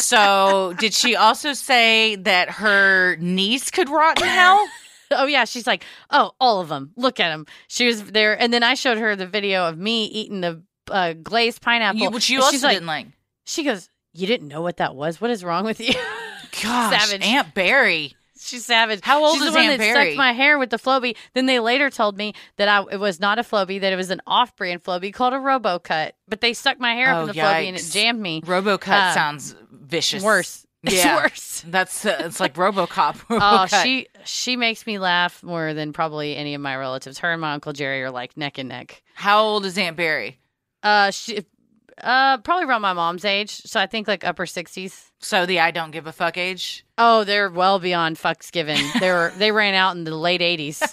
So, 0.00 0.74
did 0.80 0.92
she 0.92 1.14
also 1.14 1.52
say 1.52 2.16
that 2.16 2.50
her 2.50 3.14
niece 3.20 3.70
could 3.70 3.88
rot 3.88 4.20
in 4.20 4.26
hell? 4.26 4.66
Oh 5.14 5.26
yeah, 5.26 5.44
she's 5.44 5.66
like, 5.66 5.84
"Oh, 6.10 6.32
all 6.40 6.62
of 6.62 6.70
them. 6.70 6.92
Look 6.96 7.20
at 7.20 7.28
them." 7.28 7.44
She 7.68 7.86
was 7.86 8.02
there 8.02 8.32
and 8.40 8.50
then 8.50 8.62
I 8.62 8.72
showed 8.72 8.96
her 8.96 9.14
the 9.14 9.26
video 9.26 9.68
of 9.68 9.76
me 9.76 10.06
eating 10.06 10.40
the 10.40 10.62
uh, 10.92 11.12
glazed 11.14 11.60
pineapple. 11.62 12.00
You, 12.00 12.10
which 12.10 12.30
you 12.30 12.36
and 12.36 12.44
also 12.44 12.52
she's 12.52 12.62
like, 12.62 12.76
didn't 12.76 12.86
like. 12.86 13.06
She 13.44 13.64
goes, 13.64 13.88
"You 14.12 14.26
didn't 14.26 14.48
know 14.48 14.62
what 14.62 14.76
that 14.76 14.94
was? 14.94 15.20
What 15.20 15.30
is 15.30 15.42
wrong 15.42 15.64
with 15.64 15.80
you?" 15.80 15.94
Gosh, 16.62 17.08
Savage. 17.08 17.26
Aunt 17.26 17.54
Barry. 17.54 18.14
She's 18.38 18.64
savage. 18.66 19.00
How 19.02 19.24
old 19.24 19.34
She's 19.38 19.42
is 19.46 19.52
the 19.52 19.58
one 19.58 19.68
Aunt 19.68 19.78
that 19.78 19.84
Barry? 19.94 20.06
sucked 20.10 20.18
my 20.18 20.32
hair 20.32 20.58
with 20.58 20.70
the 20.70 20.76
Flowbee. 20.76 21.16
Then 21.32 21.46
they 21.46 21.60
later 21.60 21.90
told 21.90 22.18
me 22.18 22.34
that 22.56 22.68
I 22.68 22.84
it 22.90 22.98
was 22.98 23.20
not 23.20 23.38
a 23.38 23.42
Flowbee, 23.42 23.80
that 23.80 23.92
it 23.92 23.96
was 23.96 24.10
an 24.10 24.20
off-brand 24.26 24.82
Flowbee 24.82 25.12
called 25.14 25.32
a 25.32 25.36
RoboCut. 25.36 26.12
But 26.28 26.40
they 26.40 26.52
sucked 26.52 26.80
my 26.80 26.94
hair 26.94 27.12
Oh, 27.14 27.18
up 27.18 27.26
with 27.28 27.36
the 27.36 27.40
Flowbee 27.40 27.68
and 27.68 27.76
it 27.76 27.88
jammed 27.90 28.20
me. 28.20 28.40
RoboCut 28.42 28.88
Uh, 28.88 29.14
sounds 29.14 29.54
vicious. 29.70 30.22
Worse. 30.22 30.66
It's 30.84 30.96
Yeah. 30.96 31.14
worse. 31.22 31.64
That's 31.68 32.04
uh, 32.04 32.16
it's 32.24 32.40
like 32.40 32.54
RoboCop. 32.56 33.20
Oh, 33.30 33.38
RoboCut. 33.38 33.82
she 33.84 34.08
she 34.24 34.56
makes 34.56 34.84
me 34.84 34.98
laugh 34.98 35.40
more 35.44 35.72
than 35.74 35.92
probably 35.92 36.34
any 36.34 36.54
of 36.54 36.60
my 36.60 36.74
relatives. 36.76 37.20
Her 37.20 37.30
and 37.30 37.40
my 37.40 37.52
uncle 37.52 37.72
Jerry 37.72 38.02
are 38.02 38.10
like 38.10 38.36
neck 38.36 38.58
and 38.58 38.68
neck. 38.68 39.00
How 39.14 39.44
old 39.44 39.64
is 39.64 39.78
Aunt 39.78 39.96
Barry? 39.96 40.40
Uh, 40.82 41.10
she 41.10 41.44
Uh, 42.02 42.38
probably 42.38 42.64
around 42.64 42.80
my 42.82 42.94
mom's 42.94 43.24
age. 43.24 43.50
So 43.50 43.78
I 43.78 43.86
think 43.86 44.08
like 44.08 44.24
upper 44.24 44.46
sixties. 44.46 45.12
So 45.20 45.46
the 45.46 45.60
I 45.60 45.70
don't 45.70 45.90
give 45.92 46.06
a 46.06 46.12
fuck 46.12 46.36
age. 46.36 46.84
Oh, 46.98 47.22
they're 47.22 47.50
well 47.50 47.78
beyond 47.78 48.16
fucks 48.16 48.50
given. 48.50 48.80
They 48.98 49.10
were 49.10 49.32
they 49.36 49.52
ran 49.52 49.74
out 49.74 49.94
in 49.94 50.04
the 50.04 50.16
late 50.16 50.42
eighties. 50.42 50.82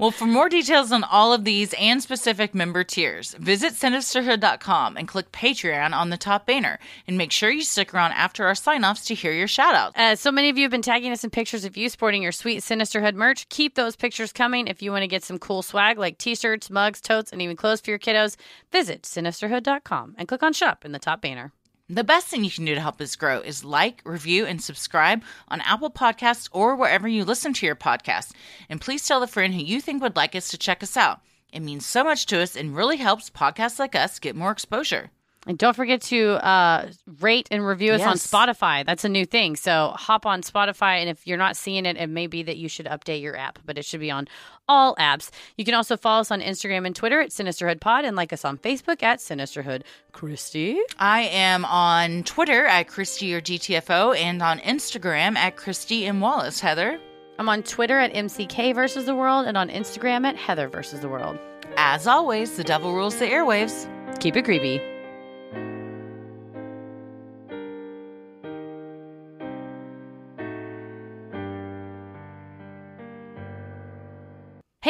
Well, 0.00 0.10
for 0.10 0.24
more 0.24 0.48
details 0.48 0.92
on 0.92 1.04
all 1.04 1.34
of 1.34 1.44
these 1.44 1.74
and 1.74 2.02
specific 2.02 2.54
member 2.54 2.84
tiers, 2.84 3.34
visit 3.34 3.74
sinisterhood.com 3.74 4.96
and 4.96 5.06
click 5.06 5.30
Patreon 5.30 5.92
on 5.92 6.08
the 6.08 6.16
top 6.16 6.46
banner. 6.46 6.78
And 7.06 7.18
make 7.18 7.30
sure 7.30 7.50
you 7.50 7.60
stick 7.60 7.92
around 7.92 8.12
after 8.12 8.46
our 8.46 8.54
sign 8.54 8.82
offs 8.82 9.04
to 9.04 9.14
hear 9.14 9.32
your 9.32 9.46
shout 9.46 9.74
outs. 9.74 9.98
Uh, 9.98 10.16
so 10.16 10.32
many 10.32 10.48
of 10.48 10.56
you 10.56 10.64
have 10.64 10.70
been 10.70 10.80
tagging 10.80 11.12
us 11.12 11.22
in 11.22 11.28
pictures 11.28 11.66
of 11.66 11.76
you 11.76 11.90
sporting 11.90 12.22
your 12.22 12.32
sweet 12.32 12.62
Sinisterhood 12.62 13.14
merch. 13.14 13.46
Keep 13.50 13.74
those 13.74 13.94
pictures 13.94 14.32
coming. 14.32 14.68
If 14.68 14.80
you 14.80 14.90
want 14.90 15.02
to 15.02 15.06
get 15.06 15.22
some 15.22 15.38
cool 15.38 15.60
swag 15.60 15.98
like 15.98 16.16
t-shirts, 16.16 16.70
mugs, 16.70 17.02
totes, 17.02 17.30
and 17.30 17.42
even 17.42 17.54
clothes 17.54 17.82
for 17.82 17.90
your 17.90 17.98
kiddos, 17.98 18.36
visit 18.72 19.02
sinisterhood.com 19.02 20.14
and 20.16 20.26
click 20.26 20.42
on 20.42 20.54
shop 20.54 20.86
in 20.86 20.92
the 20.92 20.98
top 20.98 21.20
banner. 21.20 21.52
The 21.92 22.04
best 22.04 22.28
thing 22.28 22.44
you 22.44 22.52
can 22.52 22.66
do 22.66 22.76
to 22.76 22.80
help 22.80 23.00
us 23.00 23.16
grow 23.16 23.40
is 23.40 23.64
like, 23.64 24.00
review, 24.04 24.46
and 24.46 24.62
subscribe 24.62 25.24
on 25.48 25.60
Apple 25.62 25.90
Podcasts 25.90 26.48
or 26.52 26.76
wherever 26.76 27.08
you 27.08 27.24
listen 27.24 27.52
to 27.54 27.66
your 27.66 27.74
podcast. 27.74 28.30
And 28.68 28.80
please 28.80 29.04
tell 29.04 29.24
a 29.24 29.26
friend 29.26 29.52
who 29.52 29.60
you 29.60 29.80
think 29.80 30.00
would 30.00 30.14
like 30.14 30.36
us 30.36 30.50
to 30.50 30.56
check 30.56 30.84
us 30.84 30.96
out. 30.96 31.20
It 31.52 31.62
means 31.62 31.84
so 31.84 32.04
much 32.04 32.26
to 32.26 32.40
us 32.40 32.54
and 32.54 32.76
really 32.76 32.98
helps 32.98 33.28
podcasts 33.28 33.80
like 33.80 33.96
us 33.96 34.20
get 34.20 34.36
more 34.36 34.52
exposure. 34.52 35.10
And 35.46 35.56
don't 35.56 35.74
forget 35.74 36.02
to 36.02 36.32
uh, 36.46 36.90
rate 37.20 37.48
and 37.50 37.66
review 37.66 37.92
us 37.92 38.02
on 38.02 38.16
Spotify. 38.16 38.84
That's 38.84 39.06
a 39.06 39.08
new 39.08 39.24
thing. 39.24 39.56
So 39.56 39.94
hop 39.96 40.26
on 40.26 40.42
Spotify, 40.42 41.00
and 41.00 41.08
if 41.08 41.26
you're 41.26 41.38
not 41.38 41.56
seeing 41.56 41.86
it, 41.86 41.96
it 41.96 42.08
may 42.08 42.26
be 42.26 42.42
that 42.42 42.58
you 42.58 42.68
should 42.68 42.84
update 42.84 43.22
your 43.22 43.38
app, 43.38 43.58
but 43.64 43.78
it 43.78 43.86
should 43.86 44.00
be 44.00 44.10
on 44.10 44.28
all 44.68 44.94
apps. 44.96 45.30
You 45.56 45.64
can 45.64 45.72
also 45.72 45.96
follow 45.96 46.20
us 46.20 46.30
on 46.30 46.42
Instagram 46.42 46.84
and 46.86 46.94
Twitter 46.94 47.22
at 47.22 47.30
Sinisterhood 47.30 47.80
Pod, 47.80 48.04
and 48.04 48.16
like 48.16 48.34
us 48.34 48.44
on 48.44 48.58
Facebook 48.58 49.02
at 49.02 49.18
Sinisterhood. 49.18 49.82
Christy, 50.12 50.78
I 50.98 51.22
am 51.22 51.64
on 51.64 52.22
Twitter 52.24 52.66
at 52.66 52.88
Christy 52.88 53.34
or 53.34 53.40
GTFO 53.40 54.14
and 54.16 54.42
on 54.42 54.58
Instagram 54.58 55.36
at 55.36 55.56
Christy 55.56 56.04
M. 56.04 56.20
Wallace. 56.20 56.60
Heather, 56.60 57.00
I'm 57.38 57.48
on 57.48 57.62
Twitter 57.62 57.98
at 57.98 58.12
MCK 58.12 58.74
versus 58.74 59.06
the 59.06 59.14
world, 59.14 59.46
and 59.46 59.56
on 59.56 59.70
Instagram 59.70 60.26
at 60.26 60.36
Heather 60.36 60.68
versus 60.68 61.00
the 61.00 61.08
world. 61.08 61.38
as 61.78 62.06
always, 62.06 62.58
the 62.58 62.64
devil 62.64 62.92
rules 62.92 63.16
the 63.18 63.24
airwaves. 63.24 63.88
Keep 64.20 64.36
it 64.36 64.44
creepy. 64.44 64.80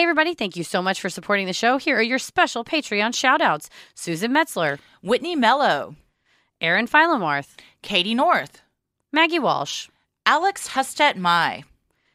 Hey, 0.01 0.05
everybody, 0.05 0.33
thank 0.33 0.57
you 0.57 0.65
so 0.65 0.81
much 0.81 0.99
for 0.99 1.11
supporting 1.11 1.45
the 1.45 1.53
show. 1.53 1.77
Here 1.77 1.99
are 1.99 2.03
your 2.03 2.19
special 2.19 2.65
Patreon 2.65 3.15
shout 3.15 3.43
outs 3.43 3.69
Susan 3.95 4.33
Metzler, 4.33 4.79
Whitney 5.03 5.37
Mello, 5.37 5.95
Aaron 6.59 6.87
Philomarth, 6.87 7.59
Katie 7.83 8.15
North, 8.15 8.63
Maggie 9.13 9.39
Walsh, 9.39 9.91
Alex 10.25 10.69
Hustet 10.69 11.17
Mai, 11.17 11.65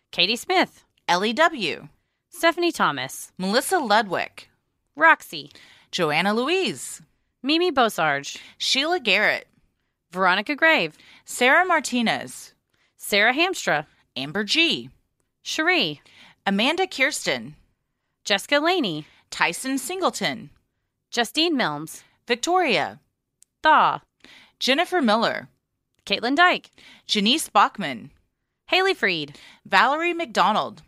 Katie 0.09 0.35
Smith, 0.35 0.83
Ellie 1.07 1.31
W., 1.31 1.87
Stephanie 2.29 2.71
Thomas, 2.71 3.31
Melissa 3.37 3.77
Ludwig, 3.77 4.47
Roxy, 4.95 5.51
Joanna 5.91 6.33
Louise, 6.33 7.03
Mimi 7.43 7.71
Bosarge, 7.71 8.39
Sheila 8.57 8.99
Garrett, 8.99 9.47
Veronica 10.09 10.55
Grave, 10.55 10.97
Sarah 11.23 11.67
Martinez, 11.67 12.55
Sarah 12.97 13.35
Hamstra, 13.35 13.85
Amber 14.17 14.43
G., 14.43 14.89
Cherie, 15.43 16.01
Amanda 16.47 16.87
Kirsten, 16.87 17.53
Jessica 18.25 18.59
Laney, 18.59 19.05
Tyson 19.29 19.77
Singleton, 19.77 20.49
Justine 21.11 21.55
Milms, 21.55 22.01
Victoria, 22.27 22.99
Thaw, 23.61 24.01
Jennifer 24.59 24.99
Miller, 24.99 25.47
Caitlin 26.07 26.35
Dyke, 26.35 26.71
Janice 27.05 27.49
Bachman, 27.49 28.09
Haley 28.67 28.95
Freed, 28.95 29.37
Valerie 29.63 30.13
McDonald, 30.13 30.81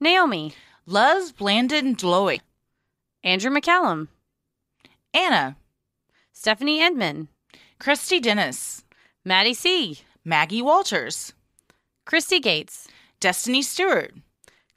Naomi, 0.00 0.54
Luz 0.86 1.32
Blandon 1.32 1.94
Dloy, 1.94 2.40
Andrew 3.22 3.50
McCallum, 3.50 4.08
Anna, 5.12 5.56
Stephanie 6.32 6.80
Edmond, 6.80 7.28
Christy 7.78 8.20
Dennis, 8.20 8.84
Maddie 9.22 9.52
C., 9.52 10.00
Maggie 10.24 10.62
Walters, 10.62 11.34
Christy 12.06 12.40
Gates, 12.40 12.88
Destiny 13.20 13.60
Stewart, 13.60 14.14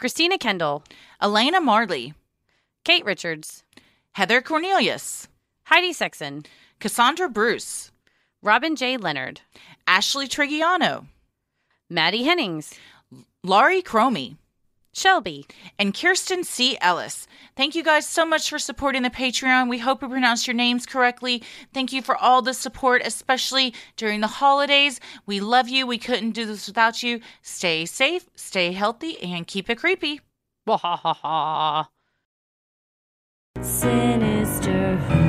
Christina 0.04 0.38
Kendall, 0.38 0.84
Elena 1.22 1.62
Marley, 1.62 2.14
Kate 2.84 3.06
Richards, 3.06 3.64
Heather 4.12 4.42
Cornelius, 4.42 5.30
Heidi 5.64 5.94
Sexton, 5.94 6.44
Cassandra 6.82 7.30
Bruce, 7.30 7.90
Robin 8.42 8.76
J. 8.76 8.98
Leonard, 8.98 9.40
Ashley 9.88 10.28
Trigiano, 10.28 11.06
Maddie 11.90 12.26
Hennings, 12.26 12.74
Laurie 13.46 13.82
Cromie, 13.82 14.36
Shelby, 14.94 15.46
and 15.78 15.94
Kirsten 15.94 16.44
C. 16.44 16.78
Ellis. 16.80 17.28
Thank 17.58 17.76
you 17.76 17.84
guys 17.84 18.08
so 18.08 18.26
much 18.26 18.50
for 18.50 18.60
supporting 18.60 19.02
the 19.02 19.10
Patreon. 19.10 19.70
We 19.70 19.80
hope 19.80 20.02
we 20.02 20.08
pronounced 20.08 20.48
your 20.48 20.54
names 20.56 20.86
correctly. 20.86 21.44
Thank 21.74 21.92
you 21.92 22.02
for 22.02 22.16
all 22.16 22.42
the 22.42 22.54
support, 22.54 23.02
especially 23.04 23.74
during 23.98 24.22
the 24.22 24.28
holidays. 24.28 25.00
We 25.26 25.40
love 25.40 25.68
you. 25.68 25.86
We 25.86 25.98
couldn't 25.98 26.32
do 26.32 26.46
this 26.46 26.68
without 26.68 27.04
you. 27.04 27.20
Stay 27.42 27.86
safe, 27.86 28.30
stay 28.36 28.72
healthy, 28.72 29.22
and 29.22 29.46
keep 29.48 29.70
it 29.70 29.80
creepy. 29.80 30.22
Sinisterhood. 33.62 35.23